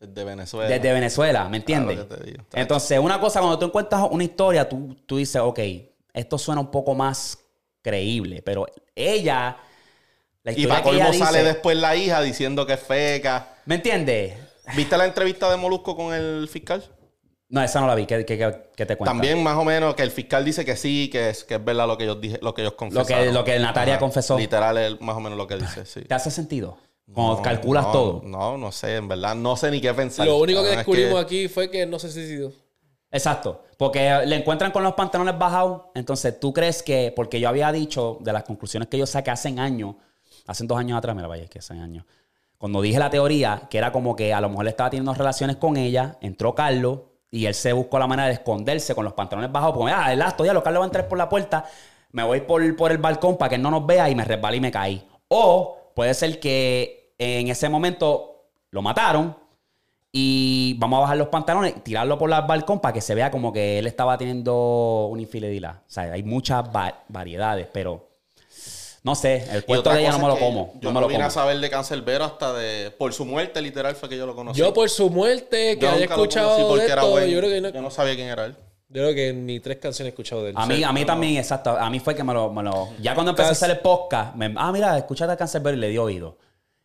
[0.00, 0.68] Desde Venezuela.
[0.68, 2.04] Desde Venezuela, ¿me entiendes?
[2.06, 2.24] Claro.
[2.54, 5.58] Entonces, una cosa, cuando tú encuentras una historia, tú, tú dices, ok,
[6.12, 7.38] esto suena un poco más
[7.82, 9.56] creíble, pero ella,
[10.44, 12.80] la Y historia para que ella colmo dice, sale después la hija diciendo que es
[12.80, 13.54] feca.
[13.64, 14.34] ¿me entiendes?
[14.76, 16.82] ¿Viste la entrevista de Molusco con el fiscal?
[17.50, 19.12] No, esa no la vi, ¿qué, qué- qué- qué te cuenta?
[19.12, 21.86] También más o menos que el fiscal dice que sí, que es, que es verdad
[21.86, 23.24] lo que ellos dije, lo que ellos Lo confesaron.
[23.26, 24.36] que, lo que Natalia confesó.
[24.38, 26.02] Literal es más o menos lo que dice, sí.
[26.02, 26.76] ¿Te hace sentido?
[27.10, 28.22] Cuando No, calculas no, todo.
[28.24, 29.34] No, no sé, en verdad.
[29.34, 30.26] No sé ni qué pensar.
[30.26, 32.52] Lo único que es descubrimos aquí fue que no se suicidó.
[33.10, 33.64] Exacto.
[33.78, 35.84] Porque le encuentran con los pantalones bajados.
[35.94, 39.48] Entonces, tú crees que, porque yo había dicho de las conclusiones que yo saqué hace
[39.58, 39.94] años,
[40.46, 42.04] hace dos años atrás, mira, vaya, es que hace años.
[42.58, 45.56] Cuando dije la teoría, que era como que a lo mejor le estaba teniendo relaciones
[45.56, 47.00] con ella, entró Carlos
[47.30, 49.76] y él se buscó la manera de esconderse con los pantalones bajados.
[49.76, 51.64] Porque, ah, el acto, ya lo Carlos va a entrar por la puerta,
[52.12, 54.56] me voy por, por el balcón para que él no nos vea y me resbalé
[54.58, 55.06] y me caí.
[55.28, 59.36] O puede ser que en ese momento lo mataron
[60.10, 63.52] y vamos a bajar los pantalones, tirarlo por el balcón para que se vea como
[63.52, 65.82] que él estaba teniendo una infidelidad.
[65.86, 68.07] O sea, hay muchas va- variedades, pero
[69.02, 70.72] no sé, el cuento de ella no me lo como.
[70.80, 71.28] Yo no me lo vine como.
[71.28, 72.90] a saber de Cancerbero hasta de...
[72.90, 74.58] Por su muerte, literal, fue que yo lo conocí.
[74.58, 77.26] Yo por su muerte, que Yo haya escuchado de era esto, bueno.
[77.26, 78.56] yo creo que no, Yo no sabía quién era él.
[78.88, 80.56] yo creo que ni tres canciones he escuchado de él.
[80.58, 81.70] A mí, a mí también, exacto.
[81.70, 82.50] A mí fue que me lo.
[82.50, 85.76] me lo- ya cuando empecé a hacer el podcast, me- ah, mira, escuchaste a Cancerbero
[85.76, 86.36] y le dio oído.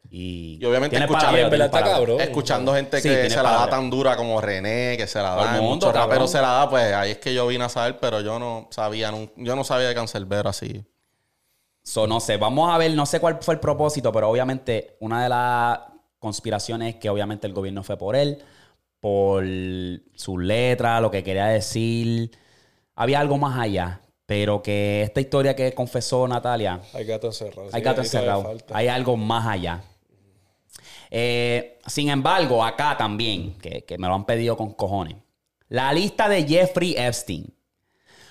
[0.10, 1.72] Y, Y obviamente palabreo.
[1.72, 2.22] cabrón.
[2.22, 3.70] Escuchando gente Sí, que se la da palabra.
[3.72, 6.94] tan dura como René, que se la da, mundo, muchos raperos se la da, pues
[6.94, 9.96] ahí es que yo vine a saber, pero yo no sabía, yo no sabía de
[9.96, 10.84] Cancerbero así.
[11.84, 15.22] So, no sé, vamos a ver, no sé cuál fue el propósito, pero obviamente una
[15.22, 15.80] de las
[16.18, 18.42] conspiraciones es que obviamente el gobierno fue por él,
[19.02, 19.44] por
[20.16, 22.32] sus letras, lo que quería decir.
[22.96, 27.70] Había algo más allá, pero que esta historia que confesó Natalia, Hay gato encerrado.
[27.74, 29.84] hay gato encerrado, hay algo más allá.
[31.12, 35.18] Eh, sin embargo, acá también, que, que me lo han pedido con cojones,
[35.68, 37.54] la lista de Jeffrey Epstein.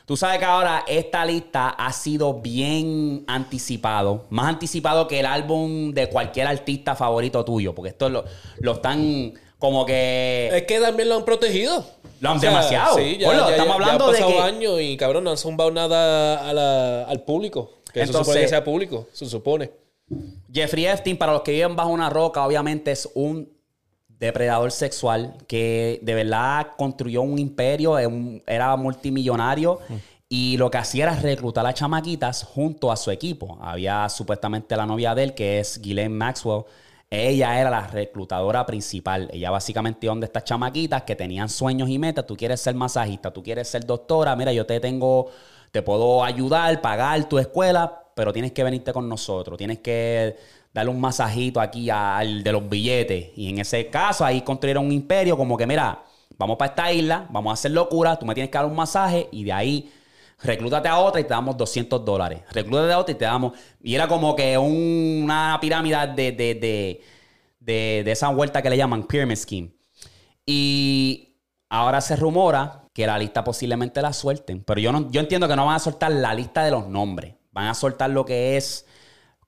[0.07, 5.93] Tú sabes que ahora esta lista ha sido bien anticipado, más anticipado que el álbum
[5.93, 8.24] de cualquier artista favorito tuyo, porque esto lo,
[8.59, 10.51] lo están como que...
[10.53, 11.85] Es que también lo han protegido.
[12.20, 12.97] Lo han demasiado.
[12.99, 15.37] Sí, ya, ya- estamos hablando ya de han pasado que- años y cabrón no han
[15.39, 17.79] zumbado nada a la- al público.
[17.93, 19.70] Que eso Entonces- supone que sea público, se supone.
[20.53, 23.49] Jeffrey Epstein, para los que viven bajo una roca, obviamente es un
[24.27, 29.78] depredador sexual que de verdad construyó un imperio, un- era multimillonario
[30.28, 33.59] y lo que hacía era reclutar a chamaquitas junto a su equipo.
[33.61, 36.65] Había supuestamente la novia de él, que es Ghislaine Maxwell.
[37.11, 39.28] Ella era la reclutadora principal.
[39.32, 42.27] Ella básicamente donde estas chamaquitas que tenían sueños y metas.
[42.27, 44.35] Tú quieres ser masajista, tú quieres ser doctora.
[44.35, 45.27] Mira, yo te tengo,
[45.70, 49.59] te puedo ayudar, pagar tu escuela, pero tienes que venirte con nosotros.
[49.59, 50.36] Tienes que
[50.73, 53.31] darle un masajito aquí al de los billetes.
[53.36, 56.03] Y en ese caso, ahí construyeron un imperio como que, mira,
[56.39, 59.28] vamos para esta isla, vamos a hacer locura, tú me tienes que dar un masaje
[59.32, 59.93] y de ahí
[60.43, 62.40] reclútate a otra y te damos 200 dólares.
[62.51, 63.53] Reclútate a otra y te damos...
[63.82, 67.03] Y era como que un- una pirámide de, de, de,
[67.61, 69.70] de, de esa vuelta que le llaman Pyramid Scheme.
[70.47, 71.36] Y
[71.69, 74.65] ahora se rumora que la lista posiblemente la suelten.
[74.65, 77.35] Pero yo, no, yo entiendo que no van a soltar la lista de los nombres.
[77.53, 78.86] Van a soltar lo que es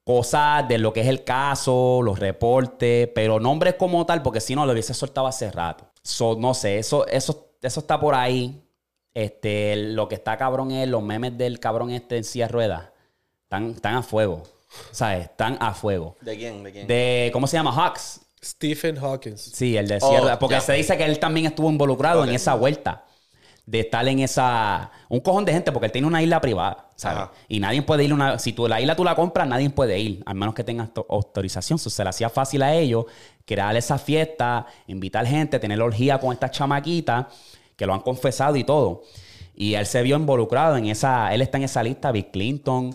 [0.05, 4.55] cosas de lo que es el caso, los reportes, pero nombres como tal, porque si
[4.55, 5.87] no lo hubiese soltado hace rato.
[6.03, 8.61] So, no sé, eso, eso, eso está por ahí.
[9.15, 12.89] Este, lo que está cabrón es los memes del cabrón este en silla de ruedas.
[13.45, 14.43] Están, están a fuego.
[14.91, 15.27] ¿Sabes?
[15.27, 16.17] Están a fuego.
[16.21, 16.63] ¿De quién?
[16.65, 16.87] ¿De quién?
[16.87, 17.73] De, ¿cómo se llama?
[17.73, 18.21] Hawks.
[18.45, 19.41] Stephen Hawkins.
[19.41, 20.39] Sí, el de Oh, Sierra.
[20.39, 23.05] porque se dice que él también estuvo involucrado en esa vuelta.
[23.67, 24.91] De estar en esa.
[25.09, 26.91] Un cojón de gente, porque él tiene una isla privada.
[26.97, 27.19] ¿sabes?
[27.19, 27.33] Ajá.
[27.49, 28.39] Y nadie puede ir una...
[28.39, 31.07] Si tú la isla tú la compras, nadie puede ir, al menos que tengas to-
[31.09, 31.79] autorización.
[31.79, 33.07] So, se le hacía fácil a ellos
[33.47, 37.27] crear esa fiesta, invitar gente, tener orgía con estas chamaquitas
[37.77, 39.03] que lo han confesado y todo.
[39.57, 41.33] Y él se vio involucrado en esa...
[41.35, 42.95] Él está en esa lista, Bill Clinton.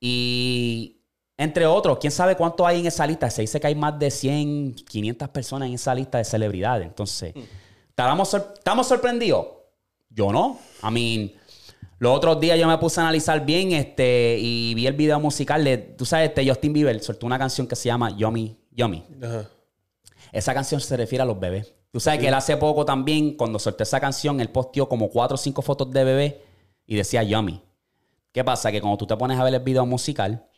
[0.00, 0.94] Y...
[1.40, 3.30] Entre otros, quién sabe cuánto hay en esa lista.
[3.30, 6.88] Se dice que hay más de 100, 500 personas en esa lista de celebridades.
[6.88, 7.32] Entonces,
[7.90, 9.46] ¿estábamos, sor- ¿estamos sorprendidos?
[10.18, 10.58] Yo no.
[10.82, 11.32] I mean,
[12.00, 15.62] los otros días yo me puse a analizar bien este, y vi el video musical
[15.62, 19.04] de, tú sabes, este Justin Bieber soltó una canción que se llama Yummy, Yummy.
[19.22, 19.48] Ajá.
[20.32, 21.72] Esa canción se refiere a los bebés.
[21.92, 25.36] Tú sabes que él hace poco también, cuando soltó esa canción, él posteó como cuatro
[25.36, 26.42] o cinco fotos de bebé
[26.84, 27.62] y decía Yummy.
[28.32, 28.72] ¿Qué pasa?
[28.72, 30.48] Que cuando tú te pones a ver el video musical,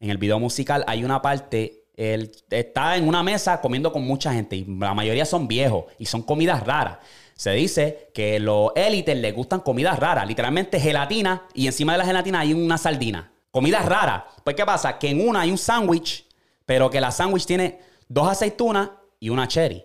[0.00, 4.32] en el video musical hay una parte, él está en una mesa comiendo con mucha
[4.32, 6.96] gente y la mayoría son viejos y son comidas raras.
[7.34, 12.04] Se dice que los élites les gustan comidas raras, literalmente gelatina y encima de la
[12.04, 13.32] gelatina hay una sardina.
[13.50, 14.24] Comidas raras.
[14.44, 14.98] Pues ¿qué pasa?
[14.98, 16.26] Que en una hay un sándwich,
[16.64, 18.90] pero que la sándwich tiene dos aceitunas
[19.20, 19.84] y una cherry.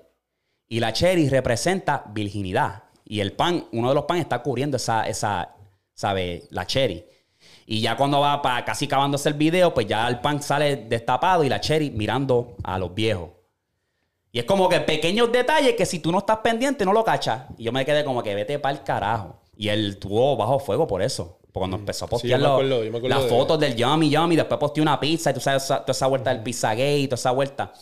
[0.68, 2.84] Y la cherry representa virginidad.
[3.06, 5.56] Y el pan, uno de los panes está cubriendo esa, esa,
[5.94, 6.44] ¿sabe?
[6.50, 7.06] La cherry.
[7.66, 11.44] Y ya cuando va para casi acabándose el video, pues ya el pan sale destapado
[11.44, 13.37] y la cherry mirando a los viejos.
[14.38, 17.46] Y es como que pequeños detalles que si tú no estás pendiente no lo cachas.
[17.58, 19.42] Y yo me quedé como que vete para el carajo.
[19.56, 21.40] Y él tuvo bajo fuego por eso.
[21.42, 22.44] Porque cuando empezó a postear Mm.
[22.44, 25.66] los- acuerdo, las de- fotos del Yummy Yummy, después posteó una pizza y tú sabes
[25.66, 27.74] toda esa vuelta del pizza gay y toda esa vuelta.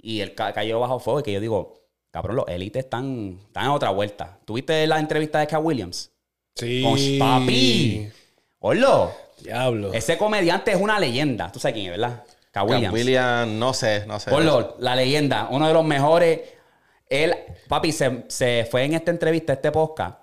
[0.00, 3.64] Y él ca- cayó bajo fuego y que yo digo, cabrón, los élites están, están
[3.66, 4.38] en otra vuelta.
[4.46, 6.10] ¿Tuviste la entrevista de Cat Williams?
[6.54, 6.82] Sí.
[6.82, 8.08] Con papi.
[8.60, 9.10] Orlo.
[9.42, 9.92] Diablo.
[9.92, 11.52] Ese comediante es una leyenda.
[11.52, 12.24] Tú sabes quién es, ¿verdad?
[12.50, 12.92] Cat Williams.
[12.94, 13.52] Williams.
[13.52, 14.30] no sé, no sé.
[14.32, 15.48] Orlo, la leyenda.
[15.50, 16.40] Uno de los mejores.
[17.08, 17.34] Él,
[17.68, 20.18] papi, se, se fue en esta entrevista, este podcast.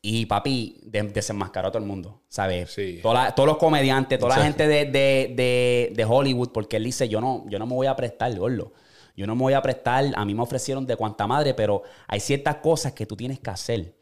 [0.00, 2.70] Y papi de- desenmascaró a todo el mundo, ¿sabes?
[2.72, 3.00] Sí.
[3.02, 6.84] Toda la- todos los comediantes, toda la gente de, de- de- de Hollywood, porque él
[6.84, 8.72] dice, yo no, yo no me voy a prestar, gordo.
[9.16, 12.20] Yo no me voy a prestar, a mí me ofrecieron de cuanta madre, pero hay
[12.20, 13.96] ciertas cosas que tú tienes que hacer,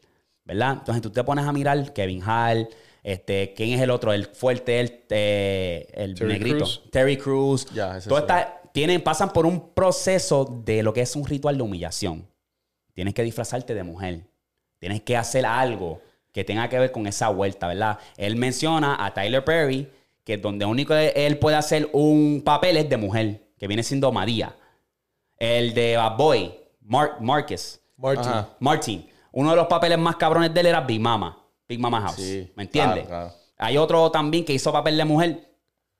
[0.45, 0.73] ¿verdad?
[0.79, 2.69] Entonces tú te pones a mirar Kevin Hall,
[3.07, 4.11] este, ¿quién es el otro?
[4.11, 6.57] El fuerte, el, eh, el Terry negrito.
[6.57, 6.81] Crews.
[6.91, 8.21] Terry Todo sí.
[8.21, 12.27] está- tienen, pasan por un proceso de lo que es un ritual de humillación.
[12.93, 14.27] Tienes que disfrazarte de mujer.
[14.77, 16.01] Tienes que hacer algo
[16.33, 17.97] que tenga que ver con esa vuelta, ¿verdad?
[18.17, 19.89] Él menciona a Tyler Perry,
[20.25, 24.53] que donde único él puede hacer un papel es de mujer, que viene siendo María.
[25.39, 28.31] El de Bad Boy, Mark, Marcus, Martin.
[28.59, 29.09] Martin.
[29.31, 32.15] Uno de los papeles más cabrones de él era Big Mama, Big Mama House.
[32.15, 33.05] Sí, ¿Me entiendes?
[33.07, 33.33] claro, claro.
[33.57, 35.29] Hay otro también que hizo papel de mujer.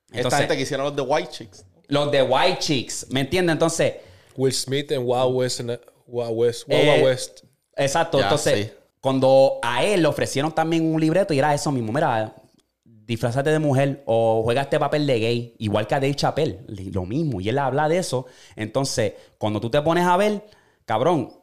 [0.07, 1.65] Esta Entonces, gente que hicieron los de White Chicks.
[1.87, 3.53] los de White Chicks, ¿me entiendes?
[3.53, 3.95] Entonces,
[4.35, 5.59] Will Smith en Wild West.
[5.61, 6.67] Wild West.
[6.67, 7.43] Wild Eh, Wild West.
[7.75, 8.21] Exacto.
[8.21, 8.71] Entonces, sí.
[9.01, 12.35] cuando a él le ofrecieron también un libreto y era eso mismo, mira,
[12.85, 17.05] disfrazate de mujer o juega este papel de gay, igual que a Dave Chappelle, lo
[17.05, 17.41] mismo.
[17.41, 18.27] Y él habla de eso.
[18.55, 20.45] Entonces, cuando tú te pones a ver,
[20.85, 21.33] cabrón,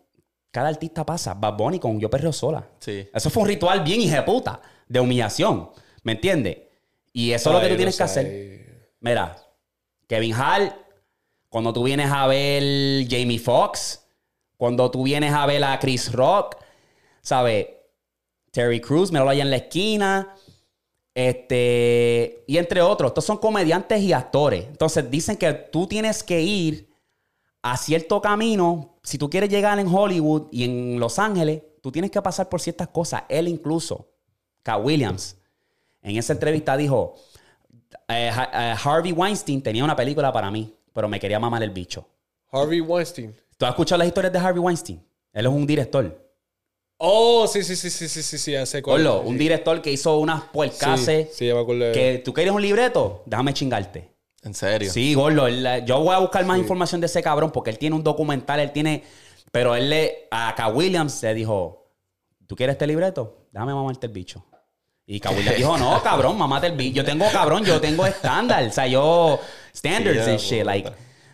[0.55, 1.35] cada artista pasa.
[1.35, 2.65] Bad Bunny con Yo Perreo Sola.
[2.79, 3.09] Sí.
[3.13, 5.71] Eso fue un ritual bien hijeputa de humillación.
[6.05, 6.59] ¿Me entiendes?
[7.13, 8.93] Y eso es lo que tú tienes que hacer.
[9.01, 9.37] Mira,
[10.07, 10.77] Kevin Hart,
[11.49, 14.07] cuando tú vienes a ver Jamie Foxx,
[14.57, 16.57] cuando tú vienes a ver a Chris Rock,
[17.21, 17.67] ¿sabes?
[18.53, 20.37] Terry Crews, míralo allá en la esquina.
[21.15, 24.67] Este, y entre otros, estos son comediantes y actores.
[24.67, 26.95] Entonces dicen que tú tienes que ir
[27.61, 28.94] a cierto camino.
[29.05, 32.61] Si tú quieres llegar en Hollywood y en Los Ángeles, tú tienes que pasar por
[32.61, 33.23] ciertas cosas.
[33.29, 34.09] Él incluso,
[34.63, 35.37] Cat Williams,
[36.03, 37.15] en esa entrevista dijo,
[38.09, 42.09] eh, eh, Harvey Weinstein tenía una película para mí, pero me quería mamar el bicho.
[42.51, 43.35] Harvey Weinstein.
[43.59, 45.01] ¿Tú has escuchado las historias de Harvey Weinstein?
[45.33, 46.21] Él es un director.
[46.97, 49.01] Oh, sí, sí, sí, sí, sí, sí, sí, ya sé cuál.
[49.07, 51.29] Orlo, un director que hizo unas puercases.
[51.31, 54.14] Sí, sí, ya me acuerdo de- Que tú quieres un libreto, déjame chingarte.
[54.45, 54.91] En serio.
[54.93, 55.47] Sí, gordo.
[55.47, 58.61] él- yo voy a buscar más información de ese cabrón porque él tiene un documental,
[58.61, 59.03] él tiene.
[59.51, 60.29] Pero él le.
[60.31, 60.69] A K.
[60.69, 61.91] Williams le dijo:
[62.47, 63.47] ¿Tú quieres este libreto?
[63.53, 64.45] Déjame mamarte el bicho.
[65.07, 65.31] Y K.
[65.31, 66.97] Williams dijo: No, cabrón, mamate el bicho.
[66.97, 68.65] Yo tengo cabrón, yo tengo estándar.
[68.65, 69.39] O sea, yo.
[69.75, 70.65] Standards Sí, and shit.
[70.65, 70.93] Like,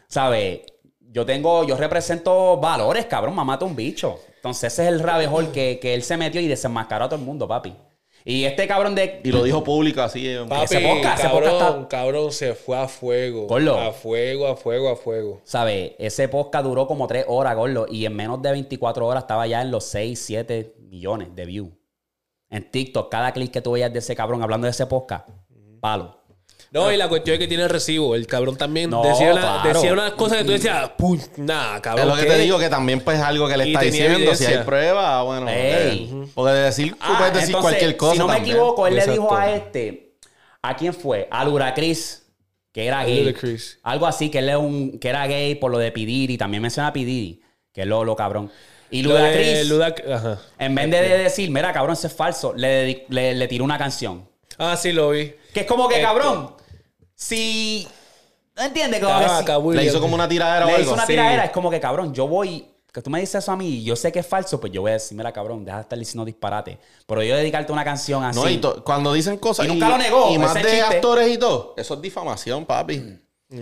[0.09, 0.61] ¿sabes?
[1.01, 1.65] Yo tengo.
[1.65, 4.21] Yo represento valores, cabrón, mamate un bicho.
[4.37, 7.27] Entonces, ese es el rabejol que, que él se metió y desenmascaró a todo el
[7.27, 7.75] mundo, papi.
[8.25, 9.21] Y este cabrón de.
[9.25, 10.29] Y lo dijo público así.
[10.29, 13.47] en- Papi, ese podcast, ese cabrón, podcast está- cabrón, se fue a fuego.
[13.47, 13.79] Gordo.
[13.79, 15.41] A fuego, a fuego, a fuego.
[15.45, 15.93] ¿Sabes?
[15.99, 17.87] Ese podcast duró como tres horas, gordo.
[17.91, 21.71] Y en menos de 24 horas estaba ya en los 6, 7 millones de views.
[22.51, 25.29] En TikTok, cada clic que tú veías de ese cabrón hablando de ese podcast,
[25.81, 26.20] palo.
[26.73, 28.15] No, y la cuestión es que tiene recibo.
[28.15, 29.73] El cabrón también No, decía, una- claro.
[29.81, 32.07] decía unas cosas que tú decías, "Pum, nah, cabrón.
[32.09, 32.37] Es lo que ¿qué?".
[32.37, 34.19] te digo, que también pues algo que le Y está tenía diciendo.
[34.35, 34.59] Si evidencia.
[34.61, 35.49] hay prueba, bueno.
[35.49, 36.11] Ey.
[36.13, 38.57] eh, Porque de decir, tú Ah, puedes decir entonces, cualquier cosa Si no me también.
[38.57, 39.11] equivoco, él Exacto.
[39.11, 40.13] le dijo a este.
[40.63, 41.27] ¿A quién fue?
[41.31, 42.27] A Ludacris,
[42.73, 43.25] que era A gay.
[43.25, 43.79] Ludacris.
[43.83, 46.39] Algo así, que él es un, que era gay por lo de Pidiri.
[46.39, 47.43] También menciona a Pidiri,
[47.73, 48.49] que es lo, lo cabrón.
[48.93, 50.39] Y Lo de Ludacris, Ludac- Ajá.
[50.59, 53.79] en vez de decir, mira, cabrón, eso es falso, le, dedi- le, le tiró una
[53.79, 54.29] canción.
[54.59, 55.33] Ah, sí, lo vi.
[55.55, 56.55] Que es como que, Este- cabrón,
[57.25, 57.87] si...
[58.57, 59.01] ¿No entiendes?
[59.03, 59.27] Como que
[59.73, 60.85] si- Le hizo como una tiradera o le algo.
[60.87, 61.13] hizo una sí.
[61.13, 61.45] tiradera.
[61.45, 62.67] Es como que, cabrón, yo voy...
[62.93, 64.81] Que tú me dices eso a mí y yo sé que es falso, pues yo
[64.81, 66.77] voy a decir, mira, cabrón, deja de estar diciendo disparate.
[67.07, 68.37] Pero yo dedicarte una canción así...
[68.41, 69.67] No, y to- cuando dicen cosas.
[69.67, 70.95] Y nunca lo negó, Y más ese de chiste.
[70.97, 71.75] actores y todo.
[71.77, 73.19] Eso es difamación, papi.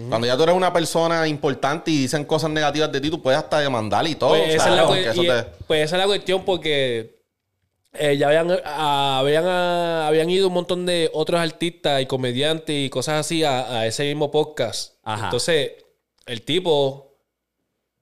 [0.08, 3.38] Cuando ya tú eres una persona importante y dicen cosas negativas de ti, tú puedes
[3.38, 4.30] hasta demandar y todo.
[4.30, 6.06] Pues, o sea, esa es la porque cue- eso y- te- pues esa es la
[6.06, 7.17] cuestión porque
[7.94, 12.86] eh, ya habían, ah, habían, ah, habían ido un montón de otros artistas y comediantes
[12.86, 14.94] y cosas así a, a ese mismo podcast.
[15.02, 15.26] Ajá.
[15.26, 15.72] Entonces,
[16.26, 17.16] el tipo, o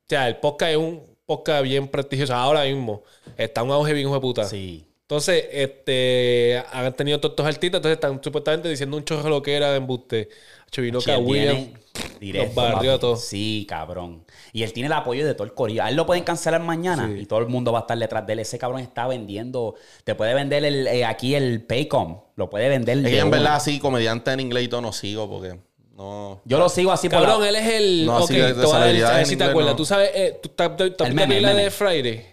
[0.08, 3.02] sea, el podcast es un podcast bien prestigioso ahora mismo.
[3.36, 4.44] Está un auge bien hijo de puta.
[4.44, 4.86] Sí.
[5.02, 9.54] Entonces, este, han tenido todos estos artistas, entonces están supuestamente diciendo un chorro lo que
[9.54, 10.28] era de embuste.
[10.72, 11.72] Chivino William.
[12.18, 12.88] directo, los barrió papi.
[12.88, 13.20] a todos.
[13.24, 14.24] Sí, cabrón.
[14.56, 15.82] Y él tiene el apoyo de todo el corillo.
[15.84, 18.32] A él lo pueden cancelar mañana y todo el mundo va a estar detrás de
[18.32, 18.38] él.
[18.38, 19.74] Ese cabrón está vendiendo.
[20.02, 22.20] Te puede vender el, eh, aquí el Paycom.
[22.36, 23.06] Lo puede vender.
[23.06, 25.58] Es en verdad, así, comediante en inglés y todo no sigo porque
[25.94, 26.40] no.
[26.46, 28.06] Yo lo sigo así por Cabrón, la- él es el.
[28.06, 29.72] No, ok, así te voy a ver si te inglés, acuerdas.
[29.72, 29.76] no.
[29.76, 30.70] Tú sabes, eh, tú estás
[31.10, 31.70] El la el de.
[31.70, 32.26] Friday.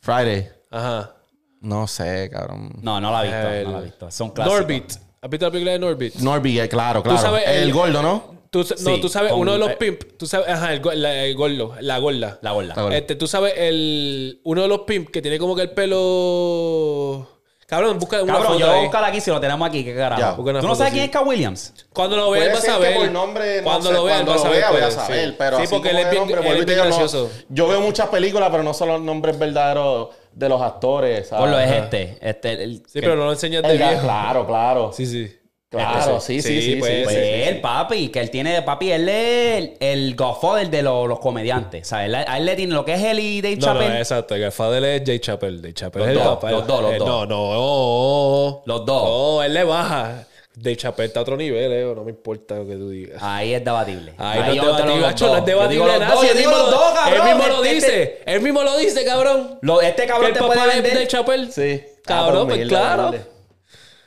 [0.00, 0.48] Friday.
[0.70, 1.14] Ajá.
[1.62, 2.70] No sé, cabrón.
[2.82, 3.48] No, no lo ha visto.
[3.48, 4.10] El- No lo ha visto.
[4.10, 4.60] Son clásicos.
[4.60, 4.92] Norbit.
[5.22, 6.14] ¿Has visto la película de Norbit?
[6.16, 7.18] Norby, eh, claro, claro.
[7.18, 8.35] sabes el, el- gordo, ¿no?
[8.56, 10.02] Tú, sa- no, Sí, tú sabes, con- uno de los eh, pimp.
[10.18, 12.38] Tú sabes, ajá, el, la, el gordo, la gorda.
[12.42, 12.74] La gorda.
[12.74, 12.96] La gorda.
[12.96, 17.28] Este, tú sabes, el, uno de los pimp que tiene como que el pelo.
[17.66, 18.84] Cabrón, busca una Cabrón, foto yo voy a ahí.
[18.84, 19.84] buscar aquí si lo tenemos aquí.
[19.84, 20.42] ¿Qué carajo?
[20.44, 20.98] ¿Tú no sabes sí.
[20.98, 21.20] quién es K.
[21.22, 21.74] Williams?
[21.92, 22.94] Cuando lo veas, vas a ver.
[22.96, 24.62] por nombre, no cuando sé, lo veas, vas a ver.
[24.70, 25.34] voy a pues, saber, sí.
[25.36, 27.30] pero sí, así porque él es bien, nombre, él vuelvo es bien digo, no- gracioso.
[27.48, 31.26] yo veo muchas películas, pero no son los nombres verdaderos de los actores.
[31.26, 31.40] ¿sabes?
[31.42, 32.18] Por lo es este.
[32.20, 34.00] este el, Sí, que- pero no lo enseñas de viejo.
[34.00, 34.92] Claro, claro.
[34.94, 35.36] Sí, sí.
[35.68, 36.76] Claro, Este sí, sí, sí.
[36.76, 37.60] pues, sí, Pues sí, él, sí.
[37.60, 41.88] papi, que él tiene, papi, él es el, el godfather de los, los comediantes.
[41.88, 42.06] ¿sabes?
[42.06, 43.98] Él- A él le tiene lo que es él y Dave No, no, Chappelle.
[43.98, 44.34] exacto.
[44.36, 45.60] El Godfather es Jay Chappelle.
[45.60, 46.50] Jay Chappelle Los es el dos, papá.
[46.52, 47.08] los dos, los Eh, dos.
[47.08, 48.62] No, no.
[48.64, 49.02] Los dos.
[49.38, 50.24] No, él le baja.
[50.62, 51.92] Jay Chappelle está a otro nivel, eh.
[51.94, 53.20] No me importa lo que tú digas.
[53.20, 54.14] Ahí es debatible.
[54.16, 55.00] Ay, no es debatible, dos.
[55.02, 56.10] no es Yo digo debatible los nada.
[56.14, 57.14] dos, si yo él digo mismo los lo- dos, cabrón.
[57.28, 58.02] Él mismo lo Este- dice.
[58.02, 59.58] este- Él mismo lo dice, cabrón.
[59.62, 60.94] lo- este Que cabrón el te papá puede de vender.
[60.94, 61.50] Dave Chappelle.
[61.52, 61.82] Sí.
[62.04, 63.14] Cabrón, Ah, pues claro.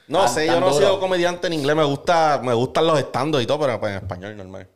[0.09, 0.85] No sé, yo no he duro.
[0.85, 1.75] sido comediante en inglés.
[1.75, 4.67] Me gusta, me gustan los estandos y todo, pero pues, en español normal.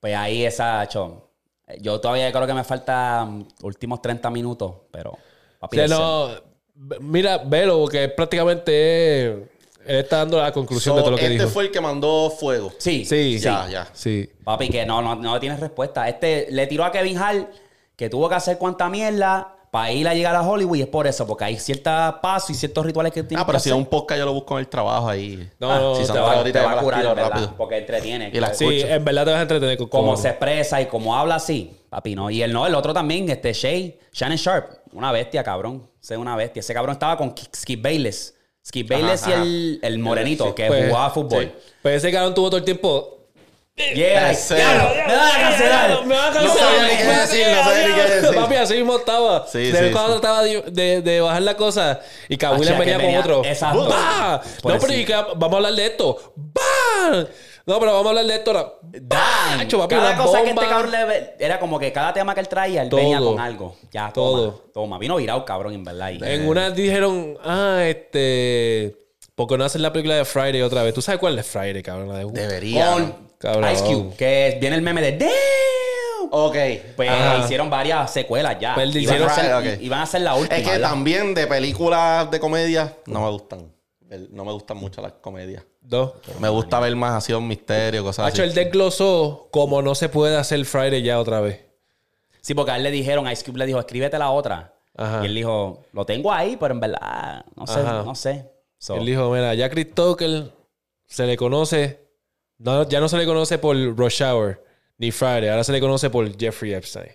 [0.00, 1.22] Pues ahí esa, chon.
[1.80, 5.16] Yo todavía creo que me faltan últimos 30 minutos, pero...
[5.58, 6.28] Papi, no,
[7.00, 9.48] mira, velo, porque prácticamente él,
[9.86, 11.48] está dando la conclusión So, de todo lo que este dijo.
[11.48, 12.72] fue el que mandó fuego.
[12.78, 13.88] Sí, Sí, Ya, ya.
[13.94, 14.30] Sí.
[14.44, 16.06] Papi, que no, no, no tienes respuesta.
[16.08, 17.48] Este le tiró a Kevin Hart
[17.96, 21.04] que tuvo que hacer cuanta mierda para ir a llegar a Hollywood y es por
[21.04, 23.74] eso, porque hay ciertos pasos y ciertos rituales que tiene Ah, pero que si es
[23.74, 25.50] un podcast, yo lo busco en el trabajo ahí.
[25.58, 27.54] No, Ah, no, si te va, te va a curar, rápido.
[27.56, 28.30] Porque entretiene.
[28.32, 31.16] Y las Sí, en verdad te vas a entretener con Cómo se expresa y cómo
[31.16, 32.30] habla así, papi, ¿no?
[32.30, 35.88] Y el no, el otro también, este Shay, Shannon Sharp, una bestia, cabrón.
[36.00, 36.60] Ese es una bestia.
[36.60, 38.36] Ese cabrón estaba con Skip Bayless.
[38.64, 39.42] Skip Bayless y ajá.
[39.42, 41.46] el, el morenito que Pues, jugaba fútbol.
[41.46, 41.72] sí.
[41.82, 43.13] Pues ese cabrón tuvo todo el tiempo.
[43.76, 46.06] Yeah, diablo, me van a cancelar.
[46.06, 48.22] Me van a No sabía ni qué decir, no sabía ni qué cancelar.
[48.22, 48.40] decir.
[48.40, 49.46] Papi, así mismo estaba.
[49.48, 50.20] Sí, de sí, cuando sí.
[50.20, 53.44] trataba de, de- de bajar la cosa y que William que venía con otro.
[53.44, 53.88] exacto.
[53.88, 56.34] No, pero y que vamos a hablar de esto.
[56.36, 57.26] ¡Bah!
[57.66, 58.72] No, pero vamos a hablar de esto ahora.
[59.58, 60.62] Hacho, papi, cada cosa que bomba.
[60.62, 63.00] este cabrón le era como que cada tema que él traía, él Todo.
[63.00, 63.76] venía con algo.
[63.90, 64.64] Ya, toma, Todo.
[64.72, 64.98] Toma.
[64.98, 66.10] Vino virado, cabrón, en verdad.
[66.10, 68.98] Y- En una dijeron, ah, este.
[69.34, 70.94] ¿Por qué no hacen la película de Friday otra vez?
[70.94, 72.08] ¿Tú sabes cuál es Friday, cabrón?
[72.08, 72.92] La de Debería.
[72.92, 73.72] con Cabrón.
[73.72, 75.30] Ice Cube, que viene el meme de Damn.
[76.30, 76.56] Ok.
[76.96, 77.38] Pues Ajá.
[77.44, 78.74] hicieron varias secuelas ya.
[78.74, 79.82] Pues iban, a hacer, Right, ok.
[79.82, 80.56] iban a hacer la última.
[80.56, 80.88] Es que ¿verdad?
[80.90, 83.72] también de películas de comedia no me gustan.
[84.10, 85.62] El- No me gustan mucho las comedias.
[85.80, 86.12] Dos.
[86.40, 88.48] Me gusta ver más así un misterio, cosas Hacho, así.
[88.48, 91.60] él desglosó como no se puede hacer Friday ya otra vez.
[92.40, 94.74] Sí, porque a él le dijeron, Ice Cube le dijo, escríbete la otra.
[94.96, 95.20] Ajá.
[95.22, 98.02] Y él dijo, lo tengo ahí, pero en verdad, no sé, Ajá.
[98.04, 98.50] no sé.
[98.78, 100.52] So, Él dijo, mira, ya Chris Tucker
[101.06, 102.03] se le conoce,
[102.58, 104.62] no, ya no se le conoce por Rush Hour
[104.98, 107.10] ni Friday, ahora se le conoce por Jeffrey Epstein.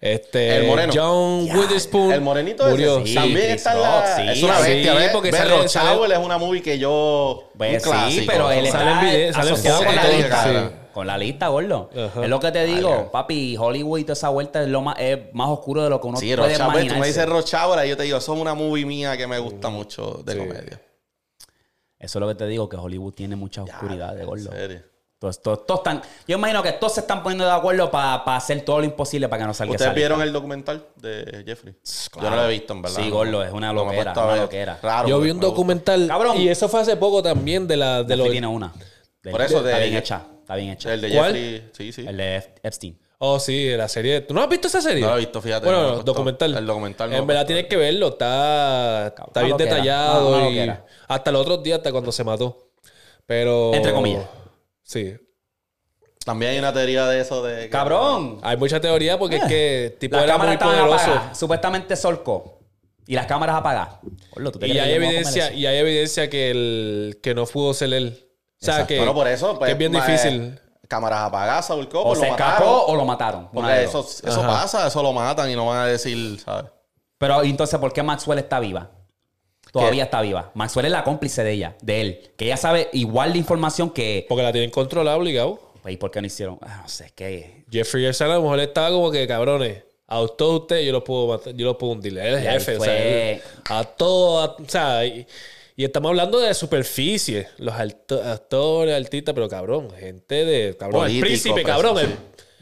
[0.00, 0.92] Este, El moreno.
[0.96, 3.00] John Witherspoon El morenito murió.
[3.00, 3.08] sí.
[3.08, 4.00] Sí, También Chris está en la...
[4.00, 4.22] Rock, sí.
[4.38, 5.10] es una Sí, bestia, ¿ves?
[5.12, 7.50] porque Ver sale- Rush sale- Hour es una movie que yo...
[7.58, 8.24] Pues un sí, clásico.
[8.32, 10.44] pero él Sale en está video- sale asociado foto con la lista.
[10.70, 10.76] sí.
[10.94, 11.90] Con la lista, gordo.
[11.94, 12.22] Ajá.
[12.24, 15.18] Es lo que te digo, papi, Hollywood y toda esa vuelta es lo más, es
[15.34, 17.06] más oscuro de lo que uno Sí, puede Rush Hour, tú me imaginarse.
[17.08, 19.68] dices Rush Hour y yo te digo, eso es una movie mía que me gusta
[19.68, 20.38] mucho de Sí.
[20.38, 20.80] comedia.
[22.00, 24.50] Eso es lo que te digo, que Hollywood tiene mucha oscuridad de gordo.
[24.50, 24.82] En serio.
[25.18, 28.62] Todos, todos- todos están, yo imagino que todos se están poniendo de acuerdo para hacer
[28.62, 31.74] todo lo imposible para que no salga ¿Ustedes vieron el documental de Jeffrey?
[32.10, 32.24] Claro.
[32.26, 33.02] Yo no lo he visto, en verdad.
[33.02, 34.78] Sí, gordo, es una loquera, una loquera.
[34.82, 36.06] Raro, Yo vi un documental.
[36.08, 36.38] Cabrón.
[36.40, 38.30] Y eso fue hace poco también de la de los.
[38.30, 38.72] tiene una.
[39.22, 40.94] De- Por eso está de- bien hecha, está bien hecha.
[40.94, 41.34] El de ¿Cuál?
[41.34, 42.06] Jeffrey, sí, sí.
[42.08, 42.98] El de Ep- Epstein.
[43.22, 44.22] Oh, sí, la serie.
[44.22, 45.02] ¿Tú no has visto esa serie?
[45.02, 46.56] No lo he visto, fíjate, Bueno, no documental.
[46.56, 48.08] El documental no En verdad tienes que verlo.
[48.08, 50.50] Está, está bien detallado.
[50.50, 50.70] y
[51.06, 52.70] hasta los otros días, hasta cuando se mató.
[53.26, 53.74] Pero.
[53.74, 54.24] Entre comillas.
[54.82, 55.14] Sí.
[56.24, 57.64] También hay una teoría de eso de...
[57.64, 58.38] que- Cabrón.
[58.42, 60.94] Hay mucha teoría porque es que el tipo Las era muy poderoso.
[60.94, 61.38] apagadas.
[61.38, 62.58] Supuestamente solcó.
[63.06, 63.96] Y las cámaras apagadas.
[64.32, 67.74] Gordo, ¿tú te Y hay que evidencia, y hay evidencia que el que no pudo
[67.74, 68.18] ser él.
[68.62, 68.88] O sea Exacto.
[68.88, 70.58] que, Bueno, por eso, pues, que es bien ma- difícil.
[70.90, 72.82] Cámaras apagadas, Cobo, O lo se escapó mataron.
[72.88, 73.48] o lo mataron.
[73.52, 74.04] Porque eso,
[74.42, 76.68] pasa, eso lo matan y no van a decir, ¿sabes?
[77.16, 78.90] Pero entonces, ¿por qué Maxwell está viva?
[79.72, 80.50] Todavía está viva.
[80.54, 82.32] Maxwell es la cómplice de ella, de él.
[82.36, 84.26] Que ella sabe igual de información que.
[84.28, 85.60] Porque la tienen controlada obligado.
[85.80, 86.58] Pues, ¿Y por qué no hicieron?
[86.60, 87.64] Ah, no sé, que.
[87.70, 89.84] Jeffrey Epstein a lo mejor estaba como que cabrones.
[90.08, 92.18] A todos ustedes yo los puedo matar, yo los puedo hundir.
[92.18, 95.24] Él es jefe, o fue- sea, a todos, o sea, y,
[95.80, 101.20] y estamos hablando de superficie, los alto- actores, artistas, pero cabrón, gente de cabrón, el
[101.20, 102.04] príncipe, cabrón, sí.
[102.04, 102.16] el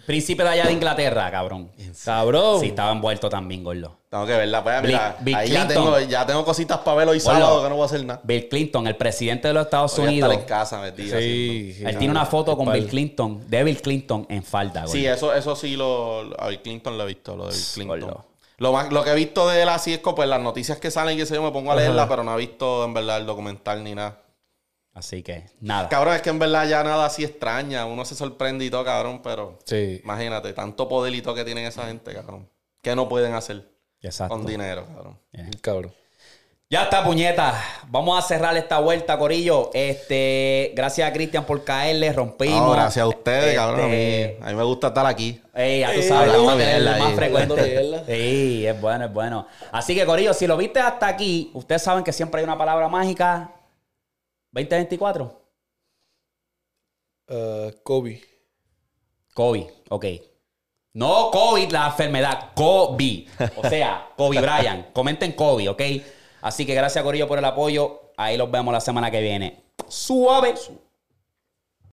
[0.06, 1.70] Príncipe de allá de Inglaterra, cabrón.
[2.04, 2.60] cabrón.
[2.60, 3.94] Sí, estaba envuelto también, gordo.
[4.08, 4.62] Tengo que verla.
[4.62, 5.84] Pues, Bill- mira, Bill ahí ya Clinton.
[5.84, 7.40] tengo, ya tengo cositas para ver hoy Bueno.
[7.40, 8.20] sábado que no voy a hacer nada.
[8.22, 10.32] Bill Clinton, el presidente de los Estados Unidos.
[10.32, 11.18] en casa metido.
[11.18, 11.98] Sí, sí, Él sí.
[11.98, 14.92] tiene una foto con Bill Clinton, de Bill Clinton en falda, gordo.
[14.94, 17.64] Sí, eso, eso sí lo, lo- a Bill Clinton lo he visto, lo de Bill
[17.74, 18.00] Clinton.
[18.00, 18.24] Gordo.
[18.58, 20.90] Lo, más, lo que he visto de él así es que pues las noticias que
[20.90, 23.18] salen y que sé yo me pongo a leerla, pero no he visto en verdad
[23.18, 24.22] el documental ni nada.
[24.94, 25.88] Así que, nada.
[25.88, 27.86] Cabrón, es que en verdad ya nada así extraña.
[27.86, 30.00] Uno se sorprende y todo, cabrón, pero Sí.
[30.02, 32.50] imagínate, tanto poder y todo que tienen esa gente, cabrón.
[32.82, 33.64] Que no pueden hacer
[34.00, 34.34] Exacto.
[34.34, 35.20] con dinero, cabrón.
[35.60, 35.94] Cabrón.
[36.70, 37.54] Ya está, puñeta.
[37.86, 39.70] Vamos a cerrar esta vuelta, Corillo.
[39.72, 42.60] Este, gracias a Cristian por caerle, rompimos.
[42.60, 43.84] No, gracias a ustedes, Este, cabrón.
[43.86, 45.40] A mí, a mí me gusta estar aquí.
[45.54, 48.04] Ey, ya tú sabes, vamos a tener mierda más frecuente.
[48.06, 49.46] Sí, es bueno, es bueno.
[49.72, 52.86] Así que, Corillo, si lo viste hasta aquí, ustedes saben que siempre hay una palabra
[52.88, 53.50] mágica.
[54.52, 55.42] 2024.
[57.30, 58.20] Uh, Kobe.
[59.32, 60.04] COVID, ok.
[60.92, 63.28] No COVID, la enfermedad, COVID.
[63.56, 64.92] O sea, Kobe Bryant.
[64.92, 65.82] Comenten COVID, ok.
[66.40, 68.12] Así que gracias, Corillo, por el apoyo.
[68.16, 69.62] Ahí los vemos la semana que viene.
[69.88, 70.54] Suave.